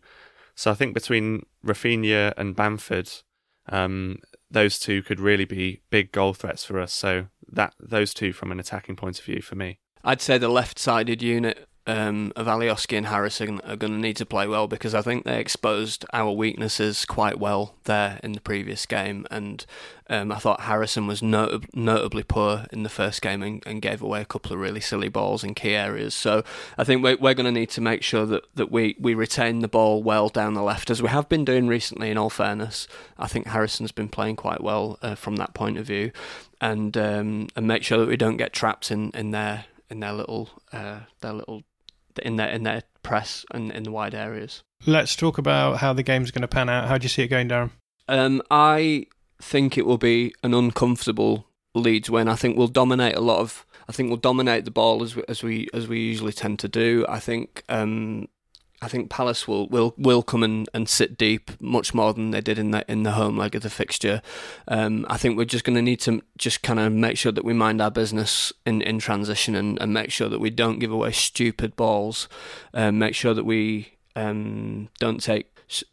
So 0.55 0.71
I 0.71 0.75
think 0.75 0.95
between 0.95 1.47
Raphinha 1.67 2.35
and 2.37 2.55
Bamford, 2.55 3.11
um, 3.69 4.19
those 4.51 4.79
two 4.79 5.03
could 5.03 5.19
really 5.19 5.45
be 5.45 5.81
big 5.91 6.13
goal 6.13 6.33
threats 6.33 6.65
for 6.65 6.79
us. 6.79 6.93
So 6.93 7.27
that 7.55 7.75
those 7.81 8.15
two 8.15 8.33
from 8.33 8.53
an 8.53 8.61
attacking 8.61 8.97
point 8.97 9.19
of 9.19 9.25
view 9.25 9.41
for 9.41 9.55
me. 9.55 9.79
I'd 10.03 10.21
say 10.21 10.39
the 10.39 10.49
left-sided 10.49 11.23
unit 11.23 11.67
um, 11.87 12.33
of 12.35 12.47
Alioski 12.47 12.97
and 12.97 13.07
Harrison 13.07 13.61
are 13.61 13.77
going 13.77 13.93
to 13.93 13.99
need 13.99 14.17
to 14.17 14.25
play 14.27 14.47
well 14.47 14.67
because 14.67 14.95
I 14.95 15.03
think 15.03 15.25
they 15.25 15.39
exposed 15.39 16.07
our 16.15 16.33
weaknesses 16.33 17.05
quite 17.05 17.39
well 17.39 17.75
there 17.85 18.21
in 18.23 18.33
the 18.33 18.41
previous 18.41 18.87
game. 18.87 19.27
And 19.31 19.67
um, 20.09 20.33
I 20.33 20.37
thought 20.37 20.61
Harrison 20.61 21.07
was 21.07 21.21
notab- 21.21 21.75
notably 21.75 22.23
poor 22.23 22.65
in 22.73 22.85
the 22.85 22.89
first 22.89 23.21
game 23.21 23.43
and, 23.43 23.63
and, 23.67 23.83
gave 23.83 24.01
away 24.01 24.23
a 24.23 24.25
couple 24.25 24.53
of 24.53 24.61
really 24.61 24.81
silly 24.81 25.11
balls 25.11 25.45
in 25.45 25.55
key 25.55 25.75
areas. 25.75 26.15
So 26.15 26.43
I 26.79 26.85
think 26.85 27.03
we're, 27.03 27.17
we're 27.17 27.35
going 27.35 27.45
to 27.45 27.53
need 27.53 27.71
to 27.71 27.83
make 27.83 28.03
sure 28.03 28.25
that, 28.27 28.45
that 28.55 28.71
we, 28.71 28.97
we 28.99 29.13
retain 29.13 29.59
the 29.59 29.69
ball 29.69 30.03
well 30.03 30.31
down 30.31 30.55
the 30.55 30.63
left, 30.63 30.91
as 30.91 31.03
we 31.03 31.09
have 31.11 31.29
been 31.29 31.45
doing 31.45 31.69
recently, 31.69 32.11
in 32.11 32.17
all 32.17 32.31
fairness. 32.31 32.89
I 33.19 33.29
think 33.29 33.49
Harrison's 33.49 33.93
been 33.93 34.09
playing 34.09 34.37
quite 34.37 34.63
well 34.63 34.99
uh, 35.03 35.17
from 35.17 35.37
that 35.37 35.53
point 35.53 35.77
of 35.77 35.87
view. 35.87 36.13
And 36.61 36.97
um, 36.97 37.49
and 37.57 37.67
make 37.67 37.83
sure 37.83 37.99
that 37.99 38.09
we 38.09 38.17
don't 38.17 38.39
get 38.39 38.55
trapped 38.55 38.91
in, 38.91 39.11
in 39.11 39.33
their 39.33 39.67
in 39.91 40.01
their 40.01 40.13
little 40.13 40.49
uh, 40.73 41.01
their 41.21 41.35
little 41.35 41.63
in 42.23 42.37
their 42.37 42.49
in 42.49 42.63
their 42.63 42.83
press 43.03 43.45
and 43.53 43.71
in 43.73 43.85
the 43.85 43.91
wide 43.91 44.15
areas. 44.15 44.63
Let's 44.87 45.17
talk 45.17 45.39
about 45.39 45.79
how 45.79 45.93
the 45.93 46.03
game's 46.03 46.31
going 46.31 46.43
to 46.43 46.49
pan 46.49 46.69
out. 46.69 46.89
How 46.89 46.99
do 46.99 47.05
you 47.05 47.09
see 47.09 47.23
it 47.23 47.29
going, 47.29 47.49
Darren? 47.49 47.71
Um, 48.09 48.43
I 48.51 49.07
think 49.41 49.79
it 49.79 49.87
will 49.87 49.99
be 49.99 50.35
an 50.43 50.55
uncomfortable 50.55 51.47
Leeds 51.75 52.09
win. 52.11 52.29
I 52.29 52.37
think 52.37 52.57
we'll 52.57 52.69
dominate 52.69 53.17
a 53.17 53.21
lot 53.21 53.41
of. 53.41 53.67
I 53.89 53.93
think 53.93 54.09
we'll 54.09 54.17
dominate 54.17 54.65
the 54.65 54.71
ball 54.71 55.03
as 55.03 55.17
we, 55.17 55.25
as 55.29 55.43
we 55.43 55.69
as 55.75 55.89
we 55.89 56.01
usually 56.01 56.33
tend 56.33 56.59
to 56.61 56.69
do. 56.69 57.05
I 57.09 57.19
think 57.19 57.63
um, 57.69 58.29
I 58.85 58.89
think 58.89 59.09
Palace 59.09 59.49
will 59.49 59.67
will 59.69 59.95
will 59.97 60.23
come 60.23 60.43
and, 60.43 60.69
and 60.75 60.89
sit 60.89 61.17
deep 61.17 61.51
much 61.59 61.95
more 61.95 62.13
than 62.13 62.31
they 62.33 62.43
did 62.43 62.59
in 62.59 62.71
the 62.71 62.85
in 62.91 63.03
the 63.03 63.13
home 63.13 63.39
leg 63.39 63.55
of 63.55 63.63
the 63.63 63.71
fixture. 63.71 64.21
Um, 64.69 65.07
I 65.09 65.17
think 65.17 65.39
we're 65.39 65.47
just 65.47 65.65
going 65.65 65.77
to 65.77 65.83
need 65.83 66.01
to 66.01 66.23
just 66.37 66.63
kind 66.63 66.79
of 66.79 66.93
make 66.93 67.17
sure 67.17 67.33
that 67.33 67.45
we 67.45 67.55
mind 67.55 67.81
our 67.81 67.91
business 67.91 68.53
in, 68.67 68.83
in 68.83 68.99
transition 68.99 69.55
and, 69.55 69.81
and 69.81 69.95
make 69.95 70.11
sure 70.11 70.29
that 70.29 70.39
we 70.39 70.51
don't 70.51 70.79
give 70.79 70.93
away 70.93 71.13
stupid 71.13 71.77
balls. 71.77 72.29
Um, 72.75 72.99
make 72.99 73.15
sure 73.15 73.33
that 73.33 73.45
we 73.45 73.95
um, 74.17 74.91
don't 74.99 75.23
take 75.23 75.47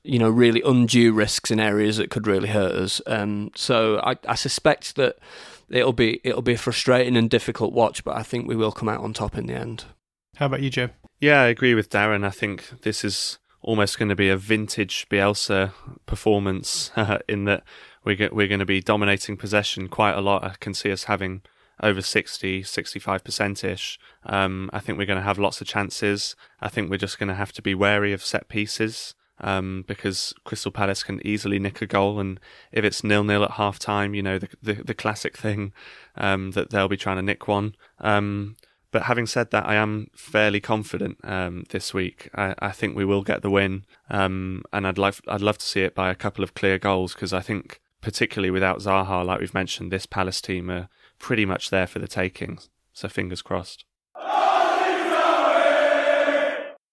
you 0.03 0.19
know 0.19 0.29
really 0.29 0.61
undue 0.63 1.13
risks 1.13 1.49
in 1.49 1.59
areas 1.59 1.95
that 1.95 2.09
could 2.09 2.27
really 2.27 2.49
hurt 2.49 2.73
us. 2.73 3.01
Um, 3.07 3.51
so 3.55 3.99
I, 4.03 4.17
I 4.27 4.35
suspect 4.35 4.95
that 4.97 5.17
it'll 5.69 5.93
be 5.93 6.19
it'll 6.25 6.41
be 6.41 6.53
a 6.53 6.57
frustrating 6.57 7.15
and 7.15 7.29
difficult 7.29 7.73
watch, 7.73 8.03
but 8.03 8.17
I 8.17 8.23
think 8.23 8.47
we 8.47 8.55
will 8.57 8.73
come 8.73 8.89
out 8.89 9.01
on 9.01 9.13
top 9.13 9.37
in 9.37 9.47
the 9.47 9.55
end. 9.55 9.85
How 10.35 10.47
about 10.47 10.61
you, 10.61 10.69
Joe? 10.69 10.89
Yeah, 11.21 11.43
I 11.43 11.49
agree 11.49 11.75
with 11.75 11.91
Darren. 11.91 12.25
I 12.25 12.31
think 12.31 12.81
this 12.81 13.05
is 13.05 13.37
almost 13.61 13.99
going 13.99 14.09
to 14.09 14.15
be 14.15 14.29
a 14.29 14.37
vintage 14.37 15.07
Bielsa 15.07 15.71
performance 16.07 16.91
in 17.29 17.45
that 17.45 17.63
we're, 18.03 18.27
we're 18.31 18.47
going 18.47 18.59
to 18.59 18.65
be 18.65 18.81
dominating 18.81 19.37
possession 19.37 19.87
quite 19.87 20.13
a 20.13 20.19
lot. 20.19 20.43
I 20.43 20.55
can 20.59 20.73
see 20.73 20.91
us 20.91 21.03
having 21.03 21.43
over 21.79 22.01
60, 22.01 22.63
65% 22.63 23.63
ish. 23.63 23.99
Um, 24.25 24.71
I 24.73 24.79
think 24.79 24.97
we're 24.97 25.05
going 25.05 25.19
to 25.19 25.23
have 25.23 25.37
lots 25.37 25.61
of 25.61 25.67
chances. 25.67 26.35
I 26.59 26.69
think 26.69 26.89
we're 26.89 26.97
just 26.97 27.19
going 27.19 27.29
to 27.29 27.35
have 27.35 27.53
to 27.53 27.61
be 27.61 27.75
wary 27.75 28.13
of 28.13 28.25
set 28.25 28.49
pieces. 28.49 29.13
Um, 29.43 29.85
because 29.87 30.35
Crystal 30.43 30.71
Palace 30.71 31.01
can 31.01 31.19
easily 31.25 31.57
nick 31.57 31.81
a 31.81 31.87
goal, 31.87 32.19
and 32.19 32.39
if 32.71 32.85
it's 32.85 33.03
nil 33.03 33.23
nil 33.23 33.43
at 33.43 33.51
half 33.51 33.79
time, 33.79 34.13
you 34.13 34.21
know 34.21 34.37
the, 34.37 34.49
the, 34.61 34.73
the 34.73 34.93
classic 34.93 35.35
thing 35.35 35.73
um, 36.15 36.51
that 36.51 36.69
they'll 36.69 36.87
be 36.87 36.95
trying 36.95 37.15
to 37.15 37.23
nick 37.23 37.47
one. 37.47 37.73
Um, 37.99 38.55
but 38.91 39.03
having 39.03 39.25
said 39.25 39.51
that, 39.51 39.65
I 39.65 39.75
am 39.75 40.07
fairly 40.15 40.59
confident 40.59 41.17
um, 41.23 41.63
this 41.69 41.93
week. 41.93 42.29
I, 42.35 42.55
I, 42.59 42.71
think 42.71 42.95
we 42.95 43.05
will 43.05 43.23
get 43.23 43.41
the 43.41 43.49
win, 43.49 43.85
um, 44.09 44.63
and 44.73 44.85
I'd 44.85 44.97
love 44.97 45.21
I'd 45.27 45.41
love 45.41 45.57
to 45.59 45.65
see 45.65 45.81
it 45.81 45.95
by 45.95 46.09
a 46.09 46.15
couple 46.15 46.43
of 46.43 46.53
clear 46.53 46.77
goals 46.77 47.13
because 47.13 47.33
I 47.33 47.41
think 47.41 47.79
particularly 48.01 48.51
without 48.51 48.79
Zaha, 48.79 49.25
like 49.25 49.39
we've 49.39 49.53
mentioned, 49.53 49.91
this 49.91 50.05
Palace 50.05 50.41
team 50.41 50.69
are 50.69 50.89
pretty 51.19 51.45
much 51.45 51.69
there 51.69 51.87
for 51.87 51.99
the 51.99 52.07
taking. 52.07 52.59
So 52.93 53.07
fingers 53.07 53.41
crossed. 53.41 53.85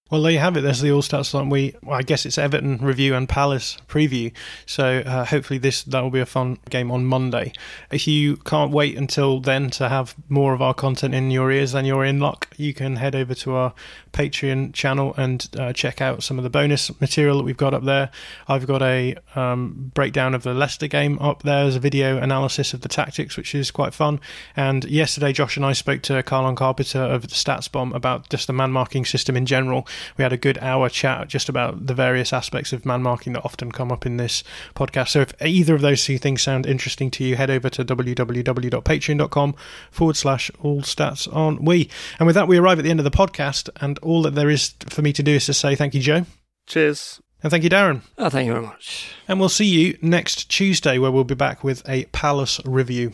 Well, 0.09 0.23
there 0.23 0.31
you 0.31 0.39
have 0.39 0.57
it. 0.57 0.61
There's 0.61 0.81
the 0.81 0.91
All 0.91 1.03
Stats 1.03 1.35
on 1.35 1.49
we. 1.49 1.75
Well, 1.83 1.95
I 1.95 2.01
guess 2.01 2.25
it's 2.25 2.39
Everton 2.39 2.77
review 2.77 3.13
and 3.13 3.29
Palace 3.29 3.77
preview. 3.87 4.31
So 4.65 5.03
uh, 5.05 5.25
hopefully 5.25 5.59
this 5.59 5.83
that 5.83 6.01
will 6.01 6.09
be 6.09 6.19
a 6.19 6.25
fun 6.25 6.57
game 6.71 6.91
on 6.91 7.05
Monday. 7.05 7.53
If 7.91 8.07
you 8.07 8.37
can't 8.37 8.71
wait 8.71 8.97
until 8.97 9.39
then 9.39 9.69
to 9.71 9.87
have 9.87 10.15
more 10.27 10.53
of 10.55 10.63
our 10.63 10.73
content 10.73 11.13
in 11.13 11.29
your 11.29 11.51
ears, 11.51 11.73
then 11.73 11.85
you're 11.85 12.05
in 12.05 12.19
luck. 12.19 12.47
You 12.57 12.73
can 12.73 12.95
head 12.95 13.15
over 13.15 13.35
to 13.35 13.53
our 13.53 13.73
Patreon 14.11 14.73
channel 14.73 15.13
and 15.17 15.47
uh, 15.57 15.73
check 15.73 16.01
out 16.01 16.23
some 16.23 16.37
of 16.37 16.43
the 16.43 16.49
bonus 16.49 16.89
material 17.01 17.37
that 17.37 17.43
we've 17.43 17.57
got 17.57 17.73
up 17.73 17.83
there. 17.83 18.09
I've 18.47 18.67
got 18.67 18.81
a 18.81 19.15
um, 19.35 19.91
breakdown 19.93 20.33
of 20.33 20.43
the 20.43 20.53
Leicester 20.53 20.87
game 20.87 21.19
up 21.19 21.43
there 21.43 21.65
as 21.65 21.75
a 21.75 21.79
video 21.79 22.17
analysis 22.17 22.73
of 22.73 22.81
the 22.81 22.89
tactics, 22.89 23.37
which 23.37 23.53
is 23.55 23.71
quite 23.71 23.93
fun. 23.93 24.19
And 24.55 24.85
yesterday, 24.85 25.33
Josh 25.33 25.57
and 25.57 25.65
I 25.65 25.73
spoke 25.73 26.01
to 26.03 26.21
Carlon 26.23 26.55
Carpenter 26.55 27.01
of 27.01 27.23
the 27.23 27.27
Stats 27.27 27.71
Bomb 27.71 27.93
about 27.93 28.29
just 28.29 28.47
the 28.47 28.53
man 28.53 28.71
marking 28.71 29.05
system 29.05 29.35
in 29.37 29.45
general 29.45 29.87
we 30.17 30.23
had 30.23 30.33
a 30.33 30.37
good 30.37 30.57
hour 30.59 30.89
chat 30.89 31.27
just 31.27 31.49
about 31.49 31.87
the 31.87 31.93
various 31.93 32.33
aspects 32.33 32.73
of 32.73 32.85
man 32.85 33.01
marking 33.01 33.33
that 33.33 33.45
often 33.45 33.71
come 33.71 33.91
up 33.91 34.05
in 34.05 34.17
this 34.17 34.43
podcast. 34.75 35.09
So 35.09 35.21
if 35.21 35.33
either 35.41 35.75
of 35.75 35.81
those 35.81 36.03
two 36.03 36.17
things 36.17 36.41
sound 36.41 36.65
interesting 36.65 37.11
to 37.11 37.23
you, 37.23 37.35
head 37.35 37.49
over 37.49 37.69
to 37.69 37.85
www.patreon.com 37.85 39.55
forward 39.91 40.17
slash 40.17 40.51
all 40.61 40.81
stats 40.81 41.33
on 41.33 41.63
we. 41.63 41.89
And 42.19 42.27
with 42.27 42.35
that, 42.35 42.47
we 42.47 42.57
arrive 42.57 42.79
at 42.79 42.83
the 42.83 42.91
end 42.91 42.99
of 42.99 43.03
the 43.03 43.11
podcast, 43.11 43.69
and 43.81 43.98
all 44.01 44.21
that 44.23 44.35
there 44.35 44.49
is 44.49 44.73
for 44.87 45.01
me 45.01 45.13
to 45.13 45.23
do 45.23 45.33
is 45.33 45.45
to 45.47 45.53
say 45.53 45.75
thank 45.75 45.93
you, 45.93 46.01
Joe. 46.01 46.25
Cheers. 46.67 47.21
And 47.41 47.51
thank 47.51 47.63
you, 47.63 47.69
Darren. 47.69 48.01
Oh, 48.17 48.29
thank 48.29 48.47
you 48.47 48.53
very 48.53 48.65
much. 48.65 49.13
And 49.27 49.39
we'll 49.39 49.49
see 49.49 49.65
you 49.65 49.97
next 50.01 50.49
Tuesday, 50.49 50.97
where 50.97 51.11
we'll 51.11 51.23
be 51.23 51.35
back 51.35 51.63
with 51.63 51.87
a 51.87 52.05
Palace 52.05 52.59
review. 52.65 53.13